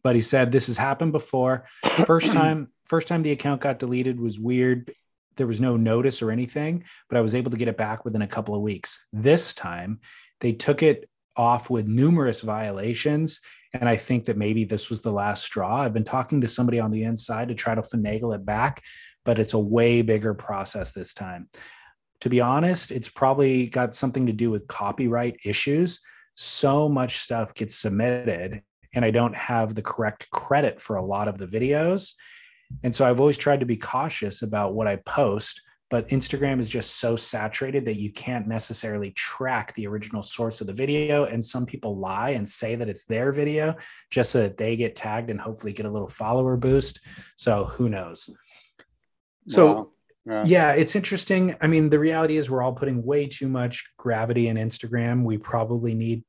But 0.04 0.16
he 0.16 0.22
said 0.22 0.52
this 0.52 0.68
has 0.68 0.78
happened 0.78 1.12
before. 1.12 1.66
First 2.06 2.34
time, 2.34 2.70
first 2.86 3.08
time 3.08 3.22
the 3.22 3.32
account 3.32 3.62
got 3.62 3.80
deleted 3.80 4.20
was 4.20 4.40
weird 4.40 4.92
there 5.38 5.48
was 5.48 5.62
no 5.62 5.78
notice 5.78 6.22
or 6.22 6.32
anything, 6.32 6.84
but 7.10 7.18
I 7.18 7.22
was 7.22 7.36
able 7.36 7.52
to 7.52 7.58
get 7.58 7.68
it 7.68 7.78
back 7.78 8.06
within 8.06 8.22
a 8.22 8.28
couple 8.28 8.56
of 8.56 8.62
weeks. 8.62 9.08
This 9.14 9.54
time, 9.54 10.00
they 10.40 10.52
took 10.52 10.84
it 10.84 11.10
off 11.36 11.70
with 11.70 11.88
numerous 11.88 12.42
violations. 12.42 13.40
And 13.74 13.88
I 13.88 13.96
think 13.96 14.26
that 14.26 14.38
maybe 14.38 14.66
this 14.66 14.90
was 14.90 15.02
the 15.02 15.12
last 15.12 15.44
straw. 15.44 15.82
I've 15.82 15.94
been 15.94 16.04
talking 16.04 16.42
to 16.42 16.48
somebody 16.48 16.80
on 16.80 16.92
the 16.92 17.04
inside 17.04 17.48
to 17.48 17.56
try 17.56 17.74
to 17.74 17.82
finagle 17.82 18.36
it 18.36 18.46
back, 18.46 18.84
but 19.24 19.40
it's 19.40 19.54
a 19.54 19.60
way 19.60 20.02
bigger 20.02 20.34
process 20.34 20.92
this 20.92 21.14
time. 21.14 21.48
To 22.22 22.30
be 22.30 22.40
honest, 22.40 22.92
it's 22.92 23.10
probably 23.10 23.68
got 23.68 23.96
something 23.96 24.28
to 24.28 24.32
do 24.32 24.52
with 24.52 24.68
copyright 24.68 25.38
issues. 25.44 26.00
So 26.36 26.88
much 26.88 27.20
stuff 27.20 27.54
gets 27.54 27.76
submitted, 27.76 28.62
and 28.94 29.04
I 29.04 29.12
don't 29.12 29.36
have 29.36 29.76
the 29.76 29.82
correct 29.82 30.30
credit 30.30 30.80
for 30.80 30.96
a 30.96 31.04
lot 31.04 31.28
of 31.28 31.38
the 31.38 31.48
videos. 31.48 32.14
And 32.84 32.96
so 32.96 33.06
I've 33.06 33.20
always 33.20 33.38
tried 33.38 33.60
to 33.60 33.66
be 33.66 33.76
cautious 33.76 34.44
about 34.44 34.74
what 34.74 34.88
I 34.88 34.98
post, 34.98 35.62
but 35.90 36.08
Instagram 36.08 36.60
is 36.60 36.70
just 36.70 37.00
so 37.00 37.18
saturated 37.18 37.84
that 37.86 38.00
you 38.00 38.12
can't 38.14 38.48
necessarily 38.48 39.12
track 39.12 39.74
the 39.74 39.88
original 39.88 40.22
source 40.22 40.62
of 40.62 40.68
the 40.68 40.74
video. 40.74 41.26
And 41.26 41.44
some 41.44 41.66
people 41.66 41.98
lie 41.98 42.30
and 42.30 42.48
say 42.48 42.76
that 42.76 42.88
it's 42.88 43.06
their 43.06 43.34
video 43.34 43.76
just 44.10 44.32
so 44.32 44.40
that 44.40 44.58
they 44.58 44.78
get 44.78 44.96
tagged 44.96 45.30
and 45.30 45.42
hopefully 45.42 45.74
get 45.74 45.86
a 45.86 45.92
little 45.92 46.08
follower 46.08 46.56
boost. 46.56 47.02
So 47.36 47.66
who 47.66 47.90
knows? 47.90 48.30
So, 49.48 49.74
wow. 49.74 49.92
Yeah. 50.26 50.44
yeah. 50.46 50.72
it's 50.74 50.96
interesting. 50.96 51.56
I 51.62 51.68
mean, 51.68 51.90
the 51.90 52.00
reality 52.00 52.38
is 52.38 52.50
we're 52.50 52.62
all 52.62 52.74
putting 52.74 53.04
way 53.04 53.28
too 53.28 53.48
much 53.48 53.84
gravity 53.98 54.48
in 54.48 54.58
Instagram. 54.58 55.24
We 55.24 55.38
probably 55.38 55.94
need 55.94 56.24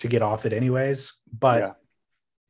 to 0.00 0.08
get 0.08 0.22
off 0.22 0.44
it 0.44 0.52
anyways, 0.52 1.14
but 1.38 1.62
yeah 1.62 1.72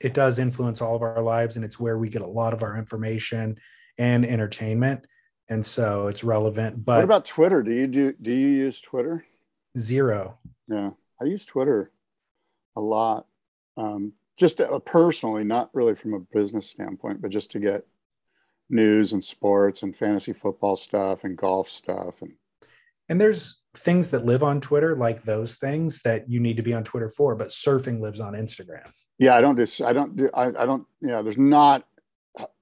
it 0.01 0.15
does 0.15 0.39
influence 0.39 0.81
all 0.81 0.95
of 0.95 1.03
our 1.03 1.23
lives 1.23 1.57
and 1.57 1.65
it's 1.65 1.81
where 1.81 1.99
we 1.99 2.09
get 2.09 2.23
a 2.23 2.27
lot 2.27 2.53
of 2.53 2.63
our 2.63 2.77
information 2.77 3.57
and 3.99 4.27
entertainment 4.27 5.07
and 5.49 5.65
so 5.65 6.09
it's 6.09 6.25
relevant 6.25 6.85
but 6.85 6.97
what 6.97 7.05
about 7.05 7.25
twitter 7.25 7.63
do 7.63 7.73
you 7.73 7.87
do 7.87 8.13
do 8.21 8.33
you 8.33 8.49
use 8.49 8.81
twitter 8.81 9.25
zero 9.79 10.39
yeah 10.69 10.91
i 11.21 11.25
use 11.25 11.45
twitter 11.45 11.91
a 12.77 12.81
lot 12.81 13.27
um, 13.79 14.13
just 14.39 14.61
uh, 14.61 14.79
personally 14.81 15.45
not 15.45 15.71
really 15.73 15.95
from 15.95 16.15
a 16.15 16.21
business 16.21 16.69
standpoint 16.69 17.23
but 17.23 17.31
just 17.31 17.51
to 17.51 17.59
get 17.59 17.87
news 18.69 19.13
and 19.13 19.23
sports 19.23 19.83
and 19.83 19.97
fantasy 19.97 20.33
football 20.33 20.77
stuff 20.77 21.25
and 21.25 21.37
golf 21.37 21.69
stuff 21.69 22.23
and 22.23 22.33
and 23.09 23.21
there's 23.21 23.63
things 23.77 24.11
that 24.11 24.25
live 24.25 24.43
on 24.43 24.61
twitter 24.61 24.97
like 24.97 25.23
those 25.23 25.57
things 25.57 26.03
that 26.03 26.29
you 26.29 26.41
need 26.41 26.57
to 26.57 26.63
be 26.63 26.75
on 26.75 26.83
twitter 26.83 27.09
for 27.09 27.37
but 27.37 27.49
surfing 27.49 28.01
lives 28.01 28.21
on 28.21 28.33
instagram 28.33 28.91
yeah, 29.19 29.35
I 29.35 29.41
don't 29.41 29.57
just 29.57 29.81
I 29.81 29.93
don't 29.93 30.17
do 30.17 30.31
I, 30.35 30.47
I 30.49 30.67
don't 30.67 30.87
yeah. 31.01 31.23
There's 31.23 31.39
not 31.39 31.85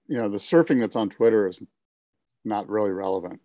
you 0.06 0.16
know 0.16 0.28
the 0.28 0.38
surfing 0.38 0.80
that's 0.80 0.96
on 0.96 1.10
Twitter 1.10 1.48
is 1.48 1.60
not 2.44 2.68
really 2.68 2.90
relevant. 2.90 3.40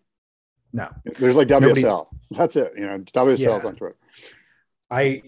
No, 0.72 0.90
there's 1.04 1.36
like 1.36 1.48
WSL. 1.48 1.82
Nobody, 1.82 2.06
that's 2.32 2.56
it. 2.56 2.74
You 2.76 2.86
know, 2.86 3.00
WSL's 3.00 3.40
yeah. 3.42 3.70
on 3.70 3.76
Twitter. 3.76 3.98
I 4.92 5.24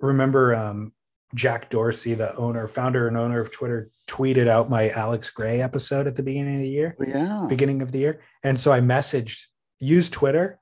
remember 0.00 0.54
um, 0.54 0.92
Jack 1.34 1.70
Dorsey, 1.70 2.14
the 2.14 2.34
owner, 2.36 2.66
founder, 2.66 3.08
and 3.08 3.16
owner 3.16 3.40
of 3.40 3.50
Twitter, 3.50 3.90
tweeted 4.08 4.48
out 4.48 4.68
my 4.68 4.90
Alex 4.90 5.30
Gray 5.30 5.62
episode 5.62 6.06
at 6.06 6.16
the 6.16 6.22
beginning 6.22 6.56
of 6.56 6.62
the 6.62 6.68
year. 6.68 6.96
Oh, 7.00 7.04
yeah, 7.06 7.46
beginning 7.48 7.82
of 7.82 7.92
the 7.92 7.98
year, 7.98 8.20
and 8.42 8.58
so 8.58 8.72
I 8.72 8.80
messaged 8.80 9.46
use 9.78 10.10
Twitter, 10.10 10.58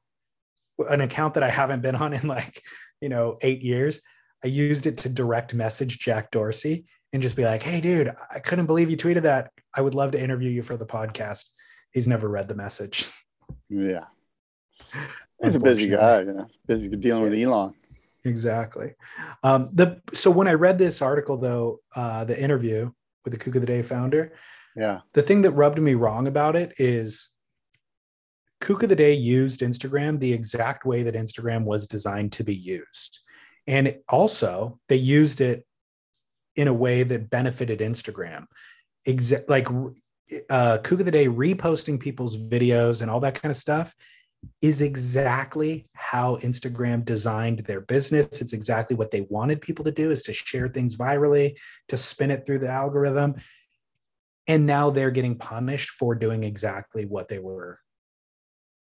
an 0.90 1.00
account 1.00 1.34
that 1.34 1.42
I 1.42 1.50
haven't 1.50 1.82
been 1.82 1.94
on 1.94 2.12
in 2.12 2.26
like 2.28 2.62
you 3.00 3.08
know 3.08 3.38
eight 3.42 3.62
years. 3.62 4.00
I 4.44 4.48
used 4.48 4.86
it 4.86 4.98
to 4.98 5.08
direct 5.08 5.54
message 5.54 5.98
Jack 5.98 6.30
Dorsey 6.30 6.86
and 7.12 7.22
just 7.22 7.36
be 7.36 7.44
like, 7.44 7.62
hey, 7.62 7.80
dude, 7.80 8.12
I 8.30 8.38
couldn't 8.38 8.66
believe 8.66 8.90
you 8.90 8.96
tweeted 8.96 9.22
that. 9.22 9.50
I 9.74 9.80
would 9.80 9.94
love 9.94 10.12
to 10.12 10.22
interview 10.22 10.50
you 10.50 10.62
for 10.62 10.76
the 10.76 10.86
podcast. 10.86 11.48
He's 11.92 12.06
never 12.06 12.28
read 12.28 12.48
the 12.48 12.54
message. 12.54 13.10
Yeah. 13.68 14.04
He's 15.42 15.54
a 15.54 15.60
busy 15.60 15.88
guy. 15.88 16.22
Yeah. 16.22 16.44
Busy 16.66 16.88
dealing 16.88 17.24
yeah. 17.24 17.30
with 17.30 17.38
Elon. 17.38 17.74
Exactly. 18.28 18.94
Um, 19.42 19.70
the 19.72 20.00
so 20.12 20.30
when 20.30 20.48
I 20.48 20.54
read 20.54 20.78
this 20.78 21.02
article 21.02 21.36
though, 21.36 21.80
uh, 21.94 22.24
the 22.24 22.38
interview 22.38 22.90
with 23.24 23.32
the 23.32 23.38
Kook 23.38 23.54
of 23.54 23.62
the 23.62 23.66
Day 23.66 23.82
founder, 23.82 24.32
yeah, 24.76 25.00
the 25.14 25.22
thing 25.22 25.42
that 25.42 25.52
rubbed 25.52 25.78
me 25.78 25.94
wrong 25.94 26.26
about 26.26 26.56
it 26.56 26.74
is 26.78 27.30
Kook 28.60 28.82
of 28.82 28.88
the 28.88 28.96
Day 28.96 29.14
used 29.14 29.60
Instagram 29.60 30.18
the 30.18 30.32
exact 30.32 30.84
way 30.84 31.02
that 31.02 31.14
Instagram 31.14 31.64
was 31.64 31.86
designed 31.86 32.32
to 32.32 32.44
be 32.44 32.54
used. 32.54 33.20
And 33.66 33.96
also, 34.08 34.78
they 34.88 34.96
used 34.96 35.40
it 35.40 35.66
in 36.56 36.68
a 36.68 36.72
way 36.72 37.02
that 37.02 37.30
benefited 37.30 37.80
Instagram. 37.80 38.46
Exa- 39.06 39.48
like 39.48 39.68
uh, 40.50 40.78
Kook 40.78 41.00
of 41.00 41.06
the 41.06 41.12
Day 41.12 41.28
reposting 41.28 42.00
people's 42.00 42.36
videos 42.36 43.02
and 43.02 43.10
all 43.10 43.20
that 43.20 43.40
kind 43.40 43.50
of 43.50 43.56
stuff 43.56 43.94
is 44.60 44.82
exactly 44.82 45.88
how 45.94 46.36
Instagram 46.36 47.04
designed 47.04 47.60
their 47.60 47.80
business. 47.80 48.40
It's 48.40 48.52
exactly 48.52 48.96
what 48.96 49.10
they 49.10 49.22
wanted 49.22 49.60
people 49.60 49.84
to 49.84 49.92
do 49.92 50.10
is 50.10 50.22
to 50.22 50.32
share 50.32 50.68
things 50.68 50.96
virally, 50.96 51.56
to 51.88 51.96
spin 51.96 52.30
it 52.30 52.44
through 52.44 52.60
the 52.60 52.68
algorithm. 52.68 53.36
And 54.46 54.66
now 54.66 54.90
they're 54.90 55.10
getting 55.10 55.36
punished 55.36 55.90
for 55.90 56.14
doing 56.14 56.42
exactly 56.44 57.04
what 57.04 57.28
they 57.28 57.38
were 57.38 57.78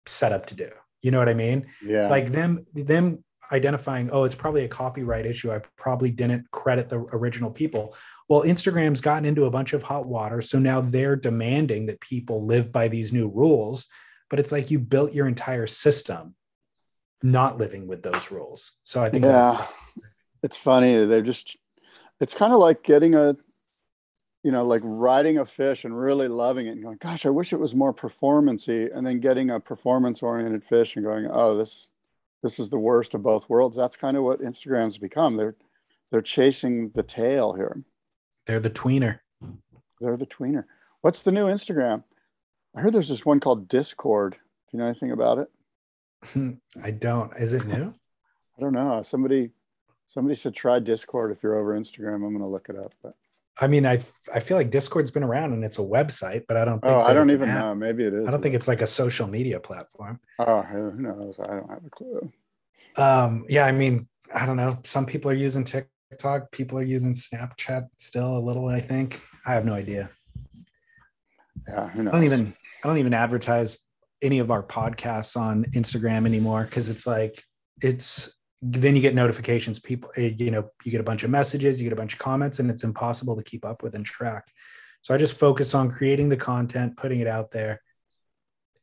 set 0.06 0.32
up 0.32 0.46
to 0.46 0.54
do. 0.54 0.70
You 1.02 1.10
know 1.10 1.18
what 1.18 1.28
I 1.28 1.34
mean? 1.34 1.66
Yeah. 1.84 2.08
Like 2.08 2.30
them 2.30 2.64
them 2.74 3.24
identifying, 3.52 4.10
oh, 4.12 4.24
it's 4.24 4.34
probably 4.34 4.64
a 4.64 4.68
copyright 4.68 5.26
issue. 5.26 5.52
I 5.52 5.60
probably 5.76 6.10
didn't 6.10 6.48
credit 6.52 6.88
the 6.88 6.98
original 7.12 7.50
people. 7.50 7.96
Well, 8.28 8.42
Instagram's 8.42 9.00
gotten 9.00 9.24
into 9.24 9.46
a 9.46 9.50
bunch 9.50 9.72
of 9.72 9.82
hot 9.82 10.06
water. 10.06 10.40
So 10.40 10.58
now 10.58 10.80
they're 10.80 11.16
demanding 11.16 11.86
that 11.86 12.00
people 12.00 12.46
live 12.46 12.70
by 12.70 12.88
these 12.88 13.12
new 13.12 13.28
rules. 13.28 13.88
But 14.30 14.38
it's 14.38 14.52
like 14.52 14.70
you 14.70 14.78
built 14.78 15.12
your 15.12 15.26
entire 15.26 15.66
system 15.66 16.34
not 17.22 17.58
living 17.58 17.86
with 17.86 18.02
those 18.02 18.30
rules. 18.30 18.72
So 18.82 19.04
I 19.04 19.10
think 19.10 19.24
yeah, 19.24 19.66
it's 20.42 20.56
funny. 20.56 21.04
They're 21.04 21.20
just, 21.20 21.56
it's 22.20 22.32
kind 22.32 22.52
of 22.52 22.60
like 22.60 22.82
getting 22.82 23.14
a, 23.14 23.36
you 24.42 24.52
know, 24.52 24.64
like 24.64 24.80
riding 24.84 25.36
a 25.36 25.44
fish 25.44 25.84
and 25.84 25.98
really 25.98 26.28
loving 26.28 26.66
it 26.66 26.70
and 26.70 26.82
going, 26.82 26.96
gosh, 26.98 27.26
I 27.26 27.30
wish 27.30 27.52
it 27.52 27.60
was 27.60 27.74
more 27.74 27.92
performancy. 27.92 28.88
And 28.94 29.06
then 29.06 29.20
getting 29.20 29.50
a 29.50 29.60
performance 29.60 30.22
oriented 30.22 30.64
fish 30.64 30.96
and 30.96 31.04
going, 31.04 31.28
oh, 31.30 31.58
this, 31.58 31.90
this 32.42 32.58
is 32.58 32.70
the 32.70 32.78
worst 32.78 33.14
of 33.14 33.22
both 33.22 33.50
worlds. 33.50 33.76
That's 33.76 33.98
kind 33.98 34.16
of 34.16 34.22
what 34.22 34.40
Instagram's 34.40 34.96
become. 34.96 35.36
They're, 35.36 35.56
they're 36.10 36.22
chasing 36.22 36.90
the 36.94 37.02
tail 37.02 37.52
here. 37.52 37.82
They're 38.46 38.60
the 38.60 38.70
tweener. 38.70 39.18
They're 40.00 40.16
the 40.16 40.26
tweener. 40.26 40.64
What's 41.02 41.20
the 41.20 41.32
new 41.32 41.46
Instagram? 41.48 42.04
I 42.74 42.80
heard 42.80 42.92
there's 42.92 43.08
this 43.08 43.26
one 43.26 43.40
called 43.40 43.68
Discord. 43.68 44.32
Do 44.32 44.38
you 44.72 44.78
know 44.78 44.86
anything 44.86 45.10
about 45.10 45.38
it? 45.38 46.58
I 46.82 46.90
don't. 46.90 47.32
Is 47.36 47.54
it 47.54 47.66
new? 47.66 47.94
I 48.58 48.60
don't 48.60 48.72
know. 48.72 49.02
Somebody 49.02 49.50
somebody 50.06 50.34
said 50.34 50.54
try 50.54 50.78
Discord 50.78 51.32
if 51.32 51.42
you're 51.42 51.58
over 51.58 51.78
Instagram. 51.78 52.16
I'm 52.16 52.20
going 52.20 52.38
to 52.38 52.46
look 52.46 52.68
it 52.68 52.76
up. 52.76 52.92
But 53.02 53.14
I 53.60 53.66
mean, 53.66 53.86
I 53.86 54.00
I 54.32 54.40
feel 54.40 54.56
like 54.56 54.70
Discord's 54.70 55.10
been 55.10 55.22
around 55.22 55.52
and 55.52 55.64
it's 55.64 55.78
a 55.78 55.82
website, 55.82 56.44
but 56.46 56.56
I 56.56 56.64
don't. 56.64 56.80
oh, 56.82 57.00
I 57.00 57.12
don't 57.12 57.30
even 57.30 57.48
app. 57.48 57.60
know. 57.60 57.74
Maybe 57.74 58.04
it 58.04 58.14
is. 58.14 58.28
I 58.28 58.30
don't 58.30 58.42
think 58.42 58.54
it's 58.54 58.68
like 58.68 58.82
a 58.82 58.86
social 58.86 59.26
media 59.26 59.58
platform. 59.58 60.20
Oh, 60.38 60.62
who 60.62 60.92
knows? 60.92 61.38
I 61.40 61.46
don't 61.46 61.68
have 61.70 61.84
a 61.84 61.90
clue. 61.90 62.32
Um. 62.96 63.44
Yeah. 63.48 63.66
I 63.66 63.72
mean, 63.72 64.08
I 64.34 64.46
don't 64.46 64.56
know. 64.56 64.78
Some 64.84 65.06
people 65.06 65.30
are 65.30 65.34
using 65.34 65.64
TikTok. 65.64 66.52
People 66.52 66.78
are 66.78 66.82
using 66.82 67.12
Snapchat 67.12 67.88
still 67.96 68.36
a 68.36 68.40
little. 68.40 68.68
I 68.68 68.80
think. 68.80 69.20
I 69.46 69.54
have 69.54 69.64
no 69.64 69.72
idea. 69.72 70.10
Yeah. 71.68 71.90
I 71.92 72.02
don't 72.02 72.24
even. 72.24 72.54
I 72.82 72.88
don't 72.88 72.98
even 72.98 73.12
advertise 73.12 73.78
any 74.22 74.38
of 74.38 74.50
our 74.50 74.62
podcasts 74.62 75.36
on 75.36 75.64
Instagram 75.72 76.26
anymore 76.26 76.64
because 76.64 76.88
it's 76.88 77.06
like 77.06 77.42
it's 77.82 78.34
then 78.62 78.94
you 78.94 79.00
get 79.00 79.14
notifications 79.14 79.78
people 79.78 80.10
eh, 80.16 80.32
you 80.36 80.50
know 80.50 80.68
you 80.84 80.90
get 80.90 81.00
a 81.00 81.04
bunch 81.04 81.22
of 81.22 81.30
messages 81.30 81.80
you 81.80 81.84
get 81.84 81.92
a 81.92 81.96
bunch 81.96 82.12
of 82.12 82.18
comments 82.18 82.58
and 82.58 82.70
it's 82.70 82.84
impossible 82.84 83.36
to 83.36 83.42
keep 83.42 83.64
up 83.64 83.82
with 83.82 83.94
and 83.94 84.04
track 84.04 84.48
so 85.00 85.14
i 85.14 85.16
just 85.16 85.38
focus 85.38 85.74
on 85.74 85.90
creating 85.90 86.28
the 86.28 86.36
content 86.36 86.96
putting 86.96 87.20
it 87.20 87.26
out 87.26 87.50
there 87.50 87.80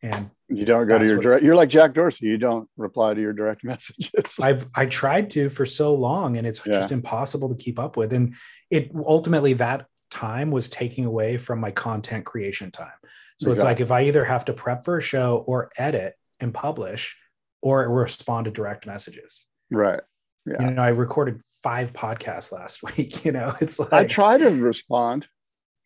and 0.02 0.30
you 0.50 0.66
don't 0.66 0.88
go 0.88 0.98
to 0.98 1.06
your 1.06 1.20
direct 1.20 1.44
you're 1.44 1.56
like 1.56 1.70
jack 1.70 1.94
dorsey 1.94 2.26
you 2.26 2.38
don't 2.38 2.68
reply 2.76 3.14
to 3.14 3.22
your 3.22 3.34
direct 3.34 3.64
messages 3.64 4.36
i've 4.42 4.66
i 4.76 4.86
tried 4.86 5.30
to 5.30 5.50
for 5.50 5.66
so 5.66 5.94
long 5.94 6.38
and 6.38 6.48
it's 6.48 6.62
yeah. 6.66 6.80
just 6.80 6.92
impossible 6.92 7.50
to 7.50 7.56
keep 7.56 7.78
up 7.78 7.98
with 7.98 8.14
and 8.14 8.34
it 8.72 8.92
ultimately 9.06 9.54
that 9.54 9.86
time 10.10 10.52
was 10.52 10.70
taking 10.70 11.06
away 11.06 11.38
from 11.38 11.60
my 11.60 11.72
content 11.72 12.26
creation 12.26 12.72
time 12.72 12.92
so 13.40 13.50
exactly. 13.50 13.52
it's 13.52 13.64
like 13.64 13.80
if 13.82 13.92
I 13.92 14.04
either 14.08 14.26
have 14.26 14.46
to 14.46 14.54
prep 14.54 14.84
for 14.84 14.98
a 14.98 15.02
show 15.02 15.44
or 15.46 15.70
edit 15.78 16.16
and 16.40 16.54
publish 16.54 17.16
or 17.62 17.88
respond 17.88 18.46
to 18.46 18.52
direct 18.52 18.88
messages. 18.88 19.46
Right. 19.70 20.00
Yeah. 20.46 20.64
You 20.64 20.72
know, 20.72 20.82
I 20.82 20.90
recorded 20.90 21.42
five 21.62 21.94
podcasts 21.94 22.52
last 22.52 22.82
week. 22.98 23.26
You 23.26 23.34
know, 23.34 23.56
it's 23.62 23.80
like 23.80 23.94
I 23.94 24.06
try 24.06 24.38
to 24.38 24.50
respond. 24.50 25.28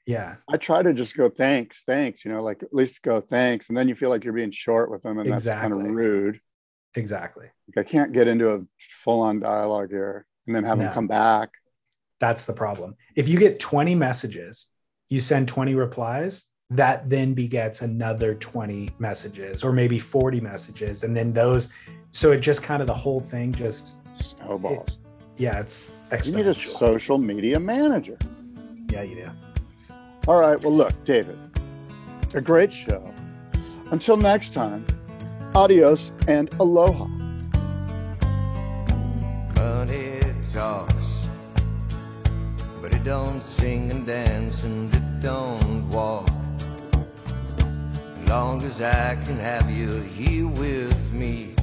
Yeah. 0.07 0.35
I 0.49 0.57
try 0.57 0.81
to 0.81 0.93
just 0.93 1.15
go 1.15 1.30
thanks, 1.30 1.84
thanks, 1.84 2.23
you 2.23 2.31
know, 2.31 2.41
like 2.41 2.64
at 2.64 2.73
least 2.73 3.02
go 3.02 3.19
thanks. 3.19 3.68
And 3.68 3.77
then 3.77 3.89
you 3.89 3.95
feel 3.95 4.10
like 4.10 4.23
you're 4.23 4.34
being 4.34 4.52
short 4.52 4.89
with 4.89 5.03
them 5.03 5.19
and 5.19 5.27
exactly. 5.27 5.69
that's 5.69 5.73
kind 5.73 5.89
of 5.89 5.95
rude. 5.95 6.39
Exactly. 6.95 7.48
Like 7.68 7.85
I 7.85 7.89
can't 7.89 8.14
get 8.14 8.27
into 8.27 8.53
a 8.53 8.61
full 8.80 9.22
on 9.22 9.41
dialogue 9.41 9.89
here 9.89 10.26
and 10.48 10.56
then 10.56 10.64
have 10.64 10.77
no. 10.77 10.85
them 10.85 10.93
come 10.93 11.07
back. 11.07 11.52
That's 12.22 12.45
the 12.45 12.53
problem. 12.53 12.95
If 13.15 13.27
you 13.27 13.38
get 13.39 13.60
20 13.60 13.95
messages, 13.95 14.68
you 15.10 15.19
send 15.19 15.48
20 15.48 15.73
replies, 15.73 16.45
that 16.69 17.10
then 17.10 17.34
begets 17.34 17.81
another 17.81 18.35
20 18.35 18.89
messages 18.99 19.64
or 19.64 19.73
maybe 19.73 19.99
40 19.99 20.39
messages. 20.39 21.03
And 21.03 21.18
then 21.18 21.34
those 21.34 21.69
so 22.11 22.31
it 22.31 22.39
just 22.39 22.64
kind 22.64 22.81
of 22.81 22.88
the 22.88 22.93
whole 22.93 23.19
thing 23.19 23.53
just 23.53 23.95
snowballs. 24.15 24.88
it, 24.88 24.98
yeah 25.38 25.60
it's 25.60 25.91
you 26.23 26.35
need 26.35 26.48
a 26.48 26.53
social 26.53 27.18
media 27.18 27.60
manager. 27.60 28.18
Yeah 28.89 29.02
you 29.02 29.15
do. 29.15 29.30
All 30.27 30.39
right 30.39 30.61
well 30.64 30.73
look 30.73 30.93
david 31.03 31.38
a 32.34 32.41
great 32.41 32.72
show. 32.72 33.03
Until 33.91 34.15
next 34.15 34.53
time 34.53 34.85
adios 35.56 36.14
and 36.27 36.53
aloha. 36.60 37.06
Money 39.56 40.22
talks 40.53 40.90
but 40.90 40.90
don't 43.03 43.41
sing 43.41 43.91
and 43.91 44.06
dance 44.06 44.64
and 44.64 44.94
it 44.94 45.22
don't 45.22 45.90
walk 45.90 46.30
long 48.32 48.64
as 48.64 48.82
I 48.82 49.18
can 49.26 49.38
have 49.40 49.69
you 49.69 49.99
here 50.03 50.48
with 50.48 51.11
me, 51.11 51.53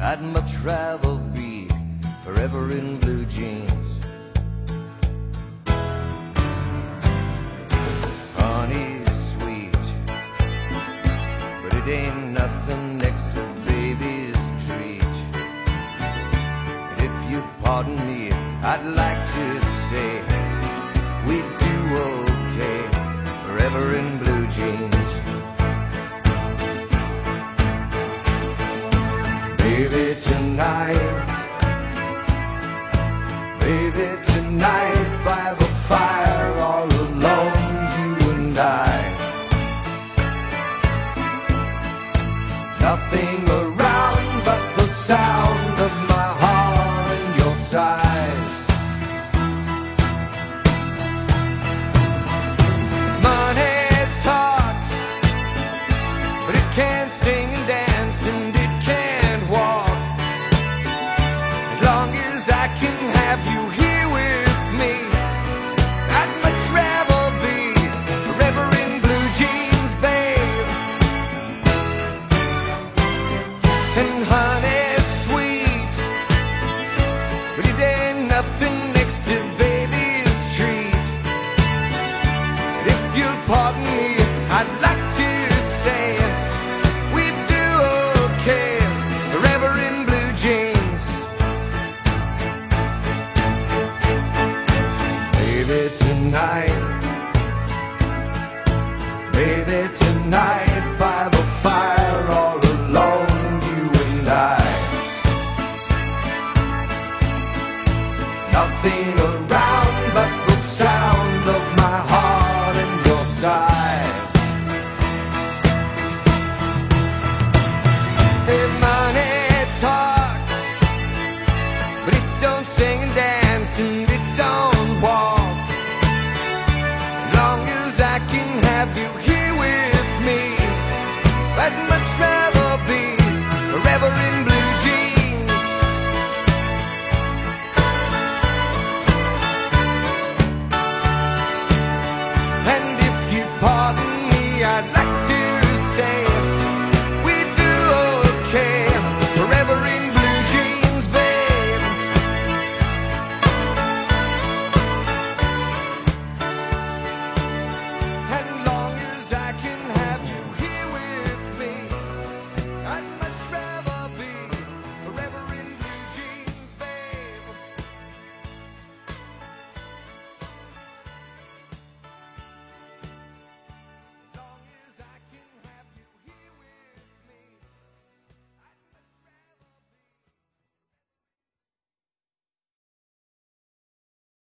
I'd 0.00 0.22
much 0.22 0.56
rather 0.64 1.16
be 1.34 1.68
forever 2.24 2.70
in 2.70 2.98
blue 2.98 3.26
jeans. 3.26 3.90
Honey's 8.36 9.12
sweet, 9.32 9.84
but 11.62 11.74
it 11.74 11.86
ain't 11.88 12.32
nothing 12.32 12.96
next 12.96 13.26
to 13.34 13.42
baby's 13.66 14.40
treat. 14.66 15.14
And 16.90 16.98
if 17.08 17.30
you 17.30 17.44
pardon 17.62 17.98
me, 18.06 18.32
I'd 18.62 18.82
like 19.02 19.25